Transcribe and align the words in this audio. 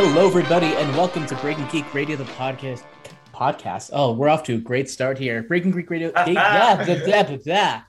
Hello, 0.00 0.28
everybody, 0.28 0.68
and 0.68 0.88
welcome 0.96 1.26
to 1.26 1.34
Breaking 1.34 1.66
Geek 1.72 1.92
Radio, 1.92 2.14
the 2.14 2.22
podcast. 2.22 2.84
Podcast. 3.34 3.90
Oh, 3.92 4.12
we're 4.12 4.28
off 4.28 4.44
to 4.44 4.54
a 4.54 4.58
great 4.58 4.88
start 4.88 5.18
here. 5.18 5.42
Breaking 5.42 5.72
Geek 5.72 5.90
Radio. 5.90 6.12
yeah, 6.28 6.84
da, 6.84 7.04
da, 7.04 7.36
da. 7.36 7.80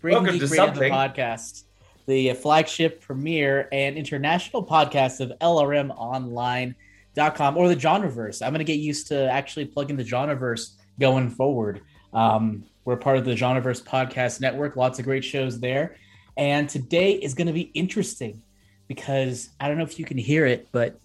Breaking 0.00 0.22
Welcome 0.22 0.38
Geek 0.38 0.48
to 0.48 0.56
Radio, 0.56 0.72
the 0.72 0.88
podcast, 0.88 1.64
the 2.06 2.32
flagship 2.32 3.02
premiere 3.02 3.68
and 3.70 3.98
international 3.98 4.64
podcast 4.64 5.20
of 5.20 5.30
LRMOnline.com 5.40 7.56
or 7.58 7.68
the 7.68 7.76
Genreverse. 7.76 8.40
I'm 8.40 8.54
going 8.54 8.60
to 8.60 8.64
get 8.64 8.78
used 8.78 9.08
to 9.08 9.30
actually 9.30 9.66
plugging 9.66 9.98
the 9.98 10.04
Genreverse 10.04 10.70
going 10.98 11.28
forward. 11.28 11.82
Um, 12.14 12.64
we're 12.86 12.96
part 12.96 13.18
of 13.18 13.26
the 13.26 13.34
Genreverse 13.34 13.82
podcast 13.82 14.40
network. 14.40 14.76
Lots 14.76 15.00
of 15.00 15.04
great 15.04 15.22
shows 15.22 15.60
there, 15.60 15.96
and 16.34 16.66
today 16.66 17.12
is 17.12 17.34
going 17.34 17.48
to 17.48 17.52
be 17.52 17.70
interesting 17.74 18.42
because 18.86 19.50
I 19.60 19.68
don't 19.68 19.76
know 19.76 19.84
if 19.84 19.98
you 19.98 20.06
can 20.06 20.16
hear 20.16 20.46
it, 20.46 20.66
but 20.72 20.98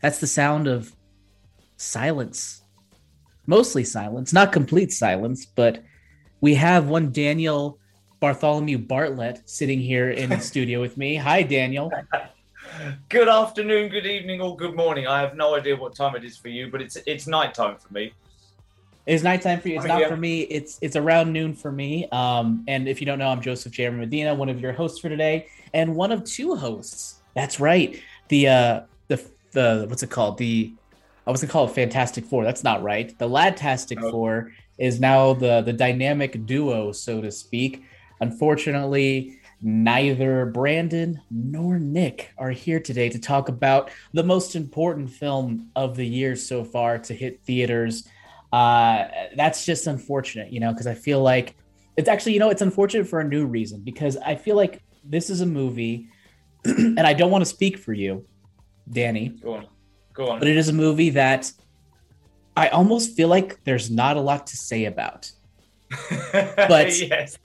that's 0.00 0.18
the 0.18 0.26
sound 0.26 0.66
of 0.68 0.94
silence. 1.76 2.62
Mostly 3.46 3.84
silence, 3.84 4.32
not 4.32 4.52
complete 4.52 4.92
silence, 4.92 5.46
but 5.46 5.82
we 6.40 6.54
have 6.54 6.88
one 6.88 7.10
Daniel 7.10 7.78
Bartholomew 8.20 8.78
Bartlett 8.78 9.40
sitting 9.48 9.80
here 9.80 10.10
in 10.10 10.30
the 10.30 10.38
studio 10.40 10.80
with 10.80 10.96
me. 10.96 11.16
Hi, 11.16 11.42
Daniel. 11.42 11.90
Good 13.08 13.28
afternoon, 13.28 13.88
good 13.88 14.04
evening, 14.06 14.40
or 14.42 14.54
good 14.54 14.76
morning. 14.76 15.06
I 15.06 15.20
have 15.20 15.34
no 15.34 15.54
idea 15.56 15.74
what 15.74 15.94
time 15.96 16.14
it 16.14 16.22
is 16.22 16.36
for 16.36 16.48
you, 16.48 16.70
but 16.70 16.82
it's 16.82 16.96
it's 17.06 17.26
nighttime 17.26 17.76
for 17.78 17.92
me. 17.92 18.12
It's 19.06 19.22
nighttime 19.22 19.60
for 19.60 19.68
you. 19.68 19.76
It's 19.76 19.84
Oh, 19.86 19.88
not 19.88 20.00
yeah. 20.02 20.08
for 20.08 20.16
me. 20.18 20.42
It's 20.42 20.78
it's 20.82 20.94
around 20.94 21.32
noon 21.32 21.54
for 21.54 21.72
me. 21.72 22.06
Um, 22.12 22.64
and 22.68 22.86
if 22.86 23.00
you 23.00 23.06
don't 23.06 23.18
know, 23.18 23.28
I'm 23.28 23.40
Joseph 23.40 23.72
J. 23.72 23.88
Medina, 23.88 24.34
one 24.34 24.50
of 24.50 24.60
your 24.60 24.72
hosts 24.72 24.98
for 25.00 25.08
today, 25.08 25.48
and 25.72 25.96
one 25.96 26.12
of 26.12 26.24
two 26.24 26.54
hosts. 26.54 27.20
That's 27.34 27.58
right. 27.58 28.00
The 28.28 28.48
uh 28.48 28.80
the 29.58 29.86
what's 29.88 30.02
it 30.02 30.10
called? 30.10 30.38
The 30.38 30.72
I 31.26 31.30
was 31.30 31.40
gonna 31.40 31.52
call 31.52 31.66
it 31.66 31.72
Fantastic 31.72 32.24
Four. 32.24 32.44
That's 32.44 32.64
not 32.64 32.82
right. 32.82 33.16
The 33.18 33.28
Ladtastic 33.28 33.98
Oh. 34.02 34.10
Four 34.10 34.52
is 34.78 35.00
now 35.00 35.34
the 35.34 35.62
the 35.62 35.72
dynamic 35.72 36.46
duo, 36.46 36.92
so 36.92 37.20
to 37.20 37.30
speak. 37.30 37.82
Unfortunately, 38.20 39.38
neither 39.60 40.46
Brandon 40.46 41.20
nor 41.30 41.78
Nick 41.78 42.32
are 42.38 42.50
here 42.50 42.80
today 42.80 43.08
to 43.08 43.18
talk 43.18 43.48
about 43.48 43.90
the 44.12 44.22
most 44.22 44.54
important 44.54 45.10
film 45.10 45.70
of 45.74 45.96
the 45.96 46.06
year 46.06 46.36
so 46.36 46.64
far 46.64 46.98
to 46.98 47.14
hit 47.14 47.42
theaters. 47.42 48.08
Uh, 48.52 49.04
that's 49.36 49.66
just 49.66 49.86
unfortunate, 49.86 50.52
you 50.52 50.60
know, 50.60 50.72
because 50.72 50.86
I 50.86 50.94
feel 50.94 51.20
like 51.20 51.56
it's 51.96 52.08
actually, 52.08 52.32
you 52.32 52.38
know, 52.38 52.50
it's 52.50 52.62
unfortunate 52.62 53.06
for 53.06 53.20
a 53.20 53.24
new 53.24 53.44
reason 53.44 53.82
because 53.82 54.16
I 54.16 54.36
feel 54.36 54.56
like 54.56 54.82
this 55.04 55.30
is 55.30 55.40
a 55.42 55.46
movie, 55.46 56.08
and 56.64 57.00
I 57.00 57.12
don't 57.12 57.30
want 57.30 57.42
to 57.42 57.50
speak 57.50 57.78
for 57.78 57.92
you, 57.92 58.24
Danny, 58.92 59.28
Go 59.28 59.54
on, 59.54 59.66
go 60.12 60.28
on. 60.30 60.38
but 60.38 60.48
it 60.48 60.56
is 60.56 60.68
a 60.68 60.72
movie 60.72 61.10
that 61.10 61.50
I 62.56 62.68
almost 62.68 63.16
feel 63.16 63.28
like 63.28 63.62
there's 63.64 63.90
not 63.90 64.16
a 64.16 64.20
lot 64.20 64.46
to 64.48 64.56
say 64.56 64.84
about. 64.86 65.30
but- 66.20 66.98
yes, 67.00 67.38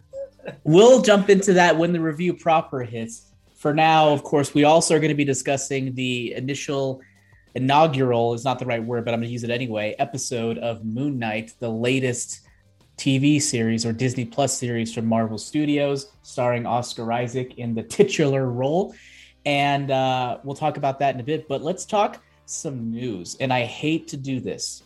We'll 0.65 1.01
jump 1.01 1.29
into 1.29 1.53
that 1.53 1.77
when 1.77 1.93
the 1.93 2.01
review 2.01 2.33
proper 2.33 2.81
hits. 2.83 3.31
For 3.55 3.73
now, 3.73 4.09
of 4.09 4.23
course, 4.23 4.53
we 4.53 4.65
also 4.65 4.93
are 4.93 4.99
going 4.99 5.07
to 5.07 5.15
be 5.15 5.23
discussing 5.23 5.95
the 5.95 6.33
initial 6.33 6.99
inaugural 7.55 8.33
is 8.33 8.43
not 8.43 8.59
the 8.59 8.65
right 8.65 8.83
word, 8.83 9.05
but 9.05 9.13
I'm 9.13 9.21
going 9.21 9.29
to 9.29 9.31
use 9.31 9.45
it 9.45 9.49
anyway. 9.51 9.95
Episode 9.99 10.57
of 10.57 10.83
Moon 10.83 11.17
Knight, 11.17 11.53
the 11.59 11.69
latest 11.69 12.41
TV 12.97 13.41
series 13.41 13.85
or 13.85 13.93
Disney 13.93 14.25
Plus 14.25 14.57
series 14.57 14.93
from 14.93 15.05
Marvel 15.05 15.37
Studios, 15.37 16.11
starring 16.23 16.65
Oscar 16.65 17.09
Isaac 17.13 17.57
in 17.57 17.73
the 17.73 17.83
titular 17.83 18.49
role. 18.49 18.93
And 19.45 19.91
uh, 19.91 20.39
we'll 20.43 20.55
talk 20.55 20.77
about 20.77 20.99
that 20.99 21.15
in 21.15 21.21
a 21.21 21.23
bit. 21.23 21.47
But 21.47 21.61
let's 21.61 21.85
talk 21.85 22.21
some 22.45 22.91
news. 22.91 23.35
And 23.39 23.51
I 23.51 23.65
hate 23.65 24.07
to 24.09 24.17
do 24.17 24.39
this, 24.39 24.83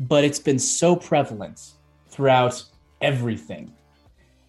but 0.00 0.24
it's 0.24 0.38
been 0.38 0.58
so 0.58 0.96
prevalent 0.96 1.72
throughout 2.08 2.62
everything 3.00 3.72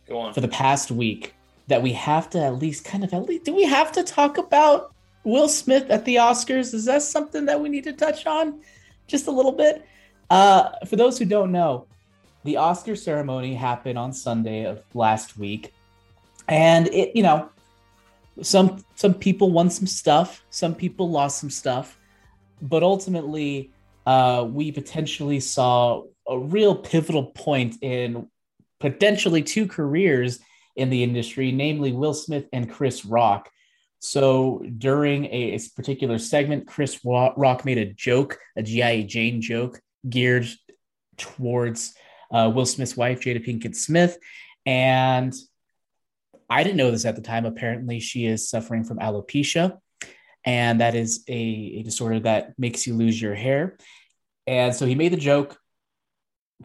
go 0.07 0.19
on. 0.19 0.33
for 0.33 0.41
the 0.41 0.47
past 0.47 0.91
week 0.91 1.33
that 1.67 1.81
we 1.81 1.93
have 1.93 2.29
to 2.29 2.39
at 2.39 2.55
least 2.55 2.85
kind 2.85 3.03
of 3.03 3.13
at 3.13 3.23
least 3.23 3.45
do 3.45 3.55
we 3.55 3.63
have 3.63 3.91
to 3.93 4.03
talk 4.03 4.37
about 4.37 4.93
Will 5.23 5.47
Smith 5.47 5.89
at 5.89 6.03
the 6.05 6.17
Oscars? 6.17 6.73
Is 6.73 6.85
that 6.85 7.01
something 7.01 7.45
that 7.45 7.59
we 7.59 7.69
need 7.69 7.85
to 7.85 7.93
touch 7.93 8.25
on 8.25 8.59
just 9.07 9.27
a 9.27 9.31
little 9.31 9.53
bit? 9.53 9.85
Uh, 10.29 10.71
for 10.85 10.97
those 10.97 11.17
who 11.17 11.25
don't 11.25 11.51
know, 11.51 11.87
the 12.43 12.57
Oscar 12.57 12.95
ceremony 12.95 13.53
happened 13.53 13.97
on 13.97 14.11
Sunday 14.11 14.65
of 14.65 14.83
last 14.93 15.37
week, 15.37 15.73
and 16.49 16.87
it 16.87 17.15
you 17.15 17.23
know 17.23 17.49
some 18.41 18.83
some 18.95 19.13
people 19.13 19.51
won 19.51 19.69
some 19.69 19.87
stuff, 19.87 20.43
some 20.49 20.73
people 20.73 21.09
lost 21.09 21.39
some 21.39 21.49
stuff, 21.49 21.99
but 22.61 22.83
ultimately 22.83 23.71
uh, 24.05 24.45
we 24.49 24.71
potentially 24.71 25.39
saw 25.39 26.03
a 26.27 26.37
real 26.37 26.75
pivotal 26.75 27.25
point 27.27 27.75
in 27.81 28.27
potentially 28.79 29.43
two 29.43 29.67
careers 29.67 30.39
in 30.75 30.89
the 30.89 31.03
industry, 31.03 31.51
namely 31.51 31.91
Will 31.91 32.13
Smith 32.13 32.47
and 32.51 32.69
Chris 32.69 33.05
Rock. 33.05 33.49
So 33.99 34.65
during 34.77 35.25
a, 35.25 35.55
a 35.55 35.59
particular 35.75 36.17
segment, 36.17 36.67
Chris 36.67 36.99
Rock 37.05 37.63
made 37.63 37.77
a 37.77 37.93
joke, 37.93 38.37
a 38.57 38.63
G.I. 38.63 39.03
Jane 39.03 39.39
joke 39.39 39.79
geared 40.09 40.47
towards 41.17 41.93
uh, 42.31 42.51
Will 42.53 42.65
Smith's 42.65 42.97
wife, 42.97 43.21
Jada 43.21 43.45
Pinkett 43.45 43.75
Smith. 43.75 44.17
And 44.65 45.33
I 46.53 46.63
didn't 46.63 46.77
know 46.77 46.91
this 46.91 47.05
at 47.05 47.15
the 47.15 47.21
time. 47.23 47.45
Apparently, 47.45 47.99
she 47.99 48.27
is 48.27 48.47
suffering 48.47 48.83
from 48.83 48.99
alopecia, 48.99 49.79
and 50.45 50.81
that 50.81 50.93
is 50.93 51.23
a, 51.27 51.33
a 51.79 51.83
disorder 51.83 52.19
that 52.19 52.53
makes 52.59 52.85
you 52.85 52.93
lose 52.93 53.19
your 53.19 53.33
hair. 53.33 53.75
And 54.45 54.75
so 54.75 54.85
he 54.85 54.93
made 54.93 55.13
the 55.13 55.17
joke. 55.17 55.57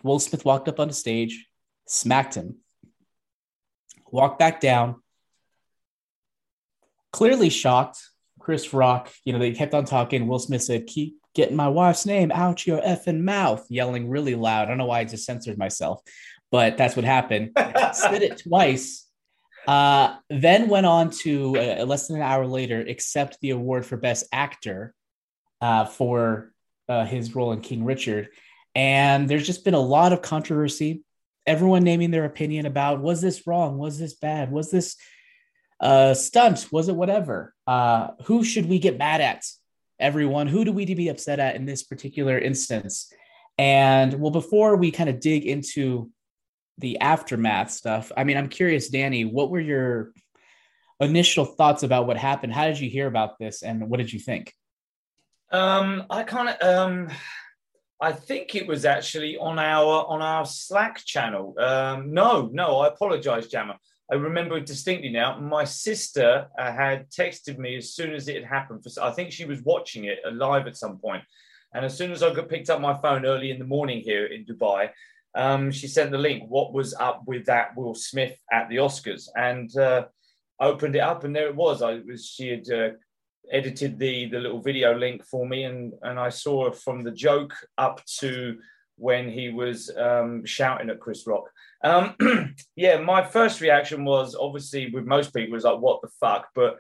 Will 0.03 0.19
Smith 0.19 0.45
walked 0.45 0.69
up 0.69 0.79
on 0.79 0.89
the 0.89 0.95
stage, 0.95 1.47
smacked 1.87 2.35
him, 2.35 2.57
walked 4.11 4.39
back 4.39 4.61
down, 4.61 4.97
clearly 7.11 7.49
shocked. 7.49 7.99
Chris 8.39 8.75
Rock, 8.75 9.11
you 9.25 9.33
know, 9.33 9.39
they 9.39 9.53
kept 9.53 9.75
on 9.75 9.87
talking. 9.87 10.27
Will 10.27 10.39
Smith 10.39 10.63
said, 10.63 10.87
Keep 10.87 11.17
getting 11.35 11.57
my 11.57 11.69
wife's 11.69 12.05
name 12.05 12.31
out 12.31 12.67
your 12.67 12.83
effing 12.83 13.21
mouth, 13.21 13.65
yelling 13.71 14.11
really 14.11 14.35
loud. 14.35 14.65
I 14.65 14.69
don't 14.69 14.79
know 14.79 14.87
why 14.87 15.01
I 15.01 15.05
just 15.05 15.25
censored 15.25 15.57
myself, 15.57 16.03
but 16.51 16.77
that's 16.77 16.95
what 16.95 17.07
happened. 17.07 17.53
Said 17.93 18.23
it 18.23 18.43
twice. 18.47 19.08
Uh, 19.69 20.17
then 20.31 20.71
went 20.71 20.87
on 20.87 21.11
to 21.11 21.55
uh, 21.59 21.85
less 21.85 22.09
than 22.09 22.17
an 22.17 22.23
hour 22.23 22.47
later 22.47 22.81
accept 22.81 23.37
the 23.43 23.51
award 23.51 23.85
for 23.85 23.99
Best 23.99 24.27
Actor 24.33 24.95
uh, 25.61 25.85
for 25.85 26.55
uh, 26.89 27.05
his 27.05 27.35
role 27.35 27.53
in 27.53 27.61
King 27.61 27.85
Richard. 27.85 28.31
And 28.75 29.29
there's 29.29 29.45
just 29.45 29.67
been 29.67 29.75
a 29.75 29.79
lot 29.79 30.15
of 30.15 30.23
controversy. 30.23 31.03
Everyone 31.47 31.85
naming 31.85 32.11
their 32.11 32.25
opinion 32.25 32.65
about 32.65 33.03
was 33.03 33.21
this 33.21 33.47
wrong? 33.47 33.77
Was 33.77 33.99
this 33.99 34.15
bad? 34.15 34.51
Was 34.51 34.71
this 34.71 34.97
uh, 35.81 36.15
stunt? 36.15 36.69
Was 36.73 36.89
it 36.89 36.97
whatever? 36.97 37.53
Uh, 37.67 38.13
who 38.25 38.45
should 38.45 38.71
we 38.71 38.79
get 38.79 38.97
mad 38.97 39.21
at? 39.21 39.45
Everyone. 40.01 40.47
Who 40.47 40.65
do 40.65 40.73
we 40.73 40.87
be 40.87 41.11
upset 41.11 41.41
at 41.41 41.57
in 41.57 41.67
this 41.67 41.83
particular 41.83 42.39
instance? 42.39 43.13
And 43.59 44.15
well, 44.15 44.31
before 44.31 44.77
we 44.77 44.93
kind 44.93 45.11
of 45.11 45.21
dig 45.21 45.45
into 45.45 46.11
the 46.79 46.99
aftermath 47.01 47.71
stuff, 47.71 48.11
I 48.17 48.25
mean, 48.25 48.37
I'm 48.37 48.49
curious, 48.49 48.89
Danny, 48.89 49.25
what 49.25 49.51
were 49.51 49.61
your 49.61 50.13
initial 51.01 51.45
thoughts 51.45 51.83
about 51.83 52.07
what 52.07 52.17
happened? 52.17 52.53
How 52.53 52.67
did 52.67 52.81
you 52.81 52.89
hear 52.89 53.07
about 53.07 53.39
this, 53.39 53.63
and 53.63 53.89
what 53.89 53.99
did 53.99 54.13
you 54.13 54.21
think? 54.21 54.55
Um, 55.51 56.05
I 56.11 56.23
kind 56.25 56.49
of 56.49 56.57
um, 56.63 57.09
I 58.01 58.13
think 58.13 58.55
it 58.55 58.67
was 58.67 58.85
actually 58.85 59.37
on 59.39 59.59
our 59.59 60.07
on 60.07 60.23
our 60.23 60.45
Slack 60.45 61.05
channel. 61.05 61.55
Um, 61.59 62.13
no, 62.13 62.49
no, 62.53 62.81
I 62.81 62.89
apologize, 62.89 63.49
Jammer. 63.49 63.75
I 64.11 64.15
remember 64.15 64.57
it 64.57 64.67
distinctly 64.67 65.11
now. 65.11 65.39
My 65.39 65.65
sister 65.65 66.49
uh, 66.59 66.73
had 66.73 67.11
texted 67.11 67.59
me 67.59 67.77
as 67.77 67.95
soon 67.95 68.15
as 68.15 68.27
it 68.29 68.37
had 68.37 68.45
happened. 68.45 68.83
For 68.85 69.03
I 69.03 69.11
think 69.11 69.33
she 69.33 69.45
was 69.45 69.63
watching 69.63 70.05
it 70.05 70.19
live 70.33 70.67
at 70.67 70.77
some 70.77 70.99
point, 70.99 71.25
and 71.75 71.85
as 71.85 71.97
soon 71.97 72.13
as 72.13 72.23
I 72.23 72.33
got 72.33 72.49
picked 72.49 72.71
up 72.71 72.81
my 72.81 72.95
phone 72.95 73.27
early 73.27 73.51
in 73.51 73.59
the 73.59 73.65
morning 73.65 74.01
here 74.01 74.27
in 74.27 74.45
Dubai, 74.45 74.91
um, 75.35 75.71
she 75.71 75.89
sent 75.89 76.11
the 76.11 76.19
link. 76.19 76.45
What 76.49 76.73
was 76.73 76.95
up 76.95 77.23
with 77.27 77.47
that 77.47 77.77
Will 77.77 77.95
Smith 77.95 78.39
at 78.53 78.69
the 78.69 78.77
Oscars? 78.77 79.29
And 79.37 79.75
uh, 79.77 80.07
opened 80.61 80.97
it 80.97 81.01
up, 81.01 81.25
and 81.25 81.35
there 81.35 81.49
it 81.49 81.57
was. 81.57 81.83
I 81.83 82.01
was 82.07 82.27
she 82.27 82.49
had 82.49 82.71
uh, 82.71 82.91
edited 83.51 83.99
the 83.99 84.29
the 84.29 84.39
little 84.39 84.61
video 84.61 84.97
link 84.97 85.25
for 85.25 85.47
me, 85.47 85.65
and 85.65 85.93
and 86.03 86.19
I 86.19 86.31
saw 86.31 86.71
from 86.73 87.03
the 87.03 87.13
joke 87.13 87.55
up 87.77 88.05
to 88.21 88.59
when 88.97 89.31
he 89.31 89.49
was 89.49 89.91
um, 89.97 90.45
shouting 90.45 90.91
at 90.91 91.01
Chris 91.01 91.27
Rock. 91.27 91.45
Um, 91.85 92.15
yeah, 92.77 92.99
my 92.99 93.25
first 93.25 93.61
reaction 93.61 94.05
was 94.05 94.35
obviously 94.35 94.91
with 94.91 95.05
most 95.05 95.33
people 95.33 95.55
was 95.55 95.65
like, 95.65 95.79
"What 95.79 96.03
the 96.03 96.09
fuck?" 96.21 96.49
But 96.55 96.79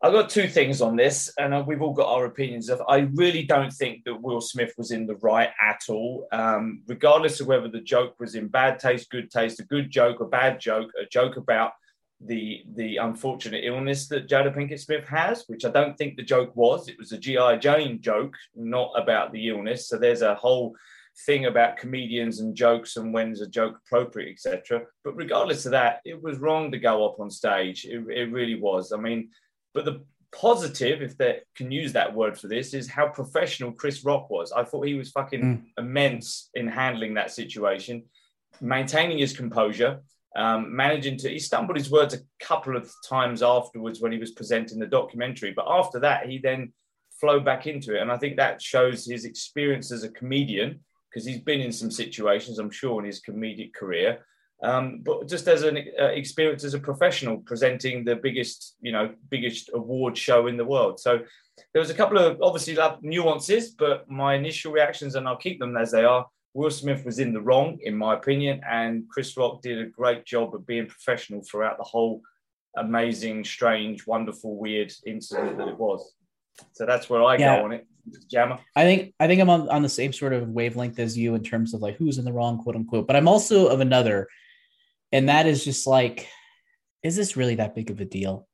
I 0.00 0.12
got 0.12 0.30
two 0.30 0.46
things 0.46 0.80
on 0.80 0.94
this, 0.94 1.32
and 1.38 1.52
uh, 1.52 1.64
we've 1.66 1.82
all 1.82 1.92
got 1.92 2.06
our 2.06 2.26
opinions. 2.26 2.68
Of 2.68 2.80
I 2.88 3.08
really 3.14 3.42
don't 3.42 3.72
think 3.72 4.04
that 4.04 4.22
Will 4.22 4.40
Smith 4.40 4.72
was 4.78 4.92
in 4.92 5.06
the 5.06 5.16
right 5.16 5.50
at 5.60 5.82
all, 5.88 6.28
um, 6.30 6.82
regardless 6.86 7.40
of 7.40 7.48
whether 7.48 7.68
the 7.68 7.80
joke 7.80 8.14
was 8.20 8.36
in 8.36 8.46
bad 8.46 8.78
taste, 8.78 9.10
good 9.10 9.28
taste, 9.28 9.58
a 9.58 9.64
good 9.64 9.90
joke, 9.90 10.20
a 10.20 10.24
bad 10.24 10.60
joke, 10.60 10.90
a 11.00 11.06
joke 11.06 11.36
about 11.36 11.72
the 12.20 12.62
the 12.74 12.96
unfortunate 12.98 13.64
illness 13.64 14.06
that 14.08 14.28
Jada 14.28 14.54
Pinkett 14.54 14.78
Smith 14.78 15.06
has, 15.08 15.44
which 15.48 15.64
I 15.64 15.70
don't 15.70 15.96
think 15.96 16.16
the 16.16 16.22
joke 16.22 16.54
was. 16.54 16.88
It 16.88 16.98
was 16.98 17.10
a 17.10 17.18
GI 17.18 17.58
Jane 17.58 18.00
joke, 18.00 18.36
not 18.54 18.92
about 18.96 19.32
the 19.32 19.48
illness. 19.48 19.88
So 19.88 19.98
there's 19.98 20.22
a 20.22 20.36
whole 20.36 20.76
thing 21.26 21.46
about 21.46 21.76
comedians 21.76 22.38
and 22.38 22.54
jokes 22.54 22.96
and 22.96 23.12
when's 23.12 23.40
a 23.40 23.48
joke 23.48 23.80
appropriate, 23.84 24.30
etc. 24.30 24.82
But 25.02 25.16
regardless 25.16 25.66
of 25.66 25.72
that, 25.72 26.00
it 26.04 26.22
was 26.22 26.38
wrong 26.38 26.70
to 26.70 26.78
go 26.78 27.04
up 27.04 27.18
on 27.18 27.30
stage. 27.30 27.84
It, 27.84 28.04
it 28.08 28.32
really 28.32 28.60
was. 28.60 28.92
I 28.92 28.98
mean, 28.98 29.30
but 29.74 29.84
the 29.84 30.04
positive, 30.32 31.02
if 31.02 31.16
they 31.16 31.40
can 31.56 31.70
use 31.70 31.92
that 31.92 32.14
word 32.14 32.38
for 32.38 32.48
this, 32.48 32.74
is 32.74 32.88
how 32.88 33.08
professional 33.08 33.72
Chris 33.72 34.04
Rock 34.04 34.30
was. 34.30 34.52
I 34.52 34.64
thought 34.64 34.86
he 34.86 34.94
was 34.94 35.10
fucking 35.10 35.42
mm. 35.42 35.62
immense 35.78 36.50
in 36.54 36.68
handling 36.68 37.14
that 37.14 37.30
situation, 37.30 38.04
maintaining 38.60 39.18
his 39.18 39.36
composure. 39.36 40.00
Um, 40.36 40.76
managing 40.76 41.16
to, 41.18 41.30
he 41.30 41.38
stumbled 41.38 41.78
his 41.78 41.90
words 41.90 42.14
a 42.14 42.18
couple 42.38 42.76
of 42.76 42.92
times 43.08 43.42
afterwards 43.42 44.00
when 44.00 44.12
he 44.12 44.18
was 44.18 44.32
presenting 44.32 44.78
the 44.78 44.86
documentary, 44.86 45.52
but 45.52 45.66
after 45.68 45.98
that, 46.00 46.28
he 46.28 46.38
then 46.38 46.72
flowed 47.18 47.44
back 47.44 47.66
into 47.66 47.96
it. 47.96 48.02
And 48.02 48.12
I 48.12 48.18
think 48.18 48.36
that 48.36 48.62
shows 48.62 49.06
his 49.06 49.24
experience 49.24 49.90
as 49.90 50.04
a 50.04 50.10
comedian 50.10 50.80
because 51.10 51.26
he's 51.26 51.40
been 51.40 51.60
in 51.60 51.72
some 51.72 51.90
situations, 51.90 52.58
I'm 52.58 52.70
sure, 52.70 53.00
in 53.00 53.06
his 53.06 53.22
comedic 53.22 53.74
career. 53.74 54.24
Um, 54.62 55.02
but 55.04 55.28
just 55.28 55.46
as 55.46 55.62
an 55.62 55.78
uh, 56.00 56.06
experience 56.06 56.64
as 56.64 56.74
a 56.74 56.80
professional 56.80 57.38
presenting 57.38 58.04
the 58.04 58.16
biggest, 58.16 58.76
you 58.80 58.90
know, 58.90 59.14
biggest 59.30 59.70
award 59.72 60.18
show 60.18 60.48
in 60.48 60.56
the 60.56 60.64
world. 60.64 60.98
So 60.98 61.20
there 61.72 61.80
was 61.80 61.90
a 61.90 61.94
couple 61.94 62.18
of 62.18 62.38
obviously 62.42 62.76
nuances, 63.02 63.70
but 63.70 64.10
my 64.10 64.34
initial 64.34 64.72
reactions, 64.72 65.14
and 65.14 65.28
I'll 65.28 65.36
keep 65.36 65.60
them 65.60 65.76
as 65.76 65.92
they 65.92 66.04
are. 66.04 66.26
Will 66.54 66.70
Smith 66.70 67.04
was 67.04 67.20
in 67.20 67.32
the 67.32 67.40
wrong, 67.40 67.78
in 67.82 67.96
my 67.96 68.14
opinion, 68.14 68.60
and 68.68 69.08
Chris 69.08 69.36
Rock 69.36 69.62
did 69.62 69.78
a 69.78 69.86
great 69.86 70.24
job 70.24 70.54
of 70.54 70.66
being 70.66 70.86
professional 70.86 71.42
throughout 71.42 71.78
the 71.78 71.84
whole 71.84 72.22
amazing, 72.76 73.44
strange, 73.44 74.06
wonderful, 74.06 74.56
weird 74.56 74.92
incident 75.06 75.58
that 75.58 75.68
it 75.68 75.78
was. 75.78 76.14
So 76.72 76.86
that's 76.86 77.08
where 77.08 77.22
I 77.22 77.36
yeah. 77.36 77.58
go 77.58 77.64
on 77.64 77.72
it. 77.72 77.86
Jammer. 78.30 78.58
I 78.74 78.84
think 78.84 79.14
I 79.20 79.26
think 79.26 79.40
I'm 79.40 79.50
on, 79.50 79.68
on 79.68 79.82
the 79.82 79.88
same 79.88 80.12
sort 80.12 80.32
of 80.32 80.48
wavelength 80.48 80.98
as 80.98 81.16
you 81.16 81.34
in 81.34 81.42
terms 81.42 81.74
of 81.74 81.82
like 81.82 81.96
who's 81.96 82.18
in 82.18 82.24
the 82.24 82.32
wrong, 82.32 82.58
quote 82.62 82.74
unquote. 82.74 83.06
But 83.06 83.16
I'm 83.16 83.28
also 83.28 83.68
of 83.68 83.80
another, 83.80 84.28
and 85.12 85.28
that 85.28 85.46
is 85.46 85.64
just 85.64 85.86
like, 85.86 86.28
is 87.02 87.16
this 87.16 87.36
really 87.36 87.56
that 87.56 87.74
big 87.74 87.90
of 87.90 88.00
a 88.00 88.04
deal? 88.04 88.46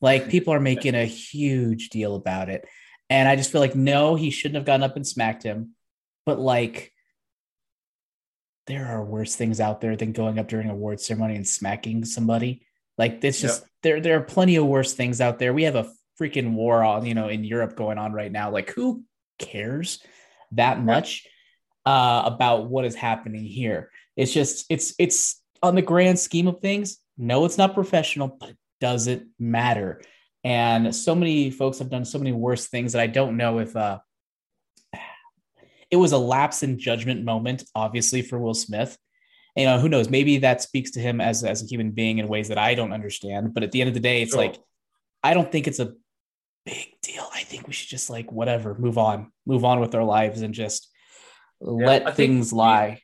Like 0.00 0.28
people 0.30 0.54
are 0.54 0.60
making 0.60 0.94
a 0.94 1.04
huge 1.04 1.88
deal 1.90 2.14
about 2.14 2.48
it. 2.48 2.66
And 3.10 3.28
I 3.28 3.36
just 3.36 3.52
feel 3.52 3.60
like 3.60 3.74
no, 3.74 4.14
he 4.14 4.30
shouldn't 4.30 4.56
have 4.56 4.64
gotten 4.64 4.82
up 4.82 4.96
and 4.96 5.06
smacked 5.06 5.42
him. 5.42 5.74
But 6.26 6.40
like 6.40 6.92
there 8.66 8.86
are 8.86 9.04
worse 9.04 9.34
things 9.36 9.60
out 9.60 9.80
there 9.80 9.94
than 9.94 10.12
going 10.12 10.38
up 10.38 10.48
during 10.48 10.70
a 10.70 10.72
award 10.72 11.00
ceremony 11.00 11.36
and 11.36 11.46
smacking 11.46 12.04
somebody. 12.04 12.66
Like 12.96 13.22
it's 13.22 13.40
just 13.40 13.62
yep. 13.62 13.70
there 13.82 14.00
there 14.00 14.16
are 14.16 14.22
plenty 14.22 14.56
of 14.56 14.64
worse 14.66 14.94
things 14.94 15.20
out 15.20 15.38
there. 15.38 15.52
We 15.52 15.64
have 15.64 15.74
a 15.74 15.92
freaking 16.20 16.52
war 16.52 16.82
on, 16.84 17.04
you 17.06 17.14
know, 17.14 17.28
in 17.28 17.44
Europe 17.44 17.76
going 17.76 17.98
on 17.98 18.12
right 18.12 18.30
now. 18.30 18.50
Like, 18.50 18.70
who 18.70 19.04
cares 19.38 20.00
that 20.52 20.82
much 20.82 21.26
uh, 21.84 22.22
about 22.24 22.66
what 22.66 22.84
is 22.84 22.94
happening 22.94 23.44
here? 23.44 23.90
It's 24.16 24.32
just, 24.32 24.66
it's, 24.68 24.94
it's 24.98 25.42
on 25.64 25.74
the 25.74 25.82
grand 25.82 26.18
scheme 26.18 26.46
of 26.46 26.60
things. 26.60 26.98
No, 27.16 27.44
it's 27.44 27.58
not 27.58 27.74
professional, 27.74 28.28
but 28.28 28.50
it 28.50 28.56
doesn't 28.80 29.28
matter. 29.38 30.02
And 30.44 30.94
so 30.94 31.14
many 31.14 31.50
folks 31.50 31.78
have 31.78 31.88
done 31.88 32.04
so 32.04 32.18
many 32.18 32.32
worse 32.32 32.66
things 32.66 32.92
that 32.92 33.00
I 33.00 33.06
don't 33.06 33.38
know 33.38 33.60
if 33.60 33.74
uh, 33.74 33.98
it 35.90 35.96
was 35.96 36.12
a 36.12 36.18
lapse 36.18 36.62
in 36.62 36.78
judgment 36.78 37.24
moment, 37.24 37.64
obviously, 37.74 38.20
for 38.20 38.38
Will 38.38 38.52
Smith. 38.52 38.98
You 39.56 39.64
know, 39.64 39.78
who 39.78 39.88
knows? 39.88 40.10
Maybe 40.10 40.38
that 40.38 40.60
speaks 40.60 40.90
to 40.92 41.00
him 41.00 41.20
as, 41.20 41.44
as 41.44 41.62
a 41.62 41.66
human 41.66 41.92
being 41.92 42.18
in 42.18 42.28
ways 42.28 42.48
that 42.48 42.58
I 42.58 42.74
don't 42.74 42.92
understand. 42.92 43.54
But 43.54 43.62
at 43.62 43.72
the 43.72 43.80
end 43.80 43.88
of 43.88 43.94
the 43.94 44.00
day, 44.00 44.20
it's 44.20 44.32
sure. 44.32 44.40
like, 44.40 44.58
I 45.22 45.32
don't 45.32 45.50
think 45.50 45.66
it's 45.66 45.78
a 45.78 45.94
big 46.66 46.88
deal. 47.00 47.26
I 47.32 47.44
think 47.44 47.66
we 47.66 47.72
should 47.72 47.88
just 47.88 48.10
like 48.10 48.30
whatever, 48.30 48.74
move 48.74 48.98
on, 48.98 49.32
move 49.46 49.64
on 49.64 49.80
with 49.80 49.94
our 49.94 50.04
lives 50.04 50.42
and 50.42 50.52
just 50.52 50.90
yeah, 51.62 51.86
let 51.86 52.16
things 52.16 52.52
lie. 52.52 53.00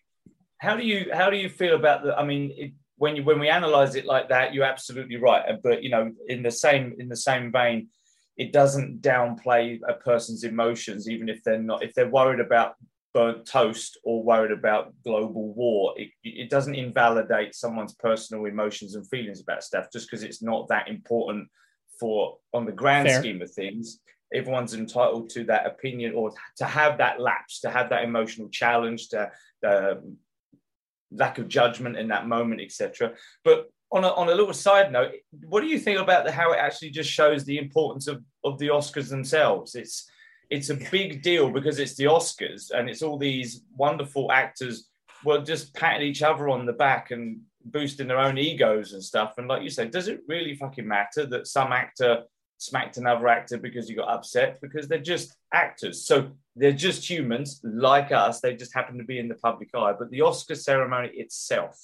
How 0.61 0.77
do 0.77 0.85
you 0.85 1.11
how 1.13 1.31
do 1.31 1.37
you 1.37 1.49
feel 1.49 1.75
about 1.75 2.05
the? 2.05 2.17
I 2.17 2.25
mean, 2.25 2.53
it, 2.57 2.73
when 2.97 3.17
you 3.17 3.25
when 3.25 3.41
we 3.41 3.49
analyze 3.49 3.95
it 3.95 4.05
like 4.05 4.29
that, 4.29 4.53
you're 4.53 4.65
absolutely 4.65 5.17
right. 5.17 5.43
Uh, 5.49 5.57
but 5.63 5.83
you 5.83 5.91
know, 5.91 6.13
in 6.29 6.43
the 6.43 6.51
same 6.51 6.95
in 6.99 7.09
the 7.09 7.17
same 7.17 7.51
vein, 7.51 7.89
it 8.37 8.53
doesn't 8.53 9.01
downplay 9.01 9.81
a 9.89 9.95
person's 9.95 10.45
emotions, 10.45 11.09
even 11.09 11.29
if 11.31 11.43
they're 11.43 11.63
not 11.63 11.83
if 11.83 11.95
they're 11.95 12.11
worried 12.11 12.41
about 12.41 12.75
burnt 13.15 13.47
toast 13.47 13.99
or 14.05 14.23
worried 14.23 14.53
about 14.53 14.93
global 15.03 15.53
war. 15.55 15.95
It, 15.97 16.11
it 16.23 16.51
doesn't 16.51 16.75
invalidate 16.75 17.55
someone's 17.55 17.95
personal 17.95 18.45
emotions 18.45 18.95
and 18.95 19.09
feelings 19.09 19.41
about 19.41 19.65
stuff 19.65 19.87
just 19.91 20.09
because 20.09 20.23
it's 20.23 20.43
not 20.43 20.69
that 20.69 20.89
important 20.89 21.49
for 21.99 22.37
on 22.53 22.67
the 22.67 22.73
grand 22.73 23.09
Fair. 23.09 23.21
scheme 23.21 23.43
of 23.43 23.51
things 23.51 24.01
everyone's 24.33 24.75
entitled 24.75 25.29
to 25.31 25.45
that 25.45 25.67
opinion 25.67 26.15
or 26.15 26.33
to 26.57 26.65
have 26.65 26.99
that 26.99 27.21
lapse 27.21 27.61
to 27.61 27.71
have 27.71 27.91
that 27.91 28.05
emotional 28.05 28.49
challenge 28.49 29.09
to 29.09 29.31
the 29.63 30.01
lack 31.13 31.39
of 31.39 31.49
judgment 31.49 31.97
in 31.97 32.09
that 32.09 32.27
moment 32.27 32.61
etc 32.61 33.13
but 33.45 33.71
on 33.93 34.05
a, 34.05 34.09
on 34.09 34.29
a 34.29 34.35
little 34.35 34.55
side 34.55 34.93
note 34.93 35.13
what 35.49 35.61
do 35.61 35.67
you 35.67 35.79
think 35.79 35.99
about 35.99 36.25
the, 36.25 36.33
how 36.33 36.53
it 36.53 36.59
actually 36.59 36.91
just 36.91 37.11
shows 37.11 37.45
the 37.45 37.59
importance 37.59 38.07
of, 38.07 38.23
of 38.45 38.59
the 38.59 38.69
oscars 38.69 39.09
themselves? 39.09 39.75
It's 39.75 40.11
it's 40.51 40.71
a 40.71 40.79
big 40.91 41.23
deal 41.23 41.51
because 41.51 41.79
it's 41.79 41.95
the 41.95 42.05
oscars 42.05 42.73
and 42.73 42.89
it's 42.91 43.03
all 43.03 43.19
these 43.19 43.63
wonderful 43.77 44.33
actors 44.33 44.89
well 45.25 45.43
just 45.43 45.73
patting 45.75 46.09
each 46.09 46.23
other 46.23 46.49
on 46.49 46.67
the 46.67 46.73
back 46.73 47.13
and 47.13 47.41
boosting 47.65 48.09
their 48.09 48.19
own 48.19 48.39
egos 48.39 48.95
and 48.95 49.03
stuff. 49.03 49.35
And 49.37 49.47
like 49.47 49.63
you 49.63 49.71
said, 49.71 49.91
does 49.91 50.09
it 50.09 50.23
really 50.27 50.55
fucking 50.55 50.87
matter 50.87 51.27
that 51.27 51.47
some 51.47 51.73
actor 51.73 52.23
smacked 52.61 52.99
another 52.99 53.27
actor 53.27 53.59
because 53.59 53.89
you 53.89 53.97
got 53.97 54.09
upset? 54.09 54.61
Because 54.61 54.87
they're 54.87 54.99
just 54.99 55.37
actors. 55.53 56.05
So 56.07 56.31
they're 56.55 56.73
just 56.73 57.09
humans 57.09 57.61
like 57.65 58.13
us. 58.13 58.41
They 58.41 58.55
just 58.55 58.75
happen 58.75 58.99
to 58.99 59.05
be 59.05 59.19
in 59.19 59.29
the 59.29 59.35
public 59.35 59.71
eye. 59.75 59.95
But 59.99 60.11
the 60.11 60.21
Oscar 60.23 60.55
ceremony 60.55 61.09
itself. 61.15 61.79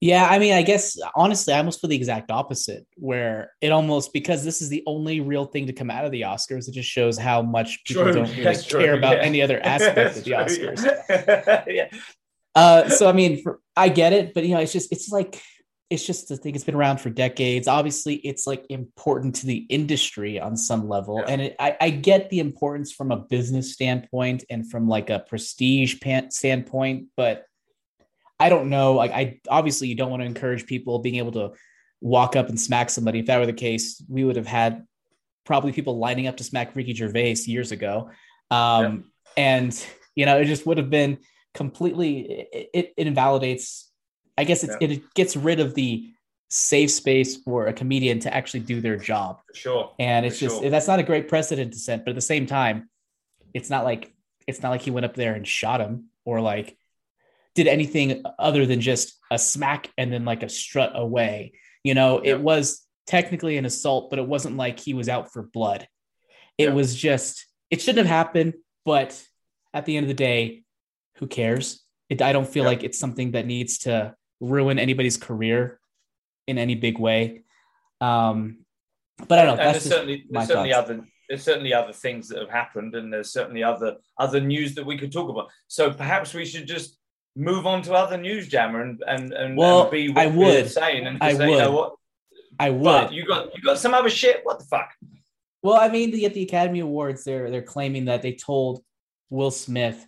Yeah, 0.00 0.28
I 0.30 0.38
mean, 0.38 0.52
I 0.52 0.62
guess 0.62 0.96
honestly, 1.16 1.52
I 1.52 1.58
almost 1.58 1.80
feel 1.80 1.90
the 1.90 1.96
exact 1.96 2.30
opposite, 2.30 2.86
where 2.94 3.52
it 3.60 3.72
almost 3.72 4.12
because 4.12 4.44
this 4.44 4.62
is 4.62 4.68
the 4.68 4.84
only 4.86 5.20
real 5.20 5.44
thing 5.44 5.66
to 5.66 5.72
come 5.72 5.90
out 5.90 6.04
of 6.04 6.12
the 6.12 6.20
Oscars, 6.20 6.68
it 6.68 6.72
just 6.72 6.88
shows 6.88 7.18
how 7.18 7.42
much 7.42 7.82
people 7.84 8.04
true. 8.04 8.12
don't 8.12 8.28
really 8.36 8.62
care 8.62 8.94
about 8.94 9.16
yeah. 9.16 9.22
any 9.22 9.42
other 9.42 9.60
aspect 9.60 10.18
of 10.18 10.24
the 10.24 10.30
Oscars. 10.30 11.64
yeah. 11.66 11.88
Uh, 12.54 12.88
so 12.88 13.08
I 13.08 13.12
mean, 13.12 13.42
for, 13.42 13.60
I 13.76 13.88
get 13.88 14.12
it, 14.12 14.34
but 14.34 14.44
you 14.44 14.54
know, 14.54 14.60
it's 14.60 14.72
just 14.72 14.92
it's 14.92 15.08
like 15.08 15.42
it's 15.90 16.04
just 16.04 16.28
the 16.28 16.36
thing. 16.36 16.54
It's 16.54 16.64
been 16.64 16.74
around 16.74 17.00
for 17.00 17.08
decades. 17.08 17.66
Obviously, 17.66 18.16
it's 18.16 18.46
like 18.46 18.66
important 18.68 19.36
to 19.36 19.46
the 19.46 19.66
industry 19.70 20.38
on 20.38 20.56
some 20.56 20.88
level, 20.88 21.20
yeah. 21.20 21.32
and 21.32 21.40
it, 21.40 21.56
I, 21.58 21.76
I 21.80 21.90
get 21.90 22.28
the 22.28 22.40
importance 22.40 22.92
from 22.92 23.10
a 23.10 23.16
business 23.16 23.72
standpoint 23.72 24.44
and 24.50 24.70
from 24.70 24.88
like 24.88 25.08
a 25.08 25.20
prestige 25.20 26.00
pan- 26.00 26.30
standpoint, 26.30 27.06
but 27.16 27.46
I 28.38 28.50
don't 28.50 28.68
know. 28.68 28.94
Like, 28.94 29.12
I 29.12 29.40
obviously 29.48 29.88
you 29.88 29.94
don't 29.94 30.10
want 30.10 30.20
to 30.20 30.26
encourage 30.26 30.66
people 30.66 30.98
being 30.98 31.16
able 31.16 31.32
to 31.32 31.52
walk 32.00 32.36
up 32.36 32.48
and 32.48 32.60
smack 32.60 32.90
somebody. 32.90 33.20
If 33.20 33.26
that 33.26 33.38
were 33.38 33.46
the 33.46 33.52
case, 33.52 34.02
we 34.08 34.24
would 34.24 34.36
have 34.36 34.46
had 34.46 34.84
probably 35.46 35.72
people 35.72 35.98
lining 35.98 36.26
up 36.26 36.36
to 36.36 36.44
smack 36.44 36.76
Ricky 36.76 36.94
Gervais 36.94 37.36
years 37.46 37.72
ago, 37.72 38.10
um, 38.50 39.04
yeah. 39.36 39.42
and 39.42 39.86
you 40.14 40.26
know, 40.26 40.38
it 40.38 40.44
just 40.44 40.66
would 40.66 40.76
have 40.76 40.90
been 40.90 41.18
completely 41.54 42.46
it, 42.52 42.70
it, 42.74 43.06
invalidates 43.06 43.87
i 44.38 44.44
guess 44.44 44.64
yeah. 44.64 44.76
it 44.80 45.14
gets 45.14 45.36
rid 45.36 45.60
of 45.60 45.74
the 45.74 46.10
safe 46.50 46.90
space 46.90 47.36
for 47.36 47.66
a 47.66 47.72
comedian 47.74 48.18
to 48.18 48.34
actually 48.34 48.60
do 48.60 48.80
their 48.80 48.96
job 48.96 49.40
sure 49.52 49.92
and 49.98 50.24
it's 50.24 50.38
for 50.38 50.46
just 50.46 50.60
sure. 50.60 50.70
that's 50.70 50.88
not 50.88 50.98
a 50.98 51.02
great 51.02 51.28
precedent 51.28 51.72
to 51.74 51.78
set 51.78 52.04
but 52.04 52.12
at 52.12 52.14
the 52.14 52.22
same 52.22 52.46
time 52.46 52.88
it's 53.52 53.68
not 53.68 53.84
like 53.84 54.14
it's 54.46 54.62
not 54.62 54.70
like 54.70 54.80
he 54.80 54.90
went 54.90 55.04
up 55.04 55.14
there 55.14 55.34
and 55.34 55.46
shot 55.46 55.80
him 55.80 56.06
or 56.24 56.40
like 56.40 56.76
did 57.54 57.66
anything 57.66 58.22
other 58.38 58.66
than 58.66 58.80
just 58.80 59.18
a 59.30 59.38
smack 59.38 59.90
and 59.98 60.12
then 60.12 60.24
like 60.24 60.42
a 60.42 60.48
strut 60.48 60.92
away. 60.94 61.52
You 61.84 61.94
know, 61.94 62.20
it 62.22 62.40
was 62.40 62.86
technically 63.06 63.56
an 63.56 63.64
assault, 63.64 64.10
but 64.10 64.18
it 64.18 64.26
wasn't 64.26 64.56
like 64.56 64.78
he 64.78 64.94
was 64.94 65.08
out 65.08 65.32
for 65.32 65.42
blood. 65.42 65.88
It 66.56 66.72
was 66.72 66.94
just, 66.94 67.46
it 67.70 67.80
shouldn't 67.80 68.06
have 68.06 68.16
happened. 68.16 68.54
But 68.84 69.20
at 69.74 69.84
the 69.84 69.96
end 69.96 70.04
of 70.04 70.08
the 70.08 70.14
day, 70.14 70.62
who 71.16 71.26
cares? 71.26 71.82
It, 72.08 72.22
I 72.22 72.32
don't 72.32 72.48
feel 72.48 72.64
like 72.64 72.84
it's 72.84 72.98
something 72.98 73.32
that 73.32 73.44
needs 73.44 73.78
to 73.78 74.14
ruin 74.40 74.78
anybody's 74.78 75.16
career 75.16 75.80
in 76.46 76.58
any 76.58 76.74
big 76.74 76.98
way. 76.98 77.42
Um, 78.00 78.64
but 79.26 79.38
I 79.38 79.44
don't 79.44 79.56
know. 79.56 79.62
And 79.62 79.74
there's 79.74 79.84
certainly 79.84 80.24
there's 80.30 80.46
certainly 80.46 80.72
thoughts. 80.72 80.90
other 80.90 81.04
there's 81.28 81.42
certainly 81.42 81.74
other 81.74 81.92
things 81.92 82.28
that 82.28 82.38
have 82.38 82.50
happened, 82.50 82.94
and 82.94 83.12
there's 83.12 83.32
certainly 83.32 83.62
other 83.62 83.96
other 84.18 84.40
news 84.40 84.74
that 84.76 84.86
we 84.86 84.96
could 84.96 85.12
talk 85.12 85.28
about. 85.28 85.48
So 85.66 85.90
perhaps 85.92 86.32
we 86.32 86.44
should 86.44 86.66
just 86.66 86.98
move 87.36 87.66
on 87.66 87.82
to 87.82 87.94
other 87.94 88.16
news, 88.16 88.48
Jammer, 88.48 88.82
and 88.82 89.02
and, 89.06 89.32
and, 89.32 89.56
Well, 89.56 89.82
and 89.82 89.90
be 89.90 90.08
what 90.08 90.18
I 90.18 90.26
would. 90.26 90.70
saying 90.70 91.06
and 91.06 91.18
I 91.20 91.34
say, 91.34 91.50
you 91.50 91.58
know 91.58 91.70
would. 91.72 91.76
what? 91.78 91.94
I 92.60 92.70
would. 92.70 92.82
But 92.84 93.12
you 93.12 93.26
got 93.26 93.54
you 93.56 93.62
got 93.62 93.78
some 93.78 93.94
other 93.94 94.10
shit. 94.10 94.40
What 94.44 94.58
the 94.58 94.64
fuck? 94.64 94.90
Well, 95.62 95.76
I 95.76 95.88
mean, 95.88 96.12
the, 96.12 96.24
at 96.24 96.34
the 96.34 96.44
Academy 96.44 96.80
Awards, 96.80 97.24
they're 97.24 97.50
they're 97.50 97.62
claiming 97.62 98.06
that 98.06 98.22
they 98.22 98.32
told 98.32 98.82
Will 99.28 99.50
Smith 99.50 100.06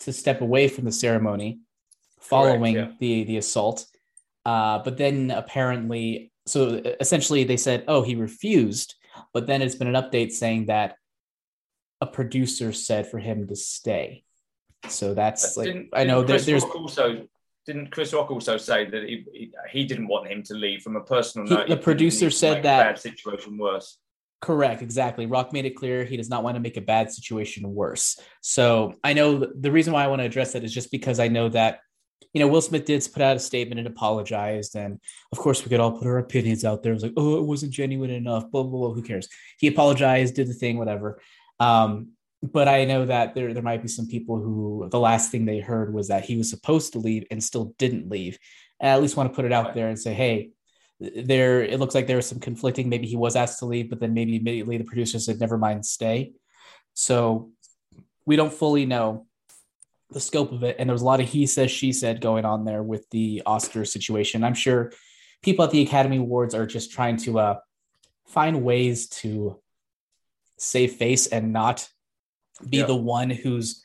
to 0.00 0.12
step 0.12 0.40
away 0.40 0.68
from 0.68 0.84
the 0.84 0.92
ceremony 0.92 1.60
following 2.28 2.74
yeah. 2.74 2.88
the 3.00 3.24
the 3.24 3.36
assault. 3.38 3.86
Uh, 4.44 4.78
but 4.78 4.96
then 4.96 5.30
apparently, 5.30 6.32
so 6.46 6.80
essentially, 7.00 7.44
they 7.44 7.56
said, 7.56 7.84
"Oh, 7.88 8.02
he 8.02 8.14
refused." 8.14 8.94
But 9.34 9.46
then 9.46 9.62
it's 9.62 9.74
been 9.74 9.94
an 9.94 10.02
update 10.02 10.30
saying 10.30 10.66
that 10.66 10.96
a 12.00 12.06
producer 12.06 12.72
said 12.72 13.06
for 13.08 13.18
him 13.18 13.48
to 13.48 13.56
stay. 13.56 14.24
So 14.88 15.14
that's 15.14 15.56
like 15.56 15.66
Didn't- 15.66 15.88
I 15.92 16.04
know 16.04 16.22
there, 16.22 16.38
there's 16.38 16.62
Rock 16.62 16.76
also 16.76 17.26
didn't 17.66 17.90
Chris 17.90 18.12
Rock 18.12 18.30
also 18.30 18.56
say 18.56 18.88
that 18.88 19.02
he, 19.02 19.26
he, 19.32 19.52
he 19.70 19.84
didn't 19.84 20.08
want 20.08 20.28
him 20.28 20.42
to 20.44 20.54
leave 20.54 20.82
from 20.82 20.96
a 20.96 21.02
personal 21.02 21.46
He- 21.46 21.54
note. 21.54 21.68
the 21.68 21.76
producer 21.76 22.30
said 22.30 22.62
that- 22.62 22.84
bad 22.84 22.98
situation 22.98 23.58
worse. 23.58 23.98
Correct, 24.40 24.82
exactly. 24.82 25.26
Rock 25.26 25.52
made 25.52 25.64
it 25.64 25.74
clear 25.74 26.04
he 26.04 26.16
does 26.16 26.30
not 26.30 26.44
want 26.44 26.54
to 26.54 26.60
make 26.60 26.76
a 26.76 26.80
bad 26.80 27.10
situation 27.12 27.74
worse. 27.74 28.20
So 28.40 28.94
I 29.02 29.12
know 29.12 29.44
the 29.44 29.72
reason 29.72 29.92
why 29.92 30.04
I 30.04 30.06
want 30.06 30.20
to 30.20 30.26
address 30.26 30.52
that 30.52 30.62
is 30.62 30.72
just 30.72 30.92
because 30.92 31.18
I 31.18 31.26
know 31.26 31.48
that, 31.48 31.80
you 32.32 32.40
know, 32.40 32.48
Will 32.48 32.60
Smith 32.60 32.84
did 32.84 33.06
put 33.12 33.22
out 33.22 33.36
a 33.36 33.40
statement 33.40 33.78
and 33.78 33.88
apologized. 33.88 34.76
And 34.76 35.00
of 35.32 35.38
course, 35.38 35.64
we 35.64 35.70
could 35.70 35.80
all 35.80 35.96
put 35.96 36.06
our 36.06 36.18
opinions 36.18 36.64
out 36.64 36.82
there. 36.82 36.92
It 36.92 36.96
was 36.96 37.02
like, 37.02 37.14
oh, 37.16 37.38
it 37.38 37.44
wasn't 37.44 37.72
genuine 37.72 38.10
enough, 38.10 38.50
blah, 38.50 38.62
blah, 38.62 38.78
blah. 38.78 38.92
Who 38.92 39.02
cares? 39.02 39.28
He 39.58 39.66
apologized, 39.66 40.34
did 40.34 40.48
the 40.48 40.54
thing, 40.54 40.78
whatever. 40.78 41.20
Um, 41.58 42.12
but 42.42 42.68
I 42.68 42.84
know 42.84 43.06
that 43.06 43.34
there, 43.34 43.52
there 43.54 43.62
might 43.62 43.82
be 43.82 43.88
some 43.88 44.06
people 44.06 44.36
who 44.36 44.88
the 44.90 45.00
last 45.00 45.30
thing 45.30 45.44
they 45.44 45.58
heard 45.58 45.92
was 45.92 46.08
that 46.08 46.24
he 46.24 46.36
was 46.36 46.50
supposed 46.50 46.92
to 46.92 47.00
leave 47.00 47.24
and 47.30 47.42
still 47.42 47.74
didn't 47.78 48.08
leave. 48.08 48.38
And 48.78 48.90
I 48.90 48.94
at 48.94 49.02
least 49.02 49.16
want 49.16 49.32
to 49.32 49.34
put 49.34 49.44
it 49.44 49.52
out 49.52 49.74
there 49.74 49.88
and 49.88 49.98
say, 49.98 50.14
hey, 50.14 50.50
there 51.00 51.62
it 51.62 51.78
looks 51.78 51.94
like 51.94 52.08
there 52.08 52.16
was 52.16 52.26
some 52.26 52.40
conflicting 52.40 52.88
maybe 52.88 53.06
he 53.06 53.14
was 53.14 53.36
asked 53.36 53.60
to 53.60 53.66
leave 53.66 53.88
but 53.88 54.00
then 54.00 54.14
maybe 54.14 54.34
immediately 54.34 54.78
the 54.78 54.82
producer 54.82 55.20
said 55.20 55.38
never 55.38 55.56
mind 55.56 55.86
stay 55.86 56.32
so 56.92 57.52
we 58.26 58.34
don't 58.34 58.52
fully 58.52 58.84
know 58.84 59.27
the 60.10 60.20
scope 60.20 60.52
of 60.52 60.62
it 60.62 60.76
and 60.78 60.88
there 60.88 60.94
was 60.94 61.02
a 61.02 61.04
lot 61.04 61.20
of 61.20 61.28
he 61.28 61.46
says 61.46 61.70
she 61.70 61.92
said 61.92 62.20
going 62.20 62.44
on 62.44 62.64
there 62.64 62.82
with 62.82 63.08
the 63.10 63.42
oscar 63.44 63.84
situation 63.84 64.42
i'm 64.42 64.54
sure 64.54 64.90
people 65.42 65.64
at 65.64 65.70
the 65.70 65.82
academy 65.82 66.16
awards 66.16 66.54
are 66.54 66.66
just 66.66 66.90
trying 66.90 67.16
to 67.16 67.38
uh, 67.38 67.56
find 68.26 68.62
ways 68.62 69.08
to 69.08 69.60
save 70.56 70.92
face 70.92 71.26
and 71.26 71.52
not 71.52 71.88
be 72.68 72.78
Yeah. 72.78 72.86
the 72.86 72.96
one 72.96 73.30
who's 73.30 73.84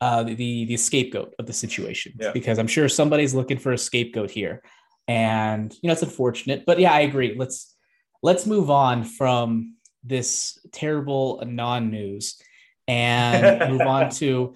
uh, 0.00 0.22
the 0.24 0.64
the 0.66 0.76
scapegoat 0.76 1.34
of 1.38 1.46
the 1.46 1.52
situation 1.52 2.12
Yeah. 2.18 2.32
because 2.32 2.58
i'm 2.58 2.66
sure 2.66 2.88
somebody's 2.88 3.34
looking 3.34 3.58
for 3.58 3.72
a 3.72 3.78
scapegoat 3.78 4.30
here 4.30 4.62
and 5.08 5.72
you 5.82 5.86
know 5.88 5.92
it's 5.92 6.02
unfortunate 6.02 6.64
but 6.66 6.78
yeah 6.78 6.92
i 6.92 7.00
agree 7.00 7.34
let's 7.38 7.74
let's 8.22 8.46
move 8.46 8.70
on 8.70 9.04
from 9.04 9.76
this 10.02 10.58
terrible 10.72 11.42
non-news 11.46 12.40
and 12.88 13.70
move 13.70 13.82
on 13.82 14.10
to 14.10 14.54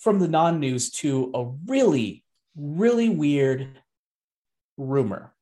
from 0.00 0.18
the 0.18 0.28
non-news 0.28 0.90
to 0.90 1.30
a 1.34 1.44
really 1.66 2.24
really 2.56 3.08
weird 3.08 3.68
rumor. 4.76 5.32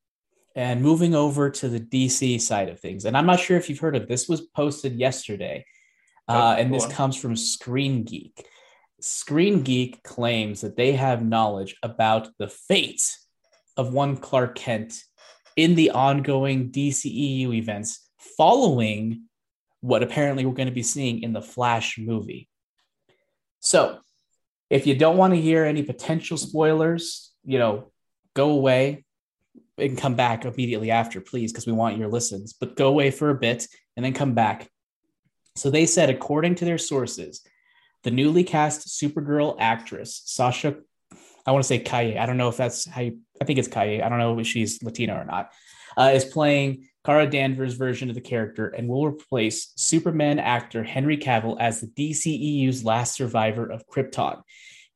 And 0.55 0.83
moving 0.83 1.15
over 1.15 1.51
to 1.51 1.69
the 1.69 1.81
dc 1.81 2.41
side 2.41 2.69
of 2.69 2.81
things 2.81 3.05
and 3.05 3.17
i'm 3.17 3.27
not 3.27 3.41
sure 3.41 3.57
if 3.57 3.69
you've 3.69 3.79
heard 3.79 3.97
of 3.97 4.09
this 4.09 4.29
was 4.29 4.41
posted 4.41 4.95
yesterday 4.95 5.65
uh, 6.29 6.57
and 6.59 6.73
this 6.73 6.87
comes 6.87 7.17
from 7.17 7.35
screen 7.35 8.05
geek. 8.05 8.47
Screen 9.01 9.63
geek 9.63 10.03
claims 10.03 10.61
that 10.61 10.77
they 10.77 10.93
have 10.93 11.25
knowledge 11.25 11.77
about 11.83 12.29
the 12.39 12.49
fate 12.49 13.17
of 13.77 13.93
one 13.93 14.17
Clark 14.17 14.55
Kent 14.57 15.03
in 15.57 15.75
the 15.75 15.91
ongoing 15.91 16.71
DCEU 16.71 17.55
events 17.55 18.11
following 18.37 19.23
what 19.81 20.03
apparently 20.03 20.45
we're 20.45 20.55
going 20.55 20.69
to 20.69 20.75
be 20.75 20.83
seeing 20.83 21.23
in 21.23 21.33
the 21.33 21.41
Flash 21.41 21.97
movie. 21.99 22.49
So, 23.61 23.99
if 24.71 24.87
you 24.87 24.97
don't 24.97 25.17
want 25.17 25.35
to 25.35 25.41
hear 25.41 25.65
any 25.65 25.83
potential 25.83 26.37
spoilers, 26.37 27.33
you 27.45 27.59
know, 27.59 27.91
go 28.35 28.51
away 28.51 29.05
and 29.79 29.97
come 29.97 30.15
back 30.15 30.45
immediately 30.45 30.91
after, 30.91 31.21
please, 31.21 31.53
because 31.53 31.67
we 31.67 31.73
want 31.73 31.99
your 31.99 32.09
listens. 32.09 32.53
But 32.53 32.77
go 32.77 32.89
away 32.89 33.11
for 33.11 33.31
a 33.31 33.35
bit 33.35 33.67
and 33.97 34.05
then 34.05 34.13
come 34.13 34.35
back. 34.35 34.69
So, 35.57 35.71
they 35.71 35.87
said, 35.87 36.11
according 36.11 36.57
to 36.57 36.65
their 36.65 36.79
sources, 36.79 37.43
the 38.05 38.11
newly 38.11 38.45
cast 38.45 38.89
Supergirl 38.89 39.57
actress, 39.59 40.23
Sasha 40.25 40.77
I 41.49 41.51
want 41.51 41.65
to 41.65 41.67
say 41.69 41.79
Kaye. 41.79 42.19
I 42.19 42.27
don't 42.27 42.37
know 42.37 42.51
if 42.51 42.59
that's 42.59 42.85
how 42.85 43.01
you, 43.01 43.21
I 43.41 43.47
think 43.47 43.59
it's 43.59 43.69
Kaye. 43.69 44.03
I 44.03 44.09
don't 44.11 44.19
know 44.19 44.39
if 44.39 44.47
she's 44.47 44.83
Latina 44.83 45.15
or 45.15 45.25
not. 45.25 45.51
Uh, 45.97 46.11
is 46.13 46.27
playing 46.27 46.88
Kara 47.05 47.29
Danvers' 47.29 47.75
version 47.75 48.09
of 48.09 48.15
the 48.15 48.21
character 48.21 48.69
and 48.69 48.89
will 48.89 49.07
replace 49.07 49.73
Superman 49.77 50.39
actor 50.39 50.83
Henry 50.83 51.17
Cavill 51.17 51.57
as 51.61 51.81
the 51.81 51.87
DCEU's 51.87 52.85
last 52.85 53.15
survivor 53.15 53.67
of 53.71 53.87
Krypton. 53.87 54.43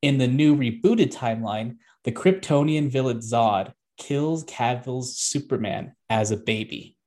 In 0.01 0.17
the 0.17 0.27
new 0.27 0.55
rebooted 0.55 1.13
timeline, 1.13 1.77
the 2.03 2.11
Kryptonian 2.11 2.89
villain 2.91 3.19
Zod 3.19 3.73
kills 3.97 4.43
Cavill's 4.45 5.17
Superman 5.17 5.95
as 6.09 6.31
a 6.31 6.37
baby. 6.37 6.97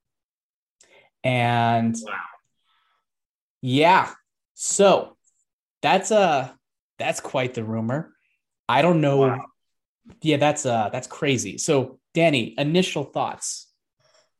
And 1.22 1.94
Wow. 2.04 2.14
yeah, 3.62 4.12
so 4.54 5.16
that's 5.82 6.10
a 6.10 6.56
that's 6.98 7.20
quite 7.20 7.54
the 7.54 7.64
rumor. 7.64 8.14
I 8.68 8.82
don't 8.82 9.00
know. 9.00 9.18
Wow. 9.18 9.44
Yeah, 10.22 10.38
that's 10.38 10.64
uh 10.64 10.88
that's 10.90 11.06
crazy. 11.06 11.58
So 11.58 11.98
Danny, 12.14 12.54
initial 12.56 13.04
thoughts. 13.04 13.65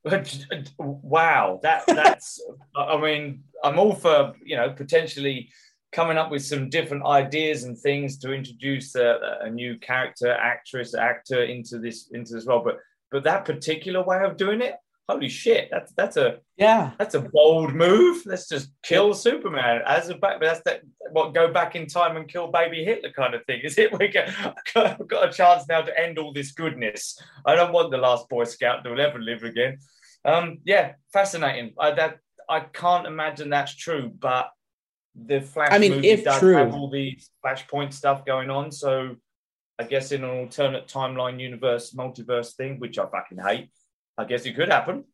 wow, 0.77 1.59
that 1.63 1.83
that's. 1.87 2.41
I 2.75 2.97
mean, 2.99 3.43
I'm 3.63 3.79
all 3.79 3.95
for 3.95 4.33
you 4.43 4.55
know 4.55 4.69
potentially 4.71 5.49
coming 5.91 6.17
up 6.17 6.29
with 6.29 6.45
some 6.45 6.69
different 6.69 7.05
ideas 7.05 7.63
and 7.63 7.77
things 7.77 8.17
to 8.19 8.33
introduce 8.33 8.95
a, 8.95 9.39
a 9.41 9.49
new 9.49 9.77
character, 9.79 10.31
actress, 10.31 10.93
actor 10.93 11.43
into 11.43 11.79
this 11.79 12.09
into 12.11 12.33
this 12.33 12.45
role. 12.45 12.61
But 12.63 12.79
but 13.11 13.23
that 13.23 13.45
particular 13.45 14.03
way 14.03 14.21
of 14.23 14.37
doing 14.37 14.61
it, 14.61 14.75
holy 15.07 15.29
shit, 15.29 15.69
that's 15.71 15.93
that's 15.93 16.17
a 16.17 16.39
Yeah. 16.57 16.91
that's 16.99 17.15
a 17.15 17.21
bold 17.21 17.73
move. 17.73 18.23
Let's 18.25 18.49
just 18.49 18.71
kill 18.83 19.13
Superman 19.13 19.81
as 19.85 20.09
a 20.09 20.15
back. 20.15 20.39
But 20.39 20.47
that's 20.47 20.61
that. 20.65 20.81
What 21.11 21.33
go 21.33 21.51
back 21.51 21.75
in 21.75 21.87
time 21.87 22.17
and 22.17 22.27
kill 22.27 22.47
baby 22.47 22.83
Hitler 22.83 23.11
kind 23.11 23.33
of 23.33 23.45
thing? 23.45 23.61
Is 23.63 23.77
it? 23.77 23.91
We 23.97 24.09
get, 24.09 24.29
I've 24.75 25.07
got 25.07 25.29
a 25.29 25.31
chance 25.31 25.67
now 25.69 25.81
to 25.81 25.99
end 25.99 26.19
all 26.19 26.33
this 26.33 26.51
goodness. 26.51 27.17
I 27.45 27.55
don't 27.55 27.71
want 27.71 27.91
the 27.91 27.97
last 27.97 28.27
Boy 28.27 28.43
Scout 28.43 28.83
to 28.83 28.89
ever 28.91 29.19
live 29.19 29.43
again. 29.43 29.79
Um, 30.27 30.59
yeah, 30.65 30.93
fascinating. 31.13 31.73
I, 31.79 31.91
that 31.91 32.19
I 32.49 32.59
can't 32.59 33.07
imagine 33.07 33.49
that's 33.49 33.73
true, 33.73 34.11
but 34.19 34.51
the 35.15 35.41
Flash 35.41 35.69
I 35.71 35.79
mean, 35.79 35.93
movie 35.93 36.09
if 36.09 36.23
does 36.25 36.39
true- 36.39 36.55
have 36.55 36.73
all 36.73 36.89
these 36.89 37.29
Flashpoint 37.43 37.93
stuff 37.93 38.25
going 38.25 38.49
on. 38.49 38.71
So 38.71 39.15
I 39.79 39.83
guess 39.83 40.11
in 40.11 40.23
an 40.23 40.29
alternate 40.29 40.87
timeline 40.87 41.39
universe, 41.39 41.93
multiverse 41.93 42.55
thing, 42.55 42.79
which 42.79 42.99
I 42.99 43.05
fucking 43.05 43.39
hate, 43.39 43.69
I 44.17 44.25
guess 44.25 44.45
it 44.45 44.55
could 44.55 44.69
happen. 44.69 45.05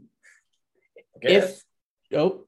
I 0.00 1.18
guess. 1.20 1.62
If 2.10 2.18
oh, 2.18 2.44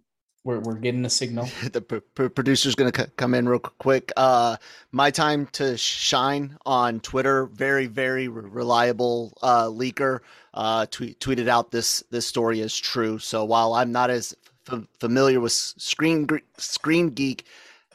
we're 0.47 0.61
we're 0.61 0.77
getting 0.77 1.05
a 1.05 1.11
signal. 1.11 1.49
the 1.73 1.81
pr- 1.81 1.97
pr- 2.15 2.29
producer's 2.29 2.77
going 2.77 2.91
to 2.93 3.03
c- 3.03 3.11
come 3.17 3.35
in 3.35 3.49
real 3.49 3.59
quick. 3.59 4.13
Uh, 4.17 4.57
my 4.93 5.11
time 5.11 5.47
to 5.53 5.77
shine 5.77 6.57
on 6.65 7.01
Twitter. 7.01 7.47
Very, 7.47 7.87
very 7.87 8.29
re- 8.29 8.49
reliable 8.49 9.37
uh, 9.43 9.67
leaker. 9.67 10.21
Uh, 10.57 10.87
tweet, 10.87 11.21
tweeted 11.21 11.49
out 11.49 11.71
this 11.71 12.03
this 12.11 12.27
story 12.27 12.61
is 12.61 12.77
true. 12.77 13.19
So 13.19 13.45
while 13.45 13.75
I'm 13.75 13.93
not 13.93 14.09
as 14.09 14.35
f- 14.71 14.83
familiar 14.99 15.39
with 15.39 15.53
Screen 15.53 16.27
Screen 16.57 17.11
Geek, 17.11 17.45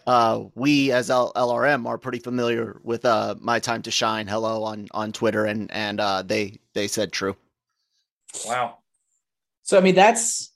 uh, 0.06 0.44
we 0.54 0.92
as 0.92 1.10
L- 1.10 1.34
LRM 1.36 1.88
are 1.88 1.98
pretty 1.98 2.20
familiar 2.20 2.80
with 2.84 3.04
uh, 3.04 3.34
my 3.40 3.58
time 3.58 3.82
to 3.82 3.92
shine. 3.92 4.28
Hello 4.28 4.64
on 4.64 4.88
on 4.92 5.12
Twitter, 5.12 5.46
and 5.46 5.72
and 5.72 6.00
uh, 6.00 6.22
they 6.22 6.60
they 6.74 6.88
said 6.88 7.12
true. 7.12 7.36
Wow. 8.46 8.78
So 9.64 9.80
I 9.80 9.82
mean, 9.82 9.96
that's 9.96 10.54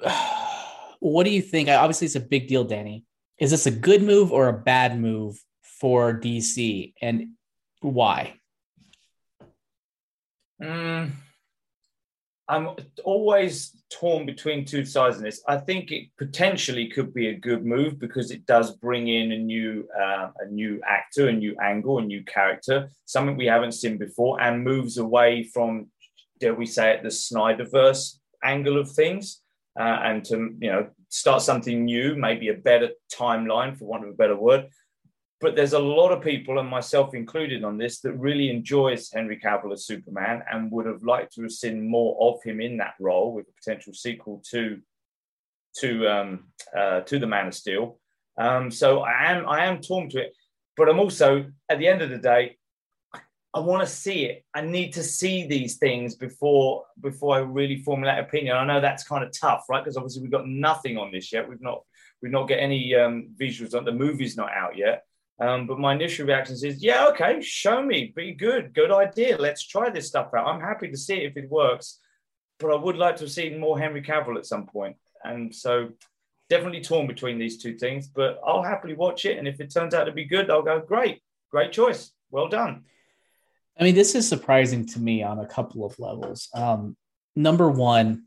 what 0.98 1.22
do 1.22 1.30
you 1.30 1.42
think? 1.42 1.68
Obviously, 1.68 2.06
it's 2.06 2.16
a 2.16 2.20
big 2.20 2.48
deal, 2.48 2.64
Danny. 2.64 3.04
Is 3.38 3.52
this 3.52 3.66
a 3.66 3.70
good 3.70 4.02
move 4.02 4.32
or 4.32 4.48
a 4.48 4.52
bad 4.52 4.98
move 4.98 5.40
for 5.62 6.18
DC, 6.18 6.94
and 7.00 7.28
why? 7.80 8.39
Mm, 10.62 11.10
I'm 12.48 12.70
always 13.04 13.76
torn 13.90 14.26
between 14.26 14.64
two 14.64 14.84
sides 14.84 15.18
in 15.18 15.22
this. 15.22 15.42
I 15.46 15.56
think 15.56 15.92
it 15.92 16.08
potentially 16.18 16.88
could 16.88 17.14
be 17.14 17.28
a 17.28 17.38
good 17.38 17.64
move 17.64 17.98
because 17.98 18.30
it 18.30 18.44
does 18.44 18.72
bring 18.72 19.08
in 19.08 19.32
a 19.32 19.38
new 19.38 19.88
uh, 19.98 20.30
a 20.38 20.46
new 20.50 20.80
actor, 20.86 21.28
a 21.28 21.32
new 21.32 21.56
angle, 21.62 21.98
a 21.98 22.02
new 22.02 22.24
character, 22.24 22.90
something 23.04 23.36
we 23.36 23.46
haven't 23.46 23.72
seen 23.72 23.98
before, 23.98 24.40
and 24.40 24.64
moves 24.64 24.98
away 24.98 25.44
from, 25.44 25.86
dare 26.40 26.54
we 26.54 26.66
say 26.66 26.92
it, 26.92 27.02
the 27.02 27.08
Snyderverse 27.08 28.18
angle 28.42 28.78
of 28.78 28.90
things, 28.90 29.42
uh, 29.78 30.00
and 30.02 30.24
to 30.24 30.36
you 30.60 30.72
know 30.72 30.88
start 31.08 31.42
something 31.42 31.84
new, 31.84 32.16
maybe 32.16 32.48
a 32.48 32.54
better 32.54 32.90
timeline, 33.12 33.78
for 33.78 33.84
want 33.84 34.04
of 34.04 34.10
a 34.10 34.14
better 34.14 34.36
word. 34.36 34.66
But 35.40 35.56
there's 35.56 35.72
a 35.72 35.78
lot 35.78 36.12
of 36.12 36.22
people, 36.22 36.58
and 36.58 36.68
myself 36.68 37.14
included, 37.14 37.64
on 37.64 37.78
this 37.78 38.00
that 38.00 38.12
really 38.12 38.50
enjoys 38.50 39.10
Henry 39.10 39.40
Cavill 39.42 39.72
as 39.72 39.86
Superman 39.86 40.42
and 40.52 40.70
would 40.70 40.84
have 40.84 41.02
liked 41.02 41.34
to 41.34 41.42
have 41.42 41.52
seen 41.52 41.88
more 41.88 42.16
of 42.20 42.42
him 42.42 42.60
in 42.60 42.76
that 42.76 42.94
role 43.00 43.32
with 43.32 43.48
a 43.48 43.52
potential 43.52 43.94
sequel 43.94 44.42
to 44.50 44.80
to 45.78 46.08
um, 46.08 46.44
uh, 46.76 47.00
to 47.00 47.18
the 47.18 47.26
Man 47.26 47.46
of 47.46 47.54
Steel. 47.54 47.98
Um, 48.36 48.70
so 48.70 49.00
I 49.00 49.32
am 49.32 49.48
I 49.48 49.64
am 49.64 49.80
torn 49.80 50.10
to 50.10 50.20
it, 50.20 50.34
but 50.76 50.88
I'm 50.88 50.98
also 50.98 51.46
at 51.70 51.78
the 51.78 51.88
end 51.88 52.02
of 52.02 52.10
the 52.10 52.18
day, 52.18 52.58
I 53.52 53.60
want 53.60 53.80
to 53.80 53.92
see 53.92 54.26
it. 54.26 54.44
I 54.54 54.60
need 54.60 54.92
to 54.92 55.02
see 55.02 55.46
these 55.46 55.78
things 55.78 56.14
before 56.14 56.84
before 57.00 57.36
I 57.36 57.40
really 57.40 57.82
formulate 57.82 58.18
an 58.18 58.24
opinion. 58.24 58.56
I 58.56 58.64
know 58.64 58.80
that's 58.80 59.04
kind 59.04 59.24
of 59.24 59.32
tough, 59.32 59.64
right? 59.70 59.82
Because 59.82 59.96
obviously 59.96 60.22
we've 60.22 60.30
got 60.30 60.46
nothing 60.46 60.98
on 60.98 61.10
this 61.10 61.32
yet. 61.32 61.48
We've 61.48 61.60
not 61.60 61.82
we've 62.22 62.32
not 62.32 62.48
got 62.48 62.58
any 62.58 62.94
um, 62.94 63.30
visuals 63.40 63.74
on 63.74 63.84
the 63.84 63.92
movie's 63.92 64.36
not 64.36 64.50
out 64.52 64.76
yet. 64.76 65.04
Um, 65.40 65.66
but 65.66 65.78
my 65.78 65.94
initial 65.94 66.26
reaction 66.26 66.54
is, 66.54 66.82
yeah, 66.82 67.06
okay, 67.08 67.40
show 67.40 67.82
me, 67.82 68.12
be 68.14 68.32
good, 68.32 68.74
good 68.74 68.90
idea. 68.90 69.38
Let's 69.38 69.66
try 69.66 69.88
this 69.88 70.08
stuff 70.08 70.34
out. 70.36 70.46
I'm 70.46 70.60
happy 70.60 70.90
to 70.90 70.96
see 70.96 71.14
it 71.14 71.30
if 71.30 71.36
it 71.36 71.50
works, 71.50 71.98
but 72.58 72.70
I 72.70 72.76
would 72.76 72.96
like 72.96 73.16
to 73.16 73.28
see 73.28 73.50
more 73.50 73.78
Henry 73.78 74.02
Cavill 74.02 74.36
at 74.36 74.44
some 74.44 74.66
point. 74.66 74.96
And 75.24 75.54
so, 75.54 75.90
definitely 76.50 76.82
torn 76.82 77.06
between 77.06 77.38
these 77.38 77.56
two 77.56 77.78
things. 77.78 78.08
But 78.08 78.38
I'll 78.44 78.62
happily 78.62 78.94
watch 78.94 79.24
it, 79.24 79.38
and 79.38 79.48
if 79.48 79.60
it 79.60 79.72
turns 79.72 79.94
out 79.94 80.04
to 80.04 80.12
be 80.12 80.26
good, 80.26 80.50
I'll 80.50 80.62
go, 80.62 80.80
great, 80.80 81.22
great 81.50 81.72
choice, 81.72 82.12
well 82.30 82.48
done. 82.48 82.84
I 83.78 83.84
mean, 83.84 83.94
this 83.94 84.14
is 84.14 84.28
surprising 84.28 84.84
to 84.88 85.00
me 85.00 85.22
on 85.22 85.38
a 85.38 85.46
couple 85.46 85.86
of 85.86 85.98
levels. 85.98 86.48
Um, 86.52 86.96
number 87.34 87.70
one, 87.70 88.24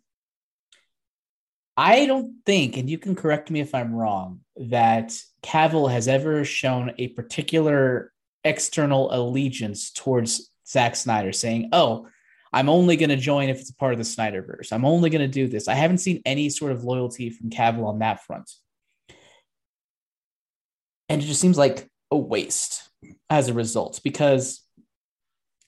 I 1.76 2.06
don't 2.06 2.36
think, 2.46 2.78
and 2.78 2.90
you 2.90 2.98
can 2.98 3.16
correct 3.16 3.50
me 3.50 3.60
if 3.60 3.74
I'm 3.74 3.96
wrong, 3.96 4.42
that 4.58 5.18
Cavill 5.42 5.92
has 5.92 6.08
ever 6.08 6.46
shown 6.46 6.94
a 6.98 7.08
particular 7.10 8.12
external 8.44 9.14
allegiance 9.14 9.92
towards 9.92 10.52
Zack 10.68 10.96
Snyder, 10.96 11.32
saying, 11.32 11.70
"Oh, 11.74 12.08
I'm 12.52 12.70
only 12.70 12.96
going 12.96 13.10
to 13.10 13.18
join 13.18 13.50
if 13.50 13.60
it's 13.60 13.72
a 13.72 13.76
part 13.76 13.94
of 13.94 13.98
the 13.98 14.06
Snyderverse. 14.06 14.72
I'm 14.72 14.86
only 14.86 15.10
going 15.10 15.22
to 15.22 15.28
do 15.28 15.48
this." 15.48 15.68
I 15.68 15.74
haven't 15.74 15.98
seen 16.00 16.22
any 16.26 16.50
sort 16.50 16.72
of 16.72 16.84
loyalty 16.84 17.30
from 17.32 17.50
Cavill 17.50 17.86
on 17.88 18.00
that 18.00 18.24
front, 18.24 18.52
and 21.10 21.22
it 21.22 21.26
just 21.26 21.42
seems 21.42 21.58
like 21.58 21.88
a 22.12 22.18
waste 22.18 22.88
as 23.30 23.50
a 23.50 23.54
result 23.54 24.00
because 24.04 24.62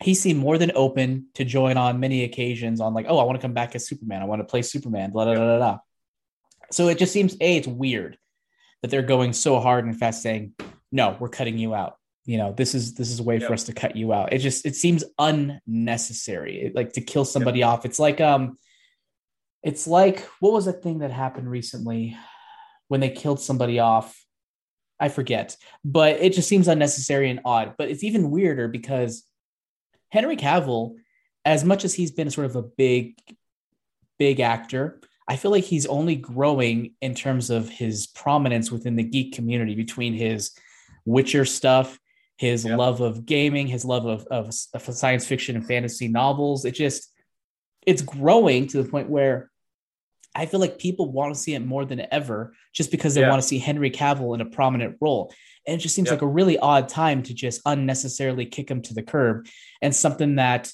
he 0.04 0.14
seemed 0.14 0.40
more 0.40 0.58
than 0.58 0.72
open 0.76 1.28
to 1.36 1.46
join 1.46 1.78
on 1.78 2.00
many 2.00 2.24
occasions 2.24 2.80
on 2.80 2.94
like, 2.94 3.08
"Oh, 3.10 3.18
I 3.18 3.24
want 3.24 3.38
to 3.40 3.42
come 3.42 3.54
back 3.54 3.76
as 3.76 3.88
Superman. 3.88 4.22
I 4.22 4.26
want 4.26 4.42
to 4.42 4.46
play 4.46 4.62
Superman." 4.62 5.12
Blah 5.12 5.26
blah 5.26 5.36
blah 5.36 5.58
blah. 5.58 5.80
So 6.76 6.90
it 6.90 6.98
just 6.98 7.14
seems 7.14 7.38
a 7.40 7.58
it's 7.58 7.68
weird 7.68 8.18
that 8.82 8.92
they're 8.92 9.02
going 9.02 9.32
so 9.32 9.62
hard 9.62 9.86
and 9.86 9.98
fast 9.98 10.22
saying, 10.22 10.54
no, 10.92 11.16
we're 11.22 11.30
cutting 11.30 11.58
you 11.58 11.74
out. 11.74 11.96
You 12.26 12.38
know, 12.38 12.52
this 12.52 12.76
is 12.76 12.96
this 12.96 13.10
is 13.10 13.22
a 13.22 13.24
way 13.24 13.38
yep. 13.38 13.48
for 13.48 13.54
us 13.54 13.64
to 13.66 13.74
cut 13.74 13.96
you 13.96 14.12
out. 14.12 14.34
It 14.34 14.40
just 14.40 14.66
it 14.66 14.76
seems 14.76 15.06
unnecessary. 15.18 16.64
It, 16.64 16.76
like 16.76 16.92
to 16.94 17.02
kill 17.02 17.24
somebody 17.24 17.60
yep. 17.60 17.70
off. 17.70 17.86
It's 17.86 17.98
like 17.98 18.20
um 18.20 18.58
it's 19.64 19.88
like 19.88 20.20
what 20.42 20.52
was 20.52 20.66
that 20.66 20.84
thing 20.84 21.00
that 21.00 21.12
happened 21.12 21.50
recently 21.50 22.18
when 22.90 23.00
they 23.00 23.10
killed 23.10 23.40
somebody 23.40 23.80
off? 23.80 24.22
I 25.00 25.08
forget, 25.08 25.56
but 25.86 26.20
it 26.20 26.34
just 26.34 26.50
seems 26.50 26.68
unnecessary 26.68 27.30
and 27.30 27.40
odd. 27.46 27.76
But 27.78 27.90
it's 27.90 28.04
even 28.04 28.32
weirder 28.32 28.68
because 28.68 29.24
Henry 30.10 30.36
Cavill, 30.36 30.96
as 31.46 31.64
much 31.64 31.86
as 31.86 31.94
he's 31.94 32.12
been 32.12 32.32
sort 32.32 32.48
of 32.48 32.58
a 32.58 32.64
big, 32.64 33.18
big 34.20 34.42
actor, 34.42 35.00
I 35.28 35.38
feel 35.38 35.52
like 35.52 35.64
he's 35.64 35.86
only 35.88 36.16
growing 36.16 36.94
in 37.02 37.16
terms 37.16 37.50
of 37.50 37.68
his 37.70 38.08
prominence 38.08 38.72
within 38.72 38.96
the 38.96 39.04
geek 39.04 39.34
community 39.34 39.76
between 39.76 40.14
his 40.14 40.52
Witcher 41.06 41.46
stuff, 41.46 42.00
his 42.38 42.66
yep. 42.66 42.78
love 42.78 43.02
of 43.02 43.26
gaming, 43.26 43.68
his 43.68 43.86
love 43.86 44.06
of, 44.06 44.26
of, 44.28 44.54
of 44.74 44.96
science 44.96 45.26
fiction 45.26 45.56
and 45.56 45.66
fantasy 45.66 46.08
novels. 46.08 46.66
It 46.66 46.72
just, 46.72 47.12
it's 47.86 48.02
growing 48.02 48.68
to 48.68 48.82
the 48.82 48.90
point 48.90 49.10
where 49.10 49.50
I 50.36 50.46
feel 50.46 50.60
like 50.60 50.78
people 50.78 51.12
want 51.12 51.34
to 51.34 51.40
see 51.40 51.56
it 51.56 51.66
more 51.66 51.86
than 51.86 52.06
ever 52.12 52.54
just 52.74 52.92
because 52.92 53.16
they 53.16 53.22
yeah. 53.22 53.30
want 53.30 53.42
to 53.42 53.48
see 53.48 53.58
Henry 53.58 53.90
Cavill 53.90 54.36
in 54.36 54.42
a 54.42 54.46
prominent 54.46 54.98
role. 55.00 55.34
And 55.66 55.80
it 55.80 55.82
just 55.82 55.96
seems 55.96 56.12
like 56.12 56.22
a 56.22 56.28
really 56.28 56.60
odd 56.60 56.90
time 56.90 57.24
to 57.24 57.34
just 57.34 57.62
unnecessarily 57.66 58.46
kick 58.46 58.70
him 58.70 58.82
to 58.84 58.94
the 58.94 59.02
curb 59.02 59.48
and 59.82 59.96
something 59.96 60.36
that 60.36 60.72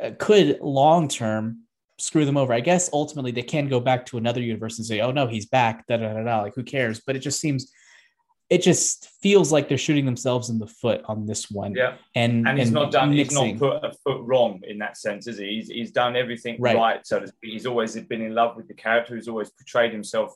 uh, 0.00 0.12
could 0.18 0.60
long 0.60 1.08
term 1.08 1.63
screw 1.98 2.24
them 2.24 2.36
over. 2.36 2.52
I 2.52 2.60
guess 2.60 2.90
ultimately 2.92 3.30
they 3.30 3.42
can 3.42 3.68
go 3.68 3.80
back 3.80 4.06
to 4.06 4.18
another 4.18 4.40
universe 4.40 4.78
and 4.78 4.86
say, 4.86 5.00
"Oh 5.00 5.12
no, 5.12 5.26
he's 5.26 5.46
back." 5.46 5.86
Da 5.86 5.96
da 5.96 6.12
da 6.12 6.22
da. 6.22 6.42
Like 6.42 6.54
who 6.54 6.62
cares? 6.62 7.00
But 7.06 7.16
it 7.16 7.20
just 7.20 7.40
seems, 7.40 7.72
it 8.50 8.62
just 8.62 9.08
feels 9.22 9.52
like 9.52 9.68
they're 9.68 9.78
shooting 9.78 10.04
themselves 10.04 10.50
in 10.50 10.58
the 10.58 10.66
foot 10.66 11.02
on 11.06 11.26
this 11.26 11.50
one. 11.50 11.74
Yeah, 11.74 11.96
and 12.14 12.46
and 12.48 12.58
he's 12.58 12.68
and 12.68 12.74
not 12.74 12.92
done. 12.92 13.14
Mixing. 13.14 13.46
He's 13.46 13.60
not 13.60 13.80
put 13.80 13.90
a 13.90 13.92
foot 14.04 14.22
wrong 14.22 14.60
in 14.64 14.78
that 14.78 14.96
sense, 14.96 15.26
is 15.26 15.38
he? 15.38 15.46
He's, 15.46 15.68
he's 15.68 15.92
done 15.92 16.16
everything 16.16 16.56
right. 16.58 16.76
right. 16.76 17.06
So 17.06 17.20
to 17.20 17.26
speak. 17.26 17.52
He's 17.52 17.66
always 17.66 17.96
been 17.96 18.22
in 18.22 18.34
love 18.34 18.56
with 18.56 18.68
the 18.68 18.74
character. 18.74 19.14
He's 19.14 19.28
always 19.28 19.50
portrayed 19.50 19.92
himself 19.92 20.34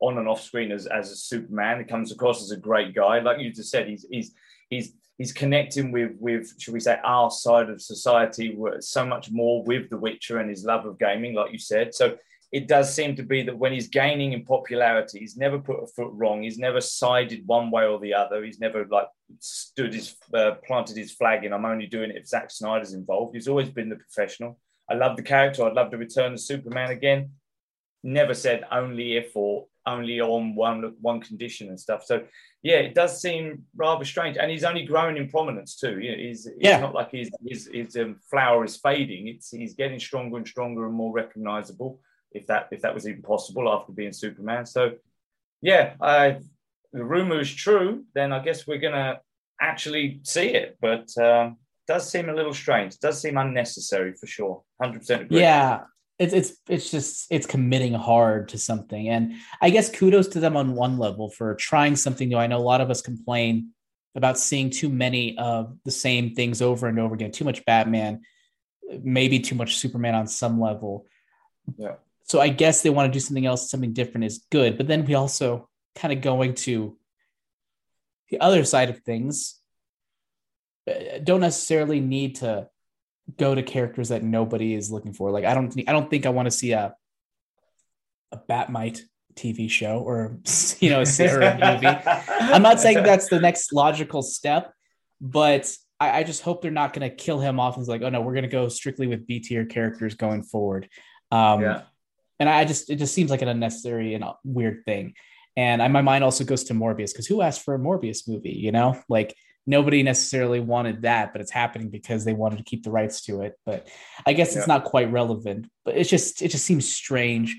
on 0.00 0.16
and 0.18 0.28
off 0.28 0.40
screen 0.40 0.72
as 0.72 0.86
as 0.86 1.10
a 1.10 1.16
Superman. 1.16 1.78
He 1.78 1.84
comes 1.84 2.12
across 2.12 2.42
as 2.42 2.50
a 2.50 2.56
great 2.56 2.94
guy, 2.94 3.20
like 3.20 3.40
you 3.40 3.52
just 3.52 3.70
said. 3.70 3.88
He's 3.88 4.06
he's 4.10 4.32
he's 4.70 4.94
he's 5.20 5.34
connecting 5.34 5.92
with 5.92 6.12
with 6.18 6.54
should 6.58 6.72
we 6.72 6.80
say 6.80 6.98
our 7.04 7.30
side 7.30 7.68
of 7.68 7.82
society 7.82 8.56
so 8.80 9.04
much 9.04 9.30
more 9.30 9.62
with 9.64 9.90
the 9.90 9.98
witcher 9.98 10.38
and 10.38 10.48
his 10.48 10.64
love 10.64 10.86
of 10.86 10.98
gaming 10.98 11.34
like 11.34 11.52
you 11.52 11.58
said. 11.58 11.94
So 11.94 12.16
it 12.52 12.66
does 12.66 12.92
seem 12.92 13.14
to 13.16 13.22
be 13.22 13.42
that 13.42 13.58
when 13.58 13.70
he's 13.70 13.88
gaining 13.88 14.32
in 14.32 14.46
popularity 14.46 15.18
he's 15.18 15.36
never 15.36 15.58
put 15.58 15.84
a 15.84 15.86
foot 15.88 16.10
wrong. 16.14 16.42
He's 16.42 16.56
never 16.56 16.80
sided 16.80 17.46
one 17.46 17.70
way 17.70 17.84
or 17.84 18.00
the 18.00 18.14
other. 18.14 18.42
He's 18.42 18.60
never 18.60 18.86
like 18.86 19.08
stood 19.40 19.92
his 19.92 20.16
uh, 20.32 20.52
planted 20.66 20.96
his 20.96 21.12
flag 21.12 21.44
in 21.44 21.52
i'm 21.52 21.64
only 21.64 21.86
doing 21.86 22.10
it 22.10 22.16
if 22.16 22.26
Zack 22.26 22.50
snyder's 22.50 22.94
involved. 22.94 23.34
He's 23.34 23.46
always 23.46 23.68
been 23.68 23.90
the 23.90 23.96
professional. 23.96 24.58
I 24.90 24.94
love 24.94 25.18
the 25.18 25.22
character. 25.22 25.64
I'd 25.66 25.74
love 25.74 25.90
to 25.90 25.98
return 25.98 26.32
to 26.32 26.38
superman 26.38 26.92
again. 26.92 27.32
Never 28.02 28.32
said 28.32 28.64
only 28.72 29.18
if 29.18 29.36
or 29.36 29.66
only 29.86 30.20
on 30.20 30.54
one 30.54 30.94
one 31.00 31.20
condition 31.20 31.68
and 31.68 31.80
stuff. 31.80 32.04
So 32.04 32.22
yeah, 32.62 32.76
it 32.76 32.94
does 32.94 33.20
seem 33.20 33.64
rather 33.74 34.04
strange, 34.04 34.36
and 34.36 34.50
he's 34.50 34.64
only 34.64 34.84
growing 34.84 35.16
in 35.16 35.28
prominence 35.28 35.76
too. 35.76 35.98
You 35.98 36.12
know, 36.12 36.18
he's, 36.18 36.48
yeah. 36.58 36.74
it's 36.74 36.82
not 36.82 36.94
like 36.94 37.10
his 37.10 37.30
his, 37.46 37.70
his 37.72 37.96
um, 37.96 38.16
flower 38.30 38.64
is 38.64 38.76
fading. 38.76 39.28
It's 39.28 39.50
he's 39.50 39.74
getting 39.74 39.98
stronger 39.98 40.36
and 40.36 40.46
stronger 40.46 40.86
and 40.86 40.94
more 40.94 41.12
recognizable. 41.12 42.00
If 42.32 42.46
that 42.46 42.68
if 42.70 42.82
that 42.82 42.94
was 42.94 43.08
even 43.08 43.22
possible 43.22 43.70
after 43.72 43.92
being 43.92 44.12
Superman. 44.12 44.66
So 44.66 44.92
yeah, 45.62 45.94
I, 46.00 46.38
the 46.92 47.04
rumor 47.04 47.40
is 47.40 47.52
true. 47.54 48.04
Then 48.14 48.32
I 48.32 48.40
guess 48.40 48.66
we're 48.66 48.78
gonna 48.78 49.20
actually 49.60 50.20
see 50.24 50.48
it, 50.48 50.78
but. 50.80 51.16
Um, 51.18 51.56
does 51.88 52.08
seem 52.08 52.28
a 52.28 52.32
little 52.32 52.54
strange. 52.54 52.96
Does 53.00 53.20
seem 53.20 53.36
unnecessary 53.36 54.12
for 54.12 54.28
sure. 54.28 54.62
Hundred 54.80 55.00
percent 55.00 55.22
agree. 55.22 55.40
Yeah, 55.40 55.80
it's 56.20 56.34
it's 56.34 56.52
it's 56.68 56.90
just 56.90 57.26
it's 57.30 57.46
committing 57.46 57.94
hard 57.94 58.50
to 58.50 58.58
something. 58.58 59.08
And 59.08 59.34
i 59.60 59.70
guess 59.70 59.90
kudos 59.90 60.28
to 60.28 60.40
them 60.40 60.56
on 60.56 60.74
one 60.74 60.98
level 60.98 61.30
for 61.30 61.54
trying 61.54 61.96
something 61.96 62.28
new. 62.28 62.36
I 62.36 62.46
know 62.46 62.58
a 62.58 62.70
lot 62.72 62.82
of 62.82 62.90
us 62.90 63.00
complain 63.00 63.70
about 64.14 64.38
seeing 64.38 64.70
too 64.70 64.90
many 64.90 65.38
of 65.38 65.76
the 65.84 65.90
same 65.90 66.34
things 66.34 66.60
over 66.60 66.86
and 66.86 67.00
over 67.00 67.14
again 67.14 67.32
too 67.32 67.44
much 67.44 67.64
batman 67.64 68.20
maybe 69.02 69.38
too 69.38 69.54
much 69.54 69.76
superman 69.76 70.14
on 70.14 70.26
some 70.26 70.60
level. 70.60 71.06
Yeah. 71.78 71.94
So 72.24 72.38
i 72.40 72.48
guess 72.48 72.82
they 72.82 72.90
want 72.90 73.10
to 73.10 73.16
do 73.16 73.20
something 73.20 73.46
else 73.46 73.70
something 73.70 73.94
different 73.94 74.26
is 74.26 74.44
good. 74.50 74.76
But 74.76 74.88
then 74.88 75.06
we 75.06 75.14
also 75.14 75.68
kind 75.94 76.12
of 76.12 76.20
going 76.20 76.54
to 76.66 76.96
the 78.28 78.40
other 78.40 78.64
side 78.64 78.90
of 78.90 78.98
things 79.00 79.58
uh, 80.88 81.18
don't 81.24 81.40
necessarily 81.40 82.00
need 82.00 82.36
to 82.36 82.68
go 83.36 83.54
to 83.54 83.62
characters 83.62 84.08
that 84.08 84.22
nobody 84.22 84.74
is 84.74 84.90
looking 84.90 85.12
for. 85.12 85.30
Like 85.30 85.44
I 85.44 85.54
don't 85.54 85.70
think 85.70 85.88
I 85.88 85.92
don't 85.92 86.10
think 86.10 86.26
I 86.26 86.30
want 86.30 86.46
to 86.46 86.50
see 86.50 86.72
a 86.72 86.94
a 88.32 88.36
Bat-Mite 88.36 89.02
TV 89.34 89.70
show 89.70 89.98
or 89.98 90.38
you 90.80 90.90
know 90.90 91.02
a 91.02 91.58
movie. 91.58 91.86
I'm 92.40 92.62
not 92.62 92.80
saying 92.80 93.02
that's 93.02 93.28
the 93.28 93.40
next 93.40 93.72
logical 93.72 94.22
step, 94.22 94.72
but 95.20 95.72
I, 95.98 96.20
I 96.20 96.22
just 96.22 96.42
hope 96.42 96.62
they're 96.62 96.70
not 96.70 96.92
going 96.92 97.08
to 97.08 97.14
kill 97.14 97.40
him 97.40 97.60
off 97.60 97.76
and 97.76 97.82
it's 97.82 97.88
like, 97.88 98.02
oh 98.02 98.08
no, 98.08 98.20
we're 98.20 98.34
going 98.34 98.42
to 98.42 98.48
go 98.48 98.68
strictly 98.68 99.06
with 99.06 99.26
B 99.26 99.40
tier 99.40 99.66
characters 99.66 100.14
going 100.14 100.42
forward. 100.42 100.88
Um, 101.30 101.60
yeah. 101.60 101.82
And 102.38 102.48
I 102.48 102.64
just 102.64 102.90
it 102.90 102.96
just 102.96 103.14
seems 103.14 103.30
like 103.30 103.42
an 103.42 103.48
unnecessary 103.48 104.14
and 104.14 104.24
weird 104.44 104.84
thing. 104.84 105.14
And 105.56 105.82
I, 105.82 105.88
my 105.88 106.00
mind 106.00 106.24
also 106.24 106.44
goes 106.44 106.64
to 106.64 106.74
Morbius 106.74 107.12
because 107.12 107.26
who 107.26 107.42
asked 107.42 107.62
for 107.62 107.74
a 107.74 107.78
Morbius 107.78 108.26
movie? 108.26 108.50
You 108.50 108.72
know, 108.72 108.98
like 109.08 109.36
nobody 109.66 110.02
necessarily 110.02 110.60
wanted 110.60 111.02
that, 111.02 111.32
but 111.32 111.40
it's 111.40 111.50
happening 111.50 111.90
because 111.90 112.24
they 112.24 112.32
wanted 112.32 112.58
to 112.58 112.64
keep 112.64 112.82
the 112.82 112.90
rights 112.90 113.22
to 113.22 113.42
it. 113.42 113.54
But 113.64 113.88
I 114.26 114.32
guess 114.32 114.56
it's 114.56 114.66
not 114.66 114.84
quite 114.84 115.12
relevant. 115.12 115.68
But 115.84 115.96
it's 115.96 116.10
just 116.10 116.42
it 116.42 116.48
just 116.48 116.64
seems 116.64 116.90
strange. 116.90 117.56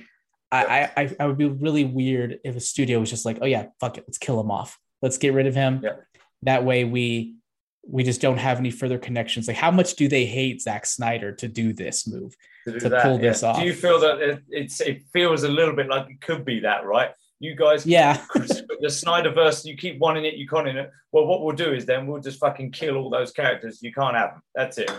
I, 0.51 0.91
I 0.97 1.15
I 1.19 1.25
would 1.27 1.37
be 1.37 1.47
really 1.47 1.85
weird 1.85 2.39
if 2.43 2.55
a 2.55 2.59
studio 2.59 2.99
was 2.99 3.09
just 3.09 3.25
like, 3.25 3.37
oh 3.41 3.45
yeah, 3.45 3.67
fuck 3.79 3.97
it, 3.97 4.03
let's 4.07 4.17
kill 4.17 4.39
him 4.39 4.51
off. 4.51 4.77
Let's 5.01 5.17
get 5.17 5.33
rid 5.33 5.47
of 5.47 5.55
him. 5.55 5.81
Yeah. 5.83 5.93
That 6.43 6.65
way 6.65 6.83
we 6.83 7.35
we 7.87 8.03
just 8.03 8.21
don't 8.21 8.37
have 8.37 8.59
any 8.59 8.69
further 8.69 8.97
connections. 8.97 9.47
Like, 9.47 9.57
how 9.57 9.71
much 9.71 9.95
do 9.95 10.07
they 10.07 10.25
hate 10.25 10.61
Zack 10.61 10.85
Snyder 10.85 11.31
to 11.33 11.47
do 11.47 11.73
this 11.73 12.07
move 12.07 12.35
to, 12.65 12.79
to 12.79 13.01
pull 13.01 13.17
this 13.17 13.43
off? 13.43 13.59
Do 13.59 13.65
you 13.65 13.73
feel 13.73 13.99
that 14.01 14.19
it, 14.19 14.43
it's 14.49 14.81
it 14.81 15.03
feels 15.13 15.43
a 15.43 15.49
little 15.49 15.75
bit 15.75 15.87
like 15.87 16.09
it 16.09 16.21
could 16.21 16.45
be 16.45 16.59
that, 16.61 16.85
right? 16.85 17.11
You 17.41 17.55
guys, 17.55 17.87
Yeah. 17.87 18.23
the 18.35 18.87
Snyderverse, 18.87 19.65
you 19.65 19.75
keep 19.75 19.97
wanting 19.97 20.25
it, 20.25 20.35
you 20.35 20.47
can't 20.47 20.67
in 20.67 20.77
it. 20.77 20.91
Well, 21.11 21.25
what 21.25 21.41
we'll 21.41 21.55
do 21.55 21.73
is 21.73 21.87
then 21.87 22.05
we'll 22.05 22.21
just 22.21 22.39
fucking 22.39 22.71
kill 22.71 22.95
all 22.97 23.09
those 23.09 23.31
characters. 23.31 23.81
You 23.81 23.91
can't 23.91 24.15
have 24.15 24.33
them. 24.33 24.43
That's 24.53 24.77
it. 24.77 24.91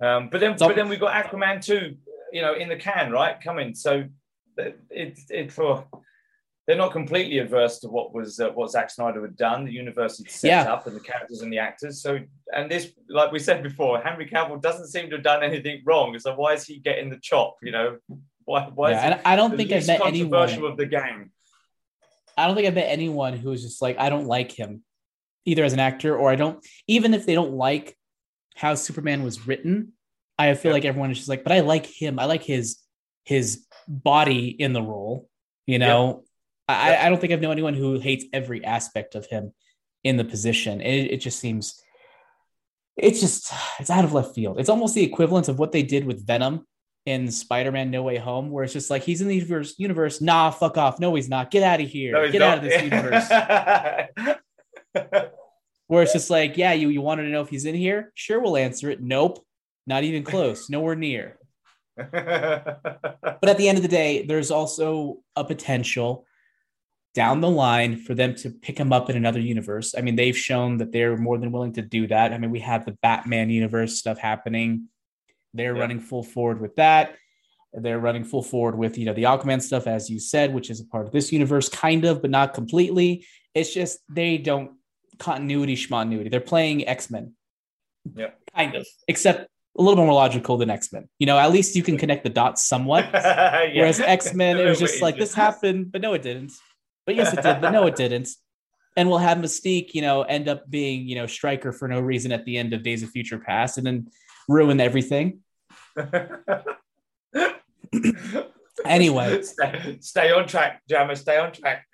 Um, 0.00 0.30
but 0.30 0.40
then, 0.40 0.56
So- 0.56 0.66
but 0.68 0.76
then 0.76 0.88
we've 0.88 0.98
got 0.98 1.12
Aquaman 1.22 1.62
two, 1.62 1.96
you 2.32 2.40
know, 2.40 2.54
in 2.54 2.70
the 2.70 2.76
can, 2.76 3.12
right? 3.12 3.38
Coming. 3.38 3.74
So 3.74 4.04
it 4.56 4.80
it, 4.90 5.18
it 5.28 5.52
for 5.52 5.86
they're 6.66 6.76
not 6.76 6.92
completely 6.92 7.38
adverse 7.38 7.78
to 7.80 7.88
what 7.88 8.14
was 8.14 8.40
uh, 8.40 8.48
what 8.50 8.70
Zack 8.70 8.88
Snyder 8.90 9.20
had 9.20 9.36
done. 9.36 9.64
The 9.66 9.72
universe 9.72 10.16
had 10.18 10.30
set 10.30 10.48
Yeah. 10.48 10.72
up 10.72 10.86
and 10.86 10.96
the 10.96 11.00
characters 11.00 11.42
and 11.42 11.52
the 11.52 11.58
actors. 11.58 12.00
So 12.00 12.18
and 12.54 12.70
this, 12.70 12.92
like 13.10 13.30
we 13.30 13.40
said 13.40 13.62
before, 13.62 14.00
Henry 14.00 14.26
Cavill 14.26 14.60
doesn't 14.62 14.86
seem 14.88 15.10
to 15.10 15.16
have 15.16 15.24
done 15.24 15.42
anything 15.42 15.82
wrong. 15.84 16.18
So 16.18 16.34
why 16.34 16.54
is 16.54 16.64
he 16.64 16.78
getting 16.78 17.10
the 17.10 17.18
chop? 17.18 17.56
You 17.62 17.72
know, 17.72 17.98
why? 18.46 18.68
Why 18.74 18.90
Yeah, 18.92 18.98
is 18.98 19.04
and 19.12 19.20
I 19.26 19.36
don't 19.36 19.54
think 19.56 19.70
I've 19.70 19.86
met 19.86 20.00
anyone. 20.06 20.64
of 20.64 20.76
the 20.78 20.86
game? 20.86 21.30
I 22.38 22.46
don't 22.46 22.54
think 22.54 22.66
I've 22.68 22.74
met 22.74 22.88
anyone 22.88 23.34
who 23.34 23.52
is 23.52 23.62
just 23.62 23.82
like, 23.82 23.98
I 23.98 24.08
don't 24.08 24.26
like 24.26 24.52
him, 24.52 24.82
either 25.44 25.64
as 25.64 25.72
an 25.72 25.80
actor 25.80 26.16
or 26.16 26.30
I 26.30 26.36
don't. 26.36 26.64
Even 26.86 27.14
if 27.14 27.26
they 27.26 27.34
don't 27.34 27.52
like 27.54 27.96
how 28.56 28.74
Superman 28.74 29.22
was 29.24 29.46
written, 29.46 29.92
I 30.38 30.54
feel 30.54 30.70
Yeah. 30.70 30.74
like 30.74 30.84
everyone 30.84 31.10
is 31.10 31.18
just 31.18 31.28
like, 31.28 31.42
but 31.44 31.52
I 31.52 31.60
like 31.60 31.86
him. 31.86 32.18
I 32.18 32.24
like 32.26 32.42
his 32.42 32.78
his 33.24 33.66
body 33.86 34.48
in 34.48 34.72
the 34.72 34.82
role. 34.82 35.28
You 35.66 35.78
know, 35.78 36.24
I, 36.66 36.92
Yeah. 36.92 37.06
I 37.06 37.08
don't 37.08 37.20
think 37.20 37.32
I've 37.32 37.40
known 37.42 37.52
anyone 37.52 37.74
who 37.74 37.98
hates 38.00 38.24
every 38.32 38.64
aspect 38.64 39.14
of 39.14 39.26
him 39.26 39.52
in 40.04 40.16
the 40.16 40.24
position. 40.24 40.80
It, 40.80 41.10
it 41.12 41.16
just 41.18 41.38
seems, 41.38 41.82
it's 42.96 43.20
just, 43.20 43.52
it's 43.80 43.90
out 43.90 44.04
of 44.04 44.12
left 44.14 44.34
field. 44.34 44.58
It's 44.58 44.68
almost 44.70 44.94
the 44.94 45.04
equivalent 45.04 45.48
of 45.48 45.58
what 45.58 45.72
they 45.72 45.82
did 45.82 46.04
with 46.06 46.26
Venom 46.26 46.66
in 47.08 47.30
Spider-Man 47.30 47.90
No 47.90 48.02
Way 48.02 48.18
Home, 48.18 48.50
where 48.50 48.64
it's 48.64 48.74
just 48.74 48.90
like 48.90 49.02
he's 49.02 49.22
in 49.22 49.28
the 49.28 49.34
universe. 49.34 49.74
Universe, 49.78 50.20
nah, 50.20 50.50
fuck 50.50 50.76
off. 50.76 51.00
No, 51.00 51.14
he's 51.14 51.28
not. 51.28 51.50
Get 51.50 51.62
out 51.62 51.80
of 51.80 51.88
here. 51.88 52.12
No, 52.12 52.30
Get 52.30 52.40
not. 52.40 52.58
out 52.58 52.58
of 52.58 52.64
this 52.64 52.82
universe. 52.82 53.28
Where 55.86 56.02
it's 56.02 56.12
just 56.12 56.28
like, 56.28 56.58
yeah, 56.58 56.74
you 56.74 56.90
you 56.90 57.00
wanted 57.00 57.22
to 57.22 57.30
know 57.30 57.40
if 57.40 57.48
he's 57.48 57.64
in 57.64 57.74
here? 57.74 58.12
Sure, 58.14 58.40
we'll 58.40 58.58
answer 58.58 58.90
it. 58.90 59.00
Nope, 59.00 59.42
not 59.86 60.04
even 60.04 60.22
close. 60.22 60.68
Nowhere 60.68 60.96
near. 60.96 61.38
But 63.40 63.50
at 63.50 63.58
the 63.58 63.68
end 63.68 63.78
of 63.78 63.82
the 63.82 63.88
day, 63.88 64.24
there's 64.26 64.50
also 64.50 65.18
a 65.36 65.44
potential 65.44 66.26
down 67.14 67.40
the 67.40 67.48
line 67.48 67.96
for 67.96 68.14
them 68.14 68.34
to 68.34 68.50
pick 68.50 68.78
him 68.78 68.92
up 68.92 69.08
in 69.08 69.16
another 69.16 69.40
universe. 69.40 69.94
I 69.96 70.00
mean, 70.00 70.16
they've 70.16 70.36
shown 70.36 70.78
that 70.78 70.92
they're 70.92 71.16
more 71.16 71.38
than 71.38 71.52
willing 71.52 71.72
to 71.74 71.82
do 71.82 72.08
that. 72.08 72.32
I 72.32 72.38
mean, 72.38 72.50
we 72.50 72.60
have 72.60 72.84
the 72.84 72.98
Batman 73.00 73.48
universe 73.48 73.98
stuff 73.98 74.18
happening. 74.18 74.88
They're 75.58 75.74
Yeah. 75.74 75.80
running 75.80 76.00
full 76.00 76.22
forward 76.22 76.60
with 76.60 76.76
that. 76.76 77.16
They're 77.74 77.98
running 77.98 78.24
full 78.24 78.42
forward 78.42 78.78
with, 78.78 78.96
you 78.96 79.04
know, 79.04 79.12
the 79.12 79.24
Aquaman 79.24 79.60
stuff, 79.60 79.86
as 79.86 80.08
you 80.08 80.18
said, 80.18 80.54
which 80.54 80.70
is 80.70 80.80
a 80.80 80.86
part 80.86 81.06
of 81.06 81.12
this 81.12 81.30
universe, 81.32 81.68
kind 81.68 82.04
of, 82.06 82.22
but 82.22 82.30
not 82.30 82.54
completely. 82.54 83.26
It's 83.54 83.74
just 83.74 83.98
they 84.08 84.38
don't 84.38 84.72
continuity 85.18 85.76
schmontinuity. 85.76 86.30
They're 86.30 86.40
playing 86.40 86.86
X-Men. 86.88 87.32
Yeah. 88.14 88.30
Kind 88.56 88.74
of, 88.74 88.86
except 89.06 89.50
a 89.78 89.82
little 89.82 89.96
bit 89.96 90.04
more 90.06 90.14
logical 90.14 90.56
than 90.56 90.70
X-Men. 90.70 91.08
You 91.18 91.26
know, 91.26 91.38
at 91.38 91.50
least 91.52 91.76
you 91.76 91.82
can 91.82 91.98
connect 91.98 92.24
the 92.24 92.30
dots 92.30 92.64
somewhat. 92.64 93.04
Yeah. 93.12 93.80
Whereas 93.82 94.00
X 94.00 94.32
Men, 94.34 94.56
it 94.56 94.64
was 94.64 94.78
just 94.78 95.02
like 95.02 95.18
this 95.18 95.34
happened, 95.34 95.92
but 95.92 96.00
no, 96.00 96.14
it 96.14 96.22
didn't. 96.22 96.52
But 97.04 97.16
yes, 97.16 97.32
it 97.32 97.42
did, 97.42 97.60
but 97.60 97.70
no, 97.70 97.86
it 97.86 97.96
didn't. 97.96 98.28
And 98.96 99.08
we'll 99.08 99.18
have 99.18 99.38
Mystique, 99.38 99.94
you 99.94 100.00
know, 100.00 100.22
end 100.22 100.48
up 100.48 100.68
being, 100.70 101.06
you 101.06 101.16
know, 101.16 101.26
Stryker 101.26 101.70
for 101.72 101.86
no 101.86 102.00
reason 102.00 102.32
at 102.32 102.44
the 102.44 102.56
end 102.56 102.72
of 102.72 102.82
Days 102.82 103.02
of 103.02 103.10
Future 103.10 103.38
Past, 103.38 103.76
and 103.78 103.86
then 103.86 104.08
ruin 104.48 104.80
everything. 104.80 105.40
Anyway. 108.84 109.42
stay, 109.42 109.98
stay 110.00 110.32
on 110.32 110.46
track, 110.46 110.82
Jammer. 110.88 111.14
Stay 111.14 111.38
on 111.38 111.52
track. 111.52 111.86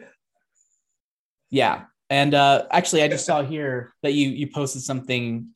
Yeah, 1.51 1.85
and 2.11 2.35
uh, 2.35 2.67
actually, 2.71 3.03
I 3.03 3.09
just 3.09 3.27
saw 3.27 3.43
here 3.43 3.95
that 4.03 4.13
you 4.13 4.29
you 4.29 4.49
posted 4.49 4.83
something 4.83 5.49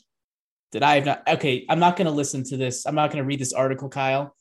that 0.73 0.83
I 0.83 0.95
have 0.97 1.07
not. 1.07 1.23
Okay, 1.29 1.67
I'm 1.69 1.79
not 1.79 1.97
going 1.97 2.07
to 2.07 2.13
listen 2.13 2.45
to 2.45 2.57
this. 2.57 2.87
I'm 2.87 2.95
not 2.95 3.11
going 3.11 3.23
to 3.23 3.27
read 3.27 3.41
this 3.41 3.53
article, 3.53 3.89
Kyle, 3.89 4.35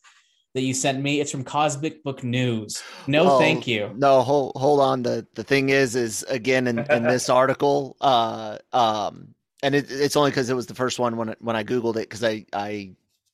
that 0.53 0.61
you 0.61 0.73
sent 0.73 1.01
me. 1.01 1.19
It's 1.19 1.31
from 1.31 1.43
Cosmic 1.43 2.03
Book 2.03 2.23
News. 2.23 2.81
No, 3.07 3.31
Oh, 3.31 3.39
thank 3.39 3.67
you. 3.67 3.91
No, 3.95 4.21
hold 4.21 4.53
hold 4.55 4.79
on. 4.79 5.03
The 5.03 5.25
the 5.35 5.43
thing 5.43 5.69
is, 5.69 5.95
is 5.95 6.23
again 6.29 6.67
in, 6.67 6.79
in 6.89 7.03
this 7.03 7.29
article, 7.41 7.97
uh, 8.01 8.57
um, 8.71 9.33
and 9.63 9.75
it, 9.75 9.87
it's 9.89 10.15
only 10.15 10.31
because 10.31 10.49
it 10.49 10.55
was 10.55 10.67
the 10.67 10.75
first 10.75 10.99
one 10.99 11.17
when 11.17 11.35
when 11.39 11.55
I 11.55 11.63
googled 11.63 11.95
it 11.97 12.09
because 12.09 12.23
I 12.23 12.45
I 12.53 12.91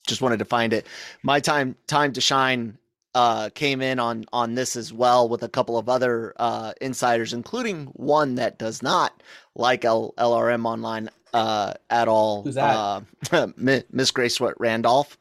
just 0.08 0.22
wanted 0.22 0.40
to 0.40 0.46
find 0.46 0.74
it. 0.74 0.86
My 1.24 1.40
time 1.40 1.76
time 1.88 2.14
to 2.14 2.22
shine 2.22 2.78
uh 3.16 3.50
came 3.54 3.82
in 3.82 4.00
on 4.00 4.26
on 4.34 4.56
this 4.56 4.76
as 4.76 4.92
well 4.92 5.30
with 5.30 5.44
a 5.44 5.50
couple 5.50 5.78
of 5.78 5.88
other 5.90 6.34
uh 6.38 6.74
insiders, 6.82 7.34
including 7.34 7.86
one 7.94 8.36
that 8.36 8.58
does 8.58 8.82
not 8.82 9.22
like 9.56 9.86
L, 9.86 10.14
LRM 10.18 10.66
online 10.66 11.10
uh 11.34 11.74
at 11.90 12.08
all. 12.08 12.44
Who's 12.44 12.56
that? 12.56 13.04
Uh, 13.32 13.48
Miss 13.92 14.12
Grace 14.12 14.40
what 14.40 14.60
Randolph. 14.60 15.18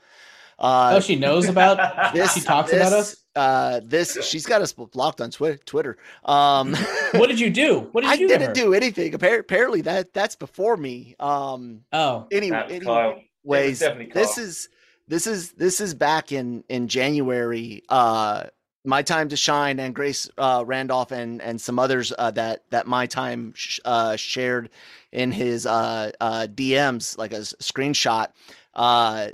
Uh, 0.58 0.92
Oh, 0.96 1.00
she 1.00 1.16
knows 1.16 1.48
about. 1.48 1.78
this 2.14 2.34
she 2.34 2.40
talks 2.40 2.70
this, 2.70 2.80
about 2.80 2.92
us. 2.92 3.16
Uh, 3.34 3.80
this 3.84 4.18
she's 4.24 4.46
got 4.46 4.60
us 4.62 4.72
blocked 4.72 5.20
on 5.20 5.30
Twitter. 5.30 5.58
Twitter. 5.64 5.96
Um, 6.24 6.74
What 7.14 7.28
did 7.28 7.40
you 7.40 7.50
do? 7.50 7.88
What 7.92 8.02
did 8.02 8.10
I 8.10 8.14
you 8.14 8.28
do? 8.28 8.38
didn't 8.38 8.54
do 8.54 8.72
anything. 8.74 9.12
Appar- 9.12 9.38
Apparently, 9.40 9.80
that 9.82 10.12
that's 10.14 10.36
before 10.36 10.76
me. 10.76 11.16
Um, 11.18 11.80
Oh, 11.92 12.26
anyway, 12.30 12.64
That's 12.68 12.84
Kyle. 12.84 13.20
Anyways, 13.44 13.80
this 14.14 14.38
is 14.38 14.68
this 15.08 15.26
is 15.26 15.52
this 15.52 15.80
is 15.80 15.94
back 15.94 16.32
in 16.32 16.64
in 16.68 16.88
January. 16.88 17.82
Uh, 17.88 18.44
my 18.84 19.02
time 19.02 19.28
to 19.28 19.36
shine 19.36 19.78
and 19.78 19.94
Grace 19.94 20.28
uh, 20.38 20.64
Randolph 20.66 21.12
and 21.12 21.40
and 21.40 21.60
some 21.60 21.78
others 21.78 22.12
uh, 22.18 22.30
that 22.32 22.64
that 22.70 22.86
my 22.86 23.06
time 23.06 23.52
sh- 23.54 23.80
uh, 23.84 24.16
shared 24.16 24.70
in 25.12 25.30
his 25.30 25.66
uh, 25.66 26.10
uh, 26.20 26.46
DMs 26.52 27.16
like 27.18 27.32
a 27.32 27.38
s- 27.38 27.54
screenshot. 27.60 28.28
Uh, 28.74 29.28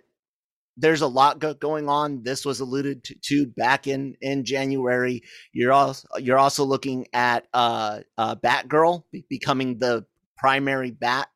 there's 0.76 1.00
a 1.00 1.06
lot 1.06 1.38
go- 1.38 1.54
going 1.54 1.88
on. 1.88 2.22
This 2.22 2.44
was 2.44 2.60
alluded 2.60 3.04
to, 3.04 3.14
to 3.24 3.46
back 3.46 3.86
in 3.86 4.16
in 4.20 4.44
January. 4.44 5.22
You're 5.52 5.72
also 5.72 6.08
you're 6.18 6.38
also 6.38 6.64
looking 6.64 7.06
at 7.12 7.50
Batgirl 7.52 9.04
be- 9.10 9.24
becoming 9.28 9.78
the 9.78 10.06
primary 10.36 10.90
bat 10.92 11.28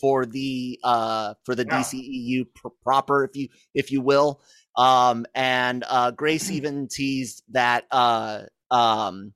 for 0.00 0.26
the 0.26 0.78
uh, 0.84 1.34
for 1.44 1.54
the 1.54 1.64
Yeah. 1.64 1.80
DCEU 1.80 2.46
pr- 2.54 2.68
proper, 2.82 3.24
if 3.24 3.36
you 3.36 3.48
if 3.74 3.92
you 3.92 4.00
will. 4.00 4.40
Um, 4.76 5.24
and 5.34 5.84
uh, 5.88 6.10
Grace 6.10 6.50
even 6.50 6.86
teased 6.88 7.42
that 7.52 7.84
uh, 7.90 8.42
um, 8.70 9.32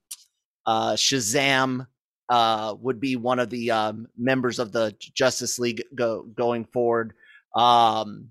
uh, 0.67 0.93
Shazam 0.93 1.87
uh, 2.29 2.75
would 2.81 3.01
be 3.01 3.17
one 3.17 3.39
of 3.39 3.49
the 3.51 3.71
um, 3.71 4.07
members 4.19 4.59
of 4.59 4.71
the 4.73 4.95
Justice 5.15 5.59
League 5.59 5.83
go, 5.95 6.23
going 6.23 6.65
forward. 6.67 7.15
Um, 7.57 8.29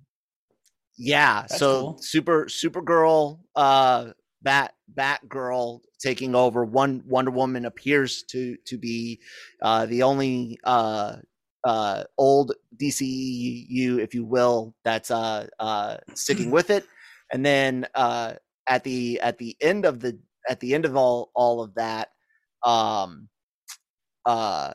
yeah, 0.97 1.41
That's 1.41 1.57
so 1.57 1.81
cool. 1.81 1.97
super 1.99 2.45
Supergirl, 2.45 3.39
uh, 3.55 4.11
Bat 4.41 4.73
Batgirl 4.93 5.81
taking 5.99 6.35
over. 6.35 6.63
One 6.63 7.03
Wonder 7.07 7.31
Woman 7.31 7.65
appears 7.65 8.23
to 8.29 8.55
to 8.67 8.77
be 8.77 9.19
uh, 9.61 9.85
the 9.87 10.03
only 10.03 10.59
uh, 10.63 11.17
uh, 11.63 12.03
old 12.17 12.53
DCEU, 12.81 13.99
if 13.99 14.13
you 14.13 14.23
will, 14.25 14.73
that's 14.83 15.11
uh, 15.11 15.47
uh, 15.59 15.97
sticking 16.13 16.51
with 16.51 16.69
it. 16.69 16.85
And 17.31 17.45
then 17.45 17.87
uh, 17.95 18.33
at 18.67 18.83
the 18.83 19.19
at 19.21 19.37
the 19.37 19.55
end 19.61 19.85
of 19.85 19.99
the 19.99 20.19
at 20.49 20.59
the 20.59 20.73
end 20.73 20.85
of 20.85 20.95
all 20.95 21.31
all 21.35 21.61
of 21.61 21.75
that, 21.75 22.09
um, 22.65 23.29
uh, 24.25 24.73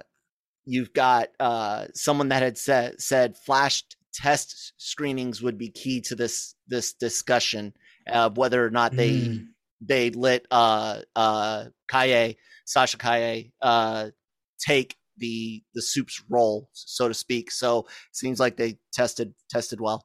you've 0.64 0.92
got 0.92 1.28
uh, 1.40 1.86
someone 1.94 2.28
that 2.28 2.42
had 2.42 2.58
said 2.58 3.00
said 3.00 3.36
flash 3.36 3.82
test 4.14 4.72
screenings 4.76 5.42
would 5.42 5.58
be 5.58 5.68
key 5.68 6.00
to 6.02 6.14
this 6.14 6.54
this 6.68 6.92
discussion 6.94 7.72
of 8.06 8.36
whether 8.36 8.64
or 8.64 8.70
not 8.70 8.94
they 8.96 9.10
Mm. 9.12 9.46
they 9.80 10.10
let 10.10 10.46
uh 10.50 11.00
uh 11.16 11.64
Kaye 11.90 12.36
Sasha 12.64 12.96
Kaye 12.96 13.52
uh 13.60 14.10
take 14.58 14.96
the 15.18 15.62
the 15.74 15.82
soup's 15.82 16.22
role 16.28 16.68
so 16.72 17.08
to 17.08 17.14
speak 17.14 17.50
so 17.50 17.86
seems 18.12 18.40
like 18.40 18.56
they 18.56 18.76
tested 18.92 19.32
tested 19.48 19.80
well 19.80 20.04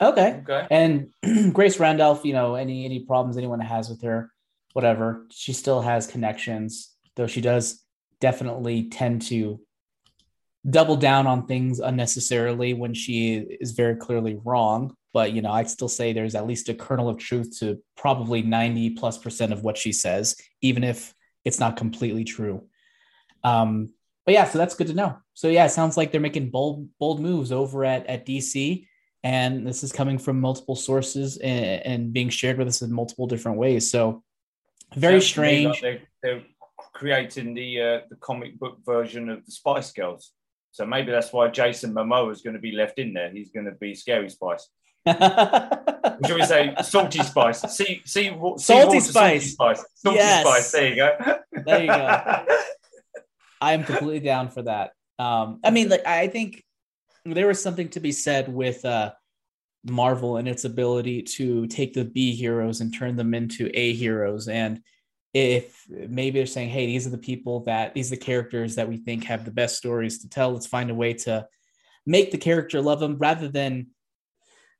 okay. 0.00 0.42
Okay. 0.42 0.66
And 0.70 1.12
Grace 1.52 1.78
Randolph, 1.78 2.24
you 2.24 2.32
know, 2.32 2.54
any 2.54 2.84
any 2.84 3.00
problems 3.00 3.36
anyone 3.36 3.60
has 3.60 3.88
with 3.88 4.02
her, 4.02 4.30
whatever, 4.72 5.26
she 5.30 5.52
still 5.52 5.80
has 5.80 6.06
connections, 6.06 6.94
though 7.16 7.26
she 7.26 7.40
does 7.40 7.84
definitely 8.20 8.88
tend 8.90 9.22
to 9.22 9.60
double 10.68 10.96
down 10.96 11.26
on 11.26 11.46
things 11.46 11.80
unnecessarily 11.80 12.74
when 12.74 12.92
she 12.92 13.36
is 13.60 13.72
very 13.72 13.96
clearly 13.96 14.38
wrong. 14.44 14.94
But 15.12 15.32
you 15.32 15.42
know, 15.42 15.50
I'd 15.50 15.70
still 15.70 15.88
say 15.88 16.12
there's 16.12 16.34
at 16.34 16.46
least 16.46 16.68
a 16.68 16.74
kernel 16.74 17.08
of 17.08 17.18
truth 17.18 17.58
to 17.60 17.82
probably 17.96 18.42
90 18.42 18.90
plus 18.90 19.18
percent 19.18 19.52
of 19.52 19.62
what 19.62 19.76
she 19.76 19.92
says, 19.92 20.36
even 20.62 20.84
if 20.84 21.14
it's 21.44 21.58
not 21.58 21.76
completely 21.76 22.24
true. 22.24 22.64
Um, 23.44 23.90
but 24.26 24.34
yeah, 24.34 24.44
so 24.44 24.58
that's 24.58 24.74
good 24.74 24.88
to 24.88 24.94
know. 24.94 25.16
So 25.34 25.48
yeah, 25.48 25.64
it 25.66 25.70
sounds 25.70 25.96
like 25.96 26.12
they're 26.12 26.20
making 26.20 26.50
bold 26.50 26.88
bold 26.98 27.20
moves 27.20 27.52
over 27.52 27.84
at 27.84 28.06
at 28.06 28.26
DC, 28.26 28.86
and 29.24 29.66
this 29.66 29.82
is 29.82 29.92
coming 29.92 30.18
from 30.18 30.40
multiple 30.40 30.76
sources 30.76 31.36
and, 31.38 31.86
and 31.86 32.12
being 32.12 32.28
shared 32.28 32.58
with 32.58 32.68
us 32.68 32.82
in 32.82 32.92
multiple 32.92 33.26
different 33.26 33.58
ways. 33.58 33.90
So 33.90 34.22
very 34.94 35.20
strange. 35.20 35.80
They're, 35.80 36.02
they're, 36.22 36.42
creating 36.92 37.54
the 37.54 37.80
uh, 37.80 38.00
the 38.10 38.16
comic 38.16 38.58
book 38.58 38.78
version 38.84 39.30
of 39.30 39.44
the 39.46 39.52
Spice 39.52 39.92
Girls. 39.92 40.32
So 40.72 40.84
maybe 40.84 41.10
that's 41.10 41.32
why 41.32 41.48
Jason 41.48 41.94
Momoa 41.94 42.30
is 42.30 42.42
going 42.42 42.54
to 42.54 42.60
be 42.60 42.72
left 42.72 42.98
in 42.98 43.12
there. 43.14 43.30
He's 43.30 43.50
going 43.50 43.66
to 43.66 43.72
be 43.72 43.94
Scary 43.94 44.28
Spice. 44.28 44.68
Should 45.06 46.36
we 46.36 46.44
say 46.44 46.74
salty 46.82 47.22
spice? 47.22 47.62
See, 47.74 48.02
see, 48.04 48.30
see 48.30 48.36
salty, 48.58 49.00
spice. 49.00 49.12
salty 49.12 49.40
spice. 49.40 49.84
Salty 49.94 50.16
yes. 50.18 50.46
spice. 50.46 50.72
There 50.72 50.88
you 50.88 50.96
go. 50.96 51.38
there 51.64 51.80
you 51.80 51.86
go. 51.86 52.44
I 53.60 53.74
am 53.74 53.84
completely 53.84 54.20
down 54.20 54.48
for 54.48 54.62
that. 54.62 54.92
Um, 55.18 55.60
I 55.62 55.70
mean, 55.70 55.88
like 55.88 56.06
I 56.06 56.28
think 56.28 56.64
there 57.24 57.46
was 57.46 57.62
something 57.62 57.88
to 57.90 58.00
be 58.00 58.12
said 58.12 58.52
with 58.52 58.84
uh, 58.84 59.12
Marvel 59.84 60.36
and 60.36 60.48
its 60.48 60.64
ability 60.64 61.22
to 61.22 61.66
take 61.66 61.92
the 61.92 62.04
B 62.04 62.34
heroes 62.34 62.80
and 62.80 62.94
turn 62.94 63.16
them 63.16 63.34
into 63.34 63.70
A 63.74 63.92
heroes. 63.92 64.48
And 64.48 64.82
if 65.34 65.84
maybe 65.88 66.38
they're 66.38 66.46
saying, 66.46 66.70
hey, 66.70 66.86
these 66.86 67.06
are 67.06 67.10
the 67.10 67.18
people 67.18 67.60
that 67.64 67.94
these 67.94 68.10
are 68.10 68.16
the 68.16 68.22
characters 68.22 68.76
that 68.76 68.88
we 68.88 68.96
think 68.96 69.24
have 69.24 69.44
the 69.44 69.50
best 69.50 69.76
stories 69.76 70.20
to 70.20 70.28
tell, 70.28 70.52
let's 70.52 70.66
find 70.66 70.90
a 70.90 70.94
way 70.94 71.12
to 71.14 71.46
make 72.06 72.30
the 72.30 72.38
character 72.38 72.80
love 72.80 73.00
them 73.00 73.16
rather 73.18 73.48
than 73.48 73.88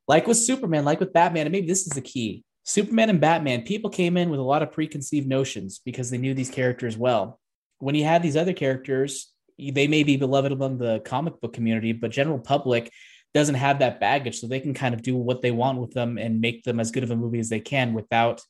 like 0.08 0.26
with 0.26 0.38
Superman, 0.38 0.84
like 0.84 1.00
with 1.00 1.12
Batman. 1.12 1.46
And 1.46 1.52
maybe 1.52 1.68
this 1.68 1.86
is 1.86 1.92
the 1.92 2.00
key 2.00 2.44
Superman 2.64 3.10
and 3.10 3.20
Batman, 3.20 3.62
people 3.62 3.90
came 3.90 4.16
in 4.16 4.30
with 4.30 4.38
a 4.38 4.44
lot 4.44 4.62
of 4.62 4.72
preconceived 4.72 5.26
notions 5.26 5.80
because 5.84 6.10
they 6.10 6.18
knew 6.18 6.34
these 6.34 6.50
characters 6.50 6.96
well 6.96 7.40
when 7.80 7.94
you 7.94 8.04
have 8.04 8.22
these 8.22 8.36
other 8.36 8.52
characters, 8.52 9.32
they 9.58 9.88
may 9.88 10.04
be 10.04 10.16
beloved 10.16 10.52
among 10.52 10.78
the 10.78 11.00
comic 11.00 11.40
book 11.40 11.52
community, 11.52 11.92
but 11.92 12.10
general 12.10 12.38
public 12.38 12.90
doesn't 13.34 13.56
have 13.56 13.78
that 13.80 14.00
baggage, 14.00 14.38
so 14.38 14.46
they 14.46 14.60
can 14.60 14.74
kind 14.74 14.94
of 14.94 15.02
do 15.02 15.16
what 15.16 15.42
they 15.42 15.50
want 15.50 15.80
with 15.80 15.92
them 15.92 16.18
and 16.18 16.40
make 16.40 16.64
them 16.64 16.80
as 16.80 16.90
good 16.90 17.02
of 17.02 17.10
a 17.10 17.16
movie 17.16 17.38
as 17.38 17.48
they 17.48 17.60
can 17.60 17.94
without 17.94 18.42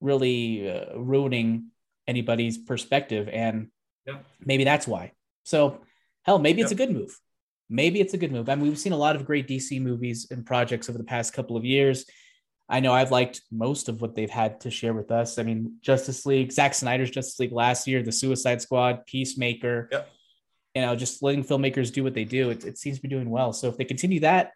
really 0.00 0.68
uh, 0.68 0.96
ruining 0.98 1.66
anybody's 2.06 2.58
perspective. 2.58 3.28
And 3.28 3.68
maybe 4.44 4.64
that's 4.64 4.86
why. 4.86 5.12
So, 5.44 5.80
hell, 6.22 6.38
maybe 6.38 6.62
it's 6.62 6.72
a 6.72 6.76
good 6.76 6.90
move. 6.90 7.18
Maybe 7.68 8.00
it's 8.00 8.14
a 8.14 8.18
good 8.18 8.32
move. 8.32 8.48
I 8.48 8.54
mean, 8.54 8.68
we've 8.68 8.78
seen 8.78 8.92
a 8.92 8.96
lot 8.96 9.16
of 9.16 9.24
great 9.24 9.48
DC 9.48 9.80
movies 9.80 10.28
and 10.30 10.44
projects 10.44 10.88
over 10.88 10.98
the 10.98 11.04
past 11.04 11.32
couple 11.32 11.56
of 11.56 11.64
years. 11.64 12.04
I 12.68 12.80
know 12.80 12.92
I've 12.92 13.12
liked 13.12 13.42
most 13.52 13.88
of 13.88 14.00
what 14.00 14.14
they've 14.14 14.30
had 14.30 14.60
to 14.62 14.70
share 14.70 14.92
with 14.92 15.10
us. 15.10 15.38
I 15.38 15.44
mean, 15.44 15.76
Justice 15.82 16.26
League, 16.26 16.50
Zack 16.50 16.74
Snyder's 16.74 17.10
Justice 17.10 17.38
League 17.38 17.52
last 17.52 17.86
year, 17.86 18.02
The 18.02 18.10
Suicide 18.10 18.60
Squad, 18.60 19.06
Peacemaker. 19.06 19.88
Yep. 19.92 20.08
You 20.74 20.82
know, 20.82 20.96
just 20.96 21.22
letting 21.22 21.44
filmmakers 21.44 21.92
do 21.92 22.02
what 22.02 22.14
they 22.14 22.24
do. 22.24 22.50
It, 22.50 22.64
it 22.64 22.78
seems 22.78 22.96
to 22.96 23.02
be 23.02 23.08
doing 23.08 23.30
well. 23.30 23.52
So 23.52 23.68
if 23.68 23.76
they 23.76 23.84
continue 23.84 24.20
that, 24.20 24.52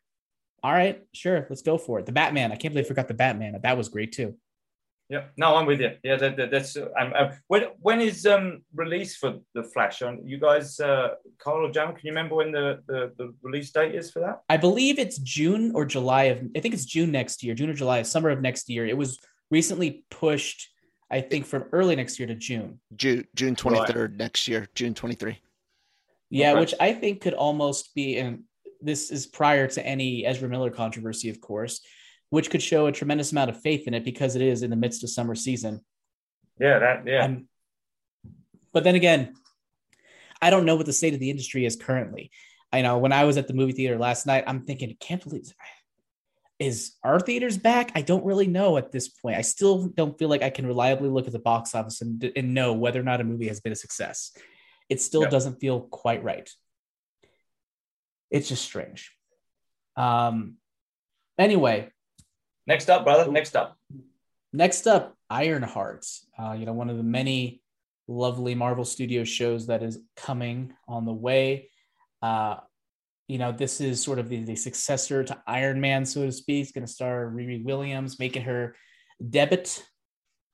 all 0.62 0.72
right, 0.72 1.02
sure, 1.14 1.46
let's 1.48 1.62
go 1.62 1.78
for 1.78 1.98
it. 1.98 2.06
The 2.06 2.12
Batman. 2.12 2.52
I 2.52 2.56
can't 2.56 2.74
believe 2.74 2.86
I 2.86 2.88
forgot 2.88 3.08
the 3.08 3.14
Batman. 3.14 3.58
That 3.62 3.78
was 3.78 3.88
great 3.88 4.12
too. 4.12 4.36
Yeah, 5.10 5.24
no, 5.36 5.56
I'm 5.56 5.66
with 5.66 5.80
you. 5.80 5.90
Yeah, 6.04 6.16
that, 6.18 6.36
that, 6.36 6.52
that's. 6.52 6.76
Um, 6.76 7.12
uh, 7.16 7.32
when 7.48 7.64
when 7.80 8.00
is 8.00 8.24
um 8.26 8.62
release 8.72 9.16
for 9.16 9.38
the 9.54 9.64
Flash? 9.64 10.02
On 10.02 10.20
you 10.24 10.38
guys, 10.38 10.78
uh, 10.78 11.14
Carl 11.38 11.66
or 11.66 11.72
John, 11.72 11.96
can 11.96 12.00
you 12.04 12.12
remember 12.12 12.36
when 12.36 12.52
the, 12.52 12.78
the 12.86 13.12
the 13.18 13.34
release 13.42 13.72
date 13.72 13.96
is 13.96 14.12
for 14.12 14.20
that? 14.20 14.42
I 14.48 14.56
believe 14.56 15.00
it's 15.00 15.18
June 15.18 15.72
or 15.74 15.84
July 15.84 16.24
of. 16.24 16.38
I 16.56 16.60
think 16.60 16.74
it's 16.74 16.84
June 16.84 17.10
next 17.10 17.42
year, 17.42 17.56
June 17.56 17.70
or 17.70 17.74
July, 17.74 18.02
summer 18.02 18.30
of 18.30 18.40
next 18.40 18.70
year. 18.70 18.86
It 18.86 18.96
was 18.96 19.18
recently 19.50 20.04
pushed, 20.12 20.68
I 21.10 21.22
think, 21.22 21.44
from 21.44 21.64
early 21.72 21.96
next 21.96 22.20
year 22.20 22.28
to 22.28 22.36
June. 22.36 22.78
June 22.94 23.26
June 23.34 23.56
twenty 23.56 23.84
third 23.92 24.12
right. 24.12 24.18
next 24.18 24.46
year, 24.46 24.68
June 24.76 24.94
twenty 24.94 25.16
three. 25.16 25.40
Yeah, 26.30 26.52
okay. 26.52 26.60
which 26.60 26.74
I 26.78 26.92
think 26.92 27.20
could 27.20 27.34
almost 27.34 27.96
be, 27.96 28.16
and 28.18 28.44
this 28.80 29.10
is 29.10 29.26
prior 29.26 29.66
to 29.66 29.84
any 29.84 30.24
Ezra 30.24 30.48
Miller 30.48 30.70
controversy, 30.70 31.30
of 31.30 31.40
course 31.40 31.80
which 32.30 32.50
could 32.50 32.62
show 32.62 32.86
a 32.86 32.92
tremendous 32.92 33.32
amount 33.32 33.50
of 33.50 33.60
faith 33.60 33.86
in 33.86 33.94
it 33.94 34.04
because 34.04 34.36
it 34.36 34.42
is 34.42 34.62
in 34.62 34.70
the 34.70 34.76
midst 34.76 35.04
of 35.04 35.10
summer 35.10 35.34
season. 35.34 35.80
Yeah, 36.58 36.78
that 36.78 37.06
yeah. 37.06 37.24
Um, 37.24 37.48
but 38.72 38.84
then 38.84 38.94
again, 38.94 39.34
I 40.40 40.50
don't 40.50 40.64
know 40.64 40.76
what 40.76 40.86
the 40.86 40.92
state 40.92 41.14
of 41.14 41.20
the 41.20 41.30
industry 41.30 41.66
is 41.66 41.76
currently. 41.76 42.30
I 42.72 42.82
know 42.82 42.98
when 42.98 43.12
I 43.12 43.24
was 43.24 43.36
at 43.36 43.48
the 43.48 43.54
movie 43.54 43.72
theater 43.72 43.98
last 43.98 44.26
night, 44.26 44.44
I'm 44.46 44.64
thinking, 44.64 44.90
I 44.90 44.96
can't 45.00 45.22
believe 45.22 45.52
is 46.60 46.92
our 47.02 47.18
theaters 47.18 47.56
back? 47.56 47.90
I 47.94 48.02
don't 48.02 48.24
really 48.24 48.46
know 48.46 48.76
at 48.76 48.92
this 48.92 49.08
point. 49.08 49.36
I 49.36 49.40
still 49.40 49.86
don't 49.86 50.18
feel 50.18 50.28
like 50.28 50.42
I 50.42 50.50
can 50.50 50.66
reliably 50.66 51.08
look 51.08 51.26
at 51.26 51.32
the 51.32 51.38
box 51.38 51.74
office 51.74 52.02
and, 52.02 52.30
and 52.36 52.52
know 52.52 52.74
whether 52.74 53.00
or 53.00 53.02
not 53.02 53.22
a 53.22 53.24
movie 53.24 53.48
has 53.48 53.60
been 53.60 53.72
a 53.72 53.76
success. 53.76 54.32
It 54.90 55.00
still 55.00 55.22
yep. 55.22 55.30
doesn't 55.30 55.58
feel 55.58 55.80
quite 55.80 56.22
right. 56.22 56.48
It's 58.30 58.48
just 58.48 58.62
strange. 58.62 59.10
Um, 59.96 60.56
anyway, 61.38 61.88
Next 62.70 62.88
up, 62.88 63.02
brother. 63.02 63.28
Next 63.32 63.56
up. 63.56 63.76
Next 64.52 64.86
up, 64.86 65.16
Ironheart. 65.28 66.06
Uh, 66.38 66.52
you 66.52 66.66
know, 66.66 66.72
one 66.72 66.88
of 66.88 66.98
the 66.98 67.02
many 67.02 67.62
lovely 68.06 68.54
Marvel 68.54 68.84
Studios 68.84 69.28
shows 69.28 69.66
that 69.66 69.82
is 69.82 69.98
coming 70.16 70.72
on 70.86 71.04
the 71.04 71.12
way. 71.12 71.68
Uh, 72.22 72.58
you 73.26 73.38
know, 73.38 73.50
this 73.50 73.80
is 73.80 74.00
sort 74.00 74.20
of 74.20 74.28
the, 74.28 74.44
the 74.44 74.54
successor 74.54 75.24
to 75.24 75.42
Iron 75.48 75.80
Man, 75.80 76.06
so 76.06 76.24
to 76.24 76.30
speak. 76.30 76.62
It's 76.62 76.70
going 76.70 76.86
to 76.86 76.92
star 76.92 77.26
Riri 77.26 77.64
Williams, 77.64 78.20
making 78.20 78.42
her 78.42 78.76
debut. 79.28 79.64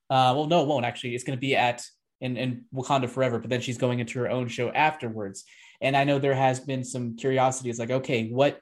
Uh, 0.08 0.32
well, 0.34 0.46
no, 0.46 0.62
it 0.62 0.68
won't 0.68 0.86
actually. 0.86 1.14
It's 1.14 1.24
going 1.24 1.36
to 1.36 1.40
be 1.40 1.54
at 1.54 1.84
in, 2.22 2.38
in 2.38 2.64
Wakanda 2.72 3.10
Forever, 3.10 3.38
but 3.38 3.50
then 3.50 3.60
she's 3.60 3.76
going 3.76 3.98
into 3.98 4.18
her 4.20 4.30
own 4.30 4.48
show 4.48 4.70
afterwards. 4.70 5.44
And 5.82 5.94
I 5.94 6.04
know 6.04 6.18
there 6.18 6.34
has 6.34 6.60
been 6.60 6.82
some 6.82 7.16
curiosity. 7.16 7.68
It's 7.68 7.78
like, 7.78 7.90
okay, 7.90 8.30
what 8.30 8.58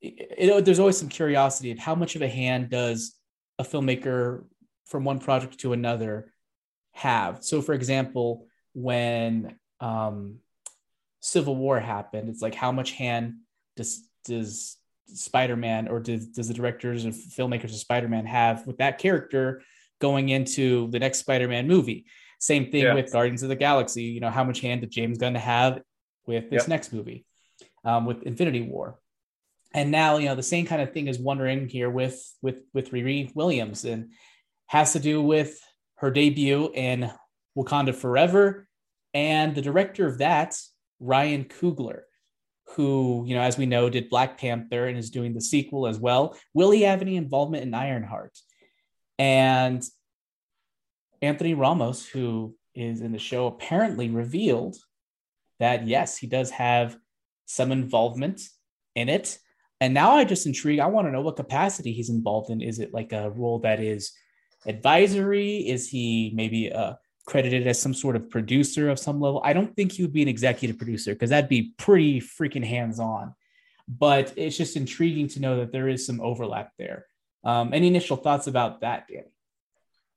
it, 0.00 0.64
there's 0.64 0.78
always 0.78 0.98
some 0.98 1.08
curiosity 1.08 1.70
of 1.70 1.78
how 1.78 1.94
much 1.94 2.16
of 2.16 2.22
a 2.22 2.28
hand 2.28 2.70
does 2.70 3.16
a 3.58 3.64
filmmaker 3.64 4.44
from 4.86 5.04
one 5.04 5.18
project 5.18 5.58
to 5.60 5.72
another 5.72 6.32
have. 6.92 7.44
So, 7.44 7.62
for 7.62 7.74
example, 7.74 8.46
when 8.74 9.56
um, 9.80 10.38
Civil 11.20 11.56
War 11.56 11.80
happened, 11.80 12.28
it's 12.28 12.42
like 12.42 12.54
how 12.54 12.72
much 12.72 12.92
hand 12.92 13.36
does 13.76 14.08
does 14.24 14.76
Spider-Man 15.08 15.88
or 15.88 16.00
does, 16.00 16.26
does 16.26 16.48
the 16.48 16.54
directors 16.54 17.04
and 17.04 17.14
filmmakers 17.14 17.64
of 17.64 17.76
Spider-Man 17.76 18.26
have 18.26 18.66
with 18.66 18.78
that 18.78 18.98
character 18.98 19.62
going 20.00 20.30
into 20.30 20.90
the 20.90 20.98
next 20.98 21.18
Spider-Man 21.18 21.68
movie? 21.68 22.06
Same 22.38 22.70
thing 22.70 22.82
yeah. 22.82 22.94
with 22.94 23.12
Guardians 23.12 23.42
of 23.42 23.48
the 23.48 23.56
Galaxy. 23.56 24.02
You 24.02 24.20
know, 24.20 24.30
how 24.30 24.44
much 24.44 24.60
hand 24.60 24.80
did 24.82 24.90
James 24.90 25.18
Gunn 25.18 25.34
have 25.36 25.80
with 26.26 26.50
this 26.50 26.64
yep. 26.64 26.68
next 26.68 26.92
movie, 26.92 27.24
um, 27.84 28.04
with 28.04 28.22
Infinity 28.24 28.62
War? 28.62 28.98
And 29.76 29.90
now 29.90 30.16
you 30.16 30.26
know 30.26 30.34
the 30.34 30.42
same 30.42 30.66
kind 30.66 30.80
of 30.80 30.92
thing 30.92 31.06
is 31.06 31.18
wondering 31.18 31.68
here 31.68 31.90
with 31.90 32.34
with 32.42 32.62
with 32.72 32.90
Riri 32.90 33.32
Williams 33.36 33.84
and 33.84 34.10
has 34.66 34.94
to 34.94 34.98
do 34.98 35.22
with 35.22 35.60
her 35.96 36.10
debut 36.10 36.72
in 36.74 37.10
Wakanda 37.56 37.94
Forever 37.94 38.66
and 39.14 39.54
the 39.54 39.62
director 39.62 40.06
of 40.06 40.18
that 40.18 40.58
Ryan 40.98 41.44
Coogler 41.44 42.00
who 42.70 43.24
you 43.26 43.36
know 43.36 43.42
as 43.42 43.58
we 43.58 43.66
know 43.66 43.88
did 43.90 44.08
Black 44.08 44.38
Panther 44.38 44.88
and 44.88 44.98
is 44.98 45.10
doing 45.10 45.34
the 45.34 45.40
sequel 45.40 45.86
as 45.86 45.98
well. 45.98 46.36
Will 46.54 46.70
he 46.70 46.82
have 46.82 47.02
any 47.02 47.16
involvement 47.16 47.62
in 47.62 47.74
Ironheart? 47.74 48.36
And 49.18 49.84
Anthony 51.20 51.54
Ramos 51.54 52.06
who 52.06 52.56
is 52.74 53.02
in 53.02 53.12
the 53.12 53.18
show 53.18 53.46
apparently 53.46 54.08
revealed 54.08 54.76
that 55.60 55.86
yes 55.86 56.16
he 56.16 56.26
does 56.26 56.50
have 56.50 56.96
some 57.44 57.72
involvement 57.72 58.40
in 58.94 59.08
it 59.08 59.38
and 59.80 59.92
now 59.92 60.12
I 60.12 60.24
just 60.24 60.46
intrigue. 60.46 60.78
I 60.78 60.86
want 60.86 61.06
to 61.06 61.12
know 61.12 61.20
what 61.20 61.36
capacity 61.36 61.92
he's 61.92 62.10
involved 62.10 62.50
in. 62.50 62.62
Is 62.62 62.78
it 62.78 62.94
like 62.94 63.12
a 63.12 63.30
role 63.30 63.58
that 63.60 63.80
is 63.80 64.12
advisory? 64.66 65.68
Is 65.68 65.88
he 65.88 66.32
maybe 66.34 66.72
uh, 66.72 66.94
credited 67.26 67.66
as 67.66 67.80
some 67.80 67.92
sort 67.92 68.16
of 68.16 68.30
producer 68.30 68.88
of 68.88 68.98
some 68.98 69.20
level? 69.20 69.42
I 69.44 69.52
don't 69.52 69.74
think 69.76 69.92
he 69.92 70.02
would 70.02 70.12
be 70.12 70.22
an 70.22 70.28
executive 70.28 70.78
producer 70.78 71.12
because 71.12 71.30
that'd 71.30 71.50
be 71.50 71.74
pretty 71.76 72.20
freaking 72.20 72.64
hands 72.64 72.98
on. 72.98 73.34
But 73.88 74.32
it's 74.36 74.56
just 74.56 74.76
intriguing 74.76 75.28
to 75.28 75.40
know 75.40 75.58
that 75.58 75.72
there 75.72 75.88
is 75.88 76.06
some 76.06 76.20
overlap 76.20 76.72
there. 76.78 77.06
Um, 77.44 77.72
any 77.72 77.86
initial 77.86 78.16
thoughts 78.16 78.48
about 78.48 78.80
that, 78.80 79.06
Danny? 79.08 79.28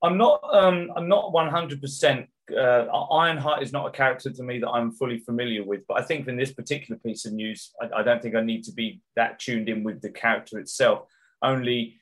I'm 0.01 0.17
not. 0.17 0.41
Um, 0.51 0.91
I'm 0.95 1.09
not 1.09 1.33
100 1.33 1.81
percent 1.81 2.29
uh, 2.51 2.85
Ironheart 3.11 3.63
is 3.63 3.71
not 3.71 3.87
a 3.87 3.91
character 3.91 4.31
to 4.31 4.43
me 4.43 4.59
that 4.59 4.69
I'm 4.69 4.91
fully 4.91 5.19
familiar 5.19 5.63
with, 5.63 5.81
but 5.87 5.99
I 5.99 6.03
think 6.03 6.27
in 6.27 6.37
this 6.37 6.53
particular 6.53 6.99
piece 6.99 7.25
of 7.25 7.33
news, 7.33 7.71
I, 7.81 7.99
I, 7.99 8.03
don't 8.03 8.21
think 8.21 8.35
I 8.35 8.41
need 8.41 8.63
to 8.65 8.71
be 8.71 9.01
that 9.15 9.39
tuned 9.39 9.69
in 9.69 9.83
with 9.83 10.01
the 10.01 10.09
character 10.09 10.59
itself. 10.59 11.07
Only 11.41 11.99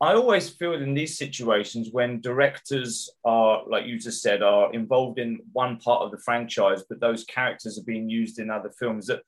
I 0.00 0.14
always 0.14 0.48
feel 0.48 0.74
in 0.74 0.94
these 0.94 1.18
situations 1.18 1.88
when 1.90 2.20
directors 2.20 3.10
are, 3.24 3.62
like 3.68 3.86
you 3.86 3.98
just 3.98 4.22
said, 4.22 4.42
are 4.42 4.72
involved 4.72 5.18
in 5.18 5.40
one 5.52 5.78
part 5.78 6.02
of 6.02 6.12
the 6.12 6.18
franchise, 6.18 6.84
but 6.88 7.00
those 7.00 7.24
characters 7.24 7.78
are 7.78 7.84
being 7.84 8.08
used 8.08 8.38
in 8.38 8.48
other 8.48 8.70
films, 8.78 9.06
that 9.08 9.22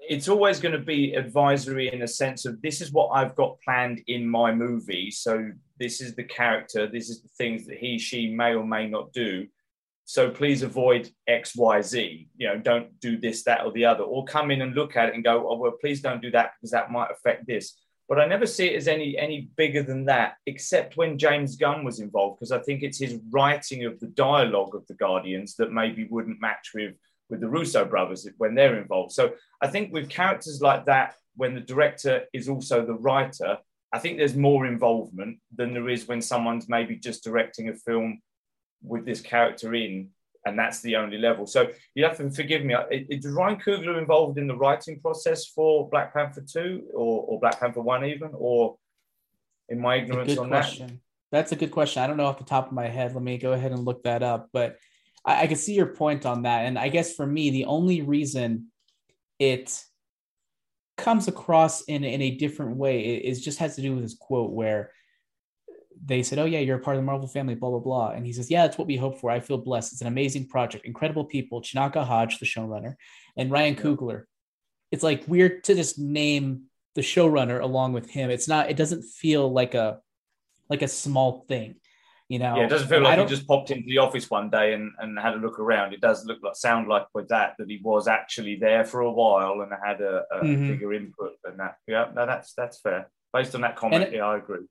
it's 0.00 0.28
always 0.28 0.60
going 0.60 0.72
to 0.72 0.78
be 0.78 1.14
advisory 1.14 1.92
in 1.92 2.02
a 2.02 2.08
sense 2.08 2.44
of 2.44 2.60
this 2.62 2.80
is 2.80 2.92
what 2.92 3.08
I've 3.08 3.34
got 3.34 3.60
planned 3.60 4.02
in 4.06 4.28
my 4.28 4.54
movie. 4.54 5.10
So 5.10 5.50
this 5.78 6.00
is 6.00 6.14
the 6.14 6.24
character, 6.24 6.86
this 6.86 7.10
is 7.10 7.22
the 7.22 7.28
things 7.36 7.66
that 7.66 7.78
he, 7.78 7.98
she 7.98 8.28
may 8.28 8.54
or 8.54 8.64
may 8.64 8.88
not 8.88 9.12
do. 9.12 9.46
So 10.04 10.30
please 10.30 10.62
avoid 10.62 11.10
X, 11.26 11.54
Y, 11.54 11.82
Z. 11.82 12.28
You 12.36 12.48
know, 12.48 12.58
don't 12.58 12.98
do 13.00 13.18
this, 13.18 13.44
that, 13.44 13.64
or 13.64 13.72
the 13.72 13.84
other, 13.84 14.04
or 14.04 14.24
come 14.24 14.50
in 14.50 14.62
and 14.62 14.74
look 14.74 14.96
at 14.96 15.10
it 15.10 15.14
and 15.14 15.22
go, 15.22 15.50
oh 15.50 15.56
well, 15.56 15.72
please 15.72 16.00
don't 16.00 16.22
do 16.22 16.30
that 16.30 16.52
because 16.56 16.70
that 16.70 16.90
might 16.90 17.10
affect 17.10 17.46
this 17.46 17.76
but 18.08 18.18
I 18.18 18.26
never 18.26 18.46
see 18.46 18.68
it 18.68 18.76
as 18.76 18.88
any 18.88 19.18
any 19.18 19.50
bigger 19.56 19.82
than 19.82 20.06
that, 20.06 20.36
except 20.46 20.96
when 20.96 21.18
James 21.18 21.56
Gunn 21.56 21.84
was 21.84 22.00
involved, 22.00 22.38
because 22.38 22.52
I 22.52 22.60
think 22.60 22.82
it's 22.82 22.98
his 22.98 23.18
writing 23.30 23.84
of 23.84 24.00
the 24.00 24.06
dialogue 24.06 24.74
of 24.74 24.86
the 24.86 24.94
Guardians 24.94 25.54
that 25.56 25.72
maybe 25.72 26.08
wouldn't 26.10 26.40
match 26.40 26.70
with 26.74 26.94
with 27.30 27.40
the 27.40 27.48
Russo 27.48 27.84
brothers 27.84 28.26
when 28.38 28.54
they're 28.54 28.80
involved. 28.80 29.12
So 29.12 29.32
I 29.60 29.68
think 29.68 29.92
with 29.92 30.08
characters 30.08 30.60
like 30.60 30.86
that, 30.86 31.14
when 31.36 31.54
the 31.54 31.60
director 31.60 32.24
is 32.32 32.48
also 32.48 32.84
the 32.84 32.94
writer, 32.94 33.58
I 33.92 33.98
think 33.98 34.18
there's 34.18 34.36
more 34.36 34.66
involvement 34.66 35.38
than 35.54 35.72
there 35.72 35.88
is 35.88 36.08
when 36.08 36.20
someone's 36.20 36.68
maybe 36.68 36.96
just 36.96 37.24
directing 37.24 37.68
a 37.68 37.74
film 37.74 38.20
with 38.82 39.04
this 39.04 39.20
character 39.20 39.74
in 39.74 40.10
and 40.46 40.58
that's 40.58 40.80
the 40.80 40.96
only 40.96 41.18
level. 41.18 41.46
So 41.46 41.68
you 41.94 42.04
have 42.04 42.16
to 42.16 42.30
forgive 42.30 42.64
me. 42.64 42.74
Is 42.90 43.26
Ryan 43.26 43.60
Coogler 43.60 43.98
involved 43.98 44.38
in 44.38 44.46
the 44.46 44.56
writing 44.56 45.00
process 45.00 45.46
for 45.46 45.88
Black 45.88 46.14
Panther 46.14 46.42
two 46.42 46.84
or, 46.94 47.24
or 47.24 47.40
Black 47.40 47.60
Panther 47.60 47.80
one 47.80 48.04
even, 48.04 48.30
or 48.34 48.76
in 49.68 49.80
my 49.80 49.96
ignorance 49.96 50.36
on 50.38 50.48
question. 50.48 50.86
that? 50.86 50.96
That's 51.30 51.52
a 51.52 51.56
good 51.56 51.70
question. 51.70 52.02
I 52.02 52.06
don't 52.06 52.16
know 52.16 52.26
off 52.26 52.38
the 52.38 52.44
top 52.44 52.68
of 52.68 52.72
my 52.72 52.88
head. 52.88 53.14
Let 53.14 53.22
me 53.22 53.36
go 53.36 53.52
ahead 53.52 53.72
and 53.72 53.84
look 53.84 54.02
that 54.04 54.22
up. 54.22 54.48
But 54.52 54.78
I, 55.28 55.42
I 55.42 55.46
can 55.46 55.56
see 55.56 55.74
your 55.74 55.86
point 55.86 56.24
on 56.26 56.42
that. 56.42 56.64
And 56.64 56.78
I 56.78 56.88
guess 56.88 57.14
for 57.14 57.26
me, 57.26 57.50
the 57.50 57.66
only 57.66 58.00
reason 58.00 58.68
it 59.38 59.84
comes 60.96 61.28
across 61.28 61.82
in, 61.82 62.02
in 62.02 62.22
a 62.22 62.32
different 62.32 62.76
way 62.76 63.16
is 63.16 63.44
just 63.44 63.58
has 63.58 63.76
to 63.76 63.82
do 63.82 63.94
with 63.94 64.02
his 64.02 64.14
quote 64.14 64.50
where 64.50 64.90
they 66.04 66.22
said, 66.22 66.38
Oh, 66.38 66.44
yeah, 66.44 66.60
you're 66.60 66.78
a 66.78 66.80
part 66.80 66.96
of 66.96 67.02
the 67.02 67.06
Marvel 67.06 67.28
family, 67.28 67.54
blah, 67.54 67.70
blah, 67.70 67.78
blah. 67.78 68.10
And 68.10 68.24
he 68.24 68.32
says, 68.32 68.50
Yeah, 68.50 68.62
that's 68.62 68.78
what 68.78 68.88
we 68.88 68.96
hope 68.96 69.20
for. 69.20 69.30
I 69.30 69.40
feel 69.40 69.58
blessed. 69.58 69.92
It's 69.92 70.00
an 70.00 70.06
amazing 70.06 70.48
project, 70.48 70.86
incredible 70.86 71.24
people. 71.24 71.60
Chinaka 71.60 72.04
Hodge, 72.04 72.38
the 72.38 72.46
showrunner, 72.46 72.94
and 73.36 73.50
Ryan 73.50 73.76
Coogler. 73.76 74.24
It's 74.90 75.02
like 75.02 75.28
weird 75.28 75.64
to 75.64 75.74
just 75.74 75.98
name 75.98 76.62
the 76.94 77.02
showrunner 77.02 77.60
along 77.60 77.92
with 77.92 78.08
him. 78.08 78.30
It's 78.30 78.48
not, 78.48 78.70
it 78.70 78.76
doesn't 78.76 79.02
feel 79.02 79.52
like 79.52 79.74
a 79.74 80.00
like 80.70 80.82
a 80.82 80.88
small 80.88 81.44
thing. 81.48 81.76
You 82.28 82.38
know, 82.38 82.56
yeah, 82.56 82.64
it 82.64 82.68
doesn't 82.68 82.88
feel 82.88 83.00
like 83.00 83.18
he 83.18 83.24
just 83.24 83.46
popped 83.46 83.70
into 83.70 83.88
the 83.88 83.98
office 83.98 84.28
one 84.28 84.50
day 84.50 84.74
and, 84.74 84.92
and 84.98 85.18
had 85.18 85.32
a 85.32 85.38
look 85.38 85.58
around. 85.58 85.94
It 85.94 86.02
does 86.02 86.26
look 86.26 86.38
like 86.42 86.56
sound 86.56 86.86
like 86.86 87.06
with 87.14 87.28
that 87.28 87.54
that 87.58 87.70
he 87.70 87.80
was 87.82 88.06
actually 88.06 88.56
there 88.56 88.84
for 88.84 89.00
a 89.00 89.10
while 89.10 89.62
and 89.62 89.72
had 89.82 90.02
a, 90.02 90.24
a 90.32 90.44
mm-hmm. 90.44 90.68
bigger 90.68 90.92
input 90.92 91.32
than 91.42 91.56
that. 91.56 91.76
Yeah, 91.86 92.10
no, 92.14 92.26
that's 92.26 92.52
that's 92.52 92.80
fair. 92.80 93.10
Based 93.32 93.54
on 93.54 93.62
that 93.62 93.76
comment, 93.76 94.04
it, 94.04 94.12
yeah, 94.12 94.26
I 94.26 94.36
agree. 94.36 94.66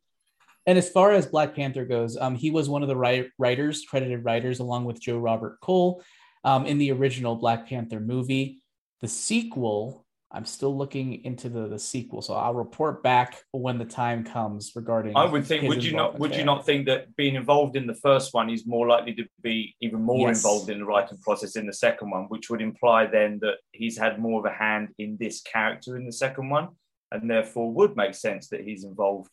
And 0.68 0.78
as 0.78 0.90
far 0.90 1.14
as 1.14 1.26
Black 1.26 1.56
Panther 1.56 1.86
goes, 1.86 2.18
um, 2.18 2.36
he 2.36 2.52
was 2.52 2.70
one 2.70 2.84
of 2.84 2.90
the 2.90 3.30
writers, 3.38 3.86
credited 3.90 4.24
writers, 4.26 4.60
along 4.60 4.86
with 4.86 5.02
Joe 5.02 5.18
Robert 5.18 5.60
Cole 5.62 6.04
um, 6.44 6.66
in 6.66 6.78
the 6.78 6.92
original 6.92 7.38
Black 7.38 7.68
Panther 7.70 8.00
movie. 8.00 8.62
The 9.02 9.08
sequel, 9.08 10.06
I'm 10.38 10.46
still 10.46 10.78
looking 10.78 11.26
into 11.26 11.50
the, 11.50 11.68
the 11.68 11.80
sequel, 11.80 12.22
so 12.22 12.36
I'll 12.36 12.54
report 12.54 13.02
back 13.02 13.42
when 13.54 13.80
the 13.80 13.86
time 13.86 14.24
comes 14.24 14.72
regarding. 14.76 15.18
I 15.18 15.26
would 15.26 15.44
think. 15.44 15.68
Would 15.68 15.84
you 15.84 15.94
not? 15.94 16.20
Would 16.20 16.34
there. 16.34 16.40
you 16.40 16.46
not 16.46 16.64
think 16.64 16.86
that 16.86 17.16
being 17.16 17.34
involved 17.34 17.76
in 17.76 17.88
the 17.88 17.96
first 17.96 18.36
one 18.36 18.52
is 18.52 18.68
more 18.68 18.88
likely 18.88 19.16
to 19.16 19.26
be 19.42 19.76
even 19.82 20.04
more 20.04 20.28
yes. 20.28 20.38
involved 20.38 20.70
in 20.70 20.78
the 20.78 20.86
writing 20.86 21.18
process 21.24 21.56
in 21.56 21.66
the 21.66 21.74
second 21.74 22.12
one, 22.12 22.26
which 22.26 22.52
would 22.52 22.62
imply 22.62 23.08
then 23.08 23.40
that 23.42 23.56
he's 23.72 23.98
had 23.98 24.20
more 24.20 24.40
of 24.40 24.46
a 24.46 24.56
hand 24.56 24.90
in 25.00 25.18
this 25.20 25.42
character 25.42 25.98
in 25.98 26.06
the 26.06 26.14
second 26.14 26.52
one, 26.52 26.68
and 27.12 27.28
therefore 27.28 27.74
would 27.74 27.96
make 27.96 28.14
sense 28.14 28.50
that 28.50 28.62
he's 28.62 28.84
involved 28.84 29.32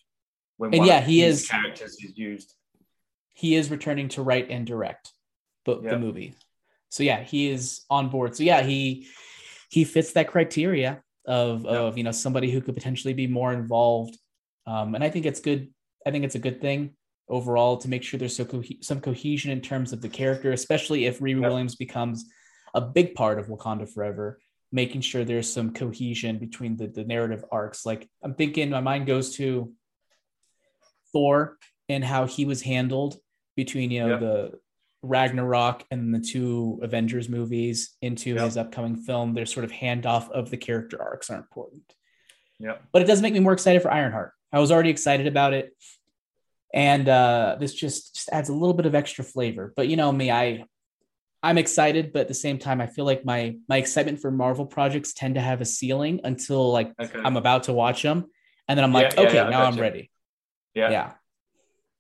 when 0.56 0.72
and 0.72 0.86
yeah, 0.86 1.02
he 1.02 1.22
is 1.22 1.46
characters 1.46 1.98
is 2.02 2.16
used. 2.16 2.54
He 3.34 3.56
is 3.56 3.70
returning 3.70 4.08
to 4.10 4.22
write 4.22 4.48
and 4.48 4.66
direct 4.66 5.12
the, 5.66 5.82
the 5.82 5.98
movie. 5.98 6.34
So 6.88 7.02
yeah, 7.02 7.22
he 7.22 7.50
is 7.50 7.82
on 7.90 8.08
board. 8.08 8.36
So 8.36 8.42
yeah, 8.42 8.62
he 8.62 9.08
he 9.74 9.82
fits 9.82 10.12
that 10.12 10.28
criteria 10.28 11.02
of 11.26 11.66
of 11.66 11.98
you 11.98 12.04
know 12.04 12.12
somebody 12.12 12.48
who 12.50 12.60
could 12.60 12.74
potentially 12.74 13.12
be 13.12 13.26
more 13.26 13.52
involved. 13.52 14.16
Um, 14.66 14.94
and 14.94 15.02
I 15.02 15.10
think 15.10 15.26
it's 15.26 15.40
good. 15.40 15.62
I 16.06 16.12
think 16.12 16.24
it's 16.24 16.36
a 16.36 16.46
good 16.46 16.60
thing 16.60 16.94
overall 17.28 17.76
to 17.78 17.88
make 17.88 18.04
sure 18.04 18.18
there's 18.18 18.36
so 18.36 18.44
co- 18.44 18.62
some 18.80 19.00
cohesion 19.00 19.50
in 19.50 19.60
terms 19.60 19.92
of 19.92 20.00
the 20.00 20.08
character, 20.08 20.52
especially 20.52 21.06
if 21.06 21.18
Riri 21.18 21.40
Williams 21.40 21.74
becomes 21.74 22.24
a 22.72 22.80
big 22.80 23.16
part 23.16 23.40
of 23.40 23.48
Wakanda 23.48 23.92
Forever. 23.92 24.38
Making 24.70 25.00
sure 25.00 25.24
there's 25.24 25.52
some 25.52 25.72
cohesion 25.72 26.38
between 26.38 26.76
the, 26.76 26.86
the 26.86 27.04
narrative 27.04 27.44
arcs. 27.50 27.84
Like 27.84 28.08
I'm 28.22 28.34
thinking, 28.34 28.70
my 28.70 28.80
mind 28.80 29.06
goes 29.06 29.34
to 29.36 29.72
Thor 31.12 31.58
and 31.88 32.04
how 32.04 32.26
he 32.26 32.44
was 32.44 32.62
handled 32.62 33.18
between 33.56 33.90
you 33.90 34.00
know 34.02 34.12
yep. 34.14 34.20
the 34.20 34.36
Ragnarok 35.04 35.84
and 35.90 36.14
the 36.14 36.20
two 36.20 36.80
Avengers 36.82 37.28
movies 37.28 37.96
into 38.02 38.34
yep. 38.34 38.44
his 38.44 38.56
upcoming 38.56 38.96
film. 38.96 39.34
Their 39.34 39.46
sort 39.46 39.64
of 39.64 39.72
handoff 39.72 40.30
of 40.30 40.50
the 40.50 40.56
character 40.56 41.00
arcs 41.00 41.30
are 41.30 41.36
important. 41.36 41.82
Yeah, 42.58 42.76
but 42.92 43.02
it 43.02 43.06
does 43.06 43.22
make 43.22 43.34
me 43.34 43.40
more 43.40 43.52
excited 43.52 43.82
for 43.82 43.92
Ironheart. 43.92 44.32
I 44.52 44.60
was 44.60 44.70
already 44.70 44.90
excited 44.90 45.26
about 45.26 45.52
it, 45.52 45.74
and 46.72 47.08
uh, 47.08 47.56
this 47.58 47.74
just 47.74 48.14
just 48.14 48.28
adds 48.30 48.48
a 48.48 48.54
little 48.54 48.74
bit 48.74 48.86
of 48.86 48.94
extra 48.94 49.24
flavor. 49.24 49.72
But 49.76 49.88
you 49.88 49.96
know 49.96 50.10
me, 50.12 50.30
I 50.30 50.64
I'm 51.42 51.58
excited, 51.58 52.12
but 52.12 52.20
at 52.20 52.28
the 52.28 52.34
same 52.34 52.58
time, 52.58 52.80
I 52.80 52.86
feel 52.86 53.04
like 53.04 53.24
my 53.24 53.56
my 53.68 53.76
excitement 53.76 54.20
for 54.20 54.30
Marvel 54.30 54.64
projects 54.64 55.12
tend 55.12 55.34
to 55.34 55.42
have 55.42 55.60
a 55.60 55.66
ceiling 55.66 56.20
until 56.24 56.72
like 56.72 56.92
okay. 56.98 57.20
I'm 57.22 57.36
about 57.36 57.64
to 57.64 57.74
watch 57.74 58.02
them, 58.02 58.24
and 58.66 58.78
then 58.78 58.84
I'm 58.84 58.94
like, 58.94 59.12
yeah, 59.12 59.20
okay, 59.20 59.34
yeah, 59.34 59.50
now 59.50 59.64
I'm 59.64 59.76
you. 59.76 59.82
ready. 59.82 60.10
Yeah. 60.74 60.90
Yeah. 60.90 61.12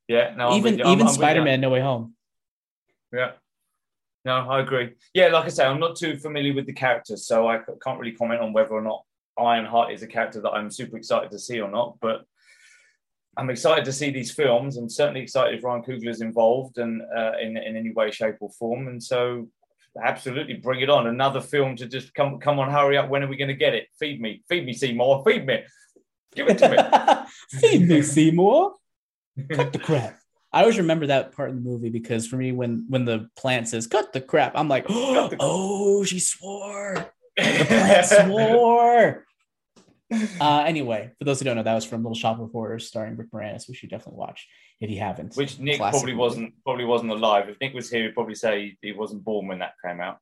Yeah. 0.08 0.34
No, 0.34 0.56
even 0.56 0.80
even 0.86 1.08
Spider 1.08 1.42
Man 1.42 1.60
No 1.60 1.70
Way 1.70 1.80
Home. 1.80 2.14
Yeah. 3.14 3.32
No, 4.24 4.48
I 4.48 4.60
agree. 4.60 4.94
Yeah, 5.12 5.28
like 5.28 5.44
I 5.44 5.48
say, 5.48 5.66
I'm 5.66 5.80
not 5.80 5.96
too 5.96 6.18
familiar 6.18 6.54
with 6.54 6.66
the 6.66 6.72
characters, 6.72 7.26
so 7.26 7.46
I 7.46 7.58
can't 7.82 8.00
really 8.00 8.12
comment 8.12 8.40
on 8.40 8.52
whether 8.52 8.70
or 8.70 8.80
not 8.80 9.04
Ironheart 9.38 9.92
is 9.92 10.02
a 10.02 10.06
character 10.06 10.40
that 10.40 10.50
I'm 10.50 10.70
super 10.70 10.96
excited 10.96 11.30
to 11.30 11.38
see 11.38 11.60
or 11.60 11.70
not. 11.70 11.98
But 12.00 12.24
I'm 13.36 13.50
excited 13.50 13.84
to 13.84 13.92
see 13.92 14.10
these 14.10 14.32
films. 14.32 14.76
I'm 14.76 14.88
certainly 14.88 15.20
excited 15.20 15.58
if 15.58 15.64
Ryan 15.64 15.82
Coogler 15.82 16.08
is 16.08 16.22
involved 16.22 16.78
and 16.78 17.02
uh, 17.14 17.32
in 17.40 17.56
in 17.56 17.76
any 17.76 17.92
way, 17.92 18.10
shape, 18.10 18.36
or 18.40 18.50
form. 18.50 18.88
And 18.88 19.02
so, 19.02 19.48
absolutely, 20.02 20.54
bring 20.54 20.80
it 20.80 20.88
on. 20.88 21.06
Another 21.06 21.40
film 21.40 21.76
to 21.76 21.86
just 21.86 22.14
come 22.14 22.38
come 22.38 22.58
on, 22.58 22.70
hurry 22.70 22.96
up. 22.96 23.10
When 23.10 23.22
are 23.22 23.28
we 23.28 23.36
going 23.36 23.48
to 23.48 23.54
get 23.54 23.74
it? 23.74 23.88
Feed 23.98 24.22
me, 24.22 24.42
feed 24.48 24.64
me, 24.64 24.72
Seymour, 24.72 25.22
feed 25.26 25.46
me. 25.46 25.64
Give 26.34 26.48
it 26.48 26.58
to 26.58 26.68
me. 26.68 27.58
Feed 27.60 27.88
me, 27.88 28.02
Seymour. 28.02 28.74
Cut 29.52 29.72
the 29.72 29.78
crap. 29.78 30.18
I 30.54 30.60
always 30.60 30.78
remember 30.78 31.08
that 31.08 31.32
part 31.32 31.50
in 31.50 31.56
the 31.56 31.68
movie 31.68 31.90
because 31.90 32.28
for 32.28 32.36
me, 32.36 32.52
when 32.52 32.86
when 32.88 33.04
the 33.04 33.28
plant 33.36 33.68
says 33.68 33.88
"cut 33.88 34.12
the 34.12 34.20
crap," 34.20 34.52
I'm 34.54 34.68
like, 34.68 34.86
"Oh, 34.88 35.30
oh 35.40 36.04
she 36.04 36.20
swore." 36.20 37.10
The 37.36 37.64
plant 37.64 38.06
swore. 38.06 39.26
Uh, 40.40 40.64
anyway, 40.64 41.10
for 41.18 41.24
those 41.24 41.40
who 41.40 41.44
don't 41.44 41.56
know, 41.56 41.64
that 41.64 41.74
was 41.74 41.84
from 41.84 42.04
Little 42.04 42.14
Shop 42.14 42.38
of 42.38 42.52
Horrors, 42.52 42.86
starring 42.86 43.16
Rick 43.16 43.32
Moranis, 43.32 43.68
which 43.68 43.82
you 43.82 43.88
definitely 43.88 44.20
watch 44.20 44.46
if 44.80 44.88
you 44.88 45.00
haven't. 45.00 45.34
Which 45.34 45.58
Nick 45.58 45.78
Classic 45.78 45.94
probably 45.94 46.12
movie. 46.12 46.20
wasn't 46.20 46.54
probably 46.62 46.84
wasn't 46.84 47.10
alive. 47.10 47.48
If 47.48 47.60
Nick 47.60 47.74
was 47.74 47.90
here, 47.90 48.04
he'd 48.04 48.14
probably 48.14 48.36
say 48.36 48.76
he 48.80 48.92
wasn't 48.92 49.24
born 49.24 49.48
when 49.48 49.58
that 49.58 49.72
came 49.84 50.00
out. 50.00 50.18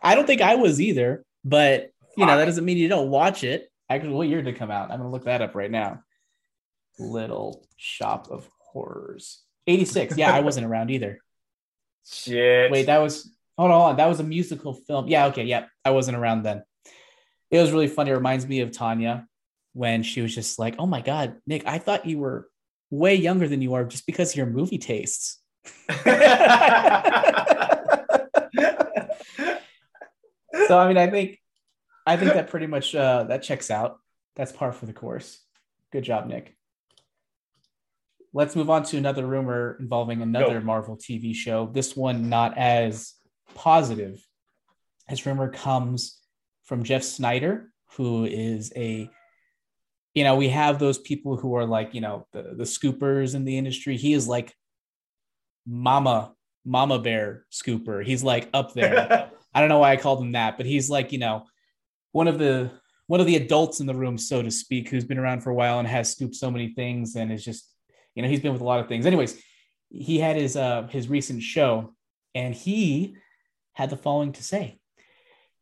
I 0.00 0.14
don't 0.14 0.26
think 0.26 0.42
I 0.42 0.54
was 0.54 0.80
either, 0.80 1.24
but 1.44 1.90
you 2.16 2.24
know 2.24 2.36
that 2.36 2.44
doesn't 2.44 2.64
mean 2.64 2.76
you 2.76 2.88
don't 2.88 3.10
watch 3.10 3.42
it. 3.42 3.68
Actually, 3.90 4.12
what 4.12 4.28
year 4.28 4.42
did 4.42 4.54
it 4.54 4.58
come 4.58 4.70
out? 4.70 4.92
I'm 4.92 4.98
gonna 4.98 5.10
look 5.10 5.24
that 5.24 5.42
up 5.42 5.56
right 5.56 5.70
now. 5.70 6.04
Little 7.00 7.66
Shop 7.76 8.28
of 8.30 8.48
Horrors. 8.76 9.42
86. 9.66 10.18
Yeah, 10.18 10.34
I 10.34 10.40
wasn't 10.40 10.66
around 10.66 10.90
either. 10.90 11.18
Shit. 12.06 12.70
Wait, 12.70 12.86
that 12.86 12.98
was 12.98 13.34
hold 13.56 13.70
on. 13.70 13.96
That 13.96 14.06
was 14.06 14.20
a 14.20 14.24
musical 14.24 14.74
film. 14.74 15.08
Yeah, 15.08 15.26
okay, 15.26 15.44
yeah. 15.44 15.64
I 15.84 15.90
wasn't 15.90 16.18
around 16.18 16.42
then. 16.42 16.62
It 17.50 17.58
was 17.58 17.72
really 17.72 17.88
funny. 17.88 18.10
It 18.10 18.14
reminds 18.14 18.46
me 18.46 18.60
of 18.60 18.70
Tanya 18.70 19.26
when 19.72 20.02
she 20.02 20.20
was 20.20 20.34
just 20.34 20.58
like, 20.58 20.76
Oh 20.78 20.86
my 20.86 21.00
god, 21.00 21.36
Nick, 21.46 21.66
I 21.66 21.78
thought 21.78 22.06
you 22.06 22.18
were 22.18 22.48
way 22.90 23.14
younger 23.14 23.48
than 23.48 23.62
you 23.62 23.74
are 23.74 23.84
just 23.84 24.06
because 24.06 24.32
of 24.32 24.36
your 24.36 24.46
movie 24.46 24.78
tastes. 24.78 25.40
so 25.88 25.94
I 30.78 30.86
mean, 30.86 30.98
I 30.98 31.08
think 31.10 31.38
I 32.06 32.16
think 32.16 32.34
that 32.34 32.50
pretty 32.50 32.66
much 32.66 32.94
uh, 32.94 33.24
that 33.24 33.42
checks 33.42 33.70
out. 33.70 33.98
That's 34.36 34.52
par 34.52 34.72
for 34.72 34.84
the 34.86 34.92
course. 34.92 35.40
Good 35.92 36.04
job, 36.04 36.26
Nick. 36.26 36.55
Let's 38.36 38.54
move 38.54 38.68
on 38.68 38.82
to 38.82 38.98
another 38.98 39.26
rumor 39.26 39.78
involving 39.80 40.20
another 40.20 40.60
Go. 40.60 40.66
Marvel 40.66 40.98
TV 40.98 41.34
show. 41.34 41.70
This 41.72 41.96
one 41.96 42.28
not 42.28 42.58
as 42.58 43.14
positive. 43.54 44.22
This 45.08 45.24
rumor 45.24 45.48
comes 45.48 46.20
from 46.64 46.84
Jeff 46.84 47.02
Sneider, 47.02 47.72
who 47.92 48.26
is 48.26 48.74
a 48.76 49.08
you 50.12 50.24
know, 50.24 50.36
we 50.36 50.50
have 50.50 50.78
those 50.78 50.98
people 50.98 51.38
who 51.38 51.54
are 51.56 51.64
like, 51.64 51.94
you 51.94 52.02
know, 52.02 52.26
the, 52.32 52.42
the 52.42 52.64
scoopers 52.64 53.34
in 53.34 53.46
the 53.46 53.56
industry. 53.56 53.96
He 53.96 54.12
is 54.12 54.28
like 54.28 54.54
mama, 55.66 56.34
mama 56.62 56.98
bear 56.98 57.46
scooper. 57.50 58.04
He's 58.04 58.22
like 58.22 58.50
up 58.52 58.74
there. 58.74 59.30
I 59.54 59.60
don't 59.60 59.70
know 59.70 59.78
why 59.78 59.92
I 59.92 59.96
called 59.96 60.20
him 60.20 60.32
that, 60.32 60.58
but 60.58 60.66
he's 60.66 60.90
like, 60.90 61.10
you 61.10 61.18
know, 61.18 61.46
one 62.12 62.28
of 62.28 62.38
the 62.38 62.70
one 63.06 63.20
of 63.20 63.26
the 63.26 63.36
adults 63.36 63.80
in 63.80 63.86
the 63.86 63.94
room, 63.94 64.18
so 64.18 64.42
to 64.42 64.50
speak, 64.50 64.90
who's 64.90 65.06
been 65.06 65.18
around 65.18 65.40
for 65.40 65.48
a 65.48 65.54
while 65.54 65.78
and 65.78 65.88
has 65.88 66.12
scooped 66.12 66.34
so 66.34 66.50
many 66.50 66.74
things 66.74 67.16
and 67.16 67.32
is 67.32 67.42
just, 67.42 67.72
you 68.16 68.22
know, 68.22 68.28
he's 68.28 68.40
been 68.40 68.52
with 68.52 68.62
a 68.62 68.64
lot 68.64 68.80
of 68.80 68.88
things. 68.88 69.06
Anyways, 69.06 69.40
he 69.90 70.18
had 70.18 70.34
his 70.34 70.56
uh 70.56 70.88
his 70.90 71.08
recent 71.08 71.42
show 71.42 71.94
and 72.34 72.54
he 72.54 73.16
had 73.74 73.90
the 73.90 73.96
following 73.96 74.32
to 74.32 74.42
say. 74.42 74.80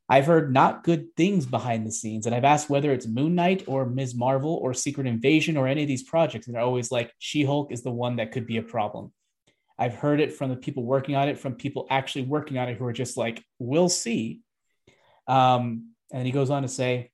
I've 0.08 0.26
heard 0.26 0.52
not 0.52 0.84
good 0.84 1.16
things 1.16 1.46
behind 1.46 1.86
the 1.86 1.92
scenes, 1.92 2.26
and 2.26 2.34
I've 2.34 2.44
asked 2.44 2.68
whether 2.68 2.92
it's 2.92 3.06
Moon 3.06 3.34
Knight 3.34 3.64
or 3.66 3.86
Ms. 3.86 4.14
Marvel 4.14 4.54
or 4.62 4.74
Secret 4.74 5.06
Invasion 5.06 5.56
or 5.56 5.66
any 5.66 5.82
of 5.82 5.88
these 5.88 6.02
projects, 6.02 6.46
and 6.46 6.54
they're 6.54 6.62
always 6.62 6.92
like, 6.92 7.10
She 7.18 7.42
Hulk 7.42 7.72
is 7.72 7.82
the 7.82 7.90
one 7.90 8.16
that 8.16 8.30
could 8.30 8.46
be 8.46 8.58
a 8.58 8.62
problem. 8.62 9.12
I've 9.78 9.94
heard 9.94 10.20
it 10.20 10.34
from 10.34 10.50
the 10.50 10.56
people 10.56 10.84
working 10.84 11.16
on 11.16 11.28
it, 11.28 11.38
from 11.38 11.54
people 11.54 11.86
actually 11.90 12.26
working 12.26 12.58
on 12.58 12.68
it 12.68 12.76
who 12.76 12.84
are 12.84 12.92
just 12.92 13.16
like, 13.16 13.42
We'll 13.58 13.88
see. 13.88 14.42
Um, 15.26 15.94
and 16.12 16.26
he 16.26 16.32
goes 16.32 16.50
on 16.50 16.62
to 16.62 16.68
say, 16.68 17.10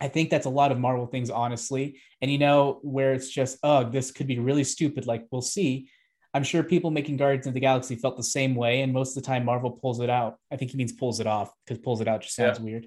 I 0.00 0.08
think 0.08 0.30
that's 0.30 0.46
a 0.46 0.50
lot 0.50 0.72
of 0.72 0.78
Marvel 0.78 1.06
things, 1.06 1.30
honestly. 1.30 2.00
And 2.20 2.30
you 2.30 2.38
know, 2.38 2.78
where 2.82 3.12
it's 3.12 3.30
just, 3.30 3.58
oh, 3.62 3.88
this 3.88 4.10
could 4.10 4.26
be 4.26 4.38
really 4.38 4.64
stupid, 4.64 5.06
like 5.06 5.26
we'll 5.30 5.42
see. 5.42 5.90
I'm 6.34 6.44
sure 6.44 6.62
people 6.62 6.90
making 6.90 7.16
Guardians 7.16 7.46
of 7.46 7.54
the 7.54 7.60
Galaxy 7.60 7.96
felt 7.96 8.16
the 8.16 8.22
same 8.22 8.54
way, 8.54 8.82
and 8.82 8.92
most 8.92 9.16
of 9.16 9.22
the 9.22 9.26
time 9.26 9.44
Marvel 9.44 9.70
pulls 9.70 10.00
it 10.00 10.10
out. 10.10 10.36
I 10.52 10.56
think 10.56 10.70
he 10.70 10.76
means 10.76 10.92
pulls 10.92 11.20
it 11.20 11.26
off 11.26 11.50
because 11.64 11.82
pulls 11.82 12.00
it 12.00 12.08
out 12.08 12.20
just 12.20 12.34
sounds 12.34 12.58
yeah. 12.58 12.64
weird. 12.64 12.86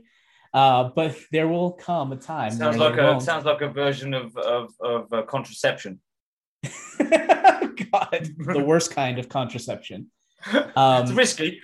Uh, 0.53 0.89
but 0.95 1.17
there 1.31 1.47
will 1.47 1.71
come 1.71 2.11
a 2.11 2.15
time. 2.15 2.51
Sounds 2.51 2.77
like 2.77 2.97
a 2.97 3.03
won't. 3.03 3.21
sounds 3.21 3.45
like 3.45 3.61
a 3.61 3.69
version 3.69 4.13
of 4.13 4.35
of, 4.37 4.73
of 4.79 5.11
uh, 5.11 5.23
contraception. 5.23 5.99
God, 6.99 8.29
the 8.37 8.63
worst 8.65 8.93
kind 8.93 9.17
of 9.17 9.27
contraception. 9.27 10.11
Um, 10.75 11.03
it's 11.03 11.11
risky. 11.11 11.59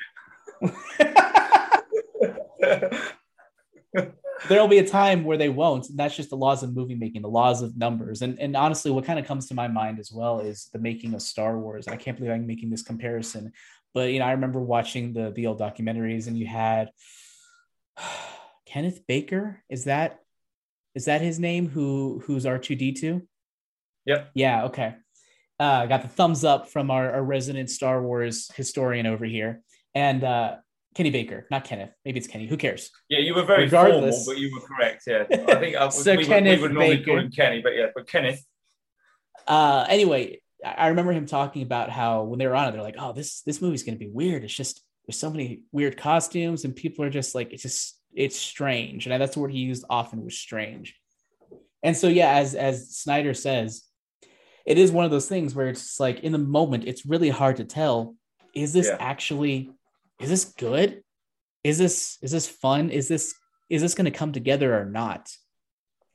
There'll 4.47 4.67
be 4.67 4.79
a 4.79 4.87
time 4.87 5.23
where 5.23 5.37
they 5.37 5.49
won't. 5.49 5.89
And 5.89 5.97
that's 5.97 6.15
just 6.15 6.29
the 6.29 6.37
laws 6.37 6.63
of 6.63 6.75
movie 6.75 6.95
making, 6.95 7.21
the 7.21 7.29
laws 7.29 7.61
of 7.61 7.77
numbers. 7.77 8.21
And 8.21 8.39
and 8.39 8.55
honestly, 8.55 8.91
what 8.91 9.05
kind 9.05 9.19
of 9.19 9.25
comes 9.25 9.47
to 9.47 9.53
my 9.53 9.67
mind 9.67 9.99
as 9.99 10.11
well 10.11 10.39
is 10.39 10.69
the 10.73 10.79
making 10.79 11.13
of 11.13 11.21
Star 11.21 11.57
Wars. 11.57 11.87
I 11.87 11.95
can't 11.95 12.17
believe 12.17 12.31
I'm 12.31 12.47
making 12.47 12.69
this 12.69 12.83
comparison, 12.83 13.51
but 13.93 14.11
you 14.11 14.19
know, 14.19 14.25
I 14.25 14.31
remember 14.31 14.59
watching 14.59 15.13
the 15.13 15.31
the 15.31 15.47
old 15.47 15.59
documentaries, 15.59 16.27
and 16.27 16.37
you 16.37 16.47
had 16.47 16.91
Kenneth 18.65 19.05
Baker. 19.07 19.63
Is 19.69 19.85
that 19.85 20.19
is 20.95 21.05
that 21.05 21.21
his 21.21 21.39
name? 21.39 21.69
Who 21.69 22.21
who's 22.25 22.45
R 22.45 22.57
two 22.57 22.75
D 22.75 22.91
two? 22.91 23.27
Yep. 24.05 24.31
Yeah. 24.33 24.65
Okay. 24.65 24.95
Uh, 25.59 25.85
got 25.87 26.01
the 26.01 26.07
thumbs 26.07 26.43
up 26.43 26.69
from 26.69 26.91
our, 26.91 27.11
our 27.11 27.23
resident 27.23 27.69
Star 27.69 28.01
Wars 28.01 28.49
historian 28.55 29.05
over 29.05 29.25
here. 29.25 29.61
And 29.95 30.23
uh, 30.23 30.57
Kenny 30.97 31.11
Baker, 31.11 31.45
not 31.51 31.63
Kenneth. 31.63 31.91
Maybe 32.03 32.17
it's 32.17 32.27
Kenny. 32.27 32.47
Who 32.47 32.57
cares? 32.57 32.89
Yeah, 33.07 33.19
you 33.19 33.35
were 33.35 33.43
very 33.43 33.65
Regardless. 33.65 34.25
formal, 34.25 34.33
but 34.33 34.41
you 34.41 34.51
were 34.51 34.61
correct. 34.61 35.03
Yeah, 35.05 35.25
I 35.29 35.59
think 35.59 35.75
I, 35.75 35.89
so 35.89 36.15
we, 36.15 36.25
Kenneth 36.25 36.59
would, 36.59 36.71
we 36.71 36.73
would 36.73 36.73
normally 36.73 36.97
Baker. 36.97 37.11
call 37.11 37.19
him 37.19 37.29
Kenny, 37.31 37.61
but 37.61 37.75
yeah, 37.75 37.85
but 37.93 38.07
Kenneth. 38.07 38.43
Uh, 39.47 39.85
anyway, 39.87 40.41
I 40.65 40.87
remember 40.87 41.11
him 41.11 41.27
talking 41.27 41.61
about 41.61 41.91
how 41.91 42.23
when 42.23 42.39
they 42.39 42.47
were 42.47 42.55
on 42.55 42.67
it, 42.67 42.71
they're 42.71 42.81
like, 42.81 42.95
"Oh, 42.97 43.13
this 43.13 43.41
this 43.41 43.61
movie's 43.61 43.83
going 43.83 43.93
to 43.93 44.03
be 44.03 44.09
weird. 44.09 44.43
It's 44.43 44.55
just 44.55 44.83
there's 45.05 45.19
so 45.19 45.29
many 45.29 45.61
weird 45.71 45.97
costumes, 45.97 46.65
and 46.65 46.75
people 46.75 47.05
are 47.05 47.11
just 47.11 47.35
like, 47.35 47.53
it's 47.53 47.61
just 47.61 48.01
it's 48.15 48.35
strange." 48.35 49.05
And 49.05 49.21
that's 49.21 49.35
the 49.35 49.39
word 49.39 49.51
he 49.51 49.59
used 49.59 49.85
often 49.91 50.25
was 50.25 50.35
strange. 50.35 50.95
And 51.83 51.95
so, 51.95 52.07
yeah, 52.07 52.31
as 52.31 52.55
as 52.55 52.89
Sneider 52.89 53.35
says, 53.35 53.83
it 54.65 54.79
is 54.79 54.91
one 54.91 55.05
of 55.05 55.11
those 55.11 55.29
things 55.29 55.53
where 55.53 55.67
it's 55.67 55.99
like 55.99 56.21
in 56.21 56.31
the 56.31 56.39
moment, 56.39 56.85
it's 56.87 57.05
really 57.05 57.29
hard 57.29 57.57
to 57.57 57.65
tell: 57.65 58.15
is 58.55 58.73
this 58.73 58.87
yeah. 58.87 58.97
actually 58.99 59.69
is 60.19 60.29
this 60.29 60.45
good? 60.45 61.03
Is 61.63 61.77
this 61.77 62.17
is 62.21 62.31
this 62.31 62.47
fun? 62.47 62.89
Is 62.89 63.07
this 63.07 63.33
is 63.69 63.81
this 63.81 63.95
going 63.95 64.05
to 64.05 64.11
come 64.11 64.31
together 64.31 64.79
or 64.79 64.85
not? 64.85 65.29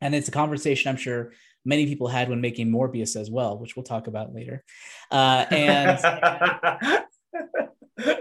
And 0.01 0.15
it's 0.15 0.29
a 0.29 0.33
conversation 0.33 0.89
I'm 0.91 0.97
sure 0.97 1.33
many 1.65 1.87
people 1.87 2.09
had 2.09 2.29
when 2.29 2.41
making 2.41 2.71
Morbius 2.71 3.17
as 3.17 3.31
well, 3.31 3.59
which 3.59 3.77
we'll 3.77 3.85
talk 3.85 4.07
about 4.07 4.35
later. 4.35 4.65
Uh, 5.11 5.47
and 5.51 5.99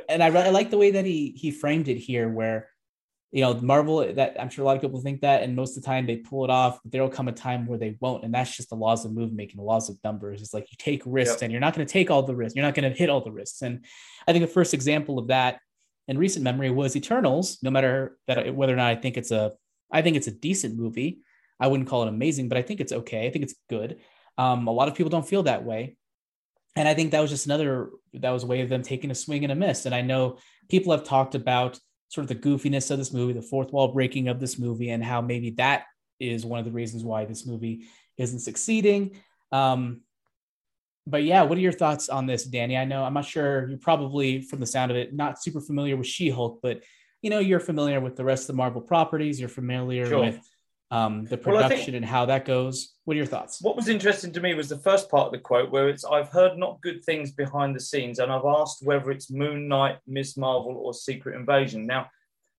and 0.10 0.24
I, 0.24 0.28
I 0.28 0.50
like 0.50 0.70
the 0.70 0.78
way 0.78 0.92
that 0.92 1.06
he 1.06 1.34
he 1.36 1.52
framed 1.52 1.88
it 1.88 1.98
here, 1.98 2.30
where 2.30 2.70
you 3.32 3.42
know 3.42 3.54
Marvel 3.56 4.14
that 4.14 4.36
I'm 4.40 4.50
sure 4.50 4.64
a 4.64 4.66
lot 4.66 4.76
of 4.76 4.82
people 4.82 5.02
think 5.02 5.22
that, 5.22 5.44
and 5.44 5.56
most 5.56 5.78
of 5.78 5.84
the 5.84 5.88
time 5.88 6.06
they 6.06 6.18
pull 6.18 6.44
it 6.44 6.52
off. 6.52 6.80
But 6.84 6.92
there'll 6.92 7.10
come 7.10 7.28
a 7.28 7.34
time 7.34 7.66
where 7.66 7.80
they 7.80 7.98
won't, 8.00 8.24
and 8.24 8.34
that's 8.34 8.56
just 8.56 8.70
the 8.70 8.76
laws 8.76 9.06
of 9.06 9.14
movie 9.14 9.34
making, 9.34 9.58
the 9.58 9.64
laws 9.64 9.90
of 9.90 9.98
numbers. 10.04 10.42
It's 10.42 10.54
like 10.54 10.72
you 10.72 10.78
take 10.78 11.02
risks, 11.06 11.36
yep. 11.36 11.44
and 11.44 11.52
you're 11.52 11.62
not 11.62 11.76
going 11.76 11.88
to 11.88 11.92
take 11.92 12.12
all 12.12 12.24
the 12.24 12.36
risks. 12.36 12.56
You're 12.56 12.66
not 12.66 12.76
going 12.76 12.92
to 12.92 12.98
hit 12.98 13.10
all 13.10 13.24
the 13.24 13.32
risks. 13.32 13.62
And 13.62 13.86
I 14.28 14.34
think 14.34 14.44
the 14.44 14.52
first 14.52 14.74
example 14.74 15.18
of 15.18 15.28
that 15.28 15.60
in 16.08 16.18
recent 16.18 16.44
memory 16.44 16.70
was 16.70 16.96
Eternals. 16.96 17.60
No 17.62 17.72
matter 17.72 18.18
that 18.28 18.54
whether 18.56 18.74
or 18.74 18.78
not 18.78 18.90
I 18.90 18.96
think 18.96 19.18
it's 19.18 19.32
a, 19.32 19.54
I 19.92 20.02
think 20.02 20.18
it's 20.18 20.28
a 20.28 20.32
decent 20.32 20.76
movie. 20.78 21.20
I 21.60 21.68
wouldn't 21.68 21.90
call 21.90 22.04
it 22.04 22.10
amazing, 22.10 22.50
but 22.50 22.58
I 22.58 22.64
think 22.64 22.80
it's 22.80 22.92
okay. 22.92 23.28
I 23.28 23.30
think 23.30 23.44
it's 23.44 23.56
good. 23.70 24.00
Um, 24.38 24.68
a 24.68 24.72
lot 24.72 24.88
of 24.88 24.96
people 24.96 25.10
don't 25.10 25.28
feel 25.28 25.44
that 25.44 25.64
way, 25.64 25.96
and 26.76 26.88
I 26.88 26.94
think 26.94 27.12
that 27.12 27.20
was 27.20 27.30
just 27.30 27.46
another 27.46 27.90
that 28.14 28.32
was 28.32 28.44
a 28.44 28.48
way 28.48 28.62
of 28.62 28.70
them 28.70 28.82
taking 28.82 29.12
a 29.12 29.16
swing 29.16 29.44
and 29.44 29.52
a 29.52 29.56
miss. 29.56 29.86
And 29.86 29.94
I 29.94 30.02
know 30.02 30.38
people 30.70 30.92
have 30.92 31.04
talked 31.04 31.36
about 31.36 31.80
sort 32.10 32.24
of 32.24 32.30
the 32.30 32.50
goofiness 32.50 32.92
of 32.92 32.98
this 32.98 33.14
movie, 33.14 33.34
the 33.34 33.42
fourth 33.42 33.72
wall 33.72 33.90
breaking 33.90 34.28
of 34.28 34.40
this 34.40 34.58
movie, 34.58 34.90
and 34.90 35.04
how 35.04 35.22
maybe 35.22 35.52
that 35.52 35.84
is 36.20 36.46
one 36.46 36.60
of 36.60 36.66
the 36.66 36.72
reasons 36.72 37.04
why 37.04 37.26
this 37.26 37.46
movie 37.46 37.88
isn't 38.18 38.40
succeeding. 38.40 39.18
Um, 39.52 40.02
but 41.08 41.24
yeah, 41.24 41.44
what 41.44 41.58
are 41.58 41.62
your 41.62 41.72
thoughts 41.72 42.10
on 42.10 42.26
this, 42.26 42.44
Danny? 42.44 42.78
I 42.78 42.86
know 42.86 43.04
I'm 43.04 43.14
not 43.14 43.26
sure 43.26 43.68
you're 43.68 43.78
probably 43.78 44.42
from 44.42 44.60
the 44.60 44.66
sound 44.66 44.92
of 44.92 44.98
it 44.98 45.14
not 45.14 45.42
super 45.42 45.62
familiar 45.62 45.98
with 45.98 46.08
She-Hulk, 46.08 46.60
but 46.62 46.82
you 47.22 47.30
know 47.30 47.40
you're 47.40 47.60
familiar 47.60 48.00
with 48.00 48.16
the 48.16 48.24
rest 48.24 48.44
of 48.44 48.48
the 48.48 48.54
Marvel 48.54 48.82
properties. 48.82 49.40
You're 49.40 49.50
familiar 49.50 50.06
sure. 50.08 50.20
with 50.20 50.40
um, 50.92 51.26
the 51.26 51.38
production 51.38 51.94
well, 51.94 51.98
and 51.98 52.06
how 52.06 52.26
that 52.26 52.46
goes. 52.46 52.94
What 53.06 53.16
are 53.16 53.18
your 53.18 53.26
thoughts? 53.26 53.62
What 53.62 53.76
was 53.76 53.88
interesting 53.88 54.32
to 54.34 54.42
me 54.42 54.54
was 54.54 54.70
the 54.70 54.78
first 54.78 55.10
part 55.10 55.28
of 55.28 55.32
the 55.32 55.40
quote 55.40 55.72
where 55.72 55.90
it's 55.90 56.04
I've 56.04 56.30
heard 56.30 56.58
not 56.58 56.82
good 56.82 57.04
things 57.04 57.32
behind 57.32 57.76
the 57.76 57.80
scenes, 57.80 58.20
and 58.20 58.32
I've 58.32 58.46
asked 58.46 58.86
whether 58.86 59.10
it's 59.10 59.32
Moon 59.32 59.68
Knight, 59.68 59.98
Miss 60.06 60.38
Marvel, 60.38 60.76
or 60.78 60.94
Secret 60.94 61.36
Invasion. 61.36 61.88
Now 61.88 62.08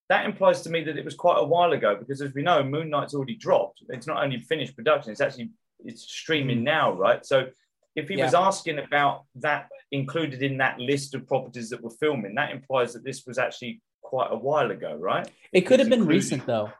that 0.08 0.26
implies 0.26 0.62
to 0.62 0.70
me 0.70 0.82
that 0.84 0.98
it 0.98 1.04
was 1.04 1.14
quite 1.14 1.38
a 1.38 1.44
while 1.44 1.72
ago 1.72 1.96
because 1.96 2.20
as 2.20 2.34
we 2.34 2.42
know, 2.42 2.62
Moon 2.62 2.90
Knight's 2.90 3.14
already 3.14 3.36
dropped. 3.36 3.82
It's 3.88 4.06
not 4.06 4.22
only 4.22 4.40
finished 4.40 4.74
production; 4.74 5.12
it's 5.12 5.20
actually 5.20 5.50
it's 5.84 6.02
streaming 6.02 6.60
mm. 6.60 6.64
now, 6.64 6.92
right? 6.92 7.24
So 7.24 7.46
if 7.94 8.08
he 8.08 8.16
yeah. 8.16 8.24
was 8.24 8.34
asking 8.34 8.78
about 8.78 9.24
that 9.36 9.68
included 9.90 10.42
in 10.42 10.58
that 10.58 10.78
list 10.78 11.14
of 11.14 11.26
properties 11.26 11.70
that 11.70 11.82
were 11.82 11.90
filming, 11.90 12.34
that 12.36 12.50
implies 12.50 12.92
that 12.94 13.04
this 13.04 13.24
was 13.26 13.38
actually 13.38 13.82
quite 14.02 14.28
a 14.30 14.36
while 14.36 14.70
ago, 14.70 14.94
right? 14.94 15.28
It 15.52 15.62
could 15.62 15.80
have 15.80 15.88
been 15.88 16.00
included. 16.00 16.22
recent 16.22 16.46
though. 16.46 16.70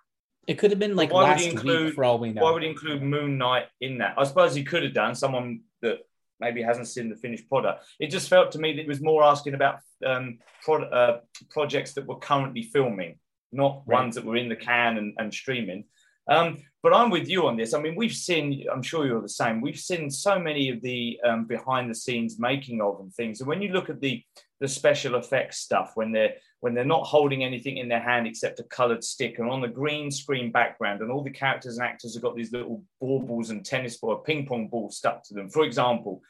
It 0.46 0.58
could 0.58 0.70
have 0.70 0.80
been 0.80 0.96
like 0.96 1.12
last 1.12 1.46
include, 1.46 1.86
week 1.86 1.94
for 1.94 2.04
all 2.04 2.18
we 2.18 2.32
know. 2.32 2.42
Why 2.42 2.50
would 2.50 2.62
he 2.62 2.68
include 2.68 3.02
Moon 3.02 3.38
Knight 3.38 3.66
in 3.80 3.98
that? 3.98 4.14
I 4.18 4.24
suppose 4.24 4.54
he 4.54 4.64
could 4.64 4.82
have 4.82 4.94
done 4.94 5.14
someone 5.14 5.60
that 5.82 5.98
maybe 6.40 6.62
hasn't 6.62 6.88
seen 6.88 7.08
the 7.08 7.16
finished 7.16 7.48
product. 7.48 7.84
It 8.00 8.08
just 8.08 8.28
felt 8.28 8.50
to 8.52 8.58
me 8.58 8.72
that 8.72 8.82
it 8.82 8.88
was 8.88 9.00
more 9.00 9.22
asking 9.22 9.54
about 9.54 9.76
um, 10.04 10.38
pro- 10.62 10.84
uh, 10.84 11.20
projects 11.50 11.92
that 11.94 12.06
were 12.06 12.18
currently 12.18 12.64
filming, 12.64 13.18
not 13.52 13.82
right. 13.86 14.00
ones 14.00 14.16
that 14.16 14.24
were 14.24 14.36
in 14.36 14.48
the 14.48 14.56
can 14.56 14.98
and, 14.98 15.14
and 15.18 15.32
streaming. 15.32 15.84
Um, 16.28 16.58
but 16.82 16.94
I'm 16.94 17.10
with 17.10 17.28
you 17.28 17.46
on 17.46 17.56
this. 17.56 17.74
I 17.74 17.80
mean, 17.80 17.94
we've 17.94 18.14
seen, 18.14 18.64
I'm 18.72 18.82
sure 18.82 19.06
you're 19.06 19.22
the 19.22 19.28
same, 19.28 19.60
we've 19.60 19.78
seen 19.78 20.10
so 20.10 20.38
many 20.38 20.68
of 20.68 20.80
the 20.82 21.18
um, 21.24 21.44
behind 21.44 21.90
the 21.90 21.94
scenes 21.94 22.38
making 22.38 22.80
of 22.80 23.00
and 23.00 23.12
things. 23.14 23.40
And 23.40 23.48
when 23.48 23.62
you 23.62 23.72
look 23.72 23.90
at 23.90 24.00
the 24.00 24.22
the 24.60 24.68
special 24.68 25.16
effects 25.16 25.58
stuff, 25.58 25.92
when 25.96 26.12
they're 26.12 26.34
when 26.60 26.74
they're 26.74 26.84
not 26.84 27.04
holding 27.04 27.42
anything 27.42 27.78
in 27.78 27.88
their 27.88 28.00
hand 28.00 28.28
except 28.28 28.60
a 28.60 28.64
colored 28.64 29.02
stick 29.02 29.40
and 29.40 29.50
on 29.50 29.60
the 29.60 29.66
green 29.66 30.10
screen 30.10 30.52
background, 30.52 31.00
and 31.00 31.10
all 31.10 31.24
the 31.24 31.30
characters 31.30 31.78
and 31.78 31.86
actors 31.86 32.14
have 32.14 32.22
got 32.22 32.36
these 32.36 32.52
little 32.52 32.82
baubles 33.00 33.50
and 33.50 33.64
tennis 33.64 33.96
ball, 33.96 34.16
ping 34.18 34.46
pong 34.46 34.68
balls 34.68 34.96
stuck 34.96 35.24
to 35.24 35.34
them. 35.34 35.48
For 35.48 35.64
example, 35.64 36.22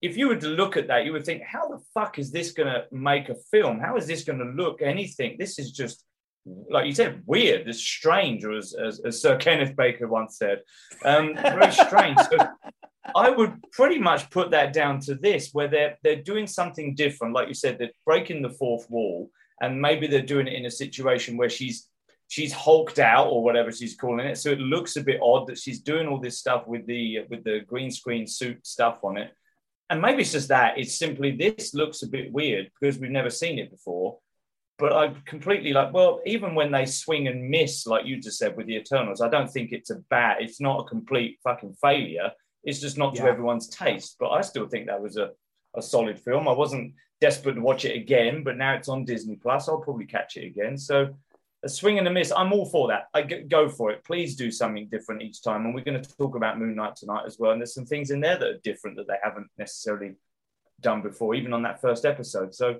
if 0.00 0.16
you 0.16 0.28
were 0.28 0.36
to 0.36 0.48
look 0.48 0.76
at 0.76 0.86
that, 0.88 1.04
you 1.04 1.12
would 1.12 1.26
think, 1.26 1.42
how 1.42 1.68
the 1.68 1.82
fuck 1.92 2.18
is 2.18 2.30
this 2.30 2.52
going 2.52 2.72
to 2.72 2.86
make 2.90 3.28
a 3.28 3.34
film? 3.50 3.80
How 3.80 3.96
is 3.96 4.06
this 4.06 4.24
going 4.24 4.38
to 4.38 4.44
look 4.44 4.80
anything? 4.80 5.36
This 5.38 5.58
is 5.58 5.72
just 5.72 6.04
like 6.70 6.86
you 6.86 6.92
said, 6.92 7.22
weird, 7.26 7.68
it's 7.68 7.78
strange, 7.78 8.44
or 8.44 8.56
as, 8.56 8.74
as, 8.74 9.00
as 9.00 9.20
Sir 9.20 9.36
Kenneth 9.36 9.76
Baker 9.76 10.08
once 10.08 10.38
said, 10.38 10.62
um, 11.04 11.34
very 11.36 11.72
strange. 11.72 12.18
So 12.30 12.48
I 13.14 13.30
would 13.30 13.54
pretty 13.72 13.98
much 13.98 14.30
put 14.30 14.50
that 14.50 14.72
down 14.72 15.00
to 15.00 15.14
this, 15.14 15.50
where 15.52 15.68
they're 15.68 15.96
they're 16.02 16.22
doing 16.22 16.46
something 16.46 16.94
different. 16.94 17.34
Like 17.34 17.48
you 17.48 17.54
said, 17.54 17.78
they're 17.78 17.90
breaking 18.04 18.42
the 18.42 18.50
fourth 18.50 18.88
wall, 18.90 19.30
and 19.60 19.80
maybe 19.80 20.06
they're 20.06 20.22
doing 20.22 20.46
it 20.46 20.54
in 20.54 20.66
a 20.66 20.70
situation 20.70 21.36
where 21.36 21.50
she's 21.50 21.88
she's 22.28 22.52
hulked 22.52 22.98
out 22.98 23.28
or 23.28 23.42
whatever 23.42 23.72
she's 23.72 23.96
calling 23.96 24.26
it. 24.26 24.36
So 24.36 24.50
it 24.50 24.60
looks 24.60 24.96
a 24.96 25.02
bit 25.02 25.20
odd 25.22 25.46
that 25.46 25.58
she's 25.58 25.80
doing 25.80 26.06
all 26.06 26.20
this 26.20 26.38
stuff 26.38 26.66
with 26.66 26.86
the 26.86 27.20
with 27.30 27.44
the 27.44 27.60
green 27.66 27.90
screen 27.90 28.26
suit 28.26 28.66
stuff 28.66 29.00
on 29.02 29.16
it. 29.16 29.32
And 29.90 30.02
maybe 30.02 30.20
it's 30.20 30.32
just 30.32 30.48
that. 30.48 30.76
It's 30.76 30.98
simply 30.98 31.30
this 31.32 31.72
looks 31.72 32.02
a 32.02 32.08
bit 32.08 32.30
weird 32.30 32.70
because 32.78 32.98
we've 32.98 33.10
never 33.10 33.30
seen 33.30 33.58
it 33.58 33.70
before 33.70 34.18
but 34.78 34.92
I 34.92 35.12
completely 35.26 35.72
like. 35.72 35.92
Well, 35.92 36.20
even 36.24 36.54
when 36.54 36.70
they 36.70 36.86
swing 36.86 37.26
and 37.26 37.50
miss, 37.50 37.86
like 37.86 38.06
you 38.06 38.20
just 38.20 38.38
said 38.38 38.56
with 38.56 38.66
the 38.66 38.76
Eternals, 38.76 39.20
I 39.20 39.28
don't 39.28 39.50
think 39.50 39.72
it's 39.72 39.90
a 39.90 39.96
bad. 40.08 40.36
It's 40.40 40.60
not 40.60 40.80
a 40.80 40.88
complete 40.88 41.38
fucking 41.42 41.74
failure. 41.80 42.30
It's 42.62 42.80
just 42.80 42.96
not 42.98 43.14
to 43.16 43.24
everyone's 43.24 43.68
taste. 43.68 44.16
But 44.20 44.30
I 44.30 44.40
still 44.42 44.68
think 44.68 44.86
that 44.86 45.02
was 45.02 45.16
a, 45.16 45.30
a 45.76 45.82
solid 45.82 46.18
film. 46.18 46.46
I 46.46 46.52
wasn't 46.52 46.94
desperate 47.20 47.54
to 47.54 47.60
watch 47.60 47.84
it 47.84 47.96
again, 47.96 48.44
but 48.44 48.56
now 48.56 48.74
it's 48.74 48.88
on 48.88 49.04
Disney 49.04 49.36
Plus. 49.36 49.68
I'll 49.68 49.80
probably 49.80 50.06
catch 50.06 50.36
it 50.36 50.46
again. 50.46 50.78
So 50.78 51.08
a 51.64 51.68
swing 51.68 51.98
and 51.98 52.06
a 52.06 52.10
miss. 52.10 52.30
I'm 52.30 52.52
all 52.52 52.66
for 52.66 52.88
that. 52.88 53.08
I 53.14 53.22
go 53.22 53.68
for 53.68 53.90
it. 53.90 54.04
Please 54.04 54.36
do 54.36 54.50
something 54.50 54.88
different 54.88 55.22
each 55.22 55.42
time. 55.42 55.64
And 55.64 55.74
we're 55.74 55.84
going 55.84 56.00
to 56.00 56.16
talk 56.16 56.36
about 56.36 56.58
Moon 56.58 56.76
Knight 56.76 56.94
tonight 56.94 57.24
as 57.26 57.36
well. 57.38 57.50
And 57.50 57.60
there's 57.60 57.74
some 57.74 57.86
things 57.86 58.10
in 58.10 58.20
there 58.20 58.38
that 58.38 58.48
are 58.48 58.58
different 58.62 58.96
that 58.98 59.08
they 59.08 59.18
haven't 59.22 59.48
necessarily 59.58 60.14
done 60.80 61.02
before, 61.02 61.34
even 61.34 61.52
on 61.52 61.62
that 61.62 61.80
first 61.80 62.04
episode. 62.04 62.54
So 62.54 62.76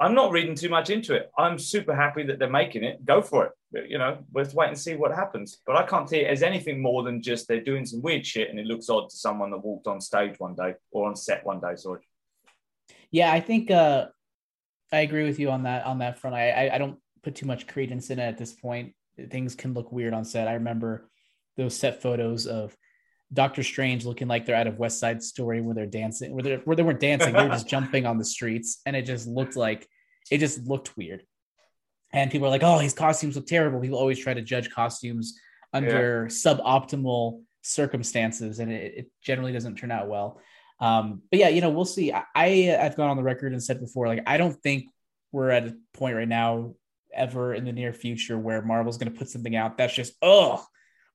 I'm 0.00 0.14
not 0.14 0.32
reading 0.32 0.56
too 0.56 0.68
much 0.68 0.90
into 0.90 1.14
it. 1.14 1.30
I'm 1.38 1.58
super 1.58 1.94
happy 1.94 2.24
that 2.24 2.38
they're 2.38 2.50
making 2.50 2.82
it. 2.82 3.04
Go 3.04 3.22
for 3.22 3.46
it. 3.46 3.88
You 3.88 3.98
know, 3.98 4.18
let's 4.34 4.54
wait 4.54 4.68
and 4.68 4.78
see 4.78 4.96
what 4.96 5.14
happens. 5.14 5.58
But 5.66 5.76
I 5.76 5.84
can't 5.84 6.08
see 6.08 6.18
it 6.18 6.30
as 6.30 6.42
anything 6.42 6.82
more 6.82 7.04
than 7.04 7.22
just 7.22 7.46
they're 7.46 7.62
doing 7.62 7.86
some 7.86 8.02
weird 8.02 8.26
shit 8.26 8.50
and 8.50 8.58
it 8.58 8.66
looks 8.66 8.88
odd 8.88 9.10
to 9.10 9.16
someone 9.16 9.50
that 9.50 9.64
walked 9.64 9.86
on 9.86 10.00
stage 10.00 10.34
one 10.38 10.54
day 10.54 10.74
or 10.90 11.08
on 11.08 11.14
set 11.14 11.46
one 11.46 11.60
day. 11.60 11.76
Sorry. 11.76 12.00
Yeah, 13.10 13.32
I 13.32 13.40
think 13.40 13.70
uh, 13.70 14.06
I 14.92 15.00
agree 15.00 15.24
with 15.24 15.38
you 15.38 15.50
on 15.50 15.62
that 15.62 15.86
on 15.86 15.98
that 15.98 16.18
front. 16.18 16.34
I, 16.34 16.50
I 16.50 16.74
I 16.74 16.78
don't 16.78 16.98
put 17.22 17.36
too 17.36 17.46
much 17.46 17.66
credence 17.66 18.10
in 18.10 18.18
it 18.18 18.24
at 18.24 18.38
this 18.38 18.52
point. 18.52 18.94
Things 19.30 19.54
can 19.54 19.74
look 19.74 19.92
weird 19.92 20.14
on 20.14 20.24
set. 20.24 20.48
I 20.48 20.54
remember 20.54 21.08
those 21.56 21.76
set 21.76 22.02
photos 22.02 22.46
of 22.46 22.76
Doctor 23.32 23.62
Strange 23.62 24.04
looking 24.04 24.28
like 24.28 24.46
they're 24.46 24.56
out 24.56 24.66
of 24.66 24.78
West 24.78 25.00
Side 25.00 25.22
Story 25.22 25.60
where 25.60 25.74
they're 25.74 25.86
dancing, 25.86 26.32
where 26.34 26.42
they're, 26.42 26.58
where 26.58 26.76
they 26.76 26.82
weren't 26.82 27.00
dancing, 27.00 27.32
they 27.32 27.42
were 27.42 27.48
just 27.48 27.68
jumping 27.74 28.06
on 28.06 28.18
the 28.18 28.24
streets, 28.24 28.80
and 28.86 28.94
it 28.94 29.02
just 29.02 29.26
looked 29.26 29.56
like 29.56 29.88
it 30.30 30.38
just 30.38 30.66
looked 30.66 30.96
weird. 30.96 31.22
And 32.12 32.30
people 32.30 32.46
are 32.46 32.50
like, 32.50 32.62
"Oh, 32.62 32.78
his 32.78 32.94
costumes 32.94 33.36
look 33.36 33.46
terrible." 33.46 33.80
People 33.80 33.98
always 33.98 34.18
try 34.18 34.34
to 34.34 34.42
judge 34.42 34.70
costumes 34.70 35.38
under 35.72 36.26
suboptimal 36.26 37.42
circumstances, 37.62 38.60
and 38.60 38.70
it, 38.70 38.94
it 38.96 39.10
generally 39.22 39.52
doesn't 39.52 39.76
turn 39.76 39.90
out 39.90 40.08
well. 40.08 40.40
Um, 40.80 41.22
but 41.30 41.40
yeah, 41.40 41.48
you 41.48 41.60
know, 41.60 41.70
we'll 41.70 41.84
see. 41.84 42.12
I, 42.12 42.24
I 42.34 42.78
I've 42.80 42.96
gone 42.96 43.10
on 43.10 43.16
the 43.16 43.22
record 43.22 43.52
and 43.52 43.62
said 43.62 43.80
before, 43.80 44.06
like 44.06 44.22
I 44.26 44.36
don't 44.36 44.54
think 44.62 44.86
we're 45.32 45.50
at 45.50 45.66
a 45.66 45.76
point 45.92 46.16
right 46.16 46.28
now, 46.28 46.74
ever 47.12 47.54
in 47.54 47.64
the 47.64 47.72
near 47.72 47.92
future, 47.92 48.38
where 48.38 48.62
Marvel's 48.62 48.98
going 48.98 49.12
to 49.12 49.18
put 49.18 49.28
something 49.28 49.56
out 49.56 49.78
that's 49.78 49.94
just 49.94 50.14
oh, 50.22 50.64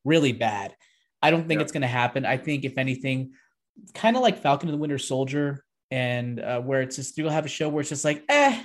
really 0.04 0.34
bad. 0.34 0.76
I 1.22 1.32
don't 1.32 1.48
think 1.48 1.60
Yeah. 1.60 1.64
it's 1.64 1.72
going 1.72 1.82
to 1.82 1.88
happen. 1.88 2.26
I 2.26 2.38
think 2.38 2.64
if 2.66 2.78
anything, 2.78 3.32
kind 3.94 4.16
of 4.16 4.22
like 4.22 4.40
Falcon 4.42 4.70
and 4.70 4.76
the 4.78 4.80
Winter 4.82 4.98
Soldier, 4.98 5.64
and 5.92 6.40
uh, 6.40 6.62
where 6.62 6.82
it's 6.82 6.96
just 6.98 7.18
you'll 7.18 7.30
have 7.32 7.46
a 7.46 7.50
show 7.50 7.68
where 7.70 7.82
it's 7.82 7.90
just 7.90 8.06
like, 8.06 8.24
eh, 8.30 8.64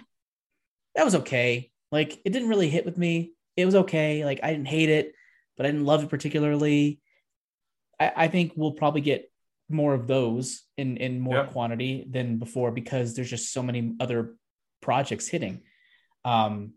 that 0.95 1.05
was 1.05 1.15
okay. 1.17 1.71
Like 1.91 2.21
it 2.25 2.31
didn't 2.33 2.49
really 2.49 2.69
hit 2.69 2.85
with 2.85 2.99
me. 2.99 3.33
It 3.57 3.65
was 3.67 3.75
okay. 3.75 4.25
Like 4.25 4.41
I 4.43 4.51
didn't 4.51 4.69
hate 4.69 4.89
it, 4.91 5.13
but 5.57 5.65
I 5.67 5.71
didn't 5.71 5.87
love 5.87 6.03
it 6.05 6.11
particularly. 6.11 7.01
I, 7.99 8.13
I 8.17 8.29
think 8.29 8.53
we'll 8.57 8.73
probably 8.73 9.01
get 9.01 9.31
more 9.71 9.95
of 9.95 10.07
those 10.07 10.63
in 10.77 10.97
in 10.99 11.21
more 11.21 11.37
Yeah. 11.37 11.47
quantity 11.47 12.07
than 12.09 12.39
before 12.39 12.71
because 12.71 13.15
there's 13.15 13.31
just 13.31 13.53
so 13.53 13.63
many 13.63 13.95
other 14.01 14.37
projects 14.83 15.27
hitting. 15.29 15.63
Um, 16.25 16.75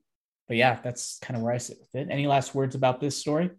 but 0.47 0.55
yeah, 0.57 0.80
that's 0.82 1.19
kind 1.21 1.36
of 1.36 1.43
where 1.43 1.53
I 1.53 1.57
sit 1.57 1.78
with 1.80 1.93
it. 1.95 2.07
Any 2.09 2.25
last 2.28 2.55
words 2.55 2.75
about 2.75 3.01
this 3.01 3.17
story? 3.17 3.49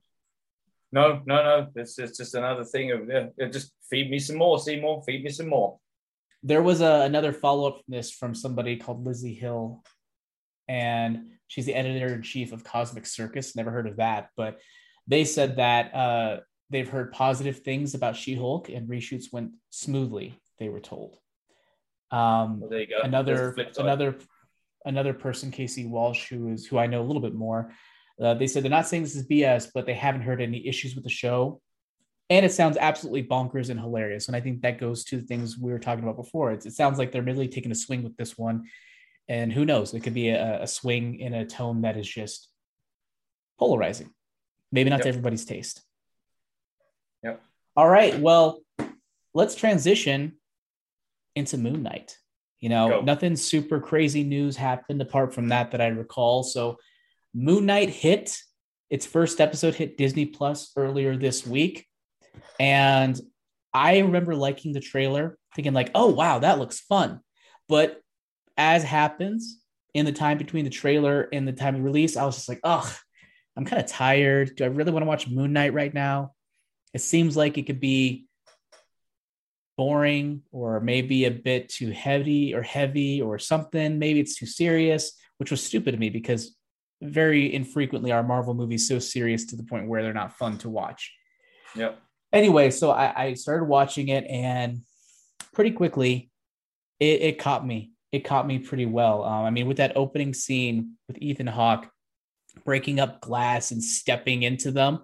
No, 0.92 1.22
no, 1.26 1.42
no. 1.42 1.66
It's, 1.74 1.98
it's 1.98 2.16
just 2.18 2.34
another 2.34 2.64
thing 2.64 2.92
of 2.92 3.08
yeah, 3.08 3.48
just 3.48 3.72
feed 3.90 4.10
me 4.10 4.18
some 4.18 4.36
more, 4.36 4.58
Seymour. 4.58 5.02
Feed 5.04 5.24
me 5.24 5.30
some 5.30 5.48
more. 5.48 5.78
There 6.42 6.62
was 6.62 6.80
a, 6.80 7.02
another 7.02 7.32
follow 7.32 7.68
up 7.68 7.76
from 7.76 7.94
this 7.94 8.10
from 8.10 8.34
somebody 8.34 8.76
called 8.76 9.04
Lizzie 9.04 9.34
Hill, 9.34 9.82
and 10.68 11.32
she's 11.48 11.66
the 11.66 11.74
editor 11.74 12.14
in 12.14 12.22
chief 12.22 12.52
of 12.52 12.64
Cosmic 12.64 13.06
Circus. 13.06 13.56
Never 13.56 13.70
heard 13.70 13.86
of 13.86 13.96
that, 13.96 14.30
but 14.36 14.60
they 15.06 15.24
said 15.24 15.56
that 15.56 15.94
uh, 15.94 16.40
they've 16.70 16.88
heard 16.88 17.12
positive 17.12 17.60
things 17.60 17.94
about 17.94 18.16
She 18.16 18.34
Hulk 18.34 18.68
and 18.68 18.88
reshoots 18.88 19.32
went 19.32 19.52
smoothly. 19.70 20.40
They 20.58 20.68
were 20.68 20.80
told. 20.80 21.16
Um, 22.10 22.60
Well, 22.60 22.70
there 22.70 22.80
you 22.80 22.86
go. 22.86 23.00
Another 23.02 23.48
the 23.48 23.52
flip 23.52 23.74
side. 23.74 23.84
another 23.84 24.16
another 24.84 25.12
person, 25.12 25.50
Casey 25.50 25.86
Walsh, 25.86 26.28
who 26.28 26.48
is 26.48 26.66
who 26.66 26.78
I 26.78 26.86
know 26.86 27.02
a 27.02 27.04
little 27.04 27.22
bit 27.22 27.34
more. 27.34 27.72
Uh, 28.22 28.34
they 28.34 28.46
said 28.46 28.62
they're 28.62 28.70
not 28.70 28.88
saying 28.88 29.04
this 29.04 29.16
is 29.16 29.26
BS, 29.26 29.68
but 29.72 29.86
they 29.86 29.94
haven't 29.94 30.22
heard 30.22 30.40
any 30.40 30.66
issues 30.66 30.94
with 30.94 31.04
the 31.04 31.10
show, 31.10 31.60
and 32.30 32.44
it 32.44 32.52
sounds 32.52 32.76
absolutely 32.76 33.22
bonkers 33.22 33.70
and 33.70 33.78
hilarious. 33.78 34.26
And 34.26 34.36
I 34.36 34.40
think 34.40 34.62
that 34.62 34.78
goes 34.78 35.04
to 35.04 35.16
the 35.16 35.26
things 35.26 35.56
we 35.56 35.72
were 35.72 35.78
talking 35.78 36.04
about 36.04 36.16
before. 36.16 36.50
It's, 36.50 36.66
it 36.66 36.74
sounds 36.74 36.98
like 36.98 37.12
they're 37.12 37.22
really 37.22 37.48
taking 37.48 37.72
a 37.72 37.76
swing 37.76 38.02
with 38.02 38.16
this 38.16 38.36
one, 38.36 38.64
and 39.28 39.52
who 39.52 39.64
knows? 39.64 39.94
It 39.94 40.00
could 40.00 40.14
be 40.14 40.30
a, 40.30 40.62
a 40.62 40.66
swing 40.66 41.20
in 41.20 41.34
a 41.34 41.46
tone 41.46 41.82
that 41.82 41.96
is 41.96 42.08
just 42.08 42.48
polarizing. 43.58 44.10
Maybe 44.72 44.90
not 44.90 45.02
to 45.02 45.08
everybody's 45.08 45.44
taste. 45.44 45.82
Yep. 47.22 47.42
All 47.76 47.88
right. 47.88 48.18
Well, 48.18 48.60
let's 49.34 49.54
transition 49.54 50.34
into 51.34 51.56
Moon 51.56 51.82
Knight. 51.82 52.16
You 52.60 52.68
know, 52.68 52.88
Go. 52.88 53.00
nothing 53.02 53.36
super 53.36 53.80
crazy 53.80 54.24
news 54.24 54.56
happened 54.56 55.00
apart 55.00 55.32
from 55.32 55.48
that 55.48 55.70
that 55.70 55.80
I 55.80 55.88
recall. 55.88 56.42
So, 56.42 56.78
Moon 57.38 57.66
Knight 57.66 57.88
hit 57.88 58.36
its 58.90 59.06
first 59.06 59.40
episode 59.40 59.76
hit 59.76 59.96
Disney 59.96 60.26
Plus 60.26 60.72
earlier 60.76 61.16
this 61.16 61.46
week, 61.46 61.86
and 62.58 63.18
I 63.72 63.98
remember 63.98 64.34
liking 64.34 64.72
the 64.72 64.80
trailer, 64.80 65.38
thinking 65.54 65.72
like, 65.72 65.92
"Oh 65.94 66.08
wow, 66.08 66.40
that 66.40 66.58
looks 66.58 66.80
fun." 66.80 67.20
But 67.68 68.00
as 68.56 68.82
happens 68.82 69.62
in 69.94 70.04
the 70.04 70.10
time 70.10 70.36
between 70.36 70.64
the 70.64 70.70
trailer 70.70 71.28
and 71.32 71.46
the 71.46 71.52
time 71.52 71.76
of 71.76 71.84
release, 71.84 72.16
I 72.16 72.24
was 72.24 72.34
just 72.34 72.48
like, 72.48 72.60
"Ugh, 72.64 72.92
I'm 73.56 73.64
kind 73.64 73.80
of 73.80 73.88
tired. 73.88 74.56
Do 74.56 74.64
I 74.64 74.68
really 74.68 74.90
want 74.90 75.04
to 75.04 75.08
watch 75.08 75.28
Moon 75.28 75.52
Knight 75.52 75.72
right 75.72 75.94
now?" 75.94 76.32
It 76.92 77.02
seems 77.02 77.36
like 77.36 77.56
it 77.56 77.66
could 77.68 77.78
be 77.78 78.26
boring 79.76 80.42
or 80.50 80.80
maybe 80.80 81.24
a 81.24 81.30
bit 81.30 81.68
too 81.68 81.92
heavy 81.92 82.52
or 82.52 82.62
heavy 82.62 83.22
or 83.22 83.38
something. 83.38 84.00
Maybe 84.00 84.18
it's 84.18 84.34
too 84.34 84.46
serious, 84.46 85.12
which 85.36 85.52
was 85.52 85.62
stupid 85.62 85.92
to 85.92 85.98
me 85.98 86.10
because 86.10 86.57
very 87.00 87.54
infrequently 87.54 88.12
are 88.12 88.22
Marvel 88.22 88.54
movies 88.54 88.88
so 88.88 88.98
serious 88.98 89.46
to 89.46 89.56
the 89.56 89.62
point 89.62 89.88
where 89.88 90.02
they're 90.02 90.12
not 90.12 90.36
fun 90.36 90.58
to 90.58 90.68
watch. 90.68 91.12
Yep. 91.76 91.98
Anyway, 92.32 92.70
so 92.70 92.90
I, 92.90 93.24
I 93.24 93.34
started 93.34 93.64
watching 93.64 94.08
it 94.08 94.24
and 94.24 94.80
pretty 95.52 95.70
quickly 95.70 96.30
it, 97.00 97.22
it 97.22 97.38
caught 97.38 97.66
me. 97.66 97.92
It 98.10 98.24
caught 98.24 98.46
me 98.46 98.58
pretty 98.58 98.86
well. 98.86 99.22
Um, 99.22 99.44
I 99.44 99.50
mean, 99.50 99.66
with 99.66 99.76
that 99.76 99.96
opening 99.96 100.34
scene 100.34 100.94
with 101.06 101.18
Ethan 101.20 101.46
Hawke 101.46 101.88
breaking 102.64 103.00
up 103.00 103.20
glass 103.20 103.70
and 103.70 103.82
stepping 103.82 104.42
into 104.42 104.70
them, 104.70 105.00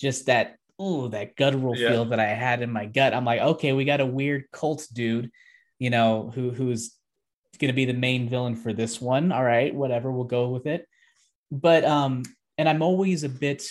just 0.00 0.26
that 0.26 0.56
oh 0.78 1.08
that 1.08 1.36
guttural 1.36 1.76
Yeah. 1.76 1.90
feel 1.90 2.04
that 2.06 2.20
I 2.20 2.26
had 2.26 2.62
in 2.62 2.70
my 2.70 2.86
gut. 2.86 3.14
I'm 3.14 3.24
like, 3.24 3.40
okay, 3.40 3.72
we 3.72 3.84
got 3.84 4.00
a 4.00 4.06
weird 4.06 4.44
cult 4.52 4.86
dude, 4.92 5.30
you 5.78 5.90
know, 5.90 6.32
who 6.34 6.50
who's 6.50 6.96
going 7.58 7.68
to 7.68 7.76
be 7.76 7.84
the 7.84 7.92
main 7.92 8.28
villain 8.28 8.56
for 8.56 8.72
this 8.72 9.00
one. 9.00 9.32
All 9.32 9.44
right, 9.44 9.74
whatever, 9.74 10.10
we'll 10.10 10.24
go 10.24 10.48
with 10.48 10.66
it. 10.66 10.86
But 11.50 11.84
um, 11.84 12.22
and 12.58 12.68
I'm 12.68 12.82
always 12.82 13.24
a 13.24 13.28
bit. 13.28 13.68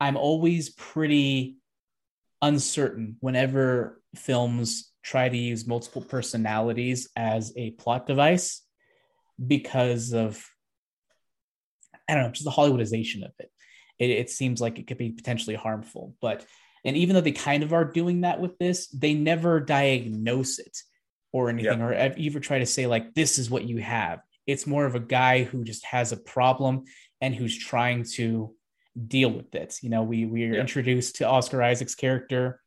I'm 0.00 0.16
always 0.16 0.70
pretty 0.70 1.58
uncertain 2.42 3.16
whenever 3.20 4.00
films 4.16 4.90
try 5.02 5.28
to 5.28 5.36
use 5.36 5.66
multiple 5.66 6.02
personalities 6.02 7.08
as 7.16 7.52
a 7.56 7.72
plot 7.72 8.06
device 8.06 8.62
because 9.44 10.12
of 10.12 10.44
I 12.08 12.14
don't 12.14 12.24
know, 12.24 12.30
just 12.30 12.44
the 12.44 12.50
Hollywoodization 12.50 13.24
of 13.24 13.32
it. 13.38 13.50
It, 13.98 14.10
it 14.10 14.30
seems 14.30 14.60
like 14.60 14.78
it 14.78 14.86
could 14.88 14.98
be 14.98 15.10
potentially 15.10 15.54
harmful. 15.54 16.16
But 16.20 16.44
and 16.84 16.96
even 16.96 17.14
though 17.14 17.20
they 17.20 17.32
kind 17.32 17.62
of 17.62 17.72
are 17.72 17.84
doing 17.84 18.22
that 18.22 18.40
with 18.40 18.58
this, 18.58 18.88
they 18.88 19.14
never 19.14 19.60
diagnose 19.60 20.58
it 20.58 20.78
or 21.32 21.50
anything, 21.50 21.80
or 21.82 21.92
ever 21.92 22.40
try 22.40 22.58
to 22.58 22.66
say 22.66 22.86
like 22.86 23.14
this 23.14 23.38
is 23.38 23.50
what 23.50 23.64
you 23.64 23.78
have. 23.78 24.20
It's 24.46 24.66
more 24.66 24.84
of 24.86 24.94
a 24.94 25.00
guy 25.00 25.44
who 25.44 25.64
just 25.64 25.84
has 25.86 26.12
a 26.12 26.16
problem 26.16 26.84
and 27.20 27.34
who's 27.34 27.56
trying 27.56 28.04
to 28.14 28.54
deal 29.06 29.30
with 29.30 29.54
it. 29.54 29.78
You 29.82 29.90
know, 29.90 30.02
we 30.02 30.26
we 30.26 30.44
are 30.44 30.54
Yeah. 30.54 30.60
introduced 30.60 31.16
to 31.16 31.28
Oscar 31.28 31.62
Isaac's 31.62 31.94
character. 31.94 32.60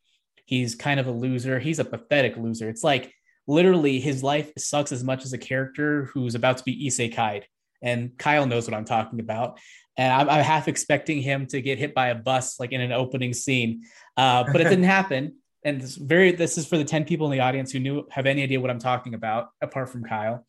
He's 0.46 0.76
kind 0.76 1.00
of 1.00 1.08
a 1.08 1.12
loser. 1.12 1.60
He's 1.60 1.80
a 1.80 1.86
pathetic 1.86 2.38
loser. 2.38 2.70
It's 2.70 2.84
like 2.84 3.14
literally 3.48 4.00
his 4.00 4.24
life 4.24 4.52
sucks 4.58 4.92
as 4.92 5.04
much 5.04 5.26
as 5.26 5.34
a 5.34 5.38
character 5.38 6.06
who's 6.14 6.36
about 6.36 6.58
to 6.58 6.64
be 6.64 6.88
isekai'd. 6.88 7.46
And 7.82 8.18
Kyle 8.18 8.46
knows 8.46 8.66
what 8.68 8.74
I'm 8.78 8.86
talking 8.86 9.20
about. 9.20 9.60
And 9.98 10.12
I'm, 10.12 10.30
I'm 10.30 10.44
half 10.44 10.68
expecting 10.68 11.22
him 11.22 11.46
to 11.48 11.62
get 11.62 11.78
hit 11.78 11.94
by 11.94 12.08
a 12.08 12.16
bus 12.16 12.60
like 12.60 12.72
in 12.72 12.82
an 12.82 12.92
opening 12.94 13.34
scene, 13.34 13.84
uh, 14.18 14.44
but 14.52 14.62
it 14.62 14.66
didn't 14.66 14.84
happen. 15.00 15.36
And 15.66 15.80
this 15.82 15.96
very 15.96 16.32
this 16.32 16.58
is 16.58 16.66
for 16.66 16.78
the 16.78 16.84
ten 16.86 17.06
people 17.06 17.26
in 17.28 17.32
the 17.32 17.42
audience 17.42 17.72
who 17.72 17.80
knew 17.80 18.08
have 18.12 18.26
any 18.26 18.44
idea 18.44 18.60
what 18.60 18.70
I'm 18.72 18.80
talking 18.80 19.14
about, 19.14 19.50
apart 19.62 19.90
from 19.90 20.04
Kyle. 20.04 20.46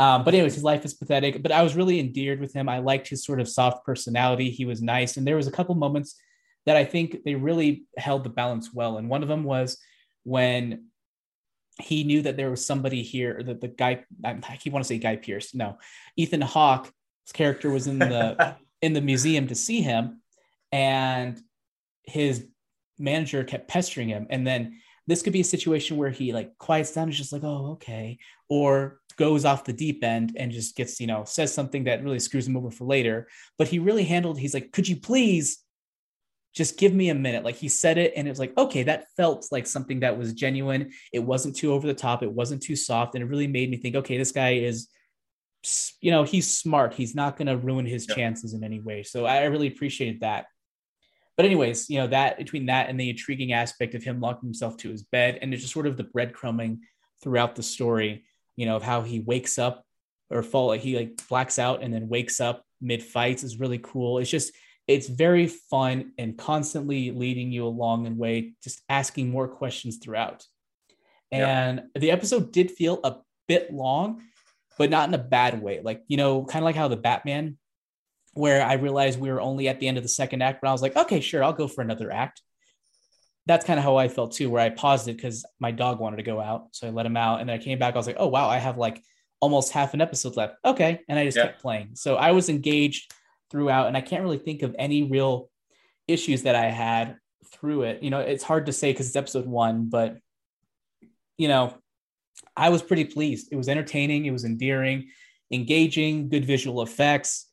Um, 0.00 0.24
but 0.24 0.32
anyways, 0.32 0.54
his 0.54 0.64
life 0.64 0.86
is 0.86 0.94
pathetic. 0.94 1.42
But 1.42 1.52
I 1.52 1.62
was 1.62 1.76
really 1.76 2.00
endeared 2.00 2.40
with 2.40 2.54
him. 2.54 2.70
I 2.70 2.78
liked 2.78 3.06
his 3.06 3.22
sort 3.22 3.38
of 3.38 3.46
soft 3.46 3.84
personality. 3.84 4.48
He 4.48 4.64
was 4.64 4.80
nice, 4.80 5.18
and 5.18 5.26
there 5.26 5.36
was 5.36 5.46
a 5.46 5.52
couple 5.52 5.74
moments 5.74 6.18
that 6.64 6.74
I 6.74 6.86
think 6.86 7.22
they 7.22 7.34
really 7.34 7.84
held 7.98 8.24
the 8.24 8.30
balance 8.30 8.72
well. 8.72 8.96
And 8.96 9.10
one 9.10 9.22
of 9.22 9.28
them 9.28 9.44
was 9.44 9.76
when 10.24 10.86
he 11.82 12.02
knew 12.02 12.22
that 12.22 12.38
there 12.38 12.50
was 12.50 12.64
somebody 12.64 13.02
here 13.02 13.42
that 13.42 13.60
the 13.60 13.68
guy 13.68 14.04
I 14.24 14.56
keep 14.58 14.72
want 14.72 14.84
to 14.84 14.88
say 14.88 14.96
Guy 14.96 15.16
Pierce. 15.16 15.54
No, 15.54 15.76
Ethan 16.16 16.40
Hawke's 16.40 16.90
character 17.34 17.70
was 17.70 17.86
in 17.86 17.98
the 17.98 18.56
in 18.80 18.94
the 18.94 19.02
museum 19.02 19.48
to 19.48 19.54
see 19.54 19.82
him, 19.82 20.22
and 20.72 21.38
his 22.04 22.46
manager 22.98 23.44
kept 23.44 23.68
pestering 23.68 24.08
him. 24.08 24.26
And 24.30 24.46
then 24.46 24.80
this 25.06 25.20
could 25.20 25.34
be 25.34 25.40
a 25.40 25.44
situation 25.44 25.98
where 25.98 26.10
he 26.10 26.32
like 26.32 26.56
quiets 26.56 26.92
down 26.92 27.04
and 27.04 27.12
just 27.12 27.32
like, 27.32 27.44
oh, 27.44 27.72
okay, 27.72 28.18
or 28.48 28.99
goes 29.16 29.44
off 29.44 29.64
the 29.64 29.72
deep 29.72 30.02
end 30.02 30.36
and 30.36 30.52
just 30.52 30.76
gets, 30.76 31.00
you 31.00 31.06
know, 31.06 31.24
says 31.24 31.52
something 31.52 31.84
that 31.84 32.02
really 32.02 32.18
screws 32.18 32.46
him 32.46 32.56
over 32.56 32.70
for 32.70 32.84
later. 32.84 33.28
But 33.58 33.68
he 33.68 33.78
really 33.78 34.04
handled, 34.04 34.38
he's 34.38 34.54
like, 34.54 34.72
could 34.72 34.88
you 34.88 34.96
please 34.96 35.64
just 36.54 36.78
give 36.78 36.92
me 36.92 37.10
a 37.10 37.14
minute? 37.14 37.44
Like 37.44 37.56
he 37.56 37.68
said 37.68 37.98
it 37.98 38.12
and 38.16 38.26
it 38.26 38.30
was 38.30 38.38
like, 38.38 38.56
okay, 38.58 38.82
that 38.84 39.06
felt 39.16 39.46
like 39.50 39.66
something 39.66 40.00
that 40.00 40.18
was 40.18 40.32
genuine. 40.32 40.90
It 41.12 41.20
wasn't 41.20 41.56
too 41.56 41.72
over 41.72 41.86
the 41.86 41.94
top, 41.94 42.22
it 42.22 42.32
wasn't 42.32 42.62
too 42.62 42.76
soft. 42.76 43.14
And 43.14 43.22
it 43.22 43.28
really 43.28 43.46
made 43.46 43.70
me 43.70 43.76
think, 43.76 43.96
okay, 43.96 44.18
this 44.18 44.32
guy 44.32 44.54
is 44.54 44.88
you 46.00 46.10
know 46.10 46.22
he's 46.22 46.50
smart 46.50 46.94
he's 46.94 47.14
not 47.14 47.36
going 47.36 47.46
to 47.46 47.54
ruin 47.54 47.84
his 47.84 48.06
yeah. 48.08 48.14
chances 48.14 48.54
in 48.54 48.64
any 48.64 48.80
way 48.80 49.02
so 49.02 49.26
i 49.26 49.44
really 49.44 49.66
appreciated 49.66 50.18
that 50.20 50.46
but 51.40 51.46
anyways, 51.46 51.88
you 51.88 51.98
know 51.98 52.06
that 52.08 52.36
between 52.36 52.66
that 52.66 52.90
and 52.90 53.00
the 53.00 53.08
intriguing 53.08 53.54
aspect 53.54 53.94
of 53.94 54.02
him 54.02 54.20
locking 54.20 54.46
himself 54.46 54.76
to 54.76 54.90
his 54.90 55.04
bed, 55.04 55.38
and 55.40 55.54
it's 55.54 55.62
just 55.62 55.72
sort 55.72 55.86
of 55.86 55.96
the 55.96 56.04
breadcrumbing 56.04 56.80
throughout 57.22 57.56
the 57.56 57.62
story, 57.62 58.26
you 58.60 58.66
know, 58.66 58.76
of 58.76 58.82
how 58.82 59.00
he 59.00 59.20
wakes 59.20 59.58
up 59.58 59.86
or 60.28 60.42
fall, 60.42 60.66
like 60.66 60.82
he 60.82 60.94
like 60.94 61.26
blacks 61.30 61.58
out 61.58 61.82
and 61.82 61.94
then 61.94 62.10
wakes 62.10 62.40
up 62.40 62.62
mid 62.78 63.02
fights 63.02 63.42
is 63.42 63.58
really 63.58 63.78
cool. 63.78 64.18
It's 64.18 64.28
just 64.28 64.52
it's 64.86 65.08
very 65.08 65.46
fun 65.46 66.12
and 66.18 66.36
constantly 66.36 67.10
leading 67.10 67.50
you 67.52 67.66
along 67.66 68.06
and 68.06 68.18
way, 68.18 68.52
just 68.62 68.82
asking 68.90 69.30
more 69.30 69.48
questions 69.48 69.96
throughout. 69.96 70.44
And 71.32 71.78
yeah. 71.94 72.00
the 72.00 72.10
episode 72.10 72.52
did 72.52 72.70
feel 72.70 73.00
a 73.02 73.16
bit 73.48 73.72
long, 73.72 74.20
but 74.76 74.90
not 74.90 75.08
in 75.08 75.14
a 75.14 75.18
bad 75.18 75.62
way. 75.62 75.80
Like, 75.82 76.02
you 76.06 76.18
know, 76.18 76.44
kind 76.44 76.62
of 76.62 76.66
like 76.66 76.76
how 76.76 76.88
the 76.88 76.96
Batman 76.96 77.56
where 78.34 78.62
I 78.62 78.74
realized 78.74 79.18
we 79.18 79.30
were 79.30 79.40
only 79.40 79.68
at 79.68 79.80
the 79.80 79.88
end 79.88 79.96
of 79.96 80.04
the 80.04 80.08
second 80.08 80.42
act, 80.42 80.60
but 80.60 80.68
I 80.68 80.72
was 80.72 80.82
like, 80.82 80.96
okay, 80.96 81.20
sure, 81.20 81.42
I'll 81.42 81.52
go 81.54 81.66
for 81.66 81.80
another 81.80 82.12
act. 82.12 82.42
That's 83.46 83.64
kind 83.64 83.78
of 83.78 83.84
how 83.84 83.96
I 83.96 84.08
felt 84.08 84.32
too, 84.32 84.50
where 84.50 84.62
I 84.62 84.70
paused 84.70 85.08
it 85.08 85.16
because 85.16 85.44
my 85.58 85.70
dog 85.70 85.98
wanted 85.98 86.18
to 86.18 86.22
go 86.22 86.40
out. 86.40 86.68
So 86.72 86.86
I 86.86 86.90
let 86.90 87.06
him 87.06 87.16
out. 87.16 87.40
And 87.40 87.48
then 87.48 87.58
I 87.58 87.62
came 87.62 87.78
back. 87.78 87.94
I 87.94 87.98
was 87.98 88.06
like, 88.06 88.16
oh, 88.18 88.28
wow, 88.28 88.48
I 88.48 88.58
have 88.58 88.78
like 88.78 89.02
almost 89.40 89.72
half 89.72 89.94
an 89.94 90.00
episode 90.00 90.36
left. 90.36 90.54
Okay. 90.64 91.00
And 91.08 91.18
I 91.18 91.24
just 91.24 91.36
yeah. 91.36 91.46
kept 91.46 91.62
playing. 91.62 91.90
So 91.94 92.16
I 92.16 92.32
was 92.32 92.48
engaged 92.48 93.12
throughout. 93.50 93.88
And 93.88 93.96
I 93.96 94.02
can't 94.02 94.22
really 94.22 94.38
think 94.38 94.62
of 94.62 94.76
any 94.78 95.04
real 95.04 95.50
issues 96.06 96.42
that 96.42 96.54
I 96.54 96.66
had 96.66 97.16
through 97.52 97.82
it. 97.82 98.02
You 98.02 98.10
know, 98.10 98.20
it's 98.20 98.44
hard 98.44 98.66
to 98.66 98.72
say 98.72 98.92
because 98.92 99.08
it's 99.08 99.16
episode 99.16 99.46
one, 99.46 99.88
but, 99.88 100.18
you 101.38 101.48
know, 101.48 101.74
I 102.56 102.68
was 102.68 102.82
pretty 102.82 103.04
pleased. 103.04 103.48
It 103.50 103.56
was 103.56 103.68
entertaining, 103.68 104.26
it 104.26 104.30
was 104.30 104.44
endearing, 104.44 105.08
engaging, 105.50 106.28
good 106.28 106.44
visual 106.44 106.82
effects 106.82 107.50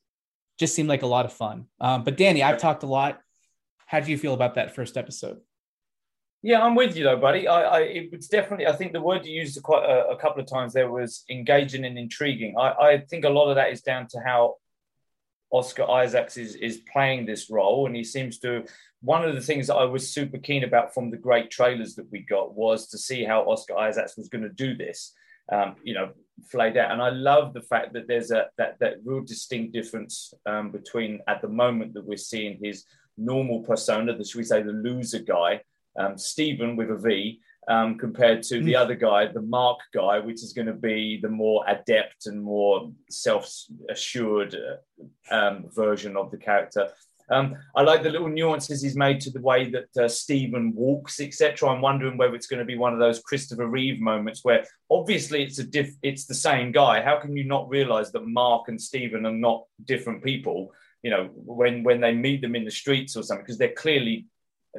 just 0.57 0.75
seemed 0.75 0.89
like 0.89 1.03
a 1.03 1.07
lot 1.07 1.25
of 1.25 1.33
fun. 1.33 1.65
Um, 1.79 2.03
but 2.03 2.17
Danny, 2.17 2.43
I've 2.43 2.57
talked 2.57 2.83
a 2.83 2.87
lot. 2.87 3.19
How 3.85 3.99
do 3.99 4.11
you 4.11 4.17
feel 4.17 4.33
about 4.33 4.55
that 4.55 4.75
first 4.75 4.97
episode? 4.97 5.37
Yeah, 6.43 6.61
I'm 6.61 6.75
with 6.75 6.95
you 6.95 7.03
though, 7.03 7.17
buddy. 7.17 7.47
I, 7.47 7.61
I 7.61 7.79
it 7.81 8.11
was 8.11 8.27
definitely. 8.27 8.67
I 8.67 8.73
think 8.73 8.93
the 8.93 9.01
word 9.01 9.25
you 9.25 9.33
used 9.33 9.61
quite 9.63 9.83
a, 9.83 10.09
a 10.09 10.17
couple 10.17 10.41
of 10.41 10.47
times 10.47 10.73
there 10.73 10.91
was 10.91 11.23
engaging 11.29 11.83
and 11.83 11.97
intriguing. 11.97 12.55
I, 12.57 12.69
I 12.69 12.97
think 12.99 13.25
a 13.25 13.29
lot 13.29 13.49
of 13.49 13.55
that 13.55 13.71
is 13.71 13.81
down 13.81 14.07
to 14.11 14.19
how 14.23 14.55
Oscar 15.49 15.89
Isaacs 15.89 16.37
is 16.37 16.55
is 16.55 16.81
playing 16.91 17.25
this 17.25 17.49
role, 17.49 17.87
and 17.87 17.95
he 17.95 18.03
seems 18.03 18.39
to. 18.39 18.65
One 19.01 19.23
of 19.23 19.35
the 19.35 19.41
things 19.41 19.67
that 19.67 19.75
I 19.75 19.85
was 19.85 20.11
super 20.11 20.39
keen 20.39 20.63
about 20.63 20.91
from 20.93 21.11
the 21.11 21.17
great 21.17 21.51
trailers 21.51 21.93
that 21.95 22.11
we 22.11 22.21
got 22.21 22.55
was 22.55 22.87
to 22.89 22.97
see 22.97 23.23
how 23.23 23.41
Oscar 23.43 23.77
Isaacs 23.77 24.17
was 24.17 24.27
going 24.27 24.43
to 24.43 24.49
do 24.49 24.75
this. 24.75 25.13
Um, 25.51 25.75
you 25.83 25.93
know, 25.93 26.09
flayed 26.45 26.77
out. 26.77 26.91
And 26.91 27.01
I 27.01 27.09
love 27.09 27.53
the 27.53 27.61
fact 27.61 27.93
that 27.93 28.07
there's 28.07 28.31
a 28.31 28.47
that 28.57 28.79
that 28.79 28.97
real 29.05 29.21
distinct 29.21 29.73
difference 29.73 30.33
um, 30.45 30.71
between 30.71 31.19
at 31.27 31.41
the 31.41 31.47
moment 31.47 31.93
that 31.93 32.05
we're 32.05 32.17
seeing 32.17 32.59
his 32.61 32.85
normal 33.17 33.61
persona, 33.61 34.15
the 34.15 34.23
should 34.23 34.37
we 34.37 34.43
say 34.43 34.61
the 34.61 34.71
loser 34.71 35.19
guy, 35.19 35.61
um, 35.97 36.17
Steven 36.17 36.75
with 36.75 36.91
a 36.91 36.97
V, 36.97 37.39
um, 37.67 37.97
compared 37.97 38.43
to 38.43 38.61
the 38.61 38.73
hmm. 38.73 38.81
other 38.81 38.95
guy, 38.95 39.27
the 39.27 39.41
Mark 39.41 39.79
guy, 39.93 40.19
which 40.19 40.41
is 40.43 40.53
going 40.53 40.67
to 40.67 40.73
be 40.73 41.19
the 41.21 41.29
more 41.29 41.65
adept 41.67 42.25
and 42.25 42.41
more 42.41 42.91
self-assured 43.09 44.55
uh, 44.55 45.35
um, 45.35 45.65
version 45.75 46.15
of 46.15 46.31
the 46.31 46.37
character. 46.37 46.89
Um, 47.29 47.57
I 47.75 47.81
like 47.81 48.03
the 48.03 48.09
little 48.09 48.29
nuances 48.29 48.81
he's 48.81 48.95
made 48.95 49.19
to 49.21 49.31
the 49.31 49.41
way 49.41 49.69
that 49.71 49.89
uh, 50.01 50.07
Steven 50.07 50.73
walks, 50.73 51.19
etc. 51.19 51.69
I'm 51.69 51.81
wondering 51.81 52.17
whether 52.17 52.35
it's 52.35 52.47
going 52.47 52.59
to 52.59 52.65
be 52.65 52.77
one 52.77 52.93
of 52.93 52.99
those 52.99 53.19
Christopher 53.19 53.67
Reeve 53.67 53.99
moments 53.99 54.45
where 54.45 54.63
obviously 54.89 55.43
it's 55.43 55.59
a 55.59 55.65
diff, 55.65 55.89
it's 56.01 56.25
the 56.25 56.33
same 56.33 56.71
guy. 56.71 57.01
How 57.01 57.19
can 57.19 57.35
you 57.35 57.43
not 57.43 57.67
realize 57.67 58.13
that 58.13 58.25
Mark 58.25 58.69
and 58.69 58.81
Steven 58.81 59.25
are 59.25 59.31
not 59.31 59.65
different 59.83 60.23
people? 60.23 60.71
You 61.03 61.11
know, 61.11 61.29
when 61.33 61.83
when 61.83 61.99
they 61.99 62.13
meet 62.13 62.41
them 62.41 62.55
in 62.55 62.63
the 62.63 62.71
streets 62.71 63.17
or 63.17 63.23
something, 63.23 63.43
because 63.43 63.57
they're 63.57 63.73
clearly 63.73 64.27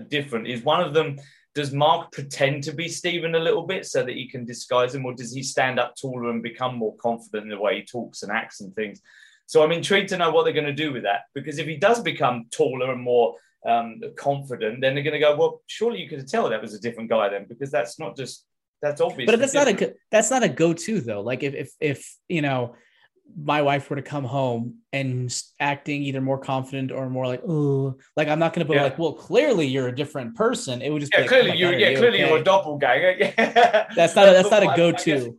different. 0.09 0.49
Is 0.49 0.63
one 0.63 0.81
of 0.81 0.95
them? 0.95 1.19
Does 1.55 1.73
Mark 1.73 2.13
pretend 2.13 2.63
to 2.65 2.73
be 2.73 2.89
Steven 2.89 3.35
a 3.35 3.41
little 3.41 3.67
bit 3.67 3.85
so 3.87 4.05
that 4.05 4.15
he 4.15 4.29
can 4.29 4.45
disguise 4.45 4.95
him, 4.95 5.05
or 5.05 5.15
does 5.15 5.33
he 5.33 5.43
stand 5.43 5.81
up 5.81 5.95
taller 6.01 6.31
and 6.31 6.43
become 6.43 6.77
more 6.77 6.95
confident 6.97 7.45
in 7.45 7.49
the 7.51 7.59
way 7.59 7.77
he 7.77 7.85
talks 7.85 8.23
and 8.23 8.31
acts 8.31 8.61
and 8.61 8.75
things? 8.75 9.01
So 9.47 9.65
I'm 9.65 9.73
intrigued 9.73 10.11
to 10.11 10.19
know 10.19 10.31
what 10.31 10.45
they're 10.45 10.53
going 10.53 10.67
to 10.67 10.73
do 10.73 10.93
with 10.93 11.05
that 11.05 11.23
because 11.35 11.59
if 11.59 11.67
he 11.67 11.79
does 11.79 12.01
become 12.01 12.47
taller 12.51 12.93
and 12.93 13.01
more 13.01 13.35
um, 13.67 14.01
confident, 14.15 14.83
then 14.83 14.95
they're 14.95 15.03
going 15.03 15.15
to 15.15 15.19
go, 15.19 15.37
well, 15.37 15.63
surely 15.67 16.01
you 16.01 16.09
could 16.09 16.29
tell 16.29 16.51
that 16.51 16.61
was 16.61 16.75
a 16.75 16.81
different 16.81 17.09
guy 17.09 17.31
then 17.31 17.47
because 17.49 17.71
that's 17.71 17.99
not 17.99 18.15
just 18.15 18.45
that's 18.83 19.01
obvious. 19.01 19.27
But 19.29 19.41
that's 19.41 19.53
different. 19.53 19.81
not 19.81 19.91
a 19.91 19.95
that's 20.11 20.31
not 20.31 20.43
a 20.43 20.49
go 20.49 20.75
to 20.75 21.01
though. 21.01 21.23
Like 21.23 21.43
if 21.43 21.55
if 21.55 21.73
if 21.81 22.17
you 22.29 22.43
know 22.43 22.77
my 23.37 23.63
wife 23.63 23.89
were 23.91 23.97
to 23.97 24.03
come 24.03 24.25
home 24.25 24.77
and 24.93 25.43
acting 25.61 26.03
either 26.03 26.21
more 26.21 26.39
confident 26.39 26.91
or 26.91 27.09
more 27.09 27.27
like 27.27 27.43
oh 27.47 27.97
like 28.17 28.29
I'm 28.29 28.39
not 28.39 28.53
going 28.53 28.67
to 28.67 28.71
be 28.71 28.77
yeah. 28.77 28.85
like 28.85 28.99
well 28.99 29.13
clearly 29.13 29.67
you're 29.67 29.89
a 29.89 29.95
different 29.95 30.35
person. 30.35 30.83
It 30.83 30.91
would 30.91 31.01
just 31.01 31.13
yeah 31.13 31.21
like, 31.21 31.29
clearly 31.29 31.51
oh 31.51 31.55
you 31.55 31.71
yeah 31.71 31.95
clearly 31.95 32.23
okay? 32.23 32.29
you're 32.29 32.39
a 32.39 32.45
doppelganger. 32.45 33.17
Yeah. 33.19 33.87
That's 33.95 34.15
not 34.17 34.29
a, 34.29 34.33
that's 34.33 34.51
not 34.51 34.63
a 34.63 34.67
go 34.77 34.93
to. 34.93 35.37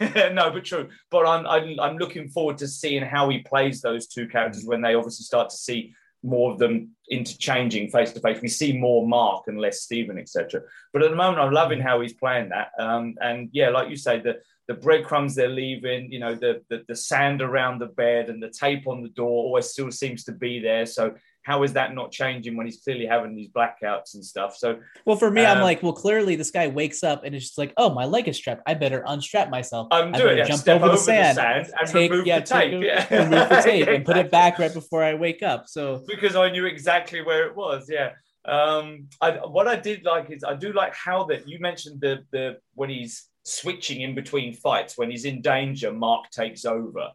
no, 0.32 0.50
but 0.50 0.64
true. 0.64 0.88
But 1.10 1.26
I'm, 1.26 1.46
I'm 1.46 1.80
I'm 1.80 1.98
looking 1.98 2.28
forward 2.28 2.58
to 2.58 2.68
seeing 2.68 3.02
how 3.02 3.28
he 3.28 3.38
plays 3.38 3.80
those 3.80 4.06
two 4.06 4.28
characters 4.28 4.64
when 4.64 4.82
they 4.82 4.94
obviously 4.94 5.24
start 5.24 5.50
to 5.50 5.56
see 5.56 5.94
more 6.22 6.52
of 6.52 6.58
them 6.58 6.90
interchanging 7.10 7.88
face 7.90 8.12
to 8.12 8.20
face. 8.20 8.40
We 8.42 8.48
see 8.48 8.76
more 8.76 9.06
Mark 9.06 9.44
and 9.46 9.58
less 9.58 9.82
Steven, 9.82 10.18
etc. 10.18 10.62
But 10.92 11.02
at 11.02 11.10
the 11.10 11.16
moment, 11.16 11.40
I'm 11.40 11.52
loving 11.52 11.80
how 11.80 12.00
he's 12.00 12.12
playing 12.12 12.50
that. 12.50 12.70
Um, 12.78 13.14
and 13.20 13.48
yeah, 13.52 13.70
like 13.70 13.88
you 13.88 13.96
say, 13.96 14.18
the 14.18 14.40
the 14.68 14.74
breadcrumbs 14.74 15.34
they're 15.34 15.48
leaving, 15.48 16.12
you 16.12 16.20
know, 16.20 16.34
the, 16.34 16.62
the 16.68 16.84
the 16.86 16.94
sand 16.94 17.40
around 17.40 17.78
the 17.78 17.86
bed 17.86 18.28
and 18.28 18.40
the 18.40 18.50
tape 18.50 18.86
on 18.86 19.02
the 19.02 19.08
door 19.08 19.44
always 19.44 19.70
still 19.70 19.90
seems 19.90 20.24
to 20.24 20.32
be 20.32 20.60
there. 20.60 20.84
So 20.84 21.14
how 21.42 21.62
is 21.62 21.72
that 21.72 21.94
not 21.94 22.12
changing 22.12 22.54
when 22.54 22.66
he's 22.66 22.82
clearly 22.82 23.06
having 23.06 23.34
these 23.34 23.48
blackouts 23.48 24.12
and 24.12 24.22
stuff? 24.22 24.54
So, 24.54 24.80
well, 25.06 25.16
for 25.16 25.30
me, 25.30 25.46
um, 25.46 25.56
I'm 25.56 25.64
like, 25.64 25.82
well, 25.82 25.94
clearly 25.94 26.36
this 26.36 26.50
guy 26.50 26.68
wakes 26.68 27.02
up 27.02 27.24
and 27.24 27.34
it's 27.34 27.46
just 27.46 27.56
like, 27.56 27.72
oh, 27.78 27.88
my 27.94 28.04
leg 28.04 28.28
is 28.28 28.36
strapped. 28.36 28.60
I 28.66 28.74
better 28.74 29.02
unstrap 29.06 29.48
myself. 29.48 29.88
I'm 29.90 30.12
doing 30.12 30.36
it. 30.36 30.46
Jump 30.46 30.68
over, 30.68 30.84
over, 30.84 30.94
the 30.94 30.98
sand, 30.98 31.38
the 31.38 31.42
sand 31.42 31.72
and 31.80 31.88
take, 31.88 32.10
remove 32.10 32.26
yeah, 32.26 32.40
the 32.40 32.44
tape, 32.44 32.72
take, 32.72 32.82
yeah. 32.82 33.22
remove 33.24 33.48
the 33.48 33.62
tape, 33.62 33.88
and 33.88 34.04
put 34.04 34.18
it 34.18 34.30
back 34.40 34.58
right 34.58 34.74
before 34.74 35.02
I 35.02 35.14
wake 35.14 35.42
up. 35.42 35.66
So 35.68 36.04
because 36.06 36.36
I 36.36 36.50
knew 36.50 36.66
exactly 36.66 37.22
where 37.22 37.46
it 37.46 37.56
was, 37.56 37.88
yeah. 37.90 38.10
Um, 38.44 39.08
I, 39.20 39.30
what 39.32 39.66
I 39.66 39.76
did 39.76 40.04
like 40.04 40.30
is 40.30 40.44
I 40.44 40.54
do 40.54 40.74
like 40.74 40.94
how 40.94 41.24
that 41.24 41.48
you 41.48 41.58
mentioned 41.60 42.02
the 42.02 42.24
the 42.30 42.58
when 42.74 42.90
he's 42.90 43.26
switching 43.48 44.00
in 44.02 44.14
between 44.14 44.54
fights 44.54 44.96
when 44.96 45.10
he's 45.10 45.24
in 45.24 45.40
danger, 45.40 45.92
Mark 45.92 46.30
takes 46.30 46.64
over. 46.64 47.10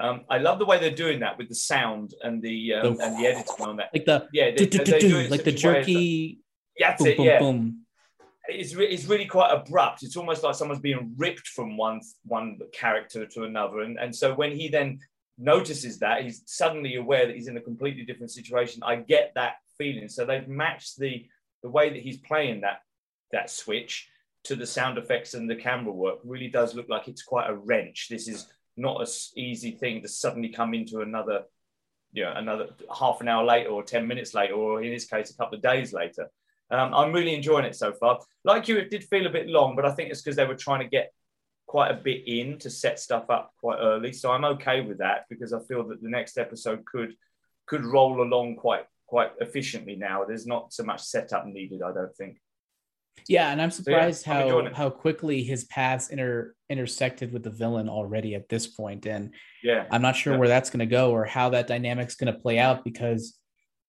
Um, 0.00 0.22
I 0.30 0.38
love 0.38 0.58
the 0.58 0.64
way 0.64 0.78
they're 0.78 0.90
doing 0.90 1.20
that 1.20 1.38
with 1.38 1.48
the 1.48 1.56
sound 1.56 2.14
and 2.22 2.40
the 2.40 2.74
um, 2.74 2.96
the, 2.96 3.04
and 3.04 3.18
the 3.18 3.26
editing 3.26 3.66
on 3.66 3.76
that. 3.78 3.90
Like 3.92 4.04
the 4.04 4.28
yeah, 4.32 4.50
they, 4.56 4.66
they 4.66 5.28
like 5.28 5.44
the 5.44 5.52
jerky. 5.52 6.38
Yeah, 6.76 6.90
that's 6.90 7.04
it. 7.04 7.18
Yeah. 7.18 7.52
It's, 8.50 8.74
re- 8.74 8.86
it's 8.86 9.04
really 9.04 9.26
quite 9.26 9.50
abrupt. 9.50 10.02
It's 10.02 10.16
almost 10.16 10.42
like 10.42 10.54
someone's 10.54 10.80
being 10.80 11.12
ripped 11.18 11.48
from 11.48 11.76
one 11.76 12.00
one 12.24 12.58
character 12.72 13.26
to 13.26 13.42
another, 13.42 13.80
and 13.80 13.98
and 13.98 14.14
so 14.14 14.34
when 14.34 14.52
he 14.52 14.68
then 14.68 15.00
notices 15.36 15.98
that 16.00 16.22
he's 16.22 16.42
suddenly 16.46 16.96
aware 16.96 17.26
that 17.26 17.34
he's 17.34 17.48
in 17.48 17.56
a 17.56 17.60
completely 17.60 18.04
different 18.04 18.30
situation. 18.30 18.82
I 18.84 18.96
get 18.96 19.32
that 19.34 19.54
feeling. 19.78 20.08
So 20.08 20.24
they've 20.24 20.48
matched 20.48 20.98
the 20.98 21.26
the 21.62 21.68
way 21.68 21.90
that 21.90 22.00
he's 22.00 22.18
playing 22.18 22.60
that 22.60 22.80
that 23.32 23.50
switch 23.50 24.08
to 24.44 24.56
the 24.56 24.66
sound 24.66 24.98
effects 24.98 25.34
and 25.34 25.48
the 25.48 25.56
camera 25.56 25.92
work. 25.92 26.18
Really 26.24 26.48
does 26.48 26.74
look 26.74 26.88
like 26.88 27.08
it's 27.08 27.22
quite 27.22 27.50
a 27.50 27.54
wrench. 27.54 28.08
This 28.08 28.28
is 28.28 28.46
not 28.76 29.00
an 29.00 29.06
easy 29.36 29.72
thing 29.72 30.02
to 30.02 30.08
suddenly 30.08 30.48
come 30.48 30.74
into 30.74 31.00
another, 31.00 31.42
you 32.12 32.24
know, 32.24 32.32
another 32.34 32.68
half 32.96 33.20
an 33.20 33.28
hour 33.28 33.44
later 33.44 33.70
or 33.70 33.82
10 33.82 34.06
minutes 34.06 34.34
later, 34.34 34.54
or 34.54 34.82
in 34.82 34.92
this 34.92 35.06
case, 35.06 35.30
a 35.30 35.36
couple 35.36 35.56
of 35.56 35.62
days 35.62 35.92
later. 35.92 36.30
Um, 36.70 36.94
I'm 36.94 37.12
really 37.12 37.34
enjoying 37.34 37.64
it 37.64 37.76
so 37.76 37.92
far. 37.92 38.20
Like 38.44 38.68
you, 38.68 38.76
it 38.76 38.90
did 38.90 39.04
feel 39.04 39.26
a 39.26 39.30
bit 39.30 39.48
long, 39.48 39.74
but 39.74 39.84
I 39.84 39.92
think 39.92 40.10
it's 40.10 40.20
because 40.20 40.36
they 40.36 40.44
were 40.44 40.54
trying 40.54 40.80
to 40.80 40.88
get 40.88 41.12
quite 41.66 41.90
a 41.90 41.94
bit 41.94 42.26
in 42.26 42.58
to 42.58 42.70
set 42.70 42.98
stuff 42.98 43.30
up 43.30 43.52
quite 43.60 43.78
early. 43.78 44.12
So 44.12 44.30
I'm 44.32 44.44
okay 44.44 44.80
with 44.80 44.98
that 44.98 45.26
because 45.28 45.52
I 45.52 45.60
feel 45.60 45.86
that 45.88 46.02
the 46.02 46.08
next 46.08 46.38
episode 46.38 46.84
could 46.84 47.14
could 47.66 47.84
roll 47.84 48.22
along 48.22 48.56
quite 48.56 48.86
quite 49.06 49.32
efficiently 49.40 49.96
now. 49.96 50.24
There's 50.24 50.46
not 50.46 50.72
so 50.72 50.82
much 50.84 51.02
setup 51.02 51.46
needed, 51.46 51.82
I 51.82 51.92
don't 51.92 52.14
think. 52.16 52.38
Yeah, 53.26 53.50
and 53.50 53.60
I'm 53.60 53.70
surprised 53.70 54.24
So, 54.24 54.30
yeah, 54.32 54.68
how 54.68 54.74
how 54.74 54.90
quickly 54.90 55.42
his 55.42 55.64
paths 55.64 56.10
inter 56.10 56.54
intersected 56.68 57.32
with 57.32 57.42
the 57.42 57.50
villain 57.50 57.88
already 57.88 58.34
at 58.34 58.48
this 58.48 58.66
point, 58.66 59.06
and 59.06 59.32
Yeah. 59.62 59.86
I'm 59.90 60.02
not 60.02 60.16
sure 60.16 60.34
Yeah. 60.34 60.38
where 60.38 60.48
that's 60.48 60.70
going 60.70 60.80
to 60.80 60.86
go 60.86 61.10
or 61.12 61.24
how 61.24 61.50
that 61.50 61.66
dynamic's 61.66 62.14
going 62.14 62.32
to 62.32 62.38
play 62.38 62.58
out 62.58 62.84
because 62.84 63.38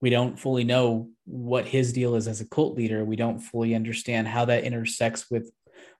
we 0.00 0.10
don't 0.10 0.38
fully 0.38 0.64
know 0.64 1.10
what 1.26 1.66
his 1.66 1.92
deal 1.92 2.14
is 2.14 2.26
as 2.26 2.40
a 2.40 2.48
cult 2.48 2.74
leader. 2.74 3.04
We 3.04 3.16
don't 3.16 3.38
fully 3.38 3.74
understand 3.74 4.28
how 4.28 4.46
that 4.46 4.64
intersects 4.64 5.30
with 5.30 5.50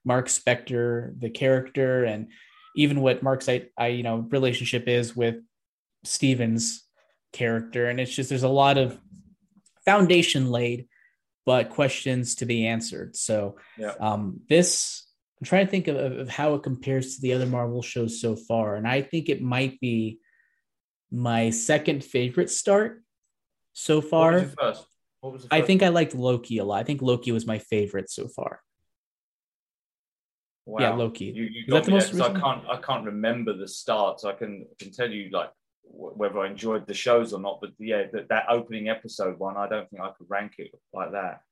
Mark 0.05 0.28
Spector, 0.28 1.18
the 1.20 1.28
character, 1.31 2.05
and 2.05 2.28
even 2.76 3.01
what 3.03 3.22
Mark's 3.22 3.49
I, 3.49 3.68
I 3.76 3.89
you 3.89 4.03
know 4.03 4.26
relationship 4.31 4.89
is 4.89 5.14
with 5.14 5.37
Steven's 6.05 6.87
character. 7.33 7.89
And 7.89 8.01
it's 8.01 8.14
just 8.14 8.28
there's 8.31 8.43
a 8.43 8.49
lot 8.49 8.78
of 8.78 8.99
foundation 9.85 10.51
laid, 10.51 10.89
but 11.47 11.70
questions 11.70 12.36
to 12.36 12.47
be 12.47 12.66
answered. 12.66 13.16
So 13.16 13.57
Yeah. 13.78 13.95
um, 14.01 14.41
this 14.49 15.07
I'm 15.41 15.47
trying 15.47 15.64
to 15.64 15.70
think 15.70 15.88
of, 15.88 15.97
of, 15.97 16.28
how 16.28 16.55
it 16.55 16.62
compares 16.62 17.14
to 17.14 17.22
the 17.22 17.32
other 17.32 17.47
Marvel 17.47 17.80
shows 17.80 18.20
so 18.20 18.36
far, 18.36 18.76
and 18.76 18.86
I 18.86 19.01
think 19.01 19.28
it 19.30 19.41
might 19.41 19.80
be 19.80 20.20
my 21.11 21.49
second 21.51 22.05
favorite 22.05 22.51
start 22.51 23.03
so 23.72 23.97
What 23.97 24.03
was 24.03 24.11
far. 24.11 24.38
your 24.38 24.49
first? 24.49 24.86
What 25.20 25.32
was 25.32 25.43
the 25.45 25.55
I 25.55 25.61
first? 25.61 25.66
think 25.66 25.82
I 25.82 25.88
liked 25.88 26.14
Loki 26.14 26.59
a 26.59 26.64
lot. 26.64 26.80
I 26.80 26.84
think 26.84 27.01
Loki 27.01 27.32
was 27.32 27.47
my 27.47 27.59
favorite 27.59 28.11
so 28.11 28.28
far. 28.28 28.61
Wow. 30.66 30.80
Yeah, 30.80 30.91
Loki. 30.95 31.24
You, 31.24 31.45
you 31.45 31.66
got 31.66 31.76
that 31.76 31.84
the 31.86 31.91
most 31.93 32.12
there, 32.12 32.22
I 32.22 32.38
can't. 32.38 32.64
I 32.68 32.76
can't 32.76 33.05
remember 33.07 33.57
the 33.57 33.66
starts. 33.66 34.24
I 34.24 34.32
can 34.32 34.66
I 34.70 34.84
can 34.84 34.93
tell 34.93 35.11
you 35.11 35.30
like 35.30 35.51
whether 35.93 36.38
I 36.41 36.49
enjoyed 36.49 36.86
the 36.86 36.95
shows 36.95 37.32
or 37.32 37.41
not. 37.41 37.59
But 37.61 37.70
yeah, 37.78 38.05
that, 38.12 38.28
that 38.28 38.47
opening 38.49 38.88
episode 38.88 39.38
one, 39.38 39.57
I 39.57 39.68
don't 39.68 39.88
think 39.91 40.03
I 40.03 40.11
could 40.16 40.26
rank 40.28 40.55
it 40.59 40.70
like 40.93 41.12
that. 41.12 41.43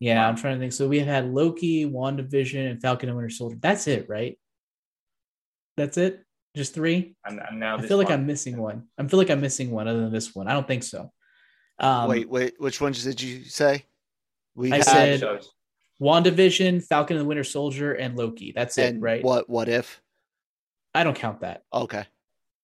Yeah, 0.00 0.26
I'm 0.26 0.36
trying 0.36 0.54
to 0.54 0.60
think. 0.60 0.72
So 0.72 0.88
we 0.88 0.98
have 0.98 1.08
had 1.08 1.32
Loki, 1.32 1.86
WandaVision, 1.86 2.70
and 2.70 2.80
Falcon 2.80 3.08
and 3.08 3.16
Winter 3.16 3.30
Soldier. 3.30 3.56
That's 3.60 3.86
it, 3.86 4.08
right? 4.08 4.38
That's 5.76 5.96
it? 5.96 6.24
Just 6.56 6.74
three? 6.74 7.16
And 7.24 7.40
and 7.40 7.58
now 7.58 7.78
I 7.78 7.82
feel 7.82 7.96
like 7.96 8.08
one. 8.08 8.20
I'm 8.20 8.26
missing 8.26 8.56
one. 8.56 8.84
I 8.98 9.06
feel 9.06 9.18
like 9.18 9.30
I'm 9.30 9.40
missing 9.40 9.70
one 9.70 9.88
other 9.88 10.00
than 10.00 10.12
this 10.12 10.34
one. 10.34 10.46
I 10.46 10.52
don't 10.52 10.66
think 10.66 10.84
so. 10.84 11.10
Um, 11.78 12.08
wait, 12.08 12.28
wait, 12.28 12.54
which 12.58 12.80
ones 12.80 13.02
did 13.02 13.20
you 13.20 13.44
say? 13.44 13.84
We 14.54 14.72
I 14.72 14.76
had 14.76 14.84
said- 14.84 15.20
shows. 15.20 15.50
WandaVision, 16.00 16.84
Falcon 16.84 17.16
and 17.16 17.24
the 17.24 17.28
Winter 17.28 17.44
Soldier, 17.44 17.92
and 17.92 18.16
Loki. 18.16 18.52
That's 18.54 18.76
it, 18.78 18.96
right? 18.98 19.22
what 19.22 19.48
what 19.48 19.68
if? 19.68 20.00
I 20.92 21.04
don't 21.04 21.16
count 21.16 21.40
that. 21.40 21.62
Okay. 21.72 22.04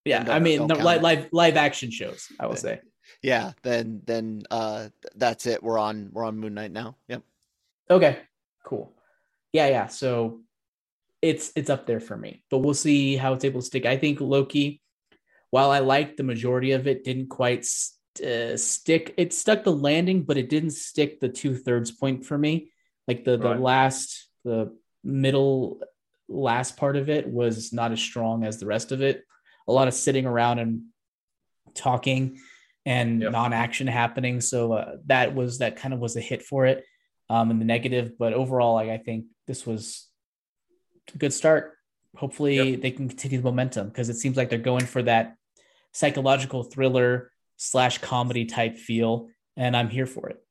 Yeah, 0.04 0.24
don't- 0.24 0.34
I 0.34 0.38
mean, 0.40 0.58
don't 0.60 0.68
no, 0.68 0.74
count 0.76 0.84
live, 0.86 1.02
live 1.02 1.28
live 1.32 1.56
action 1.56 1.90
shows. 1.90 2.28
I 2.38 2.46
will 2.46 2.56
say. 2.56 2.80
Yeah, 3.22 3.52
then 3.62 4.02
then 4.04 4.42
uh 4.50 4.88
that's 5.14 5.46
it. 5.46 5.62
We're 5.62 5.78
on 5.78 6.10
we're 6.12 6.24
on 6.24 6.38
Moon 6.38 6.54
Knight 6.54 6.72
now. 6.72 6.96
Yep. 7.08 7.22
Okay, 7.90 8.18
cool. 8.64 8.94
Yeah, 9.52 9.68
yeah. 9.68 9.86
So 9.88 10.40
it's 11.20 11.52
it's 11.56 11.68
up 11.70 11.86
there 11.86 12.00
for 12.00 12.16
me, 12.16 12.44
but 12.50 12.58
we'll 12.58 12.72
see 12.74 13.16
how 13.16 13.34
it's 13.34 13.44
able 13.44 13.60
to 13.60 13.66
stick. 13.66 13.84
I 13.84 13.96
think 13.98 14.20
Loki, 14.20 14.80
while 15.50 15.70
I 15.70 15.80
liked 15.80 16.16
the 16.16 16.22
majority 16.22 16.72
of 16.72 16.86
it, 16.86 17.04
didn't 17.04 17.28
quite 17.28 17.64
st- 17.66 18.26
uh, 18.26 18.56
stick. 18.56 19.12
It 19.18 19.34
stuck 19.34 19.64
the 19.64 19.72
landing, 19.72 20.22
but 20.22 20.38
it 20.38 20.48
didn't 20.48 20.70
stick 20.70 21.20
the 21.20 21.28
two 21.28 21.54
thirds 21.56 21.90
point 21.90 22.24
for 22.24 22.38
me. 22.38 22.70
Like 23.06 23.24
the 23.24 23.36
the 23.36 23.50
Right. 23.50 23.60
last 23.60 24.28
the 24.44 24.74
middle 25.04 25.82
last 26.28 26.76
part 26.76 26.96
of 26.96 27.10
it 27.10 27.26
was 27.28 27.72
not 27.72 27.90
as 27.92 28.00
strong 28.00 28.44
as 28.44 28.58
the 28.60 28.66
rest 28.66 28.92
of 28.92 29.02
it. 29.02 29.24
A 29.70 29.72
lot 29.72 29.88
of 29.88 29.94
sitting 29.94 30.26
around 30.26 30.58
and 30.58 30.82
talking 31.74 32.38
and 32.84 33.22
Yep. 33.22 33.32
non-action 33.32 33.86
happening. 33.86 34.40
So 34.40 34.72
uh, 34.72 34.96
that 35.06 35.34
was 35.34 35.58
that 35.58 35.76
kind 35.76 35.94
of 35.94 36.00
was 36.00 36.16
a 36.16 36.20
hit 36.20 36.42
for 36.42 36.66
it 36.66 36.84
um, 37.28 37.50
in 37.50 37.58
the 37.58 37.64
negative. 37.64 38.18
But 38.18 38.32
overall, 38.32 38.74
like, 38.74 38.90
I 38.90 38.98
think 38.98 39.26
this 39.46 39.64
was 39.64 40.08
a 41.14 41.18
good 41.18 41.32
start. 41.32 41.74
Hopefully, 42.16 42.74
they 42.76 42.90
can 42.90 43.08
continue 43.08 43.38
the 43.38 43.44
momentum 43.44 43.88
because 43.88 44.08
it 44.08 44.16
seems 44.16 44.36
like 44.36 44.50
they're 44.50 44.58
going 44.58 44.86
for 44.86 45.02
that 45.02 45.36
psychological 45.92 46.64
thriller 46.64 47.30
slash 47.56 47.98
comedy 47.98 48.46
type 48.46 48.76
feel, 48.76 49.28
and 49.56 49.76
I'm 49.76 49.88
here 49.88 50.06
for 50.06 50.28
it. 50.28 50.42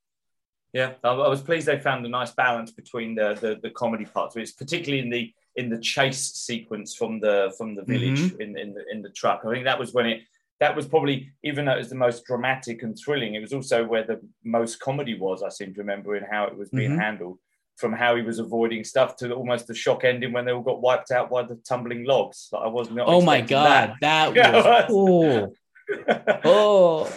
Yeah, 0.71 0.93
I, 1.03 1.09
I 1.09 1.27
was 1.27 1.41
pleased 1.41 1.67
they 1.67 1.79
found 1.79 2.05
a 2.05 2.09
nice 2.09 2.31
balance 2.31 2.71
between 2.71 3.15
the 3.15 3.37
the, 3.41 3.59
the 3.61 3.71
comedy 3.71 4.05
parts. 4.05 4.35
It's 4.37 4.53
particularly 4.53 5.03
in 5.03 5.09
the 5.09 5.33
in 5.59 5.65
the 5.73 5.79
chase 5.93 6.23
sequence 6.47 6.89
from 6.99 7.11
the 7.25 7.35
from 7.57 7.69
the 7.77 7.83
village 7.93 8.21
Mm-hmm. 8.21 8.41
in 8.43 8.49
in 8.63 8.69
the 8.75 8.83
in 8.93 8.99
the 9.05 9.13
truck. 9.19 9.39
I 9.45 9.49
think 9.53 9.65
that 9.69 9.79
was 9.83 9.93
when 9.97 10.07
it 10.13 10.19
that 10.63 10.75
was 10.77 10.85
probably 10.93 11.17
even 11.49 11.61
though 11.65 11.77
it 11.77 11.83
was 11.85 11.93
the 11.95 12.03
most 12.07 12.19
dramatic 12.29 12.77
and 12.83 12.93
thrilling, 13.01 13.31
it 13.35 13.43
was 13.47 13.53
also 13.57 13.77
where 13.91 14.05
the 14.11 14.17
most 14.57 14.73
comedy 14.87 15.15
was. 15.25 15.37
I 15.43 15.49
seem 15.57 15.71
to 15.73 15.79
remember 15.85 16.09
in 16.19 16.25
how 16.33 16.41
it 16.49 16.55
was 16.61 16.69
being 16.79 16.91
Mhm. 16.95 17.03
handled. 17.07 17.37
From 17.83 17.93
how 18.03 18.11
he 18.17 18.23
was 18.29 18.39
avoiding 18.39 18.83
stuff 18.83 19.09
to 19.19 19.31
almost 19.39 19.63
the 19.67 19.73
shock 19.83 20.01
ending 20.11 20.33
when 20.33 20.43
they 20.45 20.51
all 20.51 20.69
got 20.71 20.81
wiped 20.87 21.11
out 21.17 21.27
by 21.35 21.41
the 21.49 21.55
tumbling 21.69 22.03
logs. 22.11 22.49
Like, 22.51 22.63
I 22.67 22.67
was 22.77 22.87
not. 22.91 23.07
Oh 23.07 23.21
my 23.21 23.39
god, 23.55 23.93
that, 24.01 24.35
Yeah, 24.39 24.51
was 24.51 24.85
cool. 24.89 25.53
oh, 26.43 27.09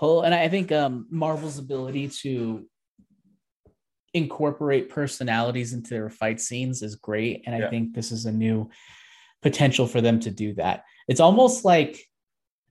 oh, 0.00 0.22
and 0.22 0.34
I 0.34 0.48
think 0.48 0.72
um, 0.72 1.06
Marvel's 1.10 1.58
ability 1.58 2.08
to 2.22 2.66
incorporate 4.16 4.88
personalities 4.88 5.74
into 5.74 5.90
their 5.90 6.08
fight 6.08 6.40
scenes 6.40 6.82
is 6.82 6.96
great, 6.96 7.42
and 7.46 7.54
I 7.54 7.68
think 7.68 7.94
this 7.94 8.10
is 8.10 8.24
a 8.24 8.32
new 8.32 8.70
potential 9.42 9.86
for 9.86 10.00
them 10.00 10.18
to 10.20 10.30
do 10.30 10.54
that. 10.54 10.84
It's 11.06 11.20
almost 11.20 11.64
like 11.64 12.02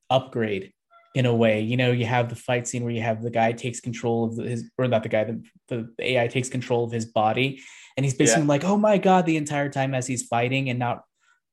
upgrade 0.09 0.73
in 1.13 1.27
a 1.27 1.33
way. 1.33 1.61
You 1.61 1.77
know, 1.77 1.91
you 1.91 2.05
have 2.05 2.29
the 2.29 2.35
fight 2.35 2.67
scene 2.67 2.83
where 2.83 2.91
you 2.91 3.01
have 3.01 3.21
the 3.21 3.29
guy 3.29 3.51
takes 3.51 3.79
control 3.79 4.25
of 4.25 4.37
his, 4.43 4.69
or 4.77 4.87
not 4.87 5.03
the 5.03 5.09
guy, 5.09 5.23
the, 5.23 5.43
the 5.69 5.87
AI 5.99 6.27
takes 6.27 6.49
control 6.49 6.83
of 6.83 6.91
his 6.91 7.05
body, 7.05 7.61
and 7.95 8.03
he's 8.03 8.15
basically 8.15 8.43
Yeah. 8.43 8.49
like, 8.49 8.63
"Oh 8.63 8.77
my 8.77 8.97
god!" 8.97 9.25
the 9.25 9.37
entire 9.37 9.69
time 9.69 9.93
as 9.93 10.07
he's 10.07 10.23
fighting 10.23 10.69
and 10.69 10.79
not 10.79 11.03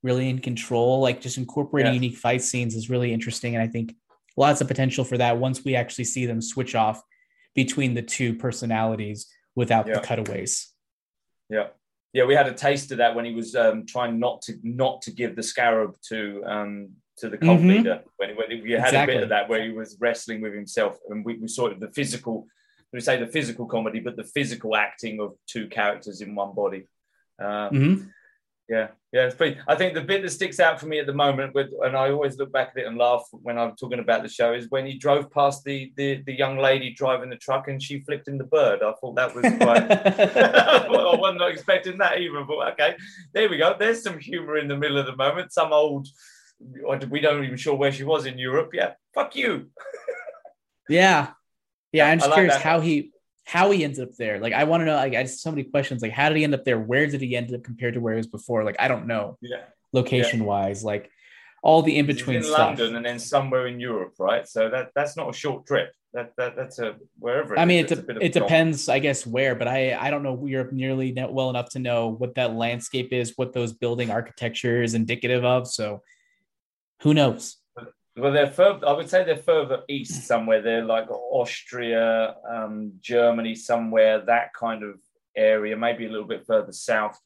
really 0.02 0.28
in 0.30 0.38
control. 0.38 1.00
Like 1.00 1.20
just 1.20 1.36
incorporating 1.36 1.92
Yeah. 1.92 2.00
unique 2.00 2.16
fight 2.16 2.42
scenes 2.42 2.74
is 2.74 2.88
really 2.88 3.12
interesting, 3.12 3.54
and 3.54 3.62
I 3.62 3.68
think 3.68 3.94
lots 4.38 4.62
of 4.62 4.68
potential 4.68 5.04
for 5.04 5.18
that 5.18 5.38
once 5.38 5.62
we 5.62 5.76
actually 5.76 6.04
see 6.06 6.24
them 6.24 6.40
switch 6.40 6.74
off 6.74 7.02
between 7.54 7.92
the 7.92 8.00
two 8.00 8.34
personalities 8.34 9.26
without 9.54 9.86
Yeah. 9.86 9.94
the 9.94 10.00
cutaways. 10.00 10.72
Yeah, 11.48 11.68
yeah, 12.12 12.24
we 12.24 12.34
had 12.34 12.46
a 12.46 12.54
taste 12.54 12.90
of 12.92 12.98
that 12.98 13.14
when 13.14 13.24
he 13.24 13.34
was 13.34 13.54
um, 13.54 13.84
trying 13.86 14.18
not 14.18 14.42
to 14.42 14.52
not 14.62 15.02
to 15.02 15.10
give 15.10 15.36
the 15.36 15.42
scarab 15.42 15.96
to 16.08 16.42
um, 16.46 16.90
to 17.18 17.28
the 17.28 17.36
cult 17.38 17.60
Mhm. 17.60 17.68
leader. 17.68 18.02
When, 18.16 18.36
when 18.36 18.50
you 18.50 18.78
had 18.78 18.94
a 18.94 19.06
bit 19.06 19.22
of 19.22 19.28
that 19.28 19.48
where 19.48 19.62
he 19.62 19.70
was 19.70 19.96
wrestling 20.00 20.40
with 20.40 20.54
himself, 20.54 20.98
and 21.10 21.24
we, 21.24 21.36
we 21.38 21.48
saw 21.48 21.66
it, 21.66 21.78
the 21.80 21.90
physical. 21.90 22.46
We 22.92 23.00
say 23.00 23.18
the 23.18 23.26
physical 23.26 23.66
comedy, 23.66 24.00
but 24.00 24.16
the 24.16 24.24
physical 24.24 24.76
acting 24.76 25.18
of 25.20 25.34
two 25.46 25.66
characters 25.68 26.20
in 26.20 26.34
one 26.34 26.54
body. 26.54 26.86
Um, 27.38 27.70
Mhm. 27.70 28.10
Yeah, 28.68 28.88
yeah, 29.12 29.26
it's 29.26 29.34
pretty. 29.34 29.58
I 29.66 29.74
think 29.74 29.94
the 29.94 30.00
bit 30.00 30.22
that 30.22 30.30
sticks 30.30 30.60
out 30.60 30.80
for 30.80 30.86
me 30.86 30.98
at 30.98 31.06
the 31.06 31.12
moment, 31.12 31.54
with, 31.54 31.70
and 31.82 31.96
I 31.96 32.10
always 32.10 32.38
look 32.38 32.52
back 32.52 32.70
at 32.70 32.82
it 32.82 32.86
and 32.86 32.96
laugh 32.96 33.26
when 33.32 33.58
I'm 33.58 33.76
talking 33.76 33.98
about 33.98 34.22
the 34.22 34.28
show, 34.28 34.54
is 34.54 34.70
when 34.70 34.86
he 34.86 34.96
drove 34.96 35.30
past 35.30 35.64
the 35.64 35.92
the, 35.96 36.22
the 36.26 36.32
young 36.32 36.58
lady 36.58 36.94
driving 36.94 37.28
the 37.28 37.36
truck 37.36 37.68
and 37.68 37.82
she 37.82 38.00
flipped 38.00 38.28
him 38.28 38.38
the 38.38 38.44
bird. 38.44 38.82
I 38.82 38.92
thought 38.92 39.16
that 39.16 39.34
was 39.34 39.44
quite. 39.60 39.90
I 40.36 41.16
wasn't 41.16 41.42
expecting 41.42 41.98
that 41.98 42.20
even, 42.20 42.46
but 42.46 42.72
okay, 42.72 42.96
there 43.34 43.48
we 43.48 43.58
go. 43.58 43.74
There's 43.78 44.02
some 44.02 44.18
humour 44.18 44.56
in 44.56 44.68
the 44.68 44.76
middle 44.76 44.98
of 44.98 45.06
the 45.06 45.16
moment. 45.16 45.52
Some 45.52 45.72
old, 45.72 46.08
we 47.10 47.20
don't 47.20 47.44
even 47.44 47.56
sure 47.56 47.74
where 47.74 47.92
she 47.92 48.04
was 48.04 48.26
in 48.26 48.38
Europe. 48.38 48.70
Yeah, 48.72 48.92
fuck 49.14 49.36
you. 49.36 49.70
Yeah. 50.88 51.30
Yeah, 51.92 52.08
I'm 52.08 52.18
just 52.18 52.30
like 52.30 52.36
curious 52.36 52.54
that. 52.54 52.62
how 52.62 52.80
he 52.80 53.11
how 53.44 53.70
he 53.70 53.84
ends 53.84 53.98
up 53.98 54.12
there. 54.18 54.38
Like 54.38 54.52
I 54.52 54.64
want 54.64 54.82
to 54.82 54.84
know 54.84 54.96
like 54.96 55.14
I 55.14 55.22
just 55.22 55.42
so 55.42 55.50
many 55.50 55.64
questions 55.64 56.02
like 56.02 56.12
how 56.12 56.28
did 56.28 56.38
he 56.38 56.44
end 56.44 56.54
up 56.54 56.64
there? 56.64 56.78
Where 56.78 57.06
did 57.06 57.20
he 57.20 57.36
end 57.36 57.52
up 57.54 57.62
compared 57.62 57.94
to 57.94 58.00
where 58.00 58.14
he 58.14 58.18
was 58.18 58.26
before? 58.26 58.64
Like 58.64 58.76
I 58.78 58.88
don't 58.88 59.06
know 59.06 59.38
Yeah, 59.40 59.64
location 59.92 60.44
wise. 60.44 60.84
Like 60.84 61.10
all 61.62 61.82
the 61.82 61.96
in 61.96 62.06
between 62.06 62.38
in 62.38 62.42
stuff. 62.42 62.78
London 62.78 62.96
and 62.96 63.06
then 63.06 63.18
somewhere 63.18 63.66
in 63.66 63.78
Europe, 63.80 64.14
right? 64.18 64.46
So 64.48 64.68
that 64.70 64.90
that's 64.94 65.16
not 65.16 65.30
a 65.30 65.32
short 65.32 65.66
trip. 65.66 65.92
That, 66.12 66.32
that 66.36 66.56
that's 66.56 66.78
a 66.78 66.96
wherever. 67.18 67.58
I 67.58 67.64
mean, 67.64 67.84
is, 67.84 67.92
it, 67.92 67.98
it's 67.98 68.02
a 68.02 68.04
bit 68.04 68.18
de- 68.18 68.24
it 68.26 68.32
depends, 68.32 68.88
I 68.88 68.98
guess, 68.98 69.26
where, 69.26 69.54
but 69.54 69.66
I 69.66 69.96
I 69.98 70.10
don't 70.10 70.22
know 70.22 70.44
Europe 70.44 70.72
nearly 70.72 71.16
well 71.30 71.50
enough 71.50 71.70
to 71.70 71.78
know 71.78 72.08
what 72.08 72.34
that 72.34 72.54
landscape 72.54 73.12
is, 73.12 73.32
what 73.36 73.52
those 73.52 73.72
building 73.72 74.10
architecture 74.10 74.82
is 74.82 74.94
indicative 74.94 75.44
of. 75.44 75.68
So 75.68 76.02
who 77.00 77.14
knows? 77.14 77.56
Well, 78.16 78.32
they're 78.32 78.50
further. 78.50 78.86
I 78.86 78.92
would 78.92 79.08
say 79.08 79.24
they're 79.24 79.36
further 79.36 79.82
east 79.88 80.26
somewhere. 80.26 80.60
They're 80.60 80.84
like 80.84 81.10
Austria, 81.10 82.36
um, 82.48 82.92
Germany, 83.00 83.54
somewhere 83.54 84.20
that 84.26 84.52
kind 84.52 84.82
of 84.82 84.96
area. 85.34 85.76
Maybe 85.76 86.06
a 86.06 86.10
little 86.10 86.26
bit 86.26 86.46
further 86.46 86.72
south, 86.72 87.18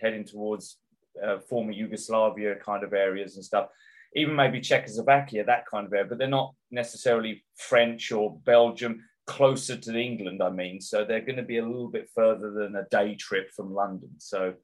heading 0.00 0.24
towards 0.24 0.78
uh, 1.24 1.38
former 1.40 1.72
Yugoslavia 1.72 2.54
kind 2.56 2.84
of 2.84 2.92
areas 2.92 3.34
and 3.34 3.44
stuff. 3.44 3.68
Even 4.14 4.36
maybe 4.36 4.60
Czechoslovakia, 4.60 5.44
that 5.44 5.66
kind 5.66 5.86
of 5.86 5.92
area. 5.92 6.06
But 6.06 6.18
they're 6.18 6.28
not 6.28 6.54
necessarily 6.70 7.44
French 7.56 8.12
or 8.12 8.38
Belgium. 8.44 9.04
Closer 9.26 9.76
to 9.76 9.94
England, 9.94 10.42
I 10.42 10.48
mean. 10.48 10.80
So 10.80 11.04
they're 11.04 11.20
going 11.20 11.36
to 11.36 11.42
be 11.42 11.58
a 11.58 11.66
little 11.66 11.90
bit 11.90 12.08
further 12.14 12.50
than 12.50 12.76
a 12.76 12.86
day 12.90 13.14
trip 13.14 13.50
from 13.50 13.74
London. 13.74 14.10
So. 14.18 14.54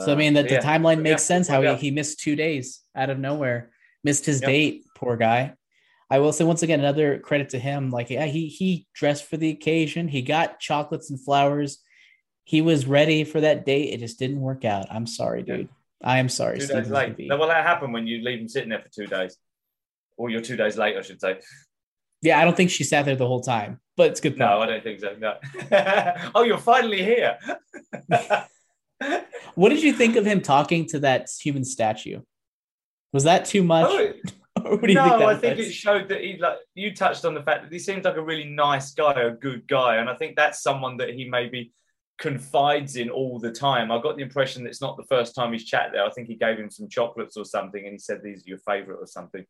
So 0.00 0.12
I 0.12 0.14
mean 0.14 0.34
that 0.34 0.44
uh, 0.44 0.48
the 0.48 0.54
yeah. 0.54 0.60
timeline 0.60 0.96
Yeah, 0.96 1.02
makes 1.02 1.24
sense. 1.24 1.48
How 1.48 1.62
yeah. 1.62 1.74
he, 1.74 1.88
he 1.88 1.90
missed 1.90 2.20
two 2.20 2.36
days 2.36 2.80
out 2.94 3.10
of 3.10 3.18
nowhere, 3.18 3.70
missed 4.04 4.26
his 4.26 4.40
Yep. 4.40 4.48
date. 4.48 4.84
Poor 4.96 5.16
guy. 5.16 5.54
I 6.10 6.18
will 6.18 6.32
say 6.32 6.44
once 6.44 6.62
again 6.62 6.80
another 6.80 7.18
credit 7.18 7.50
to 7.50 7.58
him. 7.58 7.90
Like 7.90 8.10
yeah, 8.10 8.26
he 8.26 8.48
he 8.48 8.86
dressed 8.94 9.24
for 9.26 9.36
the 9.36 9.50
occasion. 9.50 10.08
He 10.08 10.22
got 10.22 10.58
chocolates 10.60 11.10
and 11.10 11.22
flowers. 11.22 11.78
he 12.44 12.62
was 12.62 12.84
ready 12.86 13.22
for 13.22 13.40
that 13.40 13.64
date. 13.64 13.92
It 13.94 13.98
just 14.00 14.18
didn't 14.18 14.40
work 14.40 14.64
out. 14.64 14.86
I'm 14.90 15.06
sorry, 15.06 15.42
dude. 15.44 15.68
I 16.02 16.18
am 16.18 16.28
sorry. 16.28 16.58
Two 16.58 16.64
Steven 16.64 16.82
days 16.82 16.90
late. 16.90 17.14
No, 17.28 17.36
well, 17.38 17.46
that 17.48 17.64
happened 17.64 17.92
when 17.92 18.08
you 18.08 18.24
leave 18.24 18.40
him 18.40 18.48
sitting 18.48 18.70
there 18.70 18.80
for 18.80 18.88
two 18.88 19.06
days, 19.06 19.36
or 20.16 20.30
you're 20.30 20.40
two 20.40 20.56
days 20.56 20.76
late, 20.76 20.96
I 20.96 21.02
should 21.02 21.20
say. 21.20 21.38
Yeah, 22.22 22.40
I 22.40 22.44
don't 22.44 22.56
think 22.56 22.70
she 22.70 22.82
sat 22.82 23.04
there 23.04 23.14
the 23.14 23.26
whole 23.26 23.40
time, 23.42 23.80
but 23.96 24.10
it's 24.10 24.20
good. 24.20 24.36
No. 24.36 24.60
I 24.60 24.66
don't 24.66 24.82
think 24.82 24.98
so. 24.98 25.14
No. 25.18 25.36
oh, 26.34 26.42
you're 26.42 26.58
finally 26.58 27.04
here. 27.04 27.38
What 29.54 29.70
did 29.70 29.82
you 29.82 29.92
think 29.92 30.16
of 30.16 30.24
him 30.26 30.40
talking 30.40 30.86
to 30.88 31.00
that 31.00 31.28
human 31.42 31.64
statue? 31.64 32.20
Was 33.12 33.24
that 33.24 33.44
too 33.44 33.62
much? 33.62 33.86
Oh, 33.88 34.12
what 34.62 34.82
do 34.82 34.88
you 34.88 34.94
no, 34.94 35.08
think 35.08 35.22
I 35.22 35.34
think 35.36 35.58
was? 35.58 35.66
it 35.68 35.72
showed 35.72 36.08
that 36.08 36.20
he 36.20 36.36
like 36.38 36.58
you 36.74 36.94
touched 36.94 37.24
on 37.24 37.34
the 37.34 37.42
fact 37.42 37.62
that 37.64 37.72
he 37.72 37.78
seems 37.78 38.04
like 38.04 38.16
a 38.16 38.22
really 38.22 38.44
nice 38.48 38.92
guy, 38.92 39.12
a 39.20 39.30
good 39.30 39.66
guy, 39.68 39.96
and 39.96 40.08
I 40.08 40.14
think 40.16 40.36
that's 40.36 40.62
someone 40.62 40.96
that 40.98 41.10
he 41.10 41.28
maybe 41.28 41.72
confides 42.18 42.96
in 42.96 43.08
all 43.10 43.38
the 43.38 43.50
time. 43.50 43.90
I 43.90 44.00
got 44.00 44.16
the 44.16 44.22
impression 44.22 44.62
that 44.64 44.68
it's 44.70 44.80
not 44.82 44.96
the 44.96 45.04
first 45.04 45.34
time 45.34 45.52
he's 45.52 45.64
chat 45.64 45.90
there. 45.92 46.04
I 46.04 46.10
think 46.10 46.28
he 46.28 46.34
gave 46.34 46.58
him 46.58 46.70
some 46.70 46.88
chocolates 46.88 47.36
or 47.36 47.44
something, 47.44 47.82
and 47.82 47.92
he 47.92 47.98
said 47.98 48.20
these 48.22 48.40
are 48.46 48.48
your 48.50 48.58
favourite 48.58 48.98
or 49.00 49.06
something. 49.06 49.44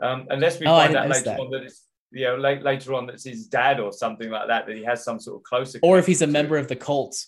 Um, 0.00 0.26
unless 0.30 0.58
we 0.60 0.66
Oh, 0.66 0.76
find 0.76 0.96
out 0.96 1.08
later 1.08 1.24
that. 1.24 1.40
on 1.40 1.50
that 1.50 1.64
it's 1.64 1.86
you 2.12 2.24
know 2.24 2.36
late, 2.36 2.62
later 2.62 2.94
on 2.94 3.06
that's 3.06 3.24
his 3.24 3.46
dad 3.48 3.80
or 3.80 3.92
something 3.92 4.30
like 4.30 4.48
that, 4.48 4.66
that 4.66 4.76
he 4.76 4.84
has 4.84 5.04
some 5.04 5.18
sort 5.18 5.36
of 5.38 5.42
closer. 5.42 5.78
or 5.82 5.98
if 5.98 6.06
he's 6.06 6.22
a 6.22 6.26
member 6.26 6.56
of 6.56 6.68
the 6.68 6.76
cult. 6.76 7.26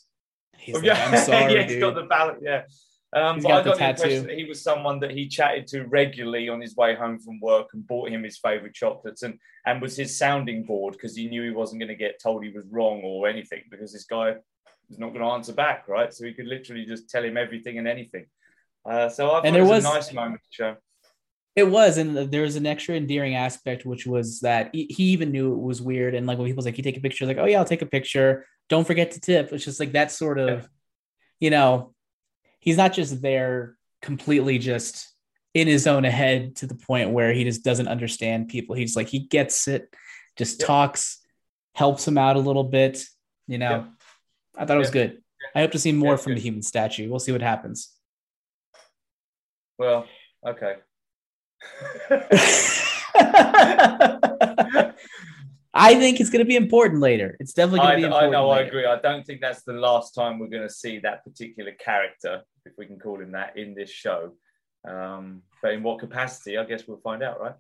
He's 0.57 0.76
Oh, 0.76 0.78
like, 0.78 0.87
yeah, 0.87 1.09
I'm 1.11 1.18
sorry, 1.24 1.55
yeah, 1.55 1.62
he's 1.62 1.72
dude. 1.72 1.80
got 1.82 1.95
the 1.95 2.03
ballot. 2.05 2.37
Yeah. 2.41 2.62
Um, 3.15 3.39
but 3.41 3.53
I 3.53 3.62
the 3.62 3.71
got 3.71 3.79
the, 3.79 3.89
impression 3.91 4.27
that 4.27 4.37
he 4.37 4.45
was 4.45 4.61
someone 4.62 4.99
that 5.01 5.12
he 5.12 5.29
chatted 5.29 5.69
to 5.69 5.85
regularly 5.85 6.49
on 6.49 6.61
his 6.61 6.75
way 6.75 6.97
home 6.97 7.19
from 7.21 7.39
work 7.41 7.69
and 7.73 7.87
bought 7.87 8.09
him 8.11 8.25
his 8.25 8.39
favorite 8.39 8.75
chocolates 8.75 9.23
and 9.23 9.39
and 9.67 9.81
was 9.81 9.97
his 9.97 10.19
sounding 10.19 10.65
board 10.65 10.95
because 10.95 11.15
he 11.17 11.29
knew 11.29 11.43
he 11.45 11.51
wasn't 11.51 11.81
going 11.81 11.89
to 11.89 11.95
get 11.95 12.21
told 12.21 12.43
he 12.43 12.51
was 12.51 12.65
wrong 12.71 13.03
or 13.05 13.29
anything 13.29 13.62
because 13.71 13.93
this 13.93 14.05
guy 14.05 14.35
was 14.89 14.99
not 14.99 15.11
going 15.11 15.21
to 15.21 15.27
answer 15.31 15.53
back, 15.53 15.87
right? 15.89 16.12
So 16.12 16.25
he 16.25 16.35
could 16.35 16.47
literally 16.47 16.85
just 16.85 17.09
tell 17.09 17.25
him 17.25 17.37
everything 17.37 17.79
and 17.79 17.87
anything. 17.87 18.27
Uh, 18.85 19.09
so 19.09 19.29
I 19.29 19.31
thought 19.31 19.47
And 19.47 19.57
it 19.57 19.61
there 19.61 19.62
was, 19.69 19.85
was- 19.85 19.93
a 19.93 19.95
nice 19.97 20.12
moment 20.12 20.41
to 20.43 20.49
show. 20.51 20.77
It 21.57 21.71
was, 21.71 21.99
and 21.99 22.17
there 22.17 22.43
was 22.43 22.57
an 22.57 22.67
extra 22.67 22.97
endearing 22.97 23.37
aspect, 23.37 23.87
which 23.87 24.07
was 24.09 24.41
that 24.41 24.71
he, 24.73 24.87
he 24.91 25.05
even 25.11 25.31
knew 25.31 25.53
it 25.53 25.61
was 25.61 25.81
weird. 25.81 26.17
And 26.17 26.27
like 26.27 26.37
when 26.37 26.49
people's 26.49 26.67
like, 26.67 26.77
"You 26.77 26.83
take 26.83 26.97
a 26.97 27.01
picture," 27.01 27.27
like, 27.27 27.39
"Oh 27.39 27.45
yeah, 27.45 27.59
I'll 27.61 27.65
take 27.65 27.81
a 27.83 27.87
picture." 27.87 28.45
Don't 28.69 28.85
forget 28.85 29.12
to 29.12 29.21
tip. 29.21 29.53
It's 29.53 29.65
just 29.65 29.79
like 29.79 29.93
that 29.93 30.11
sort 30.11 30.41
of, 30.41 30.49
Yeah. 30.62 30.67
you 31.39 31.51
know, 31.51 31.93
he's 32.65 32.79
not 32.79 32.95
just 32.95 33.21
there 33.21 33.77
completely 34.01 34.59
just 34.59 35.12
in 35.53 35.69
his 35.69 35.87
own 35.87 36.03
head 36.03 36.57
to 36.57 36.67
the 36.67 36.75
point 36.75 37.11
where 37.11 37.33
he 37.33 37.45
just 37.45 37.62
doesn't 37.62 37.89
understand 37.89 38.49
people. 38.49 38.75
He's 38.75 38.97
like 38.97 39.09
he 39.09 39.19
gets 39.21 39.69
it, 39.69 39.95
just 40.37 40.61
Yeah. 40.61 40.67
talks, 40.67 41.19
helps 41.75 42.09
him 42.09 42.17
out 42.17 42.37
a 42.37 42.41
little 42.41 42.65
bit. 42.65 43.05
You 43.47 43.59
know, 43.59 43.71
Yeah. 43.71 43.85
I 44.57 44.65
thought 44.65 44.77
it 44.77 44.81
was 44.81 44.89
Yeah. 44.89 44.93
good. 45.09 45.23
I 45.55 45.61
hope 45.61 45.73
to 45.73 45.79
see 45.79 45.93
more 45.93 46.17
from 46.17 46.31
good. 46.33 46.39
the 46.39 46.43
human 46.43 46.62
statue. 46.62 47.09
We'll 47.11 47.19
see 47.21 47.33
what 47.33 47.43
happens. 47.43 47.93
Well, 49.79 50.07
okay. 50.47 50.77
I 55.77 55.97
think 55.97 56.21
it's 56.21 56.31
going 56.31 56.45
to 56.45 56.49
be 56.49 56.57
important 56.57 57.01
later. 57.01 57.37
It's 57.41 57.53
definitely 57.53 57.81
going 57.81 57.91
to 57.91 57.97
be 57.97 58.05
I 58.05 58.07
important. 58.07 58.33
know, 58.33 58.51
I 58.51 58.61
agree. 58.61 58.87
I 58.87 58.99
don't 59.01 59.27
think 59.27 59.41
that's 59.41 59.62
the 59.65 59.73
last 59.73 60.15
time 60.15 60.39
we're 60.39 60.47
going 60.49 60.62
to 60.62 60.73
see 60.73 61.01
that 61.01 61.25
particular 61.25 61.73
character, 61.73 62.43
if 62.67 62.73
we 62.79 62.87
can 62.87 62.99
call 62.99 63.21
him 63.21 63.33
that, 63.33 63.57
in 63.57 63.75
this 63.75 63.91
show. 63.91 64.33
Um, 64.87 65.43
but 65.62 65.73
in 65.73 65.83
what 65.83 65.99
capacity, 65.99 66.59
I 66.59 66.65
guess 66.65 66.87
we'll 66.87 66.99
find 66.99 67.23
out, 67.23 67.41
right? 67.41 67.55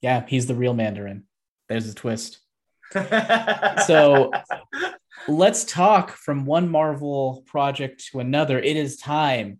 Yeah, 0.00 0.24
he's 0.26 0.46
the 0.46 0.54
real 0.54 0.74
Mandarin. 0.74 1.24
There's 1.68 1.88
a 1.88 1.94
twist. 1.94 2.38
So- 3.86 4.32
Let's 5.28 5.62
talk 5.64 6.10
from 6.10 6.46
one 6.46 6.68
Marvel 6.68 7.44
project 7.46 8.08
to 8.10 8.18
another. 8.18 8.58
It 8.58 8.76
is 8.76 8.96
time 8.96 9.58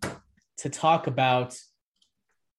to 0.57 0.69
talk 0.69 1.07
about 1.07 1.57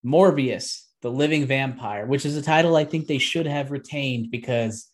Morbius, 0.04 0.84
the 1.02 1.10
living 1.10 1.44
vampire, 1.44 2.06
which 2.06 2.24
is 2.24 2.36
a 2.38 2.42
title 2.42 2.76
I 2.76 2.84
think 2.84 3.06
they 3.06 3.18
should 3.18 3.46
have 3.46 3.70
retained 3.70 4.30
because 4.30 4.88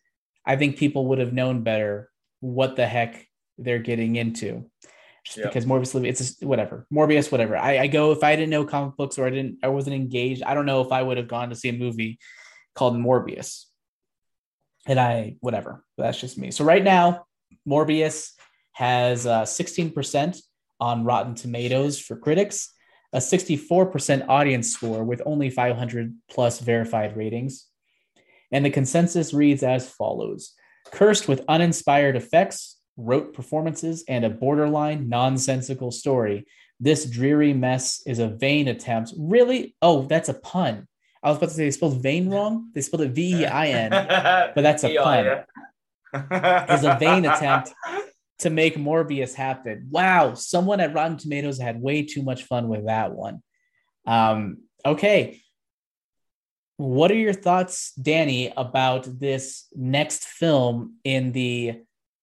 I 0.45 0.57
think 0.57 0.77
people 0.77 1.07
would 1.07 1.19
have 1.19 1.33
known 1.33 1.63
better 1.63 2.11
what 2.41 2.75
the 2.75 2.87
heck 2.87 3.29
they're 3.59 3.79
getting 3.79 4.17
into. 4.17 4.69
Just 5.25 5.39
Yeah. 5.39 5.47
because 5.47 5.67
Morbius, 5.67 6.05
it's 6.07 6.19
just, 6.21 6.45
whatever. 6.45 6.87
Morbius, 6.93 7.31
whatever. 7.31 7.57
I, 7.57 7.79
I 7.81 7.87
go 7.87 8.13
if 8.13 8.25
I 8.25 8.37
didn't 8.37 8.51
know 8.51 8.65
comic 8.65 8.97
books 8.97 9.19
or 9.19 9.27
I 9.27 9.31
didn't, 9.31 9.59
I 9.63 9.69
wasn't 9.69 9.97
engaged. 9.97 10.43
I 10.43 10.55
don't 10.55 10.67
know 10.67 10.81
if 10.81 10.93
I 10.93 11.03
would 11.03 11.17
have 11.17 11.29
gone 11.29 11.51
to 11.51 11.57
see 11.57 11.69
a 11.69 11.73
movie 11.73 12.19
called 12.75 12.95
Morbius. 12.95 13.65
And 14.87 14.99
I, 14.99 15.37
whatever. 15.41 15.85
That's 15.99 16.19
just 16.19 16.39
me. 16.39 16.51
So 16.51 16.65
right 16.65 16.83
now, 16.83 17.27
Morbius 17.69 18.31
has 18.73 19.27
uh, 19.27 19.43
16% 19.43 20.41
on 20.81 21.05
Rotten 21.05 21.35
Tomatoes 21.35 21.99
for 21.99 22.17
critics, 22.17 22.71
a 23.13 23.19
64% 23.19 24.27
audience 24.29 24.71
score 24.71 25.05
with 25.05 25.21
only 25.27 25.51
500 25.51 26.15
plus 26.31 26.61
verified 26.61 27.17
ratings. 27.17 27.67
And 28.53 28.65
the 28.65 28.71
consensus 28.71 29.35
reads 29.35 29.63
as 29.63 29.89
follows 29.89 30.55
Cursed 30.93 31.29
with 31.29 31.45
uninspired 31.47 32.17
effects, 32.17 32.80
rote 33.01 33.33
performances, 33.33 34.05
and 34.09 34.25
a 34.25 34.31
borderline 34.31 35.09
nonsensical 35.09 35.91
story, 35.91 36.47
this 36.79 37.05
dreary 37.05 37.53
mess 37.53 38.03
is 38.07 38.19
a 38.19 38.29
vain 38.29 38.69
attempt. 38.69 39.13
Really? 39.19 39.75
Oh, 39.83 40.07
that's 40.07 40.29
a 40.29 40.35
pun. 40.35 40.87
I 41.23 41.29
was 41.29 41.37
about 41.37 41.51
to 41.51 41.55
say 41.55 41.65
they 41.65 41.71
spelled 41.71 42.03
vain 42.03 42.31
wrong. 42.31 42.71
They 42.75 42.81
spelled 42.81 43.03
it 43.03 43.11
V 43.13 43.43
E 43.43 43.47
I 43.47 43.69
N 43.69 43.91
but 44.55 44.63
that's 44.63 44.85
a 44.85 44.97
pun. 44.97 45.27
Is 46.71 46.85
a 46.85 46.97
vain 46.99 47.27
attempt. 47.27 47.73
to 48.39 48.51
make 48.51 48.77
Morbius 48.77 49.35
happen. 49.35 49.89
Wow, 49.91 50.33
someone 50.35 50.81
at 50.81 50.95
Rotten 50.95 51.19
Tomatoes 51.19 51.59
had 51.59 51.81
way 51.81 52.05
too 52.05 52.23
much 52.23 52.45
fun 52.45 52.69
with 52.69 52.87
that 52.87 53.13
one. 53.13 53.43
Um, 54.07 54.63
okay. 54.85 55.43
What 56.79 57.11
are 57.11 57.17
your 57.17 57.35
thoughts, 57.35 57.93
Danny, 57.93 58.51
about 58.57 59.07
this 59.21 59.67
next 59.77 60.25
film 60.25 60.95
in 61.05 61.33
the 61.33 61.83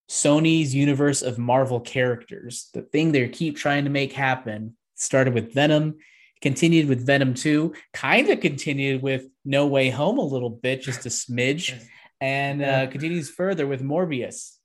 Sony's 0.09 0.73
universe 0.73 1.21
of 1.21 1.37
Marvel 1.37 1.79
characters? 1.79 2.69
The 2.73 2.81
thing 2.81 3.11
they 3.11 3.27
keep 3.27 3.57
trying 3.57 3.83
to 3.83 3.89
make 3.89 4.13
happen 4.13 4.75
started 4.95 5.33
with 5.33 5.53
Venom, 5.53 5.97
continued 6.41 6.87
with 6.87 7.05
Venom 7.05 7.33
2, 7.33 7.73
kind 7.93 8.29
of 8.29 8.39
continued 8.39 9.01
with 9.01 9.25
No 9.45 9.67
Way 9.67 9.89
Home 9.89 10.17
a 10.17 10.23
little 10.23 10.49
bit, 10.49 10.81
just 10.81 11.05
a 11.05 11.09
smidge, 11.09 11.81
and 12.21 12.63
uh, 12.63 12.87
continues 12.87 13.29
further 13.29 13.67
with 13.67 13.83
Morbius. 13.83 14.57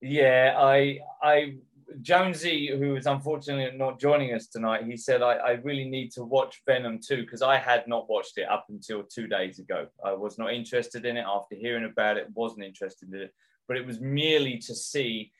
Yeah, 0.00 0.54
I, 0.56 1.00
I, 1.22 1.54
Jonesy, 2.00 2.70
who 2.76 2.96
is 2.96 3.06
unfortunately 3.06 3.76
not 3.76 4.00
joining 4.00 4.34
us 4.34 4.46
tonight, 4.46 4.84
he 4.84 4.96
said 4.96 5.22
I, 5.22 5.34
I 5.34 5.50
really 5.62 5.88
need 5.88 6.10
to 6.12 6.24
watch 6.24 6.62
Venom 6.66 6.98
2 7.06 7.22
because 7.22 7.42
I 7.42 7.56
had 7.56 7.86
not 7.86 8.08
watched 8.08 8.38
it 8.38 8.48
up 8.48 8.66
until 8.68 9.02
two 9.02 9.26
days 9.26 9.58
ago. 9.58 9.86
I 10.04 10.12
was 10.12 10.38
not 10.38 10.52
interested 10.52 11.04
in 11.04 11.16
it 11.16 11.24
after 11.26 11.54
hearing 11.54 11.84
about 11.84 12.16
it. 12.16 12.28
Wasn't 12.34 12.64
interested 12.64 13.12
in 13.12 13.22
it, 13.22 13.34
but 13.70 13.76
it 13.76 13.86
was 13.86 14.00
merely 14.00 14.58
to 14.58 14.74
see 14.74 15.30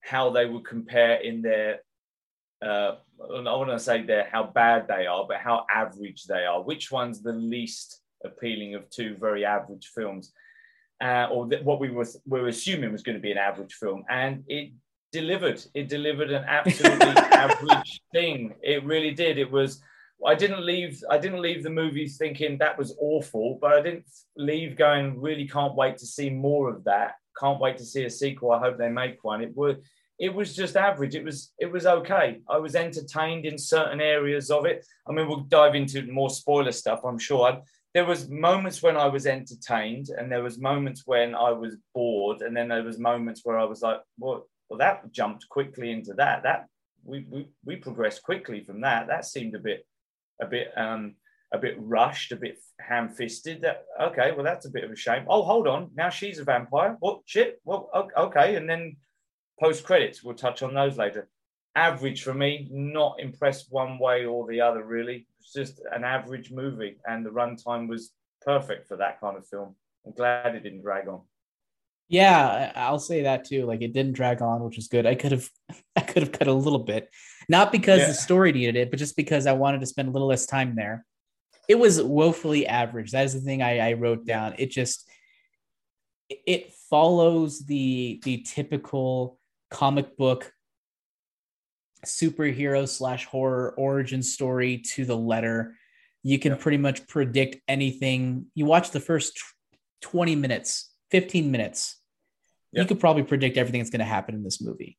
how 0.00 0.30
they 0.30 0.46
would 0.46 0.64
compare 0.64 1.16
in 1.16 1.42
their. 1.42 1.80
Uh, 2.64 2.94
I 3.20 3.40
want 3.42 3.68
to 3.68 3.78
say 3.78 4.02
their 4.02 4.26
how 4.32 4.44
bad 4.44 4.88
they 4.88 5.06
are, 5.06 5.26
but 5.28 5.36
how 5.36 5.66
average 5.70 6.24
they 6.24 6.46
are. 6.46 6.62
Which 6.62 6.90
one's 6.90 7.20
the 7.20 7.32
least 7.32 8.00
appealing 8.24 8.74
of 8.74 8.88
two 8.88 9.16
very 9.20 9.44
average 9.44 9.90
films? 9.94 10.32
uh, 11.02 11.28
or 11.30 11.48
th- 11.48 11.62
what 11.62 11.80
we 11.80 11.90
were, 11.90 12.06
were 12.26 12.48
assuming 12.48 12.92
was 12.92 13.02
going 13.02 13.16
to 13.16 13.22
be 13.22 13.32
an 13.32 13.38
average 13.38 13.74
film, 13.74 14.04
and 14.08 14.44
it 14.48 14.72
delivered. 15.12 15.62
It 15.74 15.88
delivered 15.88 16.30
an 16.30 16.44
absolutely 16.46 17.06
average 17.16 18.00
thing. 18.12 18.54
It 18.62 18.84
really 18.84 19.10
did. 19.10 19.38
It 19.38 19.50
was. 19.50 19.80
I 20.24 20.34
didn't 20.34 20.64
leave. 20.64 21.02
I 21.10 21.18
didn't 21.18 21.42
leave 21.42 21.62
the 21.62 21.70
movie 21.70 22.08
thinking 22.08 22.58
that 22.58 22.78
was 22.78 22.96
awful, 22.98 23.58
but 23.60 23.72
I 23.72 23.82
didn't 23.82 24.06
leave 24.36 24.76
going. 24.76 25.20
Really, 25.20 25.46
can't 25.48 25.74
wait 25.74 25.98
to 25.98 26.06
see 26.06 26.30
more 26.30 26.70
of 26.70 26.84
that. 26.84 27.14
Can't 27.38 27.60
wait 27.60 27.78
to 27.78 27.84
see 27.84 28.04
a 28.04 28.10
sequel. 28.10 28.52
I 28.52 28.58
hope 28.58 28.78
they 28.78 28.88
make 28.88 29.22
one. 29.24 29.42
It 29.42 29.56
was. 29.56 29.76
It 30.16 30.32
was 30.32 30.54
just 30.54 30.76
average. 30.76 31.16
It 31.16 31.24
was. 31.24 31.52
It 31.58 31.70
was 31.70 31.86
okay. 31.86 32.40
I 32.48 32.58
was 32.58 32.76
entertained 32.76 33.44
in 33.44 33.58
certain 33.58 34.00
areas 34.00 34.50
of 34.50 34.64
it. 34.64 34.86
I 35.08 35.12
mean, 35.12 35.28
we'll 35.28 35.40
dive 35.40 35.74
into 35.74 36.02
more 36.06 36.30
spoiler 36.30 36.72
stuff. 36.72 37.00
I'm 37.04 37.18
sure. 37.18 37.48
I, 37.48 37.60
there 37.94 38.04
was 38.04 38.28
moments 38.28 38.82
when 38.82 38.96
I 38.96 39.06
was 39.06 39.26
entertained, 39.26 40.08
and 40.16 40.30
there 40.30 40.42
was 40.42 40.58
moments 40.58 41.02
when 41.06 41.34
I 41.34 41.50
was 41.52 41.76
bored, 41.94 42.42
and 42.42 42.56
then 42.56 42.68
there 42.68 42.82
was 42.82 42.98
moments 42.98 43.42
where 43.44 43.58
I 43.58 43.64
was 43.64 43.82
like, 43.82 44.00
"Well, 44.18 44.46
well, 44.68 44.78
that 44.78 45.12
jumped 45.12 45.48
quickly 45.48 45.90
into 45.92 46.14
that. 46.14 46.42
That 46.42 46.66
we 47.04 47.24
we, 47.28 47.48
we 47.64 47.76
progressed 47.76 48.22
quickly 48.22 48.62
from 48.62 48.80
that. 48.80 49.06
That 49.06 49.24
seemed 49.24 49.54
a 49.54 49.58
bit, 49.58 49.86
a 50.40 50.46
bit, 50.46 50.72
um, 50.76 51.14
a 51.54 51.58
bit 51.58 51.76
rushed, 51.78 52.32
a 52.32 52.36
bit 52.36 52.58
ham-fisted. 52.80 53.62
That 53.62 53.84
okay, 54.00 54.32
well, 54.32 54.44
that's 54.44 54.66
a 54.66 54.70
bit 54.70 54.84
of 54.84 54.90
a 54.90 54.96
shame. 54.96 55.24
Oh, 55.28 55.42
hold 55.42 55.68
on, 55.68 55.90
now 55.94 56.10
she's 56.10 56.38
a 56.38 56.44
vampire. 56.44 56.96
What 56.98 57.20
shit? 57.24 57.60
Well, 57.64 57.88
okay, 58.18 58.56
and 58.56 58.68
then 58.68 58.96
post 59.60 59.84
credits, 59.84 60.22
we'll 60.22 60.34
touch 60.34 60.62
on 60.62 60.74
those 60.74 60.98
later. 60.98 61.28
Average 61.76 62.22
for 62.22 62.34
me, 62.34 62.68
not 62.70 63.20
impressed 63.20 63.66
one 63.70 63.98
way 63.98 64.24
or 64.24 64.46
the 64.46 64.60
other, 64.60 64.84
really. 64.84 65.26
It's 65.40 65.52
just 65.52 65.80
an 65.92 66.04
average 66.04 66.50
movie, 66.50 66.96
and 67.06 67.24
the 67.24 67.30
runtime 67.30 67.88
was 67.88 68.12
perfect 68.42 68.88
for 68.88 68.96
that 68.96 69.20
kind 69.20 69.36
of 69.36 69.46
film. 69.46 69.76
I'm 70.04 70.12
glad 70.12 70.54
it 70.54 70.62
didn't 70.64 70.82
drag 70.82 71.08
on. 71.08 71.22
Yeah, 72.08 72.70
I'll 72.74 72.98
say 72.98 73.22
that 73.22 73.44
too. 73.44 73.64
Like 73.64 73.80
it 73.80 73.92
didn't 73.94 74.12
drag 74.12 74.42
on, 74.42 74.62
which 74.62 74.76
is 74.76 74.88
good. 74.88 75.06
I 75.06 75.14
could 75.14 75.32
have, 75.32 75.48
I 75.96 76.00
could 76.00 76.22
have 76.24 76.32
cut 76.32 76.48
a 76.48 76.52
little 76.52 76.80
bit, 76.80 77.08
not 77.48 77.70
because 77.70 78.00
yeah. 78.00 78.08
the 78.08 78.14
story 78.14 78.52
needed 78.52 78.76
it, 78.76 78.90
but 78.90 78.98
just 78.98 79.16
because 79.16 79.46
I 79.46 79.52
wanted 79.52 79.80
to 79.80 79.86
spend 79.86 80.08
a 80.08 80.10
little 80.10 80.28
less 80.28 80.46
time 80.46 80.74
there. 80.74 81.04
It 81.68 81.76
was 81.76 82.02
woefully 82.02 82.66
average. 82.66 83.12
That 83.12 83.24
is 83.24 83.34
the 83.34 83.40
thing 83.40 83.62
I, 83.62 83.90
I 83.90 83.92
wrote 83.94 84.26
down. 84.26 84.54
It 84.58 84.70
just, 84.70 85.08
it 86.28 86.72
follows 86.90 87.64
the 87.66 88.20
the 88.24 88.38
typical 88.38 89.38
comic 89.70 90.16
book 90.16 90.52
superhero 92.04 92.88
slash 92.88 93.24
horror 93.26 93.74
origin 93.76 94.22
story 94.22 94.78
to 94.78 95.04
the 95.04 95.16
letter. 95.16 95.76
You 96.22 96.38
can 96.38 96.56
pretty 96.56 96.78
much 96.78 97.06
predict 97.06 97.56
anything. 97.68 98.46
You 98.54 98.66
watch 98.66 98.90
the 98.90 99.00
first 99.00 99.38
20 100.02 100.36
minutes, 100.36 100.90
15 101.10 101.50
minutes. 101.50 101.96
You 102.72 102.84
could 102.84 102.98
probably 102.98 103.22
predict 103.22 103.56
everything 103.56 103.80
that's 103.80 103.90
going 103.90 104.00
to 104.00 104.04
happen 104.04 104.34
in 104.34 104.42
this 104.42 104.60
movie. 104.60 104.98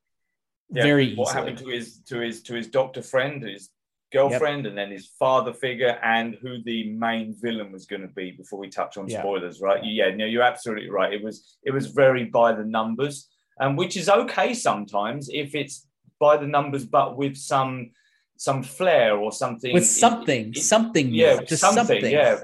Yeah. 0.69 0.83
Very 0.83 1.07
easily. 1.07 1.17
What 1.17 1.33
happened 1.33 1.57
to 1.57 1.67
his 1.67 1.99
to 2.07 2.19
his 2.19 2.41
to 2.43 2.53
his 2.53 2.67
doctor 2.67 3.01
friend, 3.01 3.43
his 3.43 3.69
girlfriend, 4.11 4.63
yep. 4.63 4.69
and 4.69 4.77
then 4.77 4.91
his 4.91 5.07
father 5.19 5.53
figure, 5.53 5.99
and 6.03 6.35
who 6.41 6.61
the 6.63 6.91
main 6.91 7.35
villain 7.39 7.71
was 7.71 7.85
going 7.85 8.01
to 8.01 8.07
be 8.07 8.31
before 8.31 8.59
we 8.59 8.69
touch 8.69 8.97
on 8.97 9.09
spoilers, 9.09 9.61
right? 9.61 9.83
Yeah, 9.83 10.13
no, 10.15 10.25
you're 10.25 10.43
absolutely 10.43 10.89
right. 10.89 11.13
It 11.13 11.23
was 11.23 11.57
it 11.63 11.71
was 11.71 11.87
very 11.87 12.25
by 12.25 12.53
the 12.53 12.63
numbers, 12.63 13.29
and 13.59 13.77
which 13.77 13.97
is 13.97 14.09
okay 14.09 14.53
sometimes 14.53 15.29
if 15.31 15.55
it's 15.55 15.87
by 16.19 16.37
the 16.37 16.47
numbers, 16.47 16.85
but 16.85 17.17
with 17.17 17.35
some 17.35 17.91
some 18.37 18.63
flair 18.63 19.17
or 19.17 19.31
something. 19.31 19.73
With 19.73 19.85
something, 19.85 20.49
it, 20.49 20.57
it, 20.57 20.63
something, 20.63 21.09
yeah, 21.13 21.41
just 21.41 21.61
something, 21.61 21.85
something, 21.85 22.11
yeah. 22.11 22.41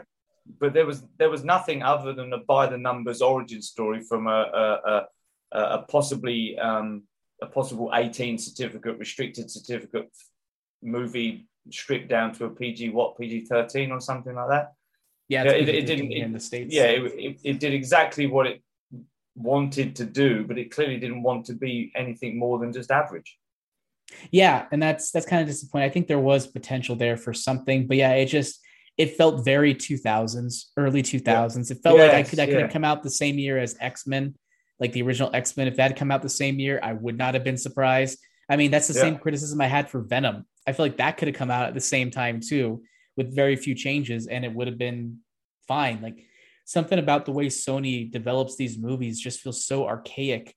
But 0.59 0.74
there 0.74 0.86
was 0.86 1.03
there 1.18 1.30
was 1.30 1.43
nothing 1.43 1.84
other 1.84 2.14
than 2.14 2.34
a 2.34 2.39
by 2.39 2.68
the 2.68 2.78
numbers 2.78 3.22
origin 3.22 3.62
story 3.62 4.01
from 4.01 4.28
a 4.28 4.30
a, 4.32 5.07
a, 5.51 5.59
a 5.59 5.86
possibly 5.88 6.57
um, 6.57 7.03
a 7.41 7.47
possible 7.47 7.91
18 7.93 8.38
certificate, 8.38 8.97
restricted 8.97 9.49
certificate 9.49 10.09
movie 10.84 11.47
stripped 11.70 12.07
down 12.07 12.34
to 12.34 12.45
a 12.45 12.49
PG 12.49 12.89
what 12.89 13.18
PG 13.18 13.45
13 13.45 13.91
or 13.91 13.99
something 13.99 14.36
like 14.36 14.49
that. 14.49 14.74
Yeah, 15.28 15.43
yeah 15.43 15.51
it, 15.51 15.70
it, 15.70 15.86
didn't 15.86 16.12
in 16.12 16.34
the 16.34 16.39
states. 16.39 16.74
Yeah, 16.74 16.86
it, 16.86 17.39
it, 17.43 17.59
did 17.59 17.74
exactly 17.74 18.28
what 18.28 18.47
it 18.47 18.62
wanted 19.36 19.95
to 19.97 20.05
do, 20.05 20.43
but 20.45 20.57
it 20.57 20.72
clearly 20.72 20.97
didn't 20.97 21.24
want 21.24 21.45
to 21.45 21.53
be 21.53 21.91
anything 21.95 22.38
more 22.38 22.59
than 22.59 22.74
just 22.74 22.91
average. 22.91 23.38
Yeah, 24.30 24.66
and 24.72 24.84
that's 24.84 25.12
that's 25.12 25.26
kind 25.26 25.41
of 25.41 25.47
disappointing. 25.47 25.89
I 25.89 25.91
think 25.91 26.07
there 26.07 26.20
was 26.20 26.47
potential 26.47 26.95
there 26.95 27.16
for 27.16 27.34
something, 27.34 27.88
but 27.88 27.97
yeah, 27.97 28.12
it 28.14 28.26
just 28.26 28.59
it 28.97 29.16
felt 29.16 29.45
very 29.45 29.74
2000s, 29.74 30.66
early 30.78 31.01
2000s. 31.01 31.24
Yeah. 31.26 31.76
It 31.76 31.82
felt 31.82 31.97
yes, 31.97 32.14
like 32.14 32.26
I 32.26 32.30
could 32.30 32.39
I 32.39 32.45
could 32.45 32.55
yeah. 32.55 32.62
have 32.62 32.72
come 32.72 32.84
out 32.84 33.03
the 33.03 33.09
same 33.09 33.39
year 33.39 33.57
as 33.57 33.78
X-Men, 33.80 34.36
like 34.80 34.91
the 34.91 35.01
original 35.01 35.30
X-Men. 35.34 35.68
If 35.68 35.78
that 35.78 35.91
had 35.91 35.95
come 35.95 36.12
out 36.12 36.22
the 36.22 36.30
same 36.30 36.59
year, 36.59 36.80
I 36.84 36.93
would 36.93 37.18
not 37.18 37.34
have 37.36 37.43
been 37.43 37.57
surprised. 37.57 38.20
I 38.49 38.57
mean, 38.57 38.70
that's 38.70 38.88
the 38.88 38.95
yeah. 38.95 39.01
same 39.01 39.18
criticism 39.18 39.62
I 39.62 39.68
had 39.68 39.89
for 39.89 40.01
Venom. 40.01 40.45
I 40.68 40.74
feel 40.74 40.86
like 40.86 40.97
that 40.97 41.18
could 41.18 41.28
have 41.28 41.38
come 41.38 41.51
out 41.51 41.68
at 41.68 41.74
the 41.74 41.82
same 41.82 42.12
time 42.12 42.39
too, 42.39 42.84
with 43.18 43.36
very 43.36 43.55
few 43.55 43.76
changes, 43.76 44.28
and 44.28 44.45
it 44.45 44.53
would 44.53 44.68
have 44.68 44.78
been 44.78 45.20
fine. 45.68 46.01
Like 46.01 46.26
something 46.66 46.99
about 46.99 47.26
the 47.26 47.32
way 47.32 47.47
Sony 47.47 48.12
develops 48.12 48.55
these 48.55 48.78
movies 48.78 49.20
just 49.20 49.41
feels 49.41 49.66
so 49.66 49.88
archaic 49.88 50.55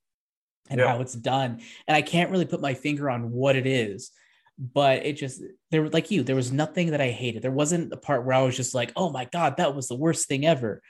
and 0.71 0.81
yeah. 0.81 0.89
how 0.89 1.01
it's 1.01 1.15
done. 1.15 1.61
And 1.87 1.97
I 1.97 2.03
can't 2.03 2.31
really 2.31 2.47
put 2.47 2.61
my 2.61 2.75
finger 2.75 3.11
on 3.11 3.31
what 3.31 3.57
it 3.57 3.67
is, 3.67 4.11
but 4.59 5.05
it 5.05 5.15
just 5.15 5.43
there 5.71 5.89
like 5.89 6.11
you, 6.11 6.23
there 6.23 6.37
was 6.37 6.53
nothing 6.53 6.91
that 6.91 7.01
I 7.01 7.11
hated. 7.11 7.43
There 7.43 7.51
wasn't 7.51 7.93
a 7.93 7.97
part 7.97 8.25
where 8.25 8.37
I 8.37 8.43
was 8.43 8.57
just 8.57 8.75
like, 8.75 8.93
oh 8.97 9.11
my 9.11 9.27
God, 9.27 9.57
that 9.57 9.75
was 9.75 9.89
the 9.89 9.97
worst 9.97 10.29
thing 10.29 10.47
ever. 10.47 10.83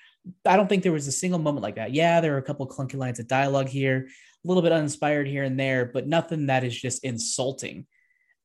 I 0.45 0.57
don't 0.57 0.69
think 0.69 0.83
there 0.83 0.93
was 0.93 1.07
a 1.07 1.12
single 1.12 1.39
moment 1.39 1.62
like 1.62 1.77
that. 1.77 1.93
Yeah, 1.93 2.21
there 2.21 2.35
are 2.35 2.39
a 2.39 2.43
couple 2.43 2.67
clunky 2.67 2.97
lines 2.97 3.21
of 3.21 3.29
dialogue 3.29 3.69
here, 3.69 4.09
a 4.09 4.49
little 4.49 4.62
bit 4.62 4.73
uninspired 4.73 5.29
here 5.29 5.45
and 5.45 5.59
there, 5.59 5.85
but 5.87 6.07
nothing 6.07 6.47
that 6.47 6.65
is 6.65 6.79
just 6.79 7.05
insulting 7.05 7.87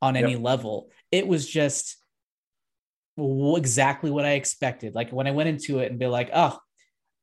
on 0.01 0.15
any 0.15 0.33
yep. 0.33 0.41
level. 0.41 0.89
It 1.11 1.27
was 1.27 1.47
just 1.47 1.97
exactly 3.17 4.11
what 4.11 4.25
I 4.25 4.31
expected. 4.31 4.95
Like 4.95 5.11
when 5.11 5.27
I 5.27 5.31
went 5.31 5.49
into 5.49 5.79
it 5.79 5.91
and 5.91 5.99
be 5.99 6.07
like, 6.07 6.29
oh, 6.33 6.57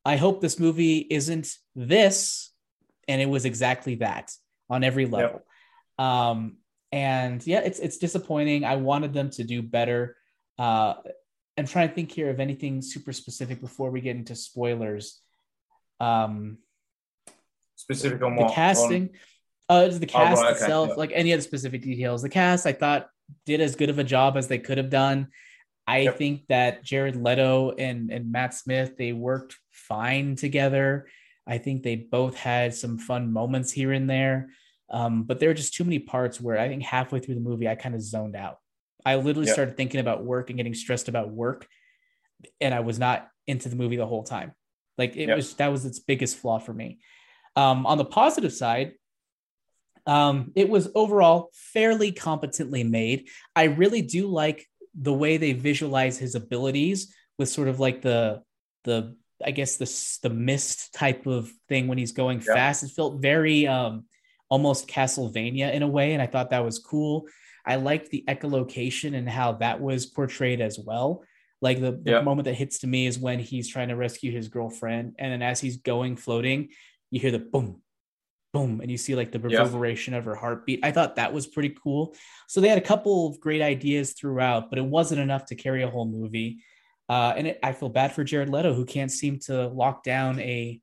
I 0.04 0.16
hope 0.16 0.40
this 0.40 0.60
movie 0.60 0.98
isn't 0.98 1.52
this 1.74 2.52
and 3.08 3.20
it 3.20 3.28
was 3.28 3.44
exactly 3.44 3.96
that 3.96 4.32
on 4.68 4.84
every 4.84 5.06
level. 5.06 5.42
Yep. 5.98 6.06
Um, 6.06 6.56
and 6.92 7.44
yeah, 7.46 7.60
it's 7.60 7.78
it's 7.78 7.98
disappointing. 7.98 8.64
I 8.64 8.76
wanted 8.76 9.12
them 9.12 9.30
to 9.30 9.44
do 9.44 9.62
better. 9.62 10.16
Uh, 10.58 10.94
I'm 11.58 11.66
trying 11.66 11.88
to 11.88 11.94
think 11.94 12.12
here 12.12 12.30
of 12.30 12.40
anything 12.40 12.82
super 12.82 13.12
specific 13.12 13.60
before 13.60 13.90
we 13.90 14.00
get 14.00 14.16
into 14.16 14.36
spoilers. 14.36 15.20
Um, 16.00 16.58
specific 17.76 18.22
on 18.22 18.36
the 18.36 18.42
what? 18.42 18.54
casting. 18.54 19.02
On... 19.02 19.10
Uh, 19.68 19.88
the 19.88 20.06
cast 20.06 20.40
oh, 20.40 20.44
right, 20.44 20.52
itself, 20.52 20.90
okay. 20.90 20.98
like 20.98 21.12
any 21.12 21.32
other 21.32 21.42
specific 21.42 21.82
details. 21.82 22.22
The 22.22 22.28
cast, 22.28 22.66
I 22.66 22.72
thought, 22.72 23.08
did 23.44 23.60
as 23.60 23.74
good 23.74 23.90
of 23.90 23.98
a 23.98 24.04
job 24.04 24.36
as 24.36 24.46
they 24.46 24.58
could 24.58 24.78
have 24.78 24.90
done. 24.90 25.28
I 25.86 25.98
yep. 26.00 26.18
think 26.18 26.46
that 26.48 26.84
Jared 26.84 27.16
Leto 27.16 27.72
and 27.78 28.10
and 28.10 28.30
Matt 28.30 28.54
Smith 28.54 28.96
they 28.96 29.12
worked 29.12 29.56
fine 29.70 30.36
together. 30.36 31.06
I 31.46 31.58
think 31.58 31.82
they 31.82 31.96
both 31.96 32.36
had 32.36 32.74
some 32.74 32.98
fun 32.98 33.32
moments 33.32 33.70
here 33.70 33.92
and 33.92 34.10
there. 34.10 34.50
Um, 34.90 35.24
but 35.24 35.38
there 35.38 35.48
were 35.48 35.54
just 35.54 35.74
too 35.74 35.84
many 35.84 35.98
parts 35.98 36.40
where 36.40 36.58
I 36.58 36.68
think 36.68 36.82
halfway 36.82 37.20
through 37.20 37.36
the 37.36 37.40
movie, 37.40 37.68
I 37.68 37.74
kind 37.74 37.94
of 37.94 38.02
zoned 38.02 38.36
out. 38.36 38.58
I 39.04 39.16
literally 39.16 39.46
yep. 39.46 39.54
started 39.54 39.76
thinking 39.76 40.00
about 40.00 40.24
work 40.24 40.50
and 40.50 40.56
getting 40.56 40.74
stressed 40.74 41.08
about 41.08 41.30
work. 41.30 41.68
And 42.60 42.74
I 42.74 42.80
was 42.80 42.98
not 42.98 43.28
into 43.46 43.68
the 43.68 43.76
movie 43.76 43.96
the 43.96 44.06
whole 44.06 44.24
time. 44.24 44.52
Like 44.98 45.16
it 45.16 45.28
yep. 45.28 45.36
was, 45.36 45.54
that 45.54 45.70
was 45.70 45.84
its 45.84 46.00
biggest 46.00 46.36
flaw 46.36 46.58
for 46.58 46.72
me. 46.72 46.98
Um, 47.54 47.86
on 47.86 47.98
the 47.98 48.04
positive 48.04 48.52
side, 48.52 48.94
um, 50.06 50.52
it 50.54 50.68
was 50.68 50.88
overall 50.94 51.50
fairly 51.52 52.12
competently 52.12 52.84
made. 52.84 53.28
I 53.54 53.64
really 53.64 54.02
do 54.02 54.28
like 54.28 54.66
the 54.94 55.12
way 55.12 55.36
they 55.36 55.52
visualize 55.52 56.16
his 56.18 56.34
abilities 56.34 57.14
with 57.38 57.48
sort 57.48 57.68
of 57.68 57.80
like 57.80 58.02
the 58.02 58.42
the 58.84 59.16
I 59.44 59.50
guess 59.50 59.76
the 59.76 60.28
the 60.28 60.34
mist 60.34 60.94
type 60.94 61.26
of 61.26 61.50
thing 61.68 61.88
when 61.88 61.98
he's 61.98 62.12
going 62.12 62.42
yeah. 62.46 62.54
fast. 62.54 62.82
It 62.82 62.90
felt 62.90 63.20
very 63.20 63.66
um, 63.66 64.04
almost 64.48 64.88
Castlevania 64.88 65.72
in 65.72 65.82
a 65.82 65.88
way, 65.88 66.12
and 66.12 66.22
I 66.22 66.26
thought 66.26 66.50
that 66.50 66.64
was 66.64 66.78
cool. 66.78 67.26
I 67.66 67.76
liked 67.76 68.10
the 68.10 68.24
echolocation 68.28 69.14
and 69.16 69.28
how 69.28 69.52
that 69.54 69.80
was 69.80 70.06
portrayed 70.06 70.60
as 70.60 70.78
well. 70.78 71.24
Like 71.60 71.80
the, 71.80 71.92
the 72.00 72.12
yeah. 72.12 72.20
moment 72.20 72.44
that 72.44 72.54
hits 72.54 72.78
to 72.80 72.86
me 72.86 73.06
is 73.06 73.18
when 73.18 73.40
he's 73.40 73.68
trying 73.68 73.88
to 73.88 73.96
rescue 73.96 74.30
his 74.30 74.48
girlfriend, 74.48 75.16
and 75.18 75.32
then 75.32 75.42
as 75.42 75.60
he's 75.60 75.78
going 75.78 76.16
floating, 76.16 76.68
you 77.10 77.18
hear 77.18 77.32
the 77.32 77.38
boom, 77.38 77.82
boom, 78.56 78.80
and 78.80 78.90
you 78.90 78.96
see 78.96 79.14
like 79.14 79.32
the 79.32 79.38
reverberation 79.38 80.12
yeah. 80.12 80.18
of 80.18 80.24
her 80.24 80.34
heartbeat. 80.34 80.80
I 80.82 80.90
thought 80.92 81.16
that 81.16 81.32
was 81.32 81.46
pretty 81.46 81.76
cool. 81.82 82.14
So 82.48 82.60
they 82.60 82.68
had 82.68 82.78
a 82.78 82.82
couple 82.92 83.28
of 83.28 83.40
great 83.40 83.62
ideas 83.62 84.12
throughout, 84.12 84.70
but 84.70 84.78
it 84.78 84.84
wasn't 84.84 85.20
enough 85.20 85.46
to 85.46 85.54
carry 85.54 85.82
a 85.82 85.90
whole 85.90 86.06
movie. 86.06 86.62
Uh, 87.08 87.34
and 87.36 87.46
it, 87.48 87.58
I 87.62 87.72
feel 87.72 87.88
bad 87.88 88.12
for 88.12 88.24
Jared 88.24 88.50
Leto, 88.50 88.74
who 88.74 88.84
can't 88.84 89.10
seem 89.10 89.38
to 89.40 89.68
lock 89.68 90.02
down 90.02 90.40
a 90.40 90.80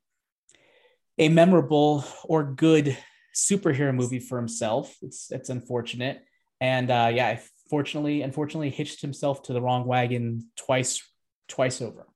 a 1.18 1.28
memorable 1.28 2.04
or 2.24 2.44
good 2.44 2.96
superhero 3.34 3.94
movie 3.94 4.20
for 4.20 4.38
himself. 4.38 4.96
It's 5.02 5.30
it's 5.30 5.50
unfortunate, 5.50 6.22
and 6.60 6.90
uh, 6.90 7.10
yeah, 7.12 7.40
fortunately, 7.68 8.22
unfortunately, 8.22 8.70
hitched 8.70 9.02
himself 9.02 9.42
to 9.44 9.52
the 9.52 9.60
wrong 9.60 9.86
wagon 9.86 10.48
twice 10.56 11.02
twice 11.48 11.82
over. 11.82 12.06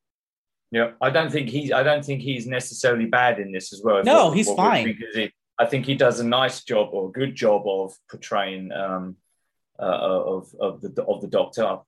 Yeah, 0.71 0.93
I 1.01 1.11
don't 1.11 1.31
think 1.31 1.49
he's 1.49 1.73
I 1.73 1.83
don't 1.83 2.05
think 2.05 2.21
he's 2.23 2.47
necessarily 2.47 3.07
bad 3.07 3.39
in 3.39 3.53
this 3.53 3.73
as 3.73 3.81
well. 3.83 4.03
No, 4.05 4.27
what, 4.27 4.37
he's 4.37 4.49
what 4.49 4.57
fine. 4.57 4.85
Because 4.85 5.15
he, 5.15 5.33
I 5.59 5.67
think 5.67 5.87
he 5.87 5.95
does 5.95 6.21
a 6.21 6.27
nice 6.27 6.63
job 6.65 6.91
or 6.93 7.09
a 7.09 7.13
good 7.13 7.35
job 7.35 7.63
of 7.67 7.95
portraying 8.11 8.73
um, 8.73 9.17
uh, 9.79 9.83
of 9.83 10.55
of 10.61 10.81
the 10.81 11.03
of 11.05 11.21
the 11.21 11.29
Doctor 11.29 11.79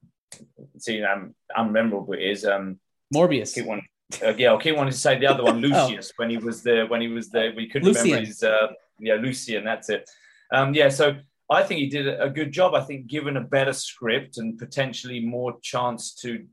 see, 0.79 1.03
um, 1.03 1.35
unmemorable 1.57 2.17
it 2.17 2.23
is. 2.23 2.45
Um, 2.45 2.79
Morbius. 3.15 3.55
Keep 3.55 3.67
one, 3.67 3.83
uh, 4.25 4.35
yeah, 4.37 4.55
I 4.55 4.61
keep 4.61 4.77
wanting 4.77 4.93
to 4.93 4.99
say 4.99 5.19
the 5.19 5.27
other 5.27 5.45
one, 5.45 5.61
Lucius, 5.61 6.11
oh. 6.11 6.15
when 6.17 6.31
he 6.31 6.39
was 6.39 6.63
there. 6.63 6.87
When 6.87 7.01
he 7.01 7.09
was 7.09 7.31
there, 7.31 7.53
we 7.55 7.69
couldn't 7.69 7.89
Lucian. 7.89 8.05
remember 8.05 8.27
his. 8.27 8.43
Uh, 8.43 8.69
yeah, 8.99 9.15
Lucian. 9.15 9.65
That's 9.65 9.89
it. 9.89 10.09
Um, 10.53 10.75
yeah, 10.75 10.89
so 10.89 11.17
I 11.51 11.63
think 11.63 11.81
he 11.81 11.89
did 11.89 12.09
a 12.09 12.29
good 12.29 12.53
job. 12.53 12.75
I 12.75 12.83
think 12.83 13.07
given 13.07 13.37
a 13.37 13.41
better 13.41 13.73
script 13.73 14.39
and 14.39 14.59
potentially 14.59 15.21
more 15.21 15.59
chance 15.63 16.15
to 16.17 16.45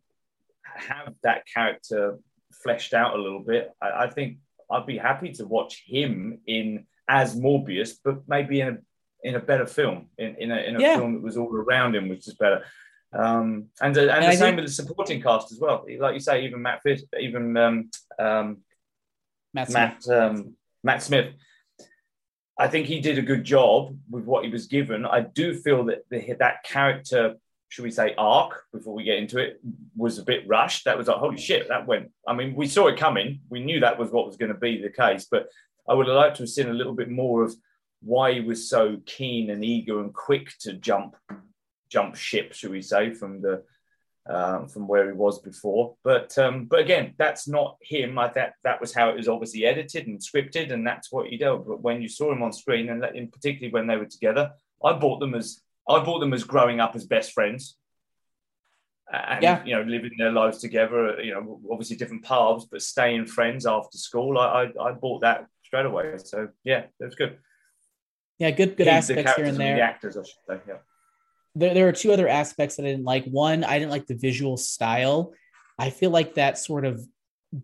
have 0.64 1.14
that 1.24 1.44
character 1.52 2.20
fleshed 2.64 2.94
out 2.94 3.16
a 3.16 3.22
little 3.22 3.44
bit, 3.44 3.72
I, 3.82 4.06
I 4.06 4.10
think 4.10 4.38
I'd 4.70 4.86
be 4.86 4.98
happy 4.98 5.32
to 5.34 5.46
watch 5.46 5.84
him 5.86 6.40
in 6.46 6.86
as 7.08 7.36
Morbius, 7.36 7.94
but 8.04 8.28
maybe 8.28 8.62
in 8.62 8.68
a 8.68 8.78
in 9.24 9.36
a 9.36 9.40
better 9.40 9.66
film, 9.66 10.08
in, 10.18 10.36
in 10.36 10.52
a, 10.52 10.58
in 10.58 10.76
a 10.76 10.80
yeah. 10.80 10.98
film 10.98 11.14
that 11.14 11.24
was 11.24 11.38
all 11.38 11.54
around 11.54 11.96
him, 11.96 12.08
which 12.08 12.28
is 12.28 12.36
better. 12.36 12.64
Um, 13.14 13.68
and 13.82 13.98
uh, 13.98 14.02
and, 14.02 14.10
and, 14.12 14.24
the 14.24 14.28
I 14.28 14.36
same 14.36 14.40
think... 14.40 14.56
with 14.58 14.66
the 14.66 14.72
supporting 14.72 15.22
cast 15.22 15.52
as 15.52 15.60
well. 15.60 15.86
Like 16.00 16.14
you 16.14 16.20
say, 16.20 16.46
even 16.46 16.62
Matt 16.62 16.82
even 17.20 17.58
um, 17.58 17.90
um, 18.20 18.58
Matt 19.54 19.70
Matt, 19.70 20.04
Smith. 20.04 20.18
Um, 20.18 20.54
Matt 20.84 21.04
Smith. 21.04 21.34
I 22.60 22.68
think 22.68 22.88
he 22.88 23.00
did 23.00 23.20
a 23.20 23.22
good 23.22 23.44
job 23.44 23.96
with 24.10 24.26
what 24.26 24.44
he 24.44 24.50
was 24.50 24.66
given. 24.66 25.06
I 25.06 25.22
do 25.22 25.54
feel 25.54 25.86
that 25.86 26.10
the, 26.10 26.36
that 26.40 26.64
character, 26.64 27.36
should 27.70 27.84
we 27.84 27.92
say, 27.92 28.16
arc 28.18 28.64
before 28.74 28.96
we 28.96 29.04
get 29.04 29.20
into 29.20 29.38
it, 29.38 29.60
was 29.96 30.18
a 30.18 30.24
bit 30.24 30.48
rushed. 30.48 30.86
That 30.86 30.98
was 30.98 31.08
like, 31.08 31.18
holy 31.18 31.38
shit, 31.38 31.68
that 31.68 31.86
went. 31.86 32.12
I 32.28 32.34
mean, 32.34 32.56
we 32.56 32.68
saw 32.68 32.88
it 32.88 32.98
coming. 32.98 33.42
We 33.50 33.64
knew 33.64 33.80
that 33.82 34.00
was 34.00 34.10
what 34.10 34.26
was 34.26 34.38
going 34.38 34.52
to 34.52 34.58
be 34.58 34.82
the 34.82 34.90
case, 34.90 35.28
but 35.30 35.50
I 35.88 35.94
would 35.94 36.08
have 36.08 36.16
liked 36.16 36.38
to 36.38 36.44
have 36.44 36.50
seen 36.50 36.70
a 36.70 36.74
little 36.74 36.94
bit 36.94 37.10
more 37.10 37.44
of 37.44 37.56
why 38.02 38.34
he 38.34 38.42
was 38.42 38.70
so 38.70 38.98
keen 39.06 39.50
and 39.50 39.64
eager 39.64 40.00
and 40.00 40.14
quick 40.14 40.52
to 40.60 40.74
jump 40.74 41.16
jump 41.90 42.16
ship, 42.16 42.54
should 42.54 42.72
we 42.72 42.82
say, 42.82 43.14
from 43.14 43.42
the 43.42 43.64
um, 44.30 44.68
from 44.68 44.88
where 44.88 45.08
he 45.08 45.14
was 45.14 45.40
before. 45.40 45.96
But 46.04 46.38
um, 46.38 46.66
but 46.66 46.80
again, 46.80 47.14
that's 47.18 47.48
not 47.48 47.78
him. 47.82 48.18
I, 48.20 48.28
that 48.34 48.54
that 48.64 48.82
was 48.82 48.94
how 48.94 49.10
it 49.10 49.16
was 49.16 49.28
obviously 49.28 49.66
edited 49.66 50.08
and 50.08 50.20
scripted, 50.20 50.72
and 50.72 50.86
that's 50.86 51.12
what 51.12 51.32
you 51.32 51.40
do. 51.40 51.64
But 51.66 51.82
when 51.82 52.02
you 52.02 52.10
saw 52.10 52.32
him 52.32 52.44
on 52.44 52.52
screen, 52.52 52.90
and 52.90 53.32
particularly 53.32 53.72
when 53.72 53.88
they 53.88 53.98
were 53.98 54.06
together, 54.06 54.52
I 54.84 54.94
bought 54.94 55.20
them 55.20 55.34
as 55.34 55.62
I 55.88 56.04
bought 56.04 56.20
them 56.20 56.34
as 56.34 56.44
growing 56.44 56.80
up 56.80 56.96
as 56.96 57.06
best 57.06 57.32
friends. 57.32 57.78
And 59.12 59.42
Yeah. 59.42 59.64
you 59.64 59.74
know, 59.74 59.84
living 59.84 60.12
their 60.18 60.34
lives 60.34 60.58
together. 60.58 61.22
You 61.24 61.34
know, 61.34 61.62
obviously 61.72 61.96
different 61.96 62.26
paths, 62.26 62.68
but 62.70 62.82
staying 62.82 63.28
friends 63.28 63.66
after 63.66 63.98
school. 63.98 64.38
I 64.38 64.64
I, 64.78 64.90
I 64.90 64.92
bought 64.92 65.22
that 65.22 65.48
straight 65.68 65.86
away. 65.86 66.14
So 66.18 66.50
yeah, 66.64 66.86
it 67.00 67.06
was 67.06 67.16
good. 67.16 67.38
Yeah, 68.40 68.52
good 68.52 68.78
good 68.78 68.88
aspects 68.88 69.18
here 69.18 69.24
characters 69.24 69.50
and 69.50 69.58
The 69.58 69.64
there. 69.64 69.82
actors, 69.82 70.18
I 70.18 70.22
should 70.22 70.34
say. 70.48 70.60
Yeah. 70.68 70.78
There 71.56 71.74
there 71.74 71.88
are 71.88 71.92
two 71.92 72.12
other 72.12 72.28
aspects 72.28 72.76
that 72.76 72.86
I 72.86 72.90
didn't 72.90 73.06
like. 73.06 73.26
One, 73.26 73.64
I 73.64 73.80
didn't 73.80 73.92
like 73.92 74.08
the 74.08 74.16
visual 74.16 74.58
style. 74.58 75.34
I 75.78 75.90
feel 75.90 76.12
like 76.12 76.36
that 76.36 76.58
sort 76.58 76.86
of 76.86 77.06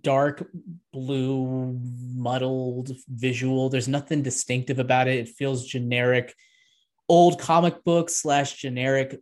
dark 0.02 0.48
blue 0.92 1.80
muddled 2.16 2.92
visual. 3.08 3.70
There's 3.70 3.88
nothing 3.88 4.22
distinctive 4.22 4.80
about 4.80 5.08
it. 5.08 5.20
It 5.20 5.30
feels 5.30 5.66
generic, 5.66 6.34
old 7.10 7.40
comic 7.40 7.84
book 7.84 8.10
slash 8.10 8.56
generic 8.58 9.20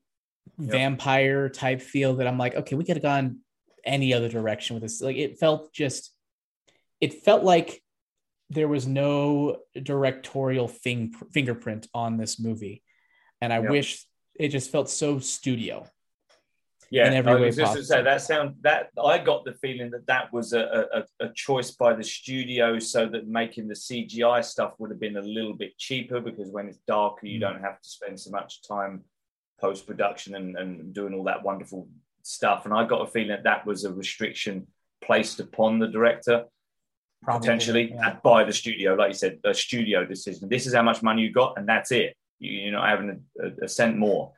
vampire 0.57 1.49
type 1.49 1.81
feel 1.81 2.15
that 2.15 2.27
I'm 2.27 2.37
like, 2.37 2.55
okay, 2.55 2.75
we 2.75 2.83
could 2.83 2.95
have 2.97 3.03
gone 3.03 3.39
any 3.83 4.13
other 4.13 4.29
direction 4.29 4.75
with 4.75 4.83
this. 4.83 5.01
Like 5.01 5.17
it 5.17 5.39
felt 5.39 5.73
just, 5.73 6.13
it 6.99 7.23
felt 7.23 7.43
like 7.43 7.81
there 8.51 8.67
was 8.67 8.85
no 8.85 9.57
directorial 9.81 10.67
thing, 10.67 11.13
fingerprint 11.31 11.87
on 11.93 12.17
this 12.17 12.39
movie. 12.39 12.83
And 13.41 13.51
I 13.53 13.59
Yeah. 13.59 13.69
wish 13.69 14.05
it 14.35 14.49
just 14.49 14.71
felt 14.71 14.89
so 14.89 15.19
studio. 15.19 15.87
Yeah, 16.89 17.07
in 17.07 17.13
every 17.13 17.31
I 17.31 17.35
way 17.35 17.45
was 17.45 17.55
just 17.55 17.73
to 17.77 17.83
say 17.85 18.01
that 18.03 18.21
sound 18.21 18.55
that 18.63 18.89
I 19.01 19.17
got 19.17 19.45
the 19.45 19.53
feeling 19.53 19.91
that 19.91 20.05
that 20.07 20.33
was 20.33 20.51
a, 20.51 21.05
a, 21.21 21.25
a 21.25 21.29
choice 21.33 21.71
by 21.71 21.93
the 21.93 22.03
studio 22.03 22.79
so 22.79 23.07
that 23.07 23.29
making 23.29 23.69
the 23.69 23.73
CGI 23.75 24.43
stuff 24.43 24.73
would 24.77 24.91
have 24.91 24.99
been 24.99 25.15
a 25.15 25.21
little 25.21 25.53
bit 25.53 25.77
cheaper 25.77 26.19
because 26.19 26.49
when 26.51 26.67
it's 26.67 26.79
darker, 26.87 27.27
you 27.27 27.37
Mm. 27.37 27.41
don't 27.41 27.61
have 27.61 27.79
to 27.81 27.89
spend 27.89 28.19
so 28.19 28.29
much 28.31 28.61
time 28.67 29.05
post 29.61 29.87
production 29.87 30.35
and, 30.35 30.57
and 30.57 30.93
doing 30.93 31.13
all 31.13 31.23
that 31.23 31.43
wonderful 31.43 31.87
stuff. 32.23 32.65
And 32.65 32.73
I 32.73 32.85
got 32.85 33.07
a 33.07 33.07
feeling 33.07 33.29
that 33.29 33.43
that 33.45 33.65
was 33.65 33.85
a 33.85 33.93
restriction 33.93 34.67
placed 35.01 35.39
upon 35.39 35.79
the 35.79 35.87
director 35.87 36.45
potentially 37.25 37.91
yeah. 37.93 38.17
by 38.23 38.43
the 38.43 38.53
studio, 38.53 38.95
like 38.95 39.09
you 39.09 39.15
said, 39.15 39.39
a 39.43 39.53
studio 39.53 40.05
decision. 40.05 40.49
This 40.49 40.65
is 40.65 40.73
how 40.73 40.83
much 40.83 41.03
money 41.03 41.21
you 41.21 41.31
got, 41.31 41.57
and 41.57 41.67
that's 41.67 41.91
it. 41.91 42.15
You, 42.39 42.51
you're 42.51 42.71
not 42.71 42.89
having 42.89 43.23
a, 43.39 43.65
a 43.65 43.67
cent 43.67 43.97
more. 43.97 44.33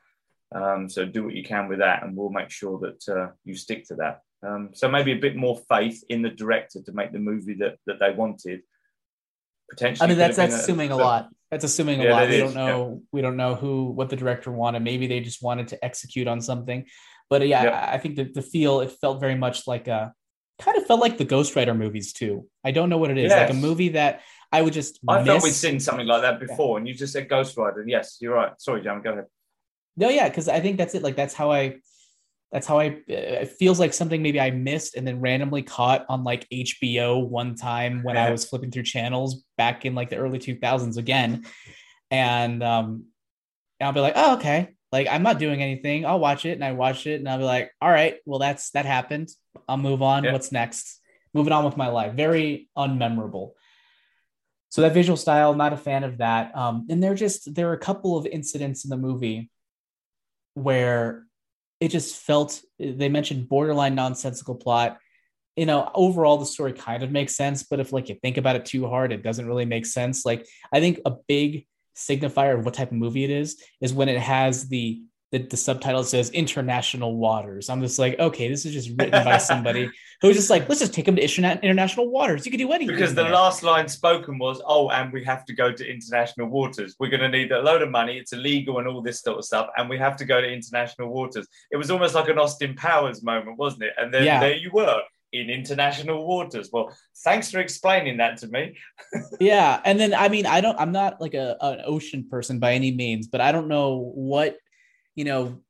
Um, 0.54 0.88
so 0.88 1.04
do 1.04 1.24
what 1.24 1.34
you 1.34 1.42
can 1.42 1.68
with 1.68 1.78
that, 1.78 2.02
and 2.02 2.16
we'll 2.16 2.30
make 2.30 2.50
sure 2.50 2.78
that 2.80 3.08
uh, 3.08 3.28
you 3.44 3.54
stick 3.54 3.86
to 3.88 3.96
that. 3.96 4.20
Um, 4.46 4.70
so 4.74 4.88
maybe 4.88 5.12
a 5.12 5.16
bit 5.16 5.36
more 5.36 5.58
faith 5.68 6.04
in 6.08 6.22
the 6.22 6.30
director 6.30 6.80
to 6.82 6.92
make 6.92 7.12
the 7.12 7.18
movie 7.18 7.54
that, 7.54 7.76
that 7.86 7.98
they 7.98 8.12
wanted. 8.12 8.62
Potentially, 9.70 10.04
I 10.04 10.08
mean, 10.08 10.18
that's 10.18 10.36
that's 10.36 10.54
assuming 10.54 10.90
a 10.90 10.96
lot. 10.96 11.30
That's 11.50 11.64
assuming 11.64 12.00
a 12.00 12.04
Yeah, 12.04 12.12
lot. 12.12 12.28
We 12.28 12.34
is, 12.34 12.40
don't 12.42 12.54
know. 12.54 13.02
We 13.12 13.22
don't 13.22 13.36
know 13.36 13.54
who 13.54 13.86
what 13.86 14.10
the 14.10 14.16
director 14.16 14.52
wanted. 14.52 14.82
Maybe 14.82 15.06
they 15.06 15.20
just 15.20 15.42
wanted 15.42 15.68
to 15.68 15.82
execute 15.82 16.28
on 16.28 16.42
something. 16.42 16.84
But 17.30 17.46
yeah, 17.48 17.64
Yeah. 17.64 17.70
I 17.70 17.94
I 17.94 17.98
think 17.98 18.16
that 18.16 18.34
the 18.34 18.42
feel 18.42 18.80
it 18.80 18.92
felt 19.00 19.20
very 19.20 19.34
much 19.34 19.66
like 19.66 19.88
a 19.88 20.12
kind 20.60 20.76
of 20.76 20.86
felt 20.86 21.00
like 21.00 21.18
the 21.18 21.24
Ghost 21.24 21.56
Rider 21.56 21.74
movies 21.74 22.12
too. 22.12 22.46
I 22.64 22.70
don't 22.70 22.88
know 22.88 22.98
what 22.98 23.10
it 23.10 23.18
is. 23.18 23.32
Like 23.32 23.50
a 23.50 23.54
movie 23.54 23.90
that 23.90 24.22
I 24.52 24.62
would 24.62 24.72
just 24.72 25.00
I 25.08 25.18
miss. 25.18 25.26
thought 25.26 25.42
we'd 25.42 25.52
seen 25.52 25.80
something 25.80 26.06
like 26.06 26.22
that 26.22 26.38
before, 26.40 26.78
and 26.78 26.86
you 26.86 26.94
just 26.94 27.12
said 27.12 27.28
Ghost 27.28 27.56
Rider. 27.56 27.84
Yes, 27.86 28.18
you're 28.20 28.34
right. 28.34 28.52
Sorry, 28.58 28.82
Jam, 28.82 29.02
go 29.02 29.12
ahead. 29.12 29.24
No, 29.96 30.08
yeah, 30.08 30.28
because 30.28 30.48
I 30.48 30.60
think 30.60 30.78
that's 30.78 30.94
it. 30.94 31.02
Like 31.02 31.16
that's 31.16 31.34
how 31.34 31.50
I, 31.50 31.76
that's 32.52 32.66
how 32.66 32.78
I. 32.78 32.88
uh, 32.88 33.42
It 33.42 33.48
feels 33.48 33.80
like 33.80 33.92
something 33.92 34.22
maybe 34.22 34.40
I 34.40 34.50
missed 34.50 34.96
and 34.96 35.06
then 35.06 35.20
randomly 35.20 35.62
caught 35.62 36.06
on 36.08 36.22
like 36.24 36.48
HBO 36.50 37.26
one 37.26 37.56
time 37.56 38.02
when 38.04 38.16
I 38.16 38.30
was 38.30 38.44
flipping 38.44 38.70
through 38.70 38.84
channels 38.84 39.44
back 39.58 39.84
in 39.84 39.94
like 39.94 40.10
the 40.10 40.16
early 40.16 40.38
two 40.38 40.56
thousands 40.56 40.96
again, 40.98 41.44
and 42.10 42.62
um, 42.62 43.06
and 43.80 43.86
I'll 43.88 43.92
be 43.92 44.00
like, 44.00 44.14
oh 44.16 44.34
okay, 44.34 44.74
like 44.94 45.08
I'm 45.10 45.24
not 45.24 45.40
doing 45.40 45.60
anything. 45.60 46.06
I'll 46.06 46.20
watch 46.20 46.46
it, 46.46 46.52
and 46.52 46.64
I 46.64 46.70
watch 46.70 47.08
it, 47.08 47.18
and 47.18 47.28
I'll 47.28 47.38
be 47.38 47.44
like, 47.44 47.72
all 47.80 47.90
right, 47.90 48.18
well 48.26 48.38
that's 48.38 48.70
that 48.70 48.86
happened. 48.86 49.28
I'll 49.68 49.76
move 49.76 50.02
on. 50.02 50.22
Yeah. 50.22 50.30
What's 50.32 50.52
next? 50.52 51.00
Moving 51.34 51.52
on 51.52 51.64
with 51.64 51.76
my 51.76 51.88
life. 51.88 52.14
Very 52.14 52.68
unmemorable. 52.78 53.54
So 54.68 54.82
that 54.82 54.94
visual 54.94 55.16
style, 55.16 55.52
not 55.54 55.72
a 55.72 55.76
fan 55.76 56.04
of 56.04 56.18
that. 56.18 56.56
Um, 56.56 56.86
and 56.88 57.02
there 57.02 57.16
just 57.16 57.56
there 57.56 57.70
are 57.70 57.72
a 57.72 57.78
couple 57.78 58.16
of 58.16 58.24
incidents 58.24 58.84
in 58.84 58.90
the 58.90 58.96
movie 58.96 59.50
where 60.54 61.24
it 61.80 61.88
just 61.88 62.14
felt 62.14 62.62
they 62.78 63.08
mentioned 63.08 63.48
borderline 63.48 63.96
nonsensical 63.96 64.54
plot 64.54 64.98
you 65.56 65.66
know 65.66 65.90
overall 65.92 66.38
the 66.38 66.46
story 66.46 66.72
kind 66.72 67.02
of 67.02 67.10
makes 67.10 67.36
sense 67.36 67.64
but 67.64 67.80
if 67.80 67.92
like 67.92 68.08
you 68.08 68.14
think 68.14 68.36
about 68.36 68.54
it 68.54 68.64
too 68.64 68.86
hard 68.88 69.12
it 69.12 69.24
doesn't 69.24 69.46
really 69.46 69.64
make 69.64 69.84
sense 69.84 70.24
like 70.24 70.46
i 70.72 70.78
think 70.80 71.00
a 71.04 71.12
big 71.26 71.66
signifier 71.94 72.58
of 72.58 72.64
what 72.64 72.74
type 72.74 72.90
of 72.90 72.96
movie 72.96 73.24
it 73.24 73.30
is 73.30 73.62
is 73.80 73.92
when 73.92 74.08
it 74.08 74.18
has 74.20 74.68
the 74.68 75.02
the, 75.32 75.38
the 75.38 75.56
subtitle 75.56 76.04
says 76.04 76.30
international 76.30 77.16
waters 77.16 77.68
i'm 77.68 77.80
just 77.80 77.98
like 77.98 78.16
okay 78.20 78.48
this 78.48 78.64
is 78.64 78.72
just 78.72 78.90
written 78.90 79.24
by 79.24 79.36
somebody 79.36 79.90
who's 80.20 80.36
just 80.36 80.48
like 80.48 80.68
let's 80.68 80.80
just 80.80 80.94
take 80.94 81.06
them 81.06 81.16
to 81.16 81.22
interna- 81.22 81.60
international 81.62 82.08
waters 82.08 82.46
you 82.46 82.52
could 82.52 82.58
do 82.58 82.70
anything 82.72 82.94
Because 82.94 83.14
the 83.14 83.24
last 83.24 83.62
line 83.64 83.88
spoken 83.88 84.38
was, 84.38 84.62
"Oh, 84.64 84.90
and 84.90 85.12
we 85.12 85.24
have 85.24 85.44
to 85.46 85.52
go 85.52 85.72
to 85.72 85.84
international 85.86 86.46
waters. 86.48 86.94
We're 87.00 87.10
going 87.10 87.20
to 87.20 87.28
need 87.28 87.50
a 87.52 87.60
load 87.60 87.82
of 87.82 87.90
money. 87.90 88.16
It's 88.16 88.32
illegal 88.32 88.78
and 88.78 88.86
all 88.86 89.02
this 89.02 89.20
sort 89.22 89.38
of 89.38 89.44
stuff, 89.44 89.68
and 89.76 89.88
we 89.88 89.98
have 89.98 90.16
to 90.18 90.24
go 90.24 90.40
to 90.40 90.46
international 90.48 91.08
waters." 91.08 91.46
It 91.70 91.76
was 91.76 91.90
almost 91.90 92.14
like 92.14 92.28
an 92.28 92.38
Austin 92.38 92.74
Powers 92.74 93.22
moment, 93.22 93.58
wasn't 93.58 93.84
it? 93.84 93.94
And 93.98 94.14
then 94.14 94.24
Yeah. 94.24 94.40
there 94.40 94.54
you 94.56 94.70
were 94.72 95.02
in 95.34 95.50
international 95.50 96.26
waters. 96.26 96.70
Well, 96.72 96.96
thanks 97.24 97.50
for 97.50 97.58
explaining 97.58 98.18
that 98.18 98.38
to 98.38 98.48
me. 98.48 98.76
yeah 99.40 99.80
and 99.84 99.98
then 99.98 100.14
i 100.14 100.28
mean 100.28 100.46
i 100.46 100.60
don't 100.60 100.78
i'm 100.78 100.92
not 100.92 101.20
like 101.20 101.34
a 101.34 101.56
an 101.60 101.80
ocean 101.84 102.26
person 102.28 102.58
by 102.58 102.74
any 102.74 102.90
means 102.90 103.26
but 103.26 103.40
i 103.40 103.52
don't 103.52 103.68
know 103.68 104.12
what 104.14 104.56
you 105.14 105.24
know 105.24 105.60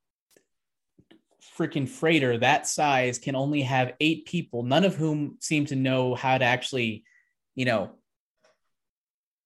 freaking 1.58 1.88
freighter 1.88 2.38
that 2.38 2.66
size 2.66 3.18
can 3.18 3.36
only 3.36 3.62
have 3.62 3.92
eight 4.00 4.26
people 4.26 4.62
none 4.62 4.84
of 4.84 4.94
whom 4.94 5.36
seem 5.40 5.66
to 5.66 5.76
know 5.76 6.14
how 6.14 6.36
to 6.36 6.44
actually 6.44 7.04
you 7.54 7.64
know 7.64 7.90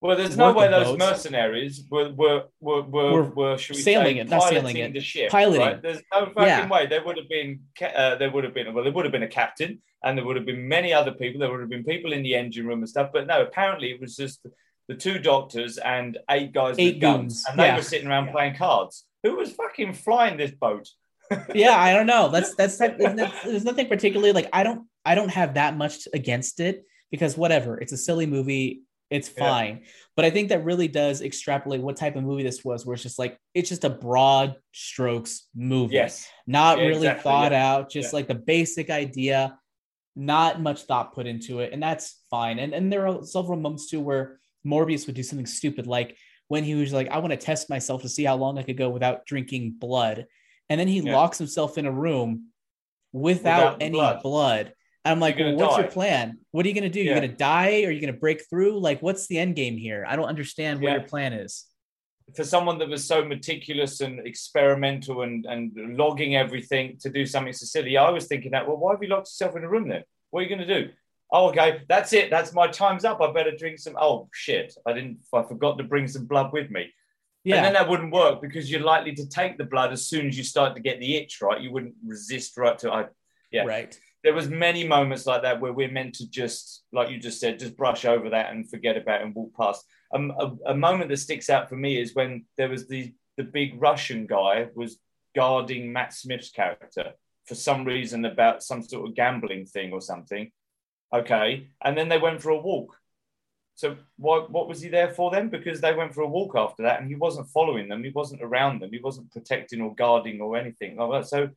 Well, 0.00 0.16
there's 0.16 0.36
no 0.36 0.52
way 0.52 0.68
those 0.68 0.86
boats. 0.86 0.98
mercenaries 0.98 1.82
were 1.90 2.10
were 2.12 2.44
were 2.60 2.82
were, 2.82 3.12
Were 3.12 3.22
were 3.24 3.58
should 3.58 3.76
we 3.76 3.82
sailing 3.82 4.16
say, 4.16 4.20
it, 4.20 4.28
not 4.28 4.42
sailing 4.48 4.76
it, 4.76 4.92
the 4.92 5.00
ship, 5.00 5.30
piloting. 5.30 5.60
Right? 5.60 5.82
There's 5.82 6.02
no 6.14 6.26
fucking 6.26 6.42
Yeah. 6.44 6.68
way. 6.68 6.86
There 6.86 7.04
would 7.04 7.16
have 7.16 7.28
been 7.28 7.60
uh, 7.82 8.14
there 8.14 8.30
would 8.30 8.44
have 8.44 8.54
been 8.54 8.72
well, 8.72 8.84
there 8.84 8.92
would 8.92 9.04
have 9.04 9.12
been 9.12 9.24
a 9.24 9.28
captain, 9.28 9.82
and 10.04 10.16
there 10.16 10.24
would 10.24 10.36
have 10.36 10.46
been 10.46 10.68
many 10.68 10.92
other 10.92 11.10
people. 11.12 11.40
There 11.40 11.50
would 11.50 11.60
have 11.60 11.68
been 11.68 11.84
people 11.84 12.12
in 12.12 12.22
the 12.22 12.36
engine 12.36 12.64
room 12.66 12.78
and 12.78 12.88
stuff. 12.88 13.10
But 13.12 13.26
no, 13.26 13.42
apparently 13.42 13.90
it 13.90 14.00
was 14.00 14.14
just 14.14 14.46
the 14.86 14.94
two 14.94 15.18
doctors 15.18 15.78
and 15.78 16.16
eight 16.30 16.52
guys 16.52 16.76
Eight 16.78 16.94
with 16.94 17.00
guns, 17.00 17.20
goons, 17.22 17.44
and 17.50 17.58
they 17.58 17.66
yeah. 17.66 17.76
were 17.76 17.82
sitting 17.82 18.06
around 18.08 18.26
Yeah. 18.26 18.32
playing 18.32 18.54
cards. 18.54 19.04
Who 19.24 19.34
was 19.34 19.50
fucking 19.52 19.94
flying 19.94 20.36
this 20.36 20.52
boat? 20.52 20.88
yeah 21.54 21.76
i 21.78 21.92
don't 21.92 22.06
know 22.06 22.30
that's 22.30 22.54
that's 22.54 22.78
type, 22.78 22.96
there's 22.96 23.30
there's 23.44 23.62
nothing 23.64 23.86
particularly 23.86 24.32
like 24.32 24.48
i 24.54 24.62
don't 24.62 24.86
i 25.04 25.14
don't 25.14 25.28
have 25.28 25.52
that 25.60 25.76
much 25.76 26.08
against 26.14 26.58
it 26.58 26.86
because 27.10 27.36
whatever 27.36 27.78
it's 27.78 27.92
a 27.92 27.98
silly 27.98 28.24
movie 28.24 28.80
it's 29.10 29.30
Yeah. 29.36 29.48
fine 29.48 29.84
but 30.16 30.24
i 30.24 30.30
think 30.30 30.48
that 30.50 30.64
really 30.64 30.88
does 30.88 31.22
extrapolate 31.22 31.80
what 31.80 31.96
type 31.96 32.16
of 32.16 32.22
movie 32.24 32.42
this 32.42 32.64
was 32.64 32.84
where 32.84 32.94
it's 32.94 33.02
just 33.02 33.18
like 33.18 33.38
it's 33.54 33.68
just 33.68 33.84
a 33.84 33.90
broad 33.90 34.56
strokes 34.72 35.48
movie 35.54 35.94
Yes, 35.94 36.28
not 36.46 36.78
Yeah, 36.78 36.84
really 36.84 37.06
exactly, 37.08 37.22
thought 37.22 37.52
yeah. 37.52 37.72
out 37.74 37.90
just 37.90 38.12
Yeah. 38.12 38.16
like 38.16 38.28
the 38.28 38.34
basic 38.34 38.90
idea 38.90 39.58
not 40.16 40.60
much 40.60 40.82
thought 40.82 41.14
put 41.14 41.26
into 41.26 41.60
it 41.60 41.72
and 41.72 41.82
that's 41.82 42.22
fine 42.30 42.58
and 42.58 42.72
and 42.74 42.92
there 42.92 43.06
are 43.08 43.22
several 43.24 43.58
moments 43.58 43.88
too 43.88 44.00
where 44.00 44.40
morbius 44.66 45.06
would 45.06 45.14
do 45.16 45.22
something 45.22 45.46
stupid 45.46 45.86
like 45.86 46.16
when 46.48 46.64
he 46.64 46.74
was 46.74 46.92
like 46.92 47.08
i 47.10 47.18
want 47.18 47.30
to 47.30 47.36
test 47.36 47.70
myself 47.70 48.02
to 48.02 48.08
see 48.08 48.24
how 48.24 48.34
long 48.36 48.58
i 48.58 48.62
could 48.62 48.76
go 48.76 48.90
without 48.90 49.24
drinking 49.26 49.74
blood 49.78 50.26
and 50.68 50.78
then 50.78 50.88
he 50.88 50.98
Yeah. 51.00 51.14
locks 51.14 51.38
himself 51.38 51.78
in 51.78 51.86
a 51.86 51.92
room 51.92 52.48
without, 53.12 53.74
Without 53.74 53.82
any 53.82 53.92
blood. 53.92 54.22
blood, 54.22 54.72
i'm 55.10 55.20
like 55.20 55.36
well, 55.36 55.52
gonna 55.52 55.56
what's 55.56 55.78
your 55.78 55.88
plan 55.88 56.38
what 56.52 56.64
are 56.64 56.68
you 56.68 56.74
going 56.74 56.84
to 56.84 56.88
do 56.90 57.00
Yeah. 57.00 57.12
you're 57.12 57.20
going 57.20 57.30
to 57.30 57.36
die 57.36 57.82
or 57.84 57.88
are 57.88 57.90
you 57.90 58.00
going 58.00 58.12
to 58.12 58.18
break 58.20 58.42
through 58.48 58.78
like 58.80 59.00
what's 59.02 59.26
the 59.26 59.38
end 59.38 59.56
game 59.56 59.76
here 59.76 60.04
i 60.08 60.16
don't 60.16 60.26
understand 60.26 60.80
what 60.80 60.88
Yeah. 60.90 60.96
your 60.98 61.08
plan 61.08 61.32
is 61.32 61.64
for 62.36 62.44
someone 62.44 62.78
that 62.78 62.88
was 62.88 63.06
so 63.06 63.24
meticulous 63.24 64.00
and 64.02 64.26
experimental 64.26 65.22
and, 65.22 65.46
and 65.46 65.96
logging 65.96 66.36
everything 66.36 66.98
to 67.00 67.08
do 67.08 67.24
something 67.24 67.54
so 67.54 67.64
silly, 67.64 67.96
I 67.96 68.10
was 68.10 68.26
thinking 68.26 68.50
that, 68.52 68.68
well, 68.68 68.76
why 68.76 68.92
have 68.92 69.02
you 69.02 69.08
locked 69.08 69.28
yourself 69.28 69.56
in 69.56 69.64
a 69.64 69.68
room 69.68 69.88
then? 69.88 70.02
What 70.30 70.40
are 70.40 70.42
you 70.42 70.48
going 70.54 70.66
to 70.68 70.80
do? 70.82 70.90
Oh, 71.32 71.48
okay, 71.48 71.82
that's 71.88 72.12
it. 72.12 72.28
That's 72.30 72.52
my 72.52 72.66
time's 72.66 73.06
up. 73.06 73.22
I 73.22 73.32
better 73.32 73.56
drink 73.56 73.78
some. 73.78 73.96
Oh, 73.98 74.28
shit. 74.34 74.74
I 74.86 74.92
didn't, 74.92 75.20
I 75.32 75.42
forgot 75.42 75.78
to 75.78 75.84
bring 75.84 76.06
some 76.06 76.26
blood 76.26 76.52
with 76.52 76.70
me. 76.70 76.92
yeah 77.44 77.56
And 77.56 77.64
then 77.64 77.72
that 77.74 77.88
wouldn't 77.88 78.12
work 78.12 78.42
because 78.42 78.70
you're 78.70 78.80
likely 78.82 79.14
to 79.14 79.26
take 79.26 79.56
the 79.56 79.64
blood 79.64 79.92
as 79.92 80.06
soon 80.06 80.26
as 80.28 80.36
you 80.36 80.44
start 80.44 80.76
to 80.76 80.82
get 80.82 81.00
the 81.00 81.16
itch, 81.16 81.40
right? 81.40 81.60
You 81.60 81.72
wouldn't 81.72 81.94
resist 82.06 82.58
right 82.58 82.78
to, 82.80 82.92
I, 82.92 83.06
yeah. 83.50 83.64
right 83.64 83.98
there 84.28 84.34
was 84.34 84.50
many 84.50 84.86
moments 84.86 85.24
like 85.24 85.40
that 85.40 85.58
where 85.58 85.72
we're 85.72 85.90
meant 85.90 86.14
to 86.16 86.28
just, 86.28 86.82
like 86.92 87.08
you 87.08 87.18
just 87.18 87.40
said, 87.40 87.58
just 87.58 87.78
brush 87.78 88.04
over 88.04 88.28
that 88.28 88.52
and 88.52 88.68
forget 88.68 88.98
about 88.98 89.22
and 89.22 89.34
walk 89.34 89.56
past. 89.56 89.86
Um, 90.14 90.34
a, 90.38 90.72
a 90.72 90.74
moment 90.74 91.08
that 91.08 91.16
sticks 91.16 91.48
out 91.48 91.70
for 91.70 91.76
me 91.76 91.98
is 91.98 92.14
when 92.14 92.44
there 92.58 92.68
was 92.68 92.86
the 92.88 93.14
the 93.38 93.42
big 93.42 93.80
Russian 93.80 94.26
guy 94.26 94.68
was 94.74 94.98
guarding 95.34 95.94
Matt 95.94 96.12
Smith's 96.12 96.50
character 96.50 97.12
for 97.46 97.54
some 97.54 97.86
reason 97.86 98.26
about 98.26 98.62
some 98.62 98.82
sort 98.82 99.08
of 99.08 99.14
gambling 99.14 99.64
thing 99.64 99.94
or 99.94 100.02
something. 100.02 100.50
Okay, 101.10 101.68
and 101.82 101.96
then 101.96 102.10
they 102.10 102.18
went 102.18 102.42
for 102.42 102.50
a 102.50 102.60
walk. 102.60 102.98
So 103.76 103.96
what 104.18 104.50
what 104.50 104.68
was 104.68 104.82
he 104.82 104.90
there 104.90 105.08
for 105.08 105.30
then? 105.30 105.48
Because 105.48 105.80
they 105.80 105.94
went 105.94 106.14
for 106.14 106.20
a 106.20 106.28
walk 106.28 106.52
after 106.54 106.82
that, 106.82 107.00
and 107.00 107.08
he 107.08 107.14
wasn't 107.14 107.48
following 107.48 107.88
them. 107.88 108.04
He 108.04 108.10
wasn't 108.10 108.42
around 108.42 108.82
them. 108.82 108.90
He 108.92 109.00
wasn't 109.00 109.32
protecting 109.32 109.80
or 109.80 109.94
guarding 109.94 110.38
or 110.42 110.58
anything. 110.58 110.98
So 111.24 111.48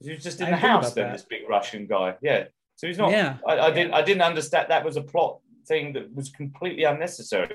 he 0.00 0.12
was 0.12 0.22
just 0.22 0.40
in 0.40 0.46
I 0.46 0.50
the 0.50 0.56
house 0.56 0.92
then. 0.94 1.08
that. 1.08 1.12
This 1.12 1.26
big 1.26 1.48
Russian 1.48 1.86
guy, 1.86 2.16
yeah. 2.22 2.44
So 2.76 2.86
he's 2.86 2.98
not. 2.98 3.10
Yeah. 3.10 3.36
I, 3.46 3.58
I 3.58 3.70
didn't. 3.70 3.94
I 3.94 4.02
didn't 4.02 4.22
understand 4.22 4.66
that 4.70 4.84
was 4.84 4.96
a 4.96 5.02
plot 5.02 5.40
thing 5.66 5.92
that 5.92 6.14
was 6.14 6.30
completely 6.30 6.84
unnecessary. 6.84 7.54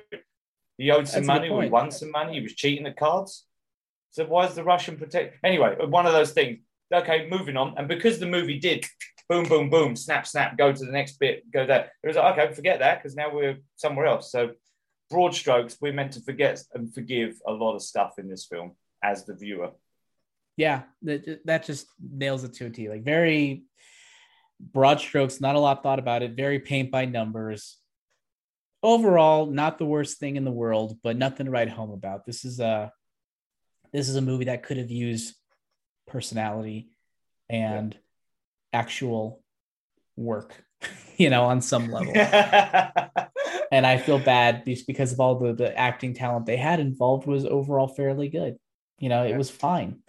He 0.77 0.91
owed 0.91 1.07
some 1.07 1.25
That's 1.25 1.27
money. 1.27 1.63
He 1.63 1.69
won 1.69 1.91
some 1.91 2.11
money. 2.11 2.35
He 2.35 2.41
was 2.41 2.53
cheating 2.53 2.85
at 2.85 2.97
cards. 2.97 3.45
So 4.11 4.25
why 4.25 4.45
is 4.45 4.55
the 4.55 4.63
Russian 4.63 4.97
protect? 4.97 5.37
Anyway, 5.43 5.75
uh, 5.81 5.87
one 5.87 6.05
of 6.05 6.13
those 6.13 6.31
things. 6.31 6.59
Okay, 6.93 7.27
moving 7.29 7.57
on. 7.57 7.73
And 7.77 7.87
because 7.87 8.19
the 8.19 8.27
movie 8.27 8.59
did 8.59 8.85
boom, 9.27 9.47
boom, 9.47 9.69
boom, 9.69 9.95
snap, 9.95 10.27
snap, 10.27 10.57
go 10.57 10.71
to 10.71 10.85
the 10.85 10.91
next 10.91 11.17
bit, 11.19 11.49
go 11.51 11.65
there. 11.65 11.91
It 12.03 12.07
was 12.07 12.15
like, 12.15 12.37
okay, 12.37 12.53
forget 12.53 12.79
that 12.79 13.01
because 13.01 13.15
now 13.15 13.33
we're 13.33 13.57
somewhere 13.75 14.05
else. 14.05 14.31
So 14.31 14.51
broad 15.09 15.33
strokes, 15.33 15.77
we're 15.81 15.93
meant 15.93 16.13
to 16.13 16.21
forget 16.21 16.61
and 16.73 16.93
forgive 16.93 17.39
a 17.47 17.51
lot 17.51 17.75
of 17.75 17.81
stuff 17.81 18.19
in 18.19 18.29
this 18.29 18.45
film 18.45 18.73
as 19.03 19.25
the 19.25 19.35
viewer. 19.35 19.71
Yeah, 20.57 20.83
that 21.03 21.41
that 21.45 21.65
just 21.65 21.87
nails 21.99 22.43
it 22.43 22.53
to 22.55 22.67
a 22.67 22.69
T. 22.69 22.89
Like 22.89 23.03
very 23.03 23.63
broad 24.59 24.99
strokes, 24.99 25.41
not 25.41 25.55
a 25.55 25.59
lot 25.59 25.83
thought 25.83 25.99
about 25.99 26.23
it. 26.23 26.35
Very 26.35 26.59
paint 26.59 26.91
by 26.91 27.05
numbers. 27.05 27.77
Overall, 28.81 29.47
not 29.47 29.77
the 29.77 29.85
worst 29.85 30.19
thing 30.19 30.35
in 30.35 30.45
the 30.45 30.51
world, 30.51 30.97
but 31.03 31.17
nothing 31.17 31.47
to 31.47 31.51
write 31.51 31.69
home 31.69 31.91
about. 31.91 32.25
This 32.25 32.45
is 32.45 32.59
a 32.59 32.91
this 33.91 34.09
is 34.09 34.15
a 34.15 34.21
movie 34.21 34.45
that 34.45 34.63
could 34.63 34.77
have 34.77 34.91
used 34.91 35.35
personality 36.07 36.89
and 37.49 37.97
actual 38.73 39.43
work, 40.15 40.63
you 41.17 41.29
know, 41.29 41.45
on 41.45 41.61
some 41.61 41.91
level. 41.91 42.13
and 43.71 43.85
I 43.85 43.97
feel 43.97 44.19
bad 44.19 44.65
just 44.65 44.87
because 44.87 45.11
of 45.13 45.19
all 45.19 45.39
the, 45.39 45.53
the 45.53 45.77
acting 45.77 46.13
talent 46.13 46.45
they 46.45 46.57
had 46.57 46.79
involved 46.79 47.25
was 47.27 47.45
overall 47.45 47.87
fairly 47.87 48.29
good. 48.29 48.57
You 48.99 49.09
know, 49.09 49.23
it 49.25 49.31
Yeah. 49.31 49.37
was 49.37 49.49
fine. 49.49 50.01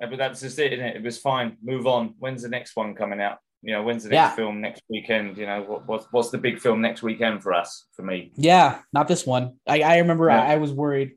Yeah, 0.00 0.06
but 0.08 0.18
that's 0.18 0.40
just 0.40 0.58
it, 0.58 0.72
isn't 0.72 0.84
it? 0.84 0.96
It 0.96 1.02
was 1.02 1.18
fine. 1.18 1.56
Move 1.62 1.86
on. 1.86 2.14
When's 2.18 2.42
the 2.42 2.48
next 2.48 2.74
one 2.76 2.94
coming 2.94 3.20
out? 3.20 3.38
You 3.62 3.74
know, 3.74 3.82
when's 3.82 4.04
the 4.04 4.08
next 4.10 4.30
Yeah. 4.30 4.36
film 4.36 4.60
next 4.62 4.82
weekend? 4.88 5.36
You 5.36 5.46
know, 5.46 5.62
what, 5.62 5.86
what's 5.86 6.06
what's 6.10 6.30
the 6.30 6.38
big 6.38 6.58
film 6.58 6.80
next 6.80 7.02
weekend 7.02 7.42
for 7.42 7.52
us? 7.52 7.86
For 7.92 8.02
me, 8.02 8.32
Yeah, 8.36 8.80
not 8.92 9.08
this 9.08 9.26
one. 9.26 9.56
I, 9.66 9.82
I 9.82 9.98
remember 9.98 10.28
Yeah. 10.28 10.42
I, 10.42 10.54
I 10.54 10.56
was 10.56 10.72
worried, 10.72 11.12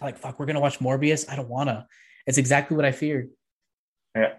like, 0.00 0.16
fuck, 0.18 0.38
we're 0.40 0.46
gonna 0.46 0.60
watch 0.60 0.78
Morbius. 0.78 1.30
I 1.30 1.36
don't 1.36 1.48
wanna. 1.50 1.86
It's 2.26 2.38
exactly 2.38 2.76
what 2.76 2.86
I 2.86 2.92
feared. 2.92 3.28
Yeah. 4.16 4.34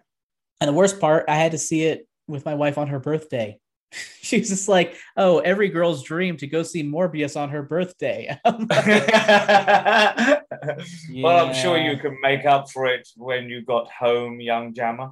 And 0.60 0.68
the 0.68 0.74
worst 0.74 1.00
part, 1.00 1.26
I 1.28 1.36
had 1.36 1.52
to 1.52 1.60
see 1.60 1.84
it 1.84 2.08
with 2.28 2.44
my 2.46 2.56
wife 2.56 2.80
on 2.80 2.88
her 2.88 3.00
birthday. 3.00 3.60
She 4.22 4.40
was 4.40 4.50
just 4.50 4.68
like, 4.68 4.96
"Oh, 5.16 5.40
every 5.40 5.70
girl's 5.70 6.04
dream 6.04 6.36
to 6.38 6.48
go 6.48 6.62
see 6.62 6.84
Morbius 6.84 7.40
on 7.40 7.50
her 7.50 7.64
birthday." 7.64 8.38
I'm 8.46 8.68
well, 11.24 11.48
I'm 11.48 11.54
sure 11.54 11.78
you 11.78 11.98
can 11.98 12.18
make 12.22 12.46
up 12.46 12.70
for 12.70 12.86
it 12.88 13.08
when 13.16 13.48
you 13.50 13.64
got 13.64 13.90
home, 13.92 14.40
young 14.42 14.74
Jammer. 14.74 15.12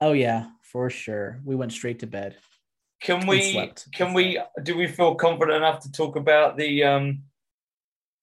oh 0.00 0.12
yeah, 0.12 0.46
for 0.62 0.88
sure. 0.90 1.40
We 1.44 1.56
went 1.56 1.72
straight 1.72 1.98
to 2.00 2.06
bed. 2.06 2.36
Can 3.02 3.26
we? 3.26 3.72
Can 3.92 4.14
we? 4.14 4.40
Do 4.62 4.76
we 4.76 4.86
feel 4.86 5.14
confident 5.16 5.56
enough 5.56 5.80
to 5.80 5.92
talk 5.92 6.16
about 6.16 6.56
the 6.56 6.84
um 6.84 7.22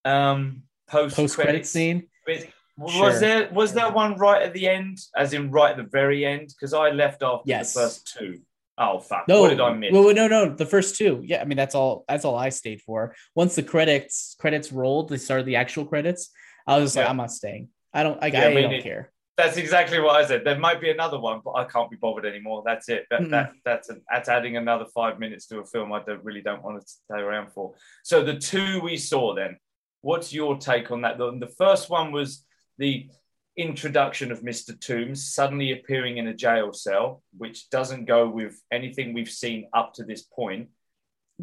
um 0.06 0.64
post 0.88 1.36
credit 1.36 1.66
scene. 1.68 2.08
bit? 2.26 2.50
Was 2.78 2.94
Sure. 2.94 3.20
there 3.20 3.50
was 3.52 3.74
there 3.74 3.92
one 3.92 4.16
right 4.18 4.42
at 4.42 4.54
the 4.54 4.68
end, 4.68 4.98
as 5.16 5.34
in 5.34 5.52
right 5.52 5.72
at 5.72 5.78
the 5.78 5.84
very 5.84 6.26
end? 6.26 6.48
Because 6.50 6.74
I 6.74 6.90
left 6.90 7.22
after 7.22 7.44
Yes. 7.46 7.74
the 7.74 7.80
first 7.82 8.18
two. 8.18 8.40
Oh 8.78 9.00
fuck! 9.00 9.28
No, 9.28 9.42
what 9.42 9.50
did 9.50 9.60
I 9.62 9.74
miss? 9.74 9.92
Well, 9.92 10.14
no, 10.14 10.28
no, 10.28 10.50
the 10.50 10.66
first 10.66 10.96
two. 10.96 11.22
Yeah, 11.24 11.42
I 11.42 11.46
mean 11.46 11.58
that's 11.58 11.76
all. 11.76 12.06
That's 12.08 12.26
all 12.26 12.36
I 12.36 12.50
stayed 12.50 12.82
for. 12.82 13.16
Once 13.36 13.56
the 13.56 13.64
credits 13.64 14.36
credits 14.40 14.72
rolled, 14.72 15.10
they 15.10 15.18
started 15.18 15.46
the 15.46 15.58
actual 15.58 15.86
credits. 15.86 16.32
I 16.66 16.78
was 16.80 16.86
just 16.88 16.96
like, 16.98 17.10
I'm 17.10 17.18
not 17.18 17.32
staying. 17.32 17.70
I 17.94 18.02
don't. 18.04 18.20
Like, 18.20 18.34
Yeah, 18.34 18.46
I 18.48 18.54
me 18.54 18.62
don't 18.62 18.72
neither. 18.72 18.84
care. 18.84 19.12
That's 19.36 19.58
exactly 19.58 20.00
what 20.00 20.16
I 20.16 20.26
said. 20.26 20.44
There 20.46 20.58
might 20.60 20.80
be 20.80 20.92
another 20.92 21.20
one, 21.20 21.42
but 21.44 21.52
I 21.52 21.66
can't 21.66 21.90
be 21.90 21.98
bothered 21.98 22.26
anymore. 22.26 22.62
That's 22.66 22.88
it. 22.90 23.06
That, 23.10 23.22
Mm-mm. 23.22 23.32
that 23.32 23.52
that's 23.66 23.90
that's 24.12 24.30
adding 24.30 24.58
another 24.58 24.86
five 24.94 25.20
minutes 25.20 25.48
to 25.48 25.60
a 25.60 25.66
film 25.66 25.92
I 25.94 26.02
don't 26.04 26.24
really 26.24 26.42
don't 26.42 26.64
want 26.64 26.80
to 26.82 26.88
stay 26.88 27.20
around 27.20 27.52
for. 27.52 27.74
So 28.04 28.24
the 28.24 28.38
two 28.38 28.80
we 28.82 28.98
saw 28.98 29.36
then. 29.36 29.58
What's 30.02 30.34
your 30.34 30.58
take 30.58 30.92
on 30.92 31.02
that? 31.02 31.18
The, 31.18 31.38
the 31.40 31.48
first 31.48 31.90
one 31.90 32.12
was 32.12 32.46
the 32.78 33.08
introduction 33.58 34.32
of 34.32 34.42
Mr. 34.42 34.72
Toomes 34.78 35.18
suddenly 35.18 35.72
appearing 35.74 36.18
in 36.18 36.28
a 36.28 36.34
jail 36.34 36.74
cell, 36.74 37.22
which 37.38 37.70
doesn't 37.70 38.06
go 38.06 38.28
with 38.30 38.60
anything 38.72 39.14
we've 39.14 39.30
seen 39.30 39.68
up 39.74 39.94
to 39.96 40.04
this 40.04 40.24
point. 40.24 40.70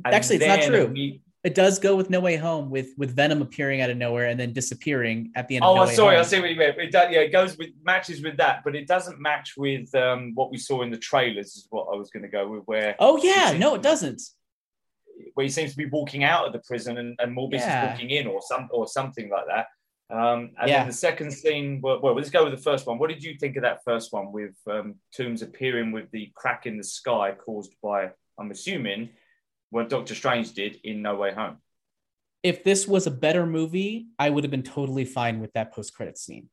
And 0.05 0.15
Actually, 0.15 0.37
it's 0.37 0.47
not 0.47 0.63
true. 0.63 0.87
we- 0.87 1.21
It 1.43 1.55
does 1.55 1.79
go 1.79 1.97
with 1.97 2.11
No 2.11 2.21
Way 2.21 2.37
Home 2.37 2.69
with 2.71 2.89
with 2.99 3.17
Venom 3.17 3.41
appearing 3.41 3.81
out 3.81 3.89
of 3.89 3.97
nowhere 3.97 4.27
and 4.27 4.39
then 4.39 4.53
disappearing 4.53 5.33
at 5.37 5.49
the 5.49 5.57
end. 5.57 5.65
Oh, 5.65 5.81
of 5.81 5.89
no 5.89 5.95
sorry. 5.95 6.17
I 6.19 6.23
see 6.23 6.39
what 6.39 6.51
you 6.51 6.57
mean. 6.57 6.75
It 6.79 6.93
does, 6.93 7.11
yeah, 7.11 7.21
it 7.21 7.31
goes 7.33 7.57
with 7.57 7.71
matches 7.83 8.23
with 8.23 8.37
that, 8.37 8.63
but 8.63 8.77
it 8.77 8.87
doesn't 8.87 9.19
match 9.21 9.55
with 9.57 9.93
um, 9.95 10.33
what 10.35 10.51
we 10.51 10.59
saw 10.59 10.83
in 10.83 10.91
the 10.91 10.99
trailers. 10.99 11.57
Is 11.57 11.67
what 11.71 11.87
I 11.93 11.97
was 11.97 12.11
going 12.11 12.25
to 12.25 12.29
go 12.29 12.47
with, 12.49 12.65
where 12.65 12.95
Oh 12.99 13.17
yeah, 13.23 13.57
no, 13.59 13.75
it 13.75 13.81
doesn't. 13.83 14.21
where 15.35 15.45
he 15.45 15.51
seems 15.51 15.71
to 15.71 15.77
be 15.79 15.87
walking 15.87 16.25
out 16.25 16.47
of 16.47 16.53
the 16.53 16.59
prison 16.61 16.99
and, 16.99 17.19
and 17.21 17.35
Morbius 17.37 17.61
Yeah. 17.61 17.85
is 17.85 17.91
walking 17.93 18.11
in, 18.11 18.27
or 18.27 18.43
some 18.43 18.69
or 18.71 18.87
something 18.87 19.31
like 19.31 19.47
that. 19.47 19.67
Um, 20.11 20.51
and 20.59 20.69
Yeah. 20.69 20.79
then 20.79 20.89
the 20.89 20.93
second 20.93 21.31
scene. 21.33 21.81
Well, 21.81 22.01
well, 22.03 22.15
let's 22.15 22.31
go 22.31 22.45
with 22.45 22.53
the 22.55 22.63
first 22.63 22.87
one. 22.87 22.99
What 22.99 23.11
did 23.11 23.23
you 23.23 23.37
think 23.39 23.57
of 23.57 23.63
that 23.63 23.85
first 23.85 24.13
one 24.13 24.33
with 24.33 24.57
um, 24.67 24.97
Toomes 25.17 25.43
appearing 25.43 25.93
with 25.93 26.11
the 26.11 26.33
crack 26.35 26.67
in 26.67 26.77
the 26.77 26.85
sky 26.85 27.33
caused 27.33 27.75
by, 27.83 28.11
I'm 28.39 28.51
assuming, 28.51 29.11
what 29.71 29.89
Doctor 29.89 30.15
Strange 30.15 30.53
did 30.53 30.81
in 30.83 31.03
No 31.03 31.15
Way 31.17 31.33
Home? 31.33 31.59
If 32.43 32.65
this 32.65 32.89
was 32.89 33.07
a 33.07 33.11
better 33.11 33.47
movie, 33.47 34.07
I 34.19 34.31
would 34.31 34.45
have 34.45 34.51
been 34.51 34.63
totally 34.63 35.05
fine 35.05 35.41
with 35.41 35.53
that 35.53 35.73
post 35.73 35.95
credit 35.95 36.19
scene 36.19 36.49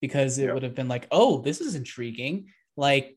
because 0.00 0.38
it 0.38 0.46
Yeah. 0.46 0.54
would 0.54 0.62
have 0.62 0.74
been 0.74 0.88
like, 0.88 1.06
oh, 1.10 1.40
this 1.40 1.60
is 1.60 1.74
intriguing. 1.74 2.52
Like, 2.76 3.16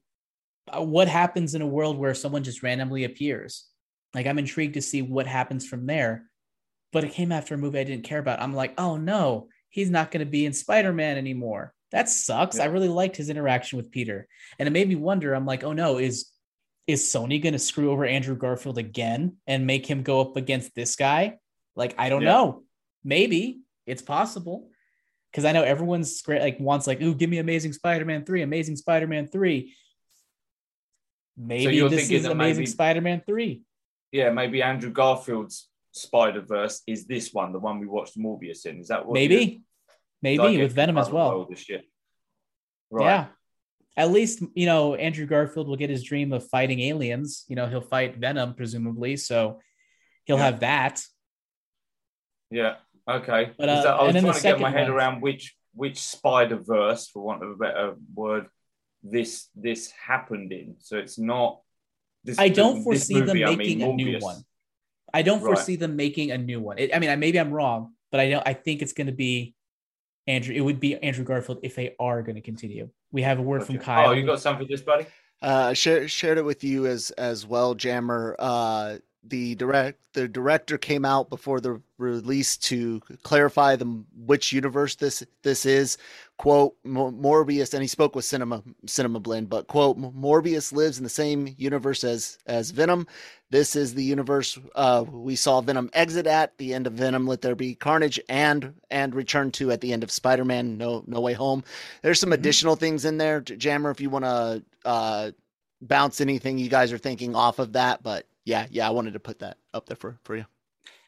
uh, 0.72 0.81
what 0.81 1.07
happens 1.10 1.55
in 1.55 1.61
a 1.61 1.68
world 1.68 1.97
where 1.97 2.14
someone 2.14 2.43
just 2.43 2.64
randomly 2.64 3.03
appears? 3.03 3.68
Like, 4.14 4.27
I'm 4.27 4.39
intrigued 4.39 4.76
to 4.76 4.81
see 4.81 5.01
what 5.01 5.27
happens 5.27 5.68
from 5.68 5.88
there. 5.88 6.30
But 6.93 7.03
it 7.03 7.11
came 7.14 7.31
after 7.31 7.55
a 7.55 7.57
movie 7.57 7.80
I 7.80 7.84
didn't 7.84 8.05
care 8.05 8.19
about. 8.19 8.39
I'm 8.39 8.53
like, 8.53 8.76
oh 8.77 8.97
no, 8.97 9.49
he's 9.74 9.90
not 9.90 10.12
going 10.12 10.24
to 10.24 10.30
be 10.30 10.45
in 10.45 10.54
Spider 10.54 10.94
Man 10.94 11.18
anymore. 11.18 11.74
That 11.91 12.08
sucks. 12.08 12.60
I 12.60 12.66
really 12.66 12.88
liked 12.88 13.18
his 13.18 13.30
interaction 13.30 13.78
with 13.78 13.91
Peter, 13.91 14.28
and 14.58 14.68
it 14.68 14.72
made 14.72 14.88
me 14.88 14.95
wonder. 14.95 15.34
I'm 15.34 15.45
like, 15.45 15.64
oh 15.64 15.74
no, 15.74 15.98
is 15.98 16.30
is 16.86 17.02
Sony 17.04 17.41
going 17.41 17.54
to 17.54 17.60
screw 17.60 17.91
over 17.91 18.06
Andrew 18.06 18.36
Garfield 18.36 18.78
again 18.78 19.38
and 19.48 19.66
make 19.66 19.86
him 19.86 20.04
go 20.04 20.22
up 20.22 20.38
against 20.38 20.76
this 20.76 20.95
guy? 20.95 21.38
Like, 21.76 21.95
I 21.98 22.10
don't 22.10 22.22
Yeah. 22.22 22.34
know. 22.34 22.64
Maybe 23.04 23.62
it's 23.86 24.02
possible 24.02 24.70
because 25.32 25.45
I 25.45 25.54
know 25.54 25.64
everyone's 25.64 26.22
great. 26.22 26.41
Like, 26.41 26.60
wants 26.60 26.86
like, 26.86 27.02
ooh, 27.02 27.16
give 27.16 27.30
me 27.30 27.38
Amazing 27.40 27.74
Spider-Man 27.74 28.26
three, 28.26 28.41
Amazing 28.41 28.76
Spider-Man 28.76 29.28
three. 29.28 29.76
Maybe 31.38 31.76
you're 31.76 31.90
this 31.90 32.12
is 32.12 32.26
Amazing 32.26 32.68
Spider-Man 32.68 33.24
three. 33.26 33.64
Yeah, 34.12 34.30
maybe 34.32 34.62
Andrew 34.62 34.91
Garfield's 34.91 35.70
Spider 35.94 36.41
Verse 36.41 36.82
is 36.88 37.06
this 37.06 37.34
one, 37.34 37.53
the 37.53 37.60
one 37.60 37.80
we 37.80 37.88
watched 37.88 38.18
Morbius 38.18 38.65
in. 38.65 38.80
Is 38.80 38.88
that 38.90 39.06
what? 39.06 39.14
Maybe, 39.14 39.61
maybe 40.22 40.57
with 40.57 40.74
Venom 40.74 40.98
as 40.98 41.10
well. 41.10 41.48
Right. 42.90 43.06
Yeah. 43.06 43.26
At 43.95 44.11
least, 44.11 44.41
you 44.56 44.65
know, 44.65 44.95
Andrew 44.95 45.28
Garfield 45.28 45.68
will 45.68 45.76
get 45.76 45.91
his 45.91 46.03
dream 46.03 46.34
of 46.34 46.48
fighting 46.49 46.80
aliens. 46.80 47.45
You 47.48 47.56
know, 47.56 47.68
he'll 47.68 47.82
fight 47.82 48.18
Venom, 48.18 48.56
presumably. 48.56 49.18
So 49.18 49.60
he'll 50.26 50.38
Yeah. 50.38 50.45
have 50.45 50.60
that. 50.61 51.03
Yeah. 52.49 52.76
Okay. 53.07 53.52
But, 53.57 53.70
uh, 53.70 53.82
that- 53.84 53.88
I 53.88 54.02
was 54.02 54.07
and 54.07 54.15
then 54.15 54.24
the 54.24 54.32
trying 54.32 54.41
to 54.41 54.48
get 54.49 54.60
my 54.60 54.72
head 54.72 54.90
one- 54.90 54.98
around 54.98 55.22
which 55.22 55.56
which 55.76 55.98
Spider 55.98 56.57
Verse, 56.57 57.07
for 57.07 57.24
want 57.24 57.44
of 57.44 57.49
a 57.49 57.56
better 57.56 57.95
word, 58.14 58.48
this 59.02 59.49
this 59.56 59.90
happened 59.91 60.52
in. 60.53 60.76
So 60.80 60.98
it's 60.98 61.18
not. 61.18 61.61
This, 62.24 62.38
I 62.40 62.49
don't 62.49 62.84
foresee 62.84 63.15
them 63.15 63.28
movie, 63.28 63.44
I 63.44 63.56
making 63.56 63.80
mean 63.80 63.90
a 63.90 63.94
new 63.94 64.20
one. 64.20 64.44
I 65.14 65.22
don't 65.22 65.41
Right. 65.41 65.56
foresee 65.56 65.76
them 65.76 65.95
making 65.95 66.31
a 66.31 66.38
new 66.38 66.60
one. 66.60 66.77
It, 66.80 66.95
I 66.95 66.99
mean, 66.99 67.10
I, 67.10 67.15
maybe 67.15 67.40
I'm 67.40 67.52
wrong, 67.52 67.94
but 68.11 68.19
I 68.19 68.30
don't. 68.30 68.48
I 68.48 68.53
think 68.53 68.81
it's 68.81 68.94
going 68.94 69.07
to 69.07 69.14
be 69.14 69.56
Andrew. 70.27 70.53
It 70.56 70.61
would 70.61 70.80
be 70.80 70.95
Andrew 70.95 71.23
Garfield 71.23 71.60
if 71.64 71.76
they 71.76 71.95
are 71.99 72.22
going 72.23 72.35
to 72.35 72.41
continue. 72.41 72.90
We 73.11 73.22
have 73.22 73.40
a 73.40 73.41
word 73.41 73.64
from 73.65 73.77
Kyle. 73.77 74.10
Oh, 74.10 74.14
you 74.14 74.26
got 74.26 74.40
something 74.40 74.65
for 74.65 74.72
this, 74.72 74.81
buddy? 74.81 75.06
Uh, 75.41 75.73
share, 75.73 76.07
shared 76.07 76.38
it 76.38 76.45
with 76.45 76.64
you 76.64 76.88
as 76.88 77.11
as 77.11 77.45
well, 77.45 77.76
Jammer. 77.76 78.35
Uh, 78.40 78.98
the 79.26 79.56
direct 79.56 80.02
the 80.14 80.28
director 80.28 80.78
came 80.78 81.06
out 81.06 81.30
before 81.30 81.60
the 81.60 81.82
release 81.98 82.58
to 82.58 83.00
clarify 83.24 83.76
the 83.76 84.04
which 84.16 84.52
universe 84.52 84.95
this 84.95 85.24
this 85.44 85.66
is. 85.66 85.98
Quote 86.38 86.76
morbius 86.84 87.74
and 87.74 87.82
he 87.82 87.88
spoke 87.88 88.16
with 88.16 88.26
cinema 88.26 88.62
cinema 88.86 89.20
blend 89.20 89.50
but 89.50 89.68
quote 89.68 89.98
morbius 89.98 90.74
lives 90.74 90.98
in 90.98 91.04
the 91.04 91.10
same 91.10 91.54
universe 91.58 92.04
as 92.04 92.38
as 92.48 92.72
venom. 92.72 93.08
This 93.50 93.76
is 93.76 93.94
the 93.94 94.04
universe 94.04 94.60
uh, 94.76 95.06
we 95.10 95.36
saw 95.36 95.62
venom 95.62 95.90
exit 95.94 96.28
at 96.28 96.58
the 96.58 96.74
end 96.74 96.88
of 96.88 96.94
venom 96.94 97.26
let 97.26 97.41
there 97.41 97.56
be 97.56 97.76
carnage 97.76 98.20
and 98.28 98.74
and 98.91 99.16
return 99.16 99.52
to 99.52 99.72
at 99.72 99.80
the 99.80 99.94
end 99.94 100.04
of 100.04 100.12
spider-man 100.12 100.78
no 100.78 101.04
no 101.08 101.22
way 101.22 101.34
home. 101.34 101.64
There's 102.02 102.20
some 102.20 102.28
mm-hmm. 102.28 102.41
additional 102.41 102.76
things 102.76 103.06
in 103.06 103.18
there 103.18 103.40
jammer 103.40 103.90
if 103.90 104.02
you 104.02 104.10
want 104.10 104.26
to 104.26 104.64
uh 104.84 105.32
bounce 105.82 106.22
anything 106.22 106.58
you 106.58 106.70
guys 106.70 106.91
are 106.91 106.98
thinking 106.98 107.36
off 107.36 107.60
of 107.60 107.74
that 107.74 108.02
but 108.02 108.26
yeah, 108.45 108.68
yeah, 108.70 108.88
I 108.88 108.91
wanted 108.91 109.14
to 109.14 109.20
put 109.20 109.40
that 109.40 109.57
up 109.74 109.86
there 109.86 109.98
for 109.98 110.20
for 110.24 110.36
you. 110.36 110.45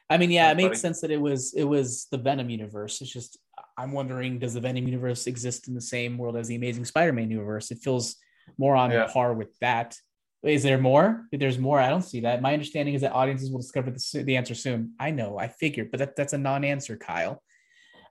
I 0.09 0.17
mean, 0.17 0.29
yeah, 0.29 0.51
it 0.51 0.57
makes 0.57 0.79
sense 0.79 1.01
that 1.01 1.11
it 1.11 1.19
was 1.19 1.53
it 1.53 1.63
was 1.63 2.07
the 2.11 2.17
Venom 2.17 2.49
universe. 2.49 3.01
It's 3.01 3.11
just 3.11 3.39
I'm 3.77 3.91
wondering, 3.91 4.39
does 4.39 4.53
the 4.53 4.61
Venom 4.61 4.87
universe 4.87 5.27
exist 5.27 5.67
in 5.67 5.73
the 5.73 5.81
same 5.81 6.17
world 6.17 6.37
as 6.37 6.47
the 6.47 6.55
Amazing 6.55 6.85
Spider-Man 6.85 7.31
universe? 7.31 7.71
It 7.71 7.79
feels 7.79 8.17
more 8.57 8.75
on 8.75 8.91
yeah. 8.91 9.07
par 9.11 9.33
with 9.33 9.57
that. 9.59 9.97
Is 10.43 10.61
there 10.61 10.77
more? 10.77 11.25
If 11.31 11.39
there's 11.39 11.57
more, 11.57 11.79
I 11.79 11.89
don't 11.89 12.03
see 12.03 12.21
that. 12.21 12.41
My 12.41 12.53
understanding 12.53 12.93
is 12.93 13.01
that 13.01 13.13
audiences 13.13 13.49
will 13.49 13.59
discover 13.59 13.89
the, 13.89 14.23
the 14.23 14.37
answer 14.37 14.53
soon. 14.53 14.93
I 14.99 15.09
know, 15.09 15.39
I 15.39 15.47
figured, 15.47 15.89
but 15.89 15.97
that, 15.97 16.15
that's 16.15 16.33
a 16.33 16.37
non-answer, 16.37 16.97
Kyle. 16.97 17.41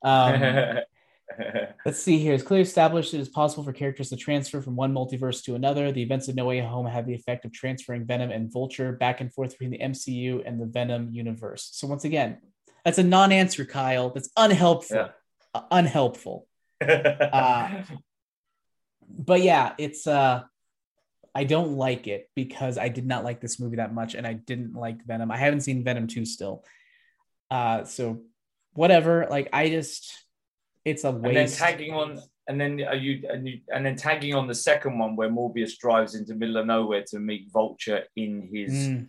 Um, 0.02 0.78
Let's 1.86 2.02
see 2.02 2.18
here. 2.18 2.34
It's 2.34 2.42
clearly 2.42 2.62
established 2.62 3.14
it 3.14 3.20
is 3.20 3.28
possible 3.28 3.64
for 3.64 3.72
characters 3.72 4.10
to 4.10 4.16
transfer 4.16 4.60
from 4.60 4.76
one 4.76 4.92
multiverse 4.92 5.42
to 5.44 5.54
another. 5.54 5.92
The 5.92 6.02
events 6.02 6.28
of 6.28 6.34
No 6.34 6.44
Way 6.46 6.60
Home 6.60 6.86
have 6.86 7.06
the 7.06 7.14
effect 7.14 7.44
of 7.44 7.52
transferring 7.52 8.04
Venom 8.06 8.30
and 8.30 8.52
Vulture 8.52 8.92
back 8.92 9.20
and 9.20 9.32
forth 9.32 9.50
between 9.50 9.70
the 9.70 9.78
MCU 9.78 10.42
and 10.46 10.60
the 10.60 10.66
Venom 10.66 11.10
universe. 11.12 11.70
So 11.72 11.86
once 11.86 12.04
again, 12.04 12.38
that's 12.84 12.98
a 12.98 13.02
non-answer, 13.02 13.64
Kyle. 13.64 14.10
That's 14.10 14.30
unhelpful. 14.36 14.96
Yeah. 14.96 15.08
Uh, 15.54 15.62
unhelpful. 15.70 16.46
uh, 16.80 17.82
but 19.08 19.42
yeah, 19.42 19.74
it's 19.78 20.06
uh 20.06 20.42
I 21.34 21.44
don't 21.44 21.76
like 21.76 22.06
it 22.06 22.30
because 22.36 22.78
I 22.78 22.88
did 22.88 23.06
not 23.06 23.24
like 23.24 23.40
this 23.40 23.58
movie 23.58 23.76
that 23.76 23.92
much 23.92 24.14
and 24.14 24.26
I 24.26 24.34
didn't 24.34 24.74
like 24.74 25.04
Venom. 25.04 25.30
I 25.30 25.36
haven't 25.36 25.62
seen 25.62 25.84
Venom 25.84 26.06
2 26.06 26.24
still. 26.24 26.64
Uh 27.50 27.84
so 27.84 28.22
whatever, 28.74 29.26
like 29.30 29.48
I 29.52 29.68
just 29.68 30.23
it's 30.84 31.04
a 31.04 31.10
waste. 31.10 31.26
And 31.26 31.36
then 31.36 31.48
tagging 31.48 31.94
on, 31.94 32.20
and 32.48 32.60
then 32.60 32.82
are 32.82 32.94
you 32.94 33.26
and 33.28 33.48
you 33.48 33.60
and 33.72 33.84
then 33.84 33.96
tagging 33.96 34.34
on 34.34 34.46
the 34.46 34.54
second 34.54 34.98
one 34.98 35.16
where 35.16 35.30
Morbius 35.30 35.78
drives 35.78 36.14
into 36.14 36.34
middle 36.34 36.58
of 36.58 36.66
nowhere 36.66 37.04
to 37.08 37.18
meet 37.18 37.50
Vulture 37.52 38.04
in 38.16 38.48
his 38.52 38.72
mm. 38.72 39.06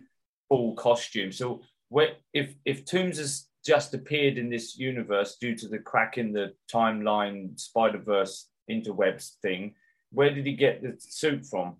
full 0.48 0.74
costume. 0.74 1.32
So 1.32 1.62
where 1.88 2.12
if 2.32 2.54
if 2.64 2.84
Toomes 2.84 3.18
has 3.18 3.46
just 3.64 3.94
appeared 3.94 4.38
in 4.38 4.48
this 4.48 4.78
universe 4.78 5.36
due 5.40 5.56
to 5.56 5.68
the 5.68 5.78
crack 5.78 6.18
in 6.18 6.32
the 6.32 6.54
timeline 6.72 7.58
Spider 7.58 7.98
Verse 7.98 8.48
interwebs 8.70 9.36
thing, 9.42 9.74
where 10.12 10.32
did 10.32 10.46
he 10.46 10.54
get 10.54 10.82
the 10.82 10.96
suit 10.98 11.44
from? 11.46 11.76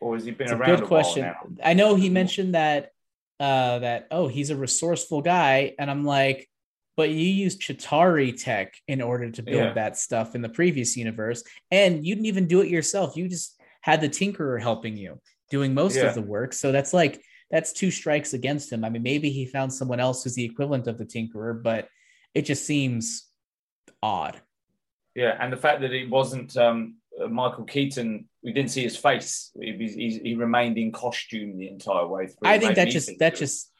Or 0.00 0.14
has 0.14 0.24
he 0.24 0.30
been 0.30 0.46
it's 0.46 0.52
around? 0.52 0.70
A 0.70 0.76
good 0.76 0.86
question. 0.86 1.32
I 1.62 1.74
know 1.74 1.94
he 1.94 2.08
mentioned 2.08 2.54
that 2.54 2.90
uh, 3.38 3.80
that 3.80 4.08
oh 4.10 4.28
he's 4.28 4.50
a 4.50 4.56
resourceful 4.56 5.22
guy, 5.22 5.74
and 5.78 5.90
I'm 5.90 6.04
like 6.04 6.48
but 6.96 7.10
you 7.10 7.26
used 7.26 7.62
Chitauri 7.62 8.34
tech 8.36 8.74
in 8.86 9.00
order 9.00 9.30
to 9.30 9.42
build 9.42 9.56
yeah. 9.56 9.72
that 9.72 9.96
stuff 9.96 10.34
in 10.34 10.42
the 10.42 10.48
previous 10.48 10.96
universe, 10.96 11.42
and 11.70 12.04
you 12.06 12.14
didn't 12.14 12.26
even 12.26 12.46
do 12.46 12.60
it 12.60 12.68
yourself. 12.68 13.16
You 13.16 13.28
just 13.28 13.60
had 13.80 14.00
the 14.00 14.08
Tinkerer 14.08 14.60
helping 14.60 14.96
you, 14.96 15.20
doing 15.50 15.74
most 15.74 15.96
yeah. 15.96 16.04
of 16.04 16.14
the 16.14 16.22
work. 16.22 16.52
So 16.52 16.72
that's 16.72 16.92
like 16.92 17.22
that's 17.50 17.72
two 17.72 17.90
strikes 17.90 18.34
against 18.34 18.72
him. 18.72 18.84
I 18.84 18.90
mean, 18.90 19.02
maybe 19.02 19.30
he 19.30 19.46
found 19.46 19.72
someone 19.72 20.00
else 20.00 20.24
who's 20.24 20.34
the 20.34 20.44
equivalent 20.44 20.86
of 20.86 20.98
the 20.98 21.04
Tinkerer, 21.04 21.62
but 21.62 21.88
it 22.34 22.42
just 22.42 22.64
seems 22.66 23.28
odd. 24.02 24.40
Yeah, 25.14 25.36
and 25.38 25.52
the 25.52 25.58
fact 25.58 25.82
that 25.82 25.92
it 25.92 26.08
wasn't 26.08 26.56
um, 26.56 26.96
uh, 27.20 27.28
Michael 27.28 27.64
Keaton, 27.64 28.28
we 28.42 28.52
didn't 28.52 28.70
see 28.70 28.82
his 28.82 28.96
face. 28.96 29.50
He, 29.60 29.72
he, 29.72 30.20
he, 30.24 30.34
remained 30.34 30.78
in 30.78 30.92
costume 30.92 31.58
the 31.58 31.68
entire 31.68 32.06
way 32.06 32.28
through. 32.28 32.48
I 32.48 32.58
think 32.58 32.76
that 32.76 32.88
just 32.88 33.18
that 33.18 33.36
just 33.36 33.70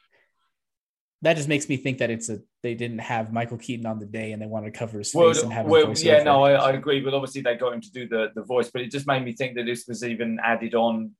that 1.23 1.37
just 1.37 1.47
makes 1.47 1.69
me 1.69 1.77
think 1.77 1.99
that 1.99 2.09
it's 2.09 2.29
a 2.29 2.39
they 2.61 2.75
didn't 2.75 2.99
have 2.99 3.31
Michael 3.31 3.57
Keaton 3.57 3.85
on 3.85 3.97
the 3.97 4.05
day 4.05 4.33
and 4.33 4.41
they 4.41 4.45
wanted 4.45 4.73
to 4.73 4.77
cover 4.77 4.97
his 4.97 5.11
face 5.11 5.41
and 5.41 5.51
have 5.51 5.65
well, 5.65 5.93
yeah 5.97 6.21
no 6.21 6.43
I, 6.43 6.51
I, 6.51 6.71
agree 6.71 6.99
but 6.99 7.13
obviously 7.13 7.41
they 7.41 7.55
got 7.55 7.73
him 7.73 7.81
to 7.81 7.91
do 7.91 8.07
the 8.07 8.31
the 8.35 8.43
voice 8.43 8.69
but 8.69 8.81
it 8.81 8.91
just 8.91 9.07
made 9.07 9.23
me 9.23 9.31
think 9.31 9.55
that 9.55 9.65
this 9.65 9.85
was 9.87 10.03
even 10.03 10.37
added 10.43 10.75
on 10.75 11.11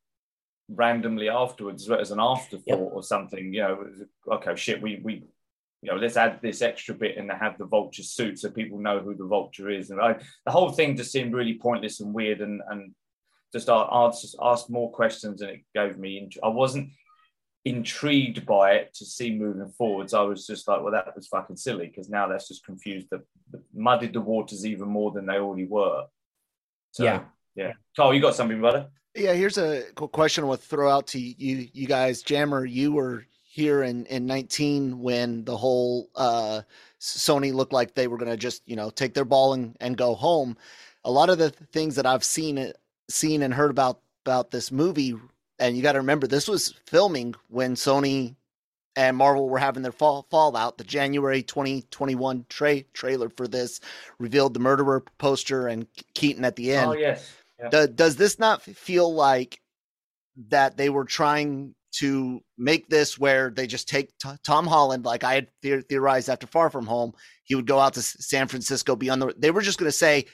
randomly 0.70 1.30
afterwards 1.30 1.90
as 1.90 2.12
an 2.12 2.20
afterthought 2.20 2.64
yep. 2.68 2.80
or 2.80 3.02
something 3.02 3.54
you 3.54 3.62
know 3.62 3.86
okay 4.32 4.56
shit 4.56 4.82
we 4.82 5.00
we 5.04 5.24
you 5.82 5.92
know 5.92 5.96
let's 5.96 6.18
add 6.18 6.40
this 6.42 6.62
extra 6.62 6.94
bit 6.96 7.18
and 7.18 7.32
have 7.32 7.58
the 7.58 7.66
vulture 7.66 8.04
suit 8.04 8.40
so 8.40 8.50
people 8.50 8.80
know 8.80 9.00
who 9.00 9.16
the 9.16 9.26
vulture 9.26 9.70
is 9.70 9.90
and 9.90 10.02
I, 10.02 10.16
the 10.46 10.52
whole 10.52 10.72
thing 10.72 10.98
just 10.98 11.12
seemed 11.12 11.34
really 11.34 11.58
pointless 11.58 12.02
and 12.02 12.14
weird 12.14 12.42
and 12.42 12.62
and 12.70 12.94
just 13.54 13.70
asked 13.70 14.36
asked 14.42 14.70
more 14.70 14.92
questions 14.92 15.42
and 15.42 15.52
it 15.52 15.62
gave 15.74 15.98
me 15.98 16.30
I 16.44 16.50
wasn't 16.50 16.90
intrigued 17.66 18.46
by 18.46 18.74
it 18.74 18.94
to 18.96 19.06
see 19.06 19.34
moving 19.34 19.72
forwards, 19.78 20.14
I 20.14 20.22
was 20.22 20.46
just 20.46 20.68
like, 20.68 20.82
well, 20.82 20.92
that 20.92 21.16
was 21.16 21.28
fucking 21.28 21.56
silly 21.56 21.88
because 21.88 22.10
now 22.10 22.28
that's 22.28 22.48
just 22.48 22.66
confused 22.66 23.08
the, 23.10 23.24
the, 23.52 23.62
muddied 23.74 24.14
the 24.14 24.22
waters 24.22 24.66
even 24.66 24.90
more 24.90 25.12
than 25.12 25.26
they 25.26 25.38
already 25.38 25.66
were. 25.66 26.06
So, 26.92 27.04
yeah, 27.04 27.24
yeah. 27.56 27.74
Carl, 27.96 28.14
you 28.14 28.22
got 28.22 28.36
something, 28.36 28.60
brother? 28.60 28.88
Yeah, 29.16 29.34
here's 29.34 29.58
a 29.58 29.84
question 29.94 30.44
I 30.44 30.48
want 30.48 30.62
to 30.62 30.68
throw 30.68 30.90
out 30.90 31.08
to 31.08 31.20
you, 31.20 31.68
you 31.72 31.88
guys. 31.88 32.24
Jammer, 32.24 32.66
you 32.66 32.92
were 32.92 33.26
here 33.44 33.84
in 33.84 34.08
in 34.08 34.26
19 34.26 35.00
when 35.00 35.46
the 35.46 35.56
whole 35.56 36.10
uh, 36.16 36.62
Sony 37.00 37.54
looked 37.54 37.74
like 37.74 37.94
they 37.94 38.08
were 38.08 38.18
going 38.18 38.32
to 38.32 38.38
just 38.38 38.64
you 38.66 38.76
know 38.76 38.90
take 38.90 39.14
their 39.14 39.26
ball 39.26 39.54
and, 39.54 39.78
and 39.80 39.96
go 39.96 40.16
home. 40.16 40.58
A 41.06 41.12
lot 41.12 41.30
of 41.30 41.38
the 41.38 41.52
things 41.52 41.96
that 41.96 42.08
I've 42.08 42.24
seen 42.24 42.74
seen 43.08 43.44
and 43.44 43.54
heard 43.54 43.70
about 43.70 44.00
about 44.26 44.50
this 44.50 44.72
movie 44.72 45.14
and 45.64 45.78
you 45.78 45.82
got 45.82 45.94
to 45.94 46.00
remember 46.00 46.28
this 46.28 46.50
was 46.50 46.74
filming 46.86 47.36
when 47.48 47.76
Sony 47.76 48.36
and 48.98 49.16
Marvel 49.16 49.48
were 49.48 49.58
having 49.58 49.82
their 49.82 49.94
fall 49.94 50.28
fallout. 50.30 50.78
The 50.78 50.84
January 50.84 51.42
2021 51.42 52.46
tra- 52.50 52.84
trailer 52.94 53.30
for 53.30 53.48
this 53.48 53.80
revealed 54.20 54.54
the 54.54 54.60
murderer 54.60 55.06
poster 55.18 55.70
and 55.70 55.88
Keaton 56.16 56.44
at 56.44 56.58
the 56.58 56.74
oh, 56.74 56.78
end. 56.78 56.90
Oh 56.90 56.94
yes. 56.94 57.34
Yeah. 57.62 57.70
Do, 57.70 57.88
does 57.88 58.18
this 58.18 58.40
not 58.40 58.62
feel 58.62 59.14
like 59.14 59.62
that 60.50 60.76
they 60.76 60.90
were 60.90 61.06
trying 61.06 61.76
to 61.94 62.42
make 62.58 62.90
this 62.90 63.18
where 63.18 63.50
they 63.50 63.66
just 63.66 63.88
take 63.88 64.18
t- 64.18 64.30
Tom 64.44 64.68
Holland, 64.68 65.06
like 65.06 65.24
I 65.24 65.36
had 65.36 65.48
theorized 65.62 66.28
after 66.28 66.46
Far 66.46 66.70
From 66.72 66.88
Home, 66.88 67.14
he 67.46 67.56
would 67.56 67.68
go 67.68 67.80
out 67.80 67.94
to 67.94 68.02
San 68.02 68.50
Francisco, 68.50 68.98
be 68.98 69.10
on 69.10 69.20
the. 69.20 69.34
They 69.38 69.52
were 69.52 69.62
just 69.62 69.80
going 69.80 69.88
to 69.88 69.98
say, 69.98 70.26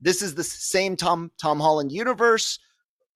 "This 0.00 0.22
is 0.22 0.34
the 0.34 0.44
same 0.44 0.94
Tom 0.94 1.32
Tom 1.40 1.58
Holland 1.58 1.90
universe." 1.90 2.60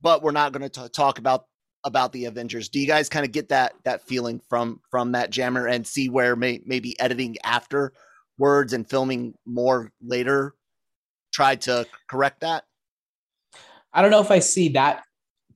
But 0.00 0.22
we're 0.22 0.32
not 0.32 0.52
going 0.52 0.68
to 0.68 0.88
talk 0.88 1.18
about 1.18 1.46
about 1.84 2.12
the 2.12 2.24
Avengers. 2.24 2.68
Do 2.68 2.80
you 2.80 2.86
guys 2.86 3.08
kind 3.08 3.24
of 3.24 3.32
get 3.32 3.48
that 3.50 3.74
that 3.84 4.02
feeling 4.02 4.40
from 4.48 4.80
from 4.90 5.12
that 5.12 5.30
jammer 5.30 5.66
and 5.66 5.86
see 5.86 6.08
where 6.08 6.34
may, 6.36 6.60
maybe 6.64 6.98
editing 7.00 7.36
after 7.44 7.92
words 8.38 8.72
and 8.72 8.88
filming 8.88 9.34
more 9.46 9.92
later 10.04 10.54
tried 11.32 11.62
to 11.62 11.86
correct 12.08 12.40
that? 12.40 12.64
I 13.92 14.02
don't 14.02 14.10
know 14.10 14.20
if 14.20 14.30
I 14.30 14.40
see 14.40 14.70
that 14.70 15.04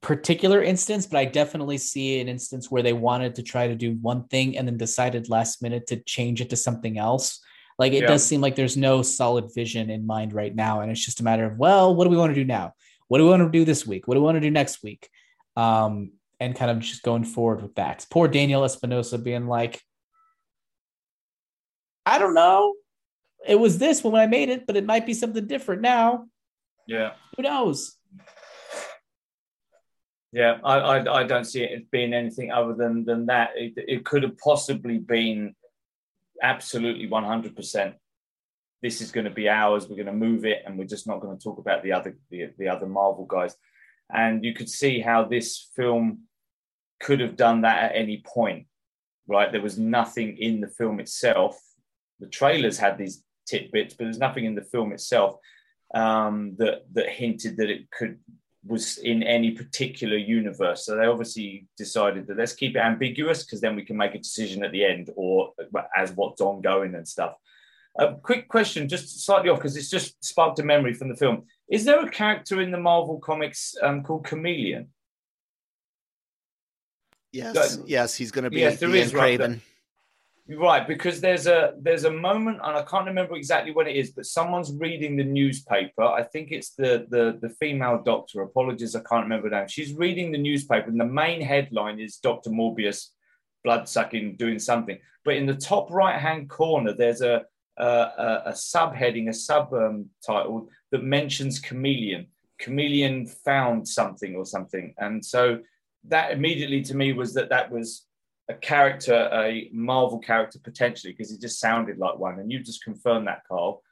particular 0.00 0.62
instance, 0.62 1.06
but 1.06 1.18
I 1.18 1.24
definitely 1.26 1.78
see 1.78 2.20
an 2.20 2.28
instance 2.28 2.70
where 2.70 2.82
they 2.82 2.92
wanted 2.92 3.34
to 3.34 3.42
try 3.42 3.66
to 3.66 3.74
do 3.74 3.98
one 4.00 4.24
thing 4.28 4.56
and 4.56 4.66
then 4.66 4.78
decided 4.78 5.28
last 5.28 5.62
minute 5.62 5.86
to 5.88 5.96
change 5.96 6.40
it 6.40 6.50
to 6.50 6.56
something 6.56 6.96
else. 6.96 7.40
Like 7.78 7.92
it 7.92 8.02
yeah. 8.02 8.08
does 8.08 8.24
seem 8.24 8.40
like 8.40 8.56
there's 8.56 8.76
no 8.76 9.02
solid 9.02 9.50
vision 9.54 9.90
in 9.90 10.06
mind 10.06 10.32
right 10.32 10.54
now. 10.54 10.80
And 10.80 10.90
it's 10.90 11.04
just 11.04 11.20
a 11.20 11.24
matter 11.24 11.44
of, 11.44 11.58
well, 11.58 11.94
what 11.94 12.04
do 12.04 12.10
we 12.10 12.16
want 12.16 12.30
to 12.30 12.40
do 12.40 12.46
now? 12.46 12.74
What 13.10 13.18
do 13.18 13.24
we 13.24 13.30
want 13.30 13.42
to 13.42 13.50
do 13.50 13.64
this 13.64 13.84
week? 13.84 14.06
What 14.06 14.14
do 14.14 14.20
we 14.20 14.24
want 14.24 14.36
to 14.36 14.40
do 14.40 14.52
next 14.52 14.84
week? 14.84 15.10
Um, 15.56 16.12
and 16.38 16.54
kind 16.54 16.70
of 16.70 16.78
just 16.78 17.02
going 17.02 17.24
forward 17.24 17.60
with 17.60 17.74
that. 17.74 18.06
Poor 18.08 18.28
Daniel 18.28 18.62
Espinosa 18.62 19.18
being 19.18 19.48
like, 19.48 19.82
I 22.06 22.20
don't 22.20 22.34
know. 22.34 22.74
It 23.44 23.58
was 23.58 23.78
this 23.78 24.04
when 24.04 24.14
I 24.14 24.26
made 24.26 24.48
it, 24.48 24.64
but 24.64 24.76
it 24.76 24.86
might 24.86 25.06
be 25.06 25.14
something 25.14 25.44
different 25.48 25.82
now. 25.82 26.26
Yeah. 26.86 27.14
Who 27.36 27.42
knows? 27.42 27.96
Yeah, 30.30 30.58
I, 30.62 30.78
I, 30.78 31.20
I 31.20 31.24
don't 31.24 31.46
see 31.46 31.64
it 31.64 31.72
as 31.72 31.82
being 31.90 32.14
anything 32.14 32.52
other 32.52 32.74
than 32.74 33.04
than 33.04 33.26
that. 33.26 33.50
It, 33.56 33.72
it 33.76 34.04
could 34.04 34.22
have 34.22 34.38
possibly 34.38 34.98
been 34.98 35.56
absolutely 36.40 37.08
one 37.08 37.24
hundred 37.24 37.56
percent 37.56 37.96
this 38.82 39.00
is 39.00 39.12
going 39.12 39.24
to 39.24 39.30
be 39.30 39.48
ours. 39.48 39.88
We're 39.88 39.96
going 39.96 40.06
to 40.06 40.12
move 40.12 40.44
it, 40.44 40.62
and 40.64 40.78
we're 40.78 40.84
just 40.84 41.06
not 41.06 41.20
going 41.20 41.36
to 41.36 41.42
talk 41.42 41.58
about 41.58 41.82
the 41.82 41.92
other 41.92 42.16
the, 42.30 42.50
the 42.58 42.68
other 42.68 42.86
Marvel 42.86 43.26
guys. 43.26 43.56
And 44.12 44.44
you 44.44 44.54
could 44.54 44.68
see 44.68 45.00
how 45.00 45.24
this 45.24 45.70
film 45.76 46.20
could 47.00 47.20
have 47.20 47.36
done 47.36 47.62
that 47.62 47.90
at 47.90 47.96
any 47.96 48.22
point, 48.26 48.66
right? 49.26 49.52
There 49.52 49.60
was 49.60 49.78
nothing 49.78 50.36
in 50.36 50.60
the 50.60 50.68
film 50.68 51.00
itself. 51.00 51.58
The 52.18 52.26
trailers 52.26 52.78
had 52.78 52.98
these 52.98 53.22
tidbits, 53.46 53.94
but 53.94 54.04
there's 54.04 54.18
nothing 54.18 54.44
in 54.44 54.54
the 54.54 54.64
film 54.64 54.92
itself 54.92 55.36
um, 55.94 56.54
that 56.58 56.84
that 56.92 57.08
hinted 57.08 57.56
that 57.58 57.70
it 57.70 57.90
could 57.90 58.18
was 58.66 58.98
in 58.98 59.22
any 59.22 59.52
particular 59.52 60.16
universe. 60.16 60.84
So 60.84 60.96
they 60.96 61.06
obviously 61.06 61.66
decided 61.78 62.26
that 62.26 62.36
let's 62.36 62.52
keep 62.52 62.76
it 62.76 62.80
ambiguous 62.80 63.42
because 63.42 63.60
then 63.60 63.74
we 63.74 63.84
can 63.84 63.96
make 63.96 64.14
a 64.14 64.18
decision 64.18 64.62
at 64.62 64.72
the 64.72 64.84
end 64.84 65.10
or 65.16 65.52
as 65.96 66.12
what's 66.12 66.42
ongoing 66.42 66.94
and 66.94 67.08
stuff. 67.08 67.36
A 67.98 68.14
quick 68.14 68.48
question, 68.48 68.88
just 68.88 69.24
slightly 69.24 69.50
off 69.50 69.58
because 69.58 69.76
it's 69.76 69.90
just 69.90 70.24
sparked 70.24 70.58
a 70.58 70.62
memory 70.62 70.94
from 70.94 71.08
the 71.08 71.16
film. 71.16 71.44
Is 71.68 71.84
there 71.84 72.00
a 72.00 72.10
character 72.10 72.60
in 72.60 72.70
the 72.70 72.78
Marvel 72.78 73.18
comics 73.18 73.74
um, 73.82 74.02
called 74.02 74.24
Chameleon? 74.24 74.88
Yes, 77.32 77.78
yes, 77.86 78.16
he's 78.16 78.30
going 78.30 78.44
to 78.44 78.50
be 78.50 78.60
Yes, 78.60 78.80
there 78.80 78.88
Ian 78.88 78.98
is, 78.98 79.14
right, 79.14 79.38
Kraven. 79.38 79.60
Right, 80.48 80.86
because 80.86 81.20
there's 81.20 81.46
a 81.46 81.74
there's 81.80 82.04
a 82.04 82.10
moment, 82.10 82.58
and 82.64 82.76
I 82.76 82.82
can't 82.82 83.06
remember 83.06 83.36
exactly 83.36 83.70
when 83.70 83.86
it 83.86 83.94
is, 83.94 84.10
but 84.10 84.26
someone's 84.26 84.72
reading 84.72 85.16
the 85.16 85.24
newspaper. 85.24 86.02
I 86.02 86.24
think 86.24 86.50
it's 86.50 86.70
the 86.70 87.06
the 87.08 87.38
the 87.40 87.54
female 87.54 88.02
doctor. 88.04 88.42
Apologies, 88.42 88.96
I 88.96 89.00
can't 89.00 89.22
remember 89.24 89.48
now. 89.48 89.66
She's 89.66 89.92
reading 89.92 90.32
the 90.32 90.38
newspaper, 90.38 90.88
and 90.88 90.98
the 90.98 91.04
main 91.04 91.40
headline 91.40 92.00
is 92.00 92.16
Doctor 92.16 92.50
Morbius, 92.50 93.10
blood 93.62 93.88
sucking, 93.88 94.36
doing 94.36 94.58
something. 94.58 94.98
But 95.24 95.36
in 95.36 95.46
the 95.46 95.54
top 95.54 95.90
right 95.92 96.18
hand 96.18 96.50
corner, 96.50 96.94
there's 96.94 97.20
a 97.20 97.44
a, 97.82 98.42
a, 98.46 98.52
subheading, 98.52 99.28
a 99.28 99.32
subtitle 99.32 99.86
um, 99.86 100.06
title 100.24 100.68
that 100.90 101.02
mentions 101.02 101.58
chameleon. 101.58 102.26
Chameleon 102.58 103.26
found 103.26 103.88
something 103.88 104.36
or 104.36 104.44
something, 104.44 104.94
and 104.98 105.24
so 105.24 105.60
that 106.04 106.32
immediately 106.32 106.82
to 106.82 106.96
me 106.96 107.12
was 107.12 107.34
that 107.34 107.48
that 107.50 107.70
was 107.70 108.06
a 108.50 108.54
character, 108.54 109.30
a 109.32 109.70
Marvel 109.72 110.18
character 110.18 110.58
potentially, 110.62 111.12
because 111.12 111.30
he 111.30 111.38
just 111.38 111.60
sounded 111.60 111.98
like 111.98 112.18
one. 112.18 112.38
And 112.38 112.50
you 112.50 112.58
just 112.60 112.84
confirmed 112.84 113.28
that, 113.28 113.42
Carl. 113.48 113.82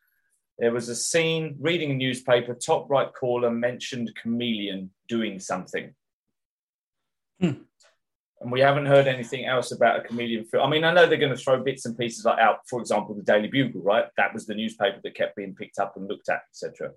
There 0.59 0.73
was 0.73 0.89
a 0.89 0.97
scene 0.97 1.56
reading 1.60 1.93
a 1.93 1.94
newspaper, 1.94 2.55
top 2.55 2.90
right 2.90 3.12
corner 3.15 3.51
mentioned 3.51 4.12
chameleon 4.20 4.90
doing 5.06 5.39
something. 5.39 5.94
Hmm. 7.40 7.52
And 8.40 8.52
we 8.52 8.60
haven't 8.60 8.86
heard 8.86 9.09
anything 9.09 9.47
else 9.47 9.73
about 9.73 9.98
a 9.98 10.02
comedian 10.02 10.44
film. 10.44 10.65
I 10.65 10.70
mean, 10.70 10.85
I 10.85 10.93
know 10.93 11.06
they're 11.06 11.19
going 11.19 11.36
to 11.36 11.43
throw 11.43 11.62
bits 11.62 11.86
and 11.86 11.98
pieces 11.98 12.24
like 12.24 12.39
out, 12.39 12.60
for 12.69 12.81
example, 12.81 13.15
the 13.15 13.23
Daily 13.23 13.48
Bugle, 13.48 13.82
right? 13.82 14.05
That 14.16 14.32
was 14.32 14.47
the 14.47 14.55
newspaper 14.55 15.01
that 15.02 15.15
kept 15.16 15.35
being 15.35 15.56
picked 15.56 15.81
up 15.81 15.97
and 15.97 16.06
looked 16.06 16.28
at, 16.28 16.43
etc. 16.51 16.93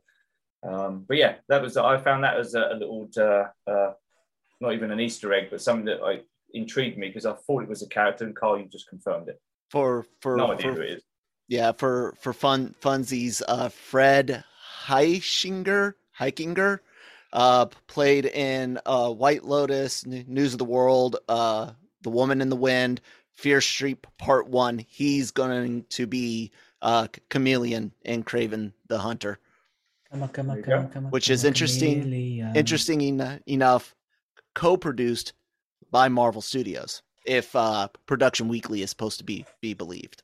Um, 0.63 1.03
but 1.07 1.17
yeah, 1.17 1.35
that 1.49 1.61
was 1.61 1.77
I 1.77 1.97
found 1.97 2.23
that 2.23 2.37
as 2.37 2.53
a, 2.53 2.69
a 2.71 2.75
little, 2.75 3.09
uh, 3.17 3.45
uh, 3.69 3.93
not 4.59 4.73
even 4.73 4.91
an 4.91 4.99
Easter 4.99 5.33
egg, 5.33 5.47
but 5.49 5.61
something 5.61 5.85
that 5.85 6.03
I 6.03 6.21
intrigued 6.53 6.97
me 6.97 7.07
because 7.07 7.25
I 7.25 7.33
thought 7.33 7.63
it 7.63 7.69
was 7.69 7.81
a 7.81 7.87
character, 7.87 8.25
and 8.25 8.35
Carl, 8.35 8.59
you 8.59 8.65
just 8.65 8.87
confirmed 8.87 9.29
it. 9.29 9.41
For 9.71 10.05
for 10.19 10.35
No 10.35 10.51
idea 10.51 10.67
for- 10.67 10.75
who 10.75 10.81
it 10.81 10.89
is. 10.91 11.03
Yeah, 11.47 11.71
for 11.73 12.13
for 12.19 12.33
fun 12.33 12.75
funsies, 12.81 13.41
uh, 13.47 13.69
Fred 13.69 14.43
Heischinger, 14.85 15.95
Heikinger, 16.19 16.79
uh, 17.33 17.65
played 17.87 18.25
in 18.25 18.79
uh, 18.85 19.11
White 19.11 19.43
Lotus, 19.43 20.05
N- 20.05 20.25
News 20.27 20.53
of 20.53 20.59
the 20.59 20.65
World, 20.65 21.17
uh, 21.29 21.71
The 22.01 22.09
Woman 22.09 22.41
in 22.41 22.49
the 22.49 22.55
Wind, 22.55 23.01
Fear 23.33 23.61
Street 23.61 24.05
Part 24.17 24.47
One. 24.47 24.77
He's 24.77 25.31
going 25.31 25.85
to 25.89 26.07
be 26.07 26.51
uh, 26.81 27.07
Chameleon 27.29 27.91
in 28.03 28.23
Kraven 28.23 28.73
the 28.87 28.97
Hunter. 28.99 29.39
Come 30.11 30.23
on, 30.23 30.29
come 30.29 30.49
on, 30.49 30.61
come 30.61 30.73
on, 30.79 30.89
come 30.89 31.05
on. 31.05 31.11
Which 31.11 31.27
come 31.27 31.33
is 31.35 31.43
interesting- 31.45 32.01
chameleon. 32.01 32.55
Interesting 32.55 33.01
en- 33.01 33.41
enough, 33.47 33.95
co-produced 34.55 35.33
by 35.89 36.09
Marvel 36.09 36.41
Studios. 36.41 37.01
If 37.25 37.55
uh, 37.55 37.87
Production 38.07 38.47
Weekly 38.47 38.81
is 38.81 38.89
supposed 38.89 39.19
to 39.19 39.23
be 39.23 39.45
be 39.61 39.73
believed. 39.73 40.23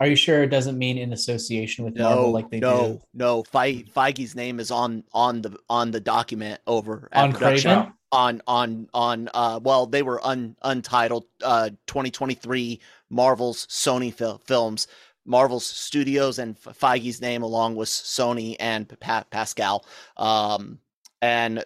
Are 0.00 0.06
you 0.06 0.16
sure 0.16 0.42
it 0.42 0.48
doesn't 0.48 0.78
mean 0.78 0.96
in 0.96 1.12
association 1.12 1.84
with 1.84 1.94
No, 1.94 2.04
Marvel 2.08 2.30
like 2.32 2.50
they 2.50 2.58
no, 2.58 2.94
do 2.94 3.00
no. 3.12 3.42
Fe- 3.42 3.84
Feige's 3.84 4.34
name 4.34 4.58
is 4.58 4.70
on 4.70 5.04
on 5.12 5.42
the 5.42 5.56
on 5.68 5.90
the 5.90 6.00
document 6.00 6.60
over 6.66 7.08
at 7.12 7.22
on 7.24 7.32
production. 7.32 7.70
Kraven? 7.70 7.92
on 8.12 8.42
on 8.48 8.88
on 8.92 9.28
uh 9.34 9.60
well 9.62 9.86
they 9.86 10.02
were 10.02 10.24
un, 10.26 10.56
untitled 10.62 11.26
uh 11.44 11.70
2023 11.86 12.80
Marvel's 13.08 13.66
Sony 13.68 14.12
fil- 14.12 14.38
films 14.44 14.88
Marvel's 15.24 15.64
Studios 15.66 16.40
and 16.40 16.56
F- 16.66 16.76
Feige's 16.76 17.20
name 17.20 17.42
along 17.44 17.76
with 17.76 17.88
Sony 17.88 18.56
and 18.58 18.88
pa- 18.98 19.22
Pascal 19.30 19.84
um 20.16 20.80
and 21.22 21.62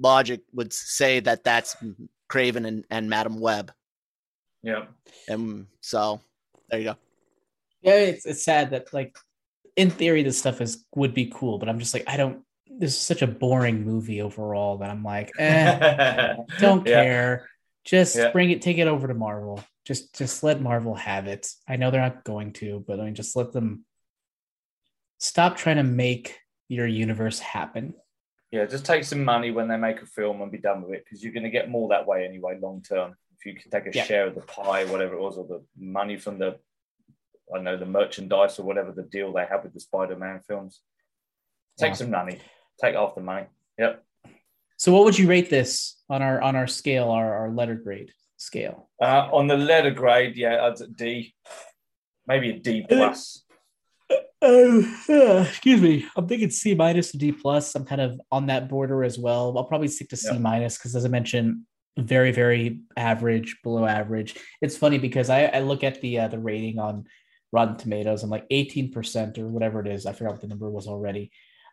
logic 0.00 0.40
would 0.52 0.72
say 0.72 1.20
that 1.20 1.44
that's 1.44 1.76
Kraven 2.28 2.66
and, 2.66 2.84
and 2.90 3.08
Madame 3.08 3.38
Web 3.38 3.72
Yeah. 4.64 4.86
and 5.28 5.68
so 5.80 6.20
there 6.70 6.80
you 6.80 6.84
go 6.86 6.96
Yeah, 7.86 7.94
it's 7.94 8.26
it's 8.26 8.44
sad 8.44 8.70
that 8.70 8.92
like 8.92 9.16
in 9.76 9.90
theory 9.90 10.24
this 10.24 10.38
stuff 10.38 10.60
is 10.60 10.84
would 10.96 11.14
be 11.14 11.30
cool, 11.32 11.58
but 11.58 11.68
I'm 11.68 11.78
just 11.78 11.94
like 11.94 12.04
I 12.08 12.16
don't. 12.16 12.42
This 12.68 12.94
is 12.94 13.00
such 13.00 13.22
a 13.22 13.26
boring 13.28 13.84
movie 13.84 14.20
overall 14.20 14.78
that 14.78 14.90
I'm 14.90 15.04
like, 15.04 15.32
eh, 15.38 16.34
don't 16.58 16.84
Yeah. 16.86 16.92
care. 17.02 17.48
Just 17.84 18.16
Yeah. 18.16 18.32
bring 18.32 18.50
it, 18.50 18.60
take 18.60 18.78
it 18.78 18.88
over 18.88 19.06
to 19.06 19.14
Marvel. 19.14 19.62
Just 19.84 20.18
just 20.18 20.42
let 20.42 20.60
Marvel 20.60 20.96
have 20.96 21.28
it. 21.28 21.46
I 21.68 21.76
know 21.76 21.92
they're 21.92 22.00
not 22.00 22.24
going 22.24 22.52
to, 22.54 22.84
but 22.86 22.98
I 22.98 23.04
mean, 23.04 23.14
just 23.14 23.36
let 23.36 23.52
them 23.52 23.84
stop 25.18 25.56
trying 25.56 25.76
to 25.76 25.84
make 25.84 26.40
your 26.68 26.88
universe 26.88 27.38
happen. 27.38 27.94
Yeah, 28.50 28.64
just 28.66 28.84
take 28.84 29.04
some 29.04 29.22
money 29.24 29.52
when 29.52 29.68
they 29.68 29.76
make 29.76 30.02
a 30.02 30.06
film 30.06 30.42
and 30.42 30.50
be 30.50 30.58
done 30.58 30.82
with 30.82 30.92
it 30.94 31.04
because 31.04 31.22
you're 31.22 31.32
going 31.32 31.44
to 31.44 31.50
get 31.50 31.70
more 31.70 31.88
that 31.90 32.06
way 32.06 32.24
anyway, 32.24 32.58
long 32.60 32.82
term. 32.82 33.14
If 33.38 33.46
you 33.46 33.54
can 33.54 33.70
take 33.70 33.86
a 33.86 33.96
Yeah. 33.96 34.04
share 34.04 34.26
of 34.26 34.34
the 34.34 34.40
pie, 34.40 34.84
whatever 34.86 35.14
it 35.14 35.20
was, 35.20 35.38
or 35.38 35.46
the 35.46 35.64
money 35.78 36.16
from 36.16 36.38
the, 36.38 36.58
I 37.54 37.60
know, 37.60 37.76
the 37.76 37.86
merchandise 37.86 38.58
or 38.58 38.64
whatever 38.64 38.92
the 38.92 39.02
deal 39.02 39.32
they 39.32 39.46
have 39.46 39.64
with 39.64 39.74
the 39.74 39.80
Spider 39.80 40.16
Man 40.16 40.40
films. 40.46 40.80
Take 41.78 41.94
some 41.94 42.10
money, 42.10 42.38
take 42.80 42.96
off 42.96 43.14
the 43.14 43.20
money. 43.20 43.46
Yep. 43.78 44.02
So, 44.78 44.92
what 44.92 45.04
would 45.04 45.18
you 45.18 45.28
rate 45.28 45.50
this 45.50 46.02
on 46.08 46.22
our 46.22 46.40
on 46.40 46.56
our 46.56 46.66
scale, 46.66 47.10
our, 47.10 47.34
our 47.34 47.50
letter 47.50 47.74
grade 47.74 48.10
scale? 48.36 48.88
Uh, 49.00 49.28
on 49.32 49.46
the 49.46 49.56
letter 49.56 49.90
grade, 49.90 50.36
yeah, 50.36 50.64
I'd 50.64 50.78
say 50.78 50.86
D, 50.94 51.34
maybe 52.26 52.50
a 52.50 52.58
D 52.58 52.84
plus. 52.88 53.42
Oh, 54.42 55.46
excuse 55.48 55.80
me. 55.80 56.06
I'm 56.14 56.28
thinking 56.28 56.50
C 56.50 56.74
minus 56.74 57.10
to 57.12 57.18
D 57.18 57.32
plus. 57.32 57.74
I'm 57.74 57.84
kind 57.84 58.00
of 58.00 58.20
on 58.30 58.46
that 58.46 58.68
border 58.68 59.02
as 59.02 59.18
well. 59.18 59.56
I'll 59.56 59.64
probably 59.64 59.88
stick 59.88 60.10
to 60.10 60.16
C 60.16 60.38
minus 60.38 60.76
because, 60.76 60.94
as 60.94 61.04
I 61.04 61.08
mentioned, 61.08 61.62
very, 61.98 62.32
very 62.32 62.80
average, 62.96 63.56
below 63.62 63.86
average. 63.86 64.38
It's 64.60 64.76
funny 64.76 64.98
because 64.98 65.30
I, 65.30 65.44
I 65.44 65.60
look 65.60 65.82
at 65.82 66.00
the 66.00 66.20
uh, 66.20 66.28
the 66.28 66.38
rating 66.38 66.78
on 66.78 67.06
Rotten 67.52 67.76
Tomatoes. 67.76 68.22
I'm 68.22 68.30
like 68.30 68.48
18% 68.50 69.38
or 69.38 69.48
whatever 69.48 69.80
it 69.80 69.86
is. 69.86 70.06
I 70.06 70.12
forgot 70.12 70.32
what 70.32 70.40
the 70.40 70.48
number 70.48 70.68
was 70.70 70.86
already. 70.86 71.30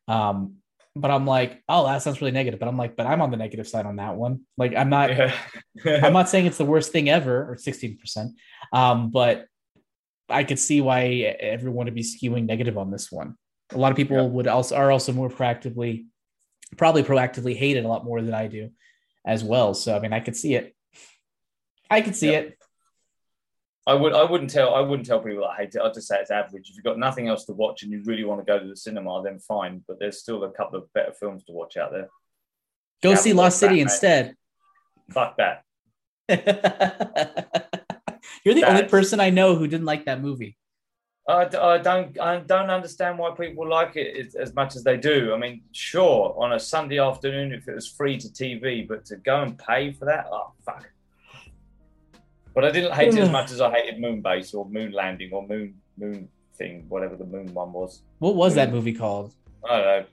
Um, 0.07 0.55
but 0.95 1.09
I'm 1.09 1.25
like, 1.25 1.63
oh, 1.67 1.87
that 1.87 2.03
sounds 2.03 2.21
really 2.21 2.31
negative. 2.31 2.59
But 2.59 2.69
I'm 2.69 2.77
like, 2.77 2.95
but 2.95 3.07
I'm 3.07 3.21
on 3.21 3.31
the 3.31 3.37
negative 3.37 3.67
side 3.67 3.85
on 3.87 3.95
that 3.95 4.15
one. 4.15 4.41
Like, 4.57 4.75
I'm 4.75 4.89
not. 4.89 5.09
Yeah. 5.09 5.33
I'm 6.03 6.13
not 6.19 6.29
saying 6.29 6.45
it's 6.45 6.57
the 6.57 6.65
worst 6.65 6.91
thing 6.91 7.09
ever 7.09 7.49
or 7.51 7.55
16%. 7.55 8.29
Um, 8.71 9.09
but 9.09 9.47
I 10.29 10.43
could 10.43 10.59
see 10.59 10.81
why 10.81 11.05
everyone 11.39 11.85
would 11.85 11.95
be 11.95 12.03
skewing 12.03 12.45
negative 12.45 12.77
on 12.77 12.91
this 12.91 13.11
one. 13.11 13.35
A 13.71 13.77
lot 13.77 13.91
of 13.91 13.97
people 13.97 14.17
Yeah. 14.17 14.23
would 14.23 14.47
also 14.47 14.75
are 14.75 14.91
also 14.91 15.11
more 15.13 15.29
proactively, 15.29 16.05
probably 16.77 17.03
proactively 17.03 17.55
hate 17.55 17.75
it 17.75 17.85
a 17.85 17.87
lot 17.87 18.05
more 18.05 18.21
than 18.21 18.33
I 18.33 18.47
do 18.47 18.69
as 19.25 19.43
well. 19.43 19.73
So 19.73 19.95
I 19.95 19.99
mean, 19.99 20.13
I 20.13 20.19
could 20.19 20.35
see 20.35 20.53
it. 20.53 20.75
I 21.89 22.01
could 22.01 22.15
see 22.15 22.31
Yeah. 22.31 22.39
it. 22.39 22.57
I 23.85 23.93
would 23.93 24.13
I 24.13 24.23
wouldn't 24.23 24.49
tell 24.49 24.73
I 24.73 24.79
wouldn't 24.79 25.05
tell 25.05 25.19
people 25.19 25.43
that 25.43 25.57
hate 25.57 25.75
it. 25.75 25.81
I'd 25.81 25.93
just 25.93 26.07
say 26.07 26.17
it's 26.19 26.31
average. 26.31 26.69
If 26.69 26.75
you've 26.75 26.85
got 26.85 26.97
nothing 26.97 27.27
else 27.27 27.43
to 27.45 27.53
watch 27.53 27.83
and 27.83 27.91
you 27.91 28.01
really 28.05 28.23
want 28.23 28.39
to 28.39 28.45
go 28.45 28.57
to 28.57 28.65
the 28.65 28.77
cinema, 28.77 29.21
then 29.23 29.39
fine. 29.39 29.83
But 29.87 29.99
there's 29.99 30.19
still 30.19 30.43
a 30.45 30.51
couple 30.51 30.79
of 30.79 30.91
better 30.93 31.11
films 31.11 31.43
to 31.45 31.51
watch 31.51 31.75
out 31.75 31.91
there. 31.91 32.07
Go 33.01 33.11
Yeah, 33.11 33.15
see 33.15 33.33
Lost 33.33 33.59
City 33.59 33.75
Batman. 33.75 33.85
instead. 33.85 34.35
Fuck 35.11 35.37
that. 35.37 35.63
You're 38.45 38.55
the 38.55 38.63
only 38.63 38.83
person 38.83 39.19
I 39.19 39.29
know 39.29 39.55
who 39.55 39.67
didn't 39.67 39.85
like 39.85 40.05
that 40.05 40.21
movie. 40.21 40.57
I, 41.27 41.45
I 41.57 41.77
don't 41.77 42.19
I 42.19 42.39
don't 42.39 42.69
understand 42.69 43.17
why 43.17 43.31
people 43.31 43.67
like 43.67 43.95
it 43.95 44.27
as, 44.27 44.35
as 44.35 44.53
much 44.53 44.75
as 44.75 44.83
they 44.83 44.97
do. 44.97 45.33
I 45.33 45.37
mean, 45.37 45.63
sure, 45.71 46.35
on 46.37 46.53
a 46.53 46.59
Sunday 46.59 46.99
afternoon 46.99 47.53
if 47.53 47.67
it 47.67 47.75
was 47.75 47.87
free 47.87 48.17
to 48.17 48.27
TV, 48.27 48.87
but 48.87 49.05
to 49.05 49.17
go 49.17 49.41
and 49.41 49.57
pay 49.57 49.91
for 49.91 50.05
that, 50.05 50.27
oh 50.31 50.53
fuck. 50.65 50.89
But 52.55 52.65
I 52.65 52.71
didn't 52.71 52.93
hate 52.93 53.13
it 53.13 53.19
as 53.19 53.29
much 53.31 53.51
as 53.51 53.61
I 53.61 53.71
hated 53.71 53.99
Moonbase 54.01 54.53
or 54.53 54.65
Moon 54.69 54.91
Landing 54.91 55.31
or 55.33 55.47
Moon 55.47 55.75
Moon 55.97 56.27
thing, 56.55 56.85
whatever 56.87 57.15
the 57.15 57.25
Moon 57.25 57.51
one 57.53 57.73
was. 57.73 58.03
What 58.19 58.35
was 58.35 58.55
that 58.55 58.69
Mm. 58.69 58.73
movie 58.73 58.93
called? 58.93 59.33
I 59.67 59.77
don't 59.77 59.85
know. 59.85 60.05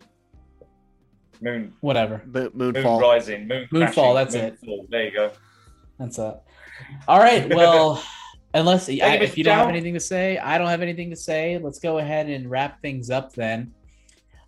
Moon 1.43 1.73
Whatever. 1.81 2.23
Mo- 2.27 2.51
Moon 2.55 2.75
Moonfall 2.75 3.01
Rising, 3.01 3.49
Moon 3.49 3.67
Moonfall, 3.73 3.93
crashing, 3.93 4.15
that's 4.15 4.35
it. 4.35 4.59
Moonfall. 4.63 4.91
There 4.91 5.05
you 5.05 5.11
go. 5.11 5.31
That's 5.99 6.19
it. 6.19 6.35
All 7.09 7.19
right. 7.19 7.53
Well, 7.55 8.03
unless 8.55 8.89
I, 8.89 8.93
if 8.93 9.35
Mr. 9.35 9.37
you 9.39 9.45
don't 9.45 9.59
have 9.59 9.69
anything 9.69 9.95
to 9.95 10.01
say, 10.01 10.39
I 10.39 10.59
don't 10.59 10.69
have 10.69 10.83
anything 10.83 11.11
to 11.11 11.17
say. 11.17 11.59
Let's 11.59 11.79
go 11.79 11.99
ahead 11.99 12.29
and 12.29 12.51
wrap 12.51 12.81
things 12.83 13.11
up 13.11 13.33
then. 13.33 13.73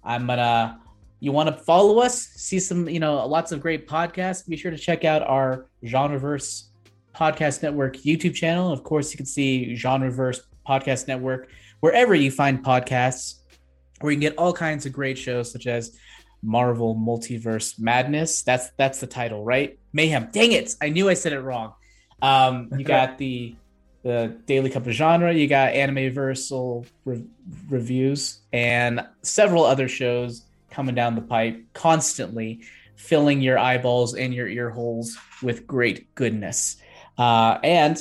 I'm 0.05 0.27
gonna. 0.27 0.78
You 1.20 1.31
want 1.31 1.56
to 1.56 1.62
follow 1.62 2.01
us, 2.01 2.20
see 2.20 2.59
some, 2.59 2.89
you 2.89 2.98
know, 2.98 3.24
lots 3.28 3.52
of 3.52 3.60
great 3.60 3.86
podcasts. 3.86 4.47
Be 4.48 4.56
sure 4.56 4.73
to 4.73 4.77
check 4.77 5.05
out 5.05 5.23
our 5.23 5.66
Genreverse 5.85 6.64
Podcast 7.14 7.62
Network 7.62 7.97
YouTube 7.98 8.34
channel. 8.34 8.72
Of 8.72 8.82
course, 8.82 9.12
you 9.12 9.16
can 9.16 9.26
see 9.26 9.74
Genreverse 9.74 10.40
Podcast 10.66 11.09
Network 11.09 11.48
wherever 11.80 12.14
you 12.14 12.30
find 12.30 12.64
podcasts, 12.64 13.40
where 14.01 14.12
you 14.12 14.16
can 14.16 14.22
get 14.22 14.39
all 14.39 14.52
kinds 14.52 14.86
of 14.86 14.93
great 14.93 15.18
shows 15.18 15.51
such 15.52 15.66
as 15.66 15.98
Marvel 16.43 16.94
Multiverse 16.94 17.78
Madness. 17.78 18.43
That's 18.43 18.70
that's 18.76 19.01
the 19.01 19.06
title, 19.06 19.44
right? 19.44 19.78
Mayhem. 19.93 20.28
Dang 20.32 20.52
it! 20.52 20.74
I 20.80 20.89
knew 20.89 21.09
I 21.09 21.14
said 21.14 21.32
it 21.32 21.40
wrong. 21.40 21.74
Um, 22.20 22.70
you 22.76 22.84
got 22.84 23.18
the 23.18 23.55
the 24.02 24.36
Daily 24.47 24.70
Cup 24.70 24.86
of 24.86 24.93
Genre. 24.93 25.32
You 25.32 25.47
got 25.47 25.72
Anime 25.72 26.14
re- 27.05 27.24
reviews 27.68 28.40
and 28.52 29.06
several 29.22 29.64
other 29.64 29.89
shows 29.89 30.44
coming 30.70 30.94
down 30.94 31.14
the 31.14 31.22
pipe 31.22 31.62
constantly, 31.72 32.62
filling 32.97 33.40
your 33.40 33.59
eyeballs 33.59 34.14
and 34.14 34.34
your 34.34 34.48
ear 34.48 34.70
holes 34.70 35.16
with 35.43 35.66
great 35.66 36.12
goodness. 36.14 36.76
Uh, 37.18 37.59
and 37.62 37.98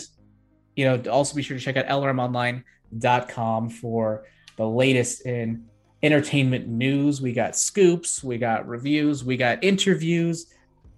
you 0.76 0.86
know, 0.86 1.12
also 1.12 1.36
be 1.36 1.42
sure 1.42 1.58
to 1.58 1.64
check 1.64 1.78
out 1.78 1.88
lrmonline.com 1.88 3.70
for 3.70 4.26
the 4.58 4.68
latest 4.68 5.26
in 5.26 5.66
entertainment 6.04 6.68
news. 6.68 7.22
We 7.22 7.34
got 7.34 7.56
scoops, 7.56 8.24
we 8.24 8.38
got 8.38 8.68
reviews, 8.68 9.24
we 9.24 9.38
got 9.38 9.64
interviews, 9.64 10.48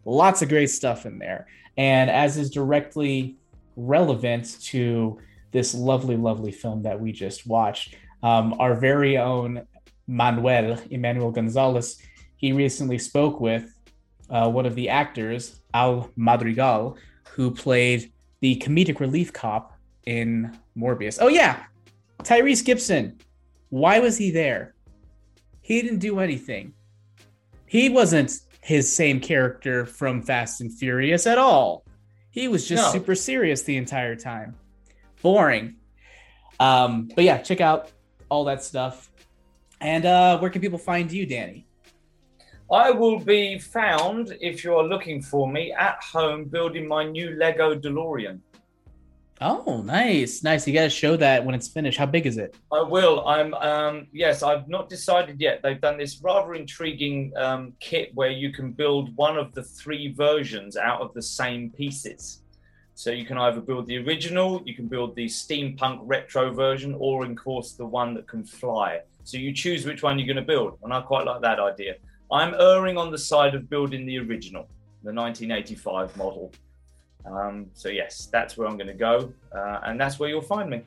lots 0.05 0.41
of 0.41 0.49
great 0.49 0.69
stuff 0.69 1.05
in 1.05 1.19
there. 1.19 1.47
And 1.77 2.09
as 2.09 2.37
is 2.37 2.49
directly 2.49 3.35
relevant 3.75 4.61
to 4.61 5.19
this 5.51 5.73
lovely, 5.73 6.15
lovely 6.15 6.51
film 6.51 6.83
that 6.83 6.99
we 6.99 7.11
just 7.11 7.47
watched, 7.47 7.95
um, 8.21 8.55
our 8.59 8.75
very 8.75 9.17
own 9.17 9.67
Manuel 10.07 10.79
Emmanuel 10.89 11.31
Gonzalez, 11.31 12.01
he 12.37 12.51
recently 12.51 12.97
spoke 12.97 13.39
with 13.39 13.73
uh, 14.29 14.49
one 14.49 14.65
of 14.65 14.75
the 14.75 14.89
actors, 14.89 15.59
Al 15.73 16.09
Madrigal, 16.15 16.97
who 17.33 17.49
played 17.49 18.11
the 18.41 18.55
comedic 18.57 18.99
relief 18.99 19.33
cop 19.33 19.73
in 20.05 20.55
Morbius. 20.77 21.17
Oh 21.19 21.29
yeah, 21.29 21.63
Tyrese 22.19 22.63
Gibson. 22.63 23.17
Why 23.69 23.99
was 23.99 24.17
he 24.17 24.29
there? 24.29 24.75
He 25.61 25.81
didn't 25.81 25.99
do 25.99 26.19
anything. 26.19 26.73
He 27.65 27.89
wasn't 27.89 28.39
his 28.61 28.93
same 28.93 29.19
character 29.19 29.85
from 29.85 30.21
Fast 30.21 30.61
and 30.61 30.71
Furious 30.71 31.25
at 31.25 31.39
all. 31.39 31.83
He 32.29 32.47
was 32.47 32.67
just 32.67 32.83
no. 32.83 32.91
super 32.91 33.15
serious 33.15 33.63
the 33.63 33.77
entire 33.77 34.15
time. 34.15 34.55
Boring. 35.23 35.77
Um, 36.59 37.09
but 37.15 37.23
yeah, 37.23 37.39
check 37.39 37.61
out 37.61 37.91
all 38.29 38.43
that 38.45 38.63
stuff. 38.63 39.09
And 39.81 40.05
uh, 40.05 40.37
where 40.37 40.51
can 40.51 40.61
people 40.61 40.79
find 40.79 41.11
you, 41.11 41.25
Danny? 41.25 41.65
I 42.71 42.91
will 42.91 43.19
be 43.19 43.59
found 43.59 44.35
if 44.41 44.63
you 44.63 44.75
are 44.75 44.83
looking 44.83 45.21
for 45.21 45.51
me 45.51 45.71
at 45.71 46.01
home 46.01 46.45
building 46.45 46.87
my 46.87 47.03
new 47.03 47.31
Lego 47.31 47.75
DeLorean. 47.75 48.39
Oh, 49.41 49.81
nice, 49.81 50.41
nice. 50.41 50.65
You 50.65 50.73
got 50.73 50.83
to 50.83 50.89
show 50.89 51.17
that 51.17 51.43
when 51.43 51.53
it's 51.53 51.67
finished. 51.67 51.97
How 51.97 52.05
big 52.05 52.25
is 52.25 52.37
it? 52.37 52.55
I 52.71 52.81
will. 52.81 53.27
I'm. 53.27 53.53
Um, 53.55 54.07
yes, 54.13 54.41
I've 54.41 54.69
not 54.69 54.87
decided 54.87 55.41
yet. 55.41 55.61
They've 55.61 55.81
done 55.81 55.97
this 55.97 56.21
rather 56.21 56.53
intriguing 56.53 57.33
um, 57.35 57.73
kit 57.79 58.11
where 58.13 58.29
you 58.29 58.53
can 58.53 58.71
build 58.71 59.15
one 59.17 59.37
of 59.37 59.53
the 59.53 59.63
three 59.63 60.13
versions 60.13 60.77
out 60.77 61.01
of 61.01 61.13
the 61.13 61.21
same 61.21 61.71
pieces. 61.71 62.43
So 62.95 63.09
you 63.09 63.25
can 63.25 63.37
either 63.37 63.59
build 63.59 63.87
the 63.87 63.97
original, 63.97 64.61
you 64.65 64.75
can 64.75 64.87
build 64.87 65.15
the 65.15 65.25
steampunk 65.25 66.01
retro 66.03 66.53
version, 66.53 66.95
or 66.97 67.25
in 67.25 67.35
course 67.35 67.73
the 67.73 67.85
one 67.85 68.13
that 68.13 68.27
can 68.27 68.45
fly. 68.45 69.01
So 69.23 69.37
you 69.37 69.51
choose 69.51 69.85
which 69.85 70.03
one 70.03 70.19
you're 70.19 70.27
going 70.27 70.37
to 70.37 70.43
build, 70.43 70.77
and 70.83 70.93
I 70.93 71.01
quite 71.01 71.25
like 71.25 71.41
that 71.41 71.59
idea. 71.59 71.95
I'm 72.31 72.53
erring 72.55 72.97
on 72.97 73.11
the 73.11 73.17
side 73.17 73.55
of 73.55 73.69
building 73.69 74.05
the 74.05 74.19
original, 74.19 74.63
the 75.03 75.13
1985 75.13 76.15
model. 76.17 76.51
Um, 77.25 77.67
so 77.73 77.89
yes, 77.89 78.27
that's 78.31 78.57
where 78.57 78.67
I'm 78.67 78.77
going 78.77 78.87
to 78.87 78.93
go, 78.93 79.31
uh, 79.55 79.79
and 79.83 79.99
that's 79.99 80.19
where 80.19 80.29
you'll 80.29 80.41
find 80.41 80.69
me. 80.69 80.83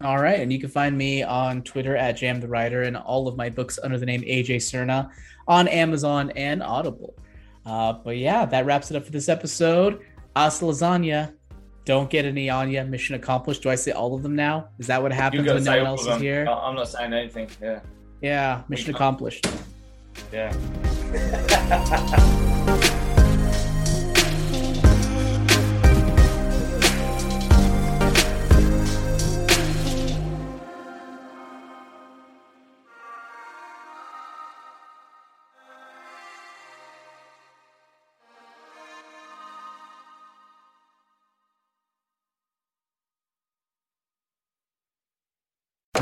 All 0.00 0.18
right, 0.18 0.40
and 0.40 0.52
you 0.52 0.58
can 0.58 0.68
find 0.68 0.98
me 0.98 1.22
on 1.22 1.62
Twitter 1.62 1.96
at 1.96 2.12
Jam 2.16 2.40
the 2.40 2.48
Writer 2.48 2.82
and 2.82 2.96
all 2.96 3.28
of 3.28 3.36
my 3.36 3.48
books 3.48 3.78
under 3.82 3.96
the 3.96 4.06
name 4.06 4.22
AJ 4.22 4.56
Cerna 4.56 5.10
on 5.46 5.68
Amazon 5.68 6.30
and 6.32 6.62
Audible. 6.62 7.14
Uh, 7.64 7.92
but 7.92 8.16
yeah, 8.16 8.44
that 8.44 8.66
wraps 8.66 8.90
it 8.90 8.96
up 8.96 9.04
for 9.04 9.12
this 9.12 9.28
episode. 9.28 10.00
Hasta 10.36 10.64
lasagna. 10.64 11.32
Don't 11.84 12.08
get 12.10 12.24
any 12.24 12.48
on 12.50 12.70
you. 12.70 12.82
Mission 12.84 13.14
accomplished. 13.14 13.62
Do 13.62 13.70
I 13.70 13.74
say 13.74 13.92
all 13.92 14.14
of 14.14 14.22
them 14.22 14.34
now? 14.34 14.68
Is 14.78 14.86
that 14.86 15.02
what 15.02 15.12
happens 15.12 15.46
when 15.46 15.62
no 15.62 15.76
one 15.76 15.86
else 15.86 16.06
is 16.06 16.20
here? 16.20 16.46
I'm 16.48 16.74
not 16.74 16.88
saying 16.88 17.12
anything. 17.12 17.48
Yeah. 17.62 17.80
Yeah. 18.20 18.62
Mission 18.68 18.94
accomplished. 18.94 19.46
Yeah. 20.32 20.52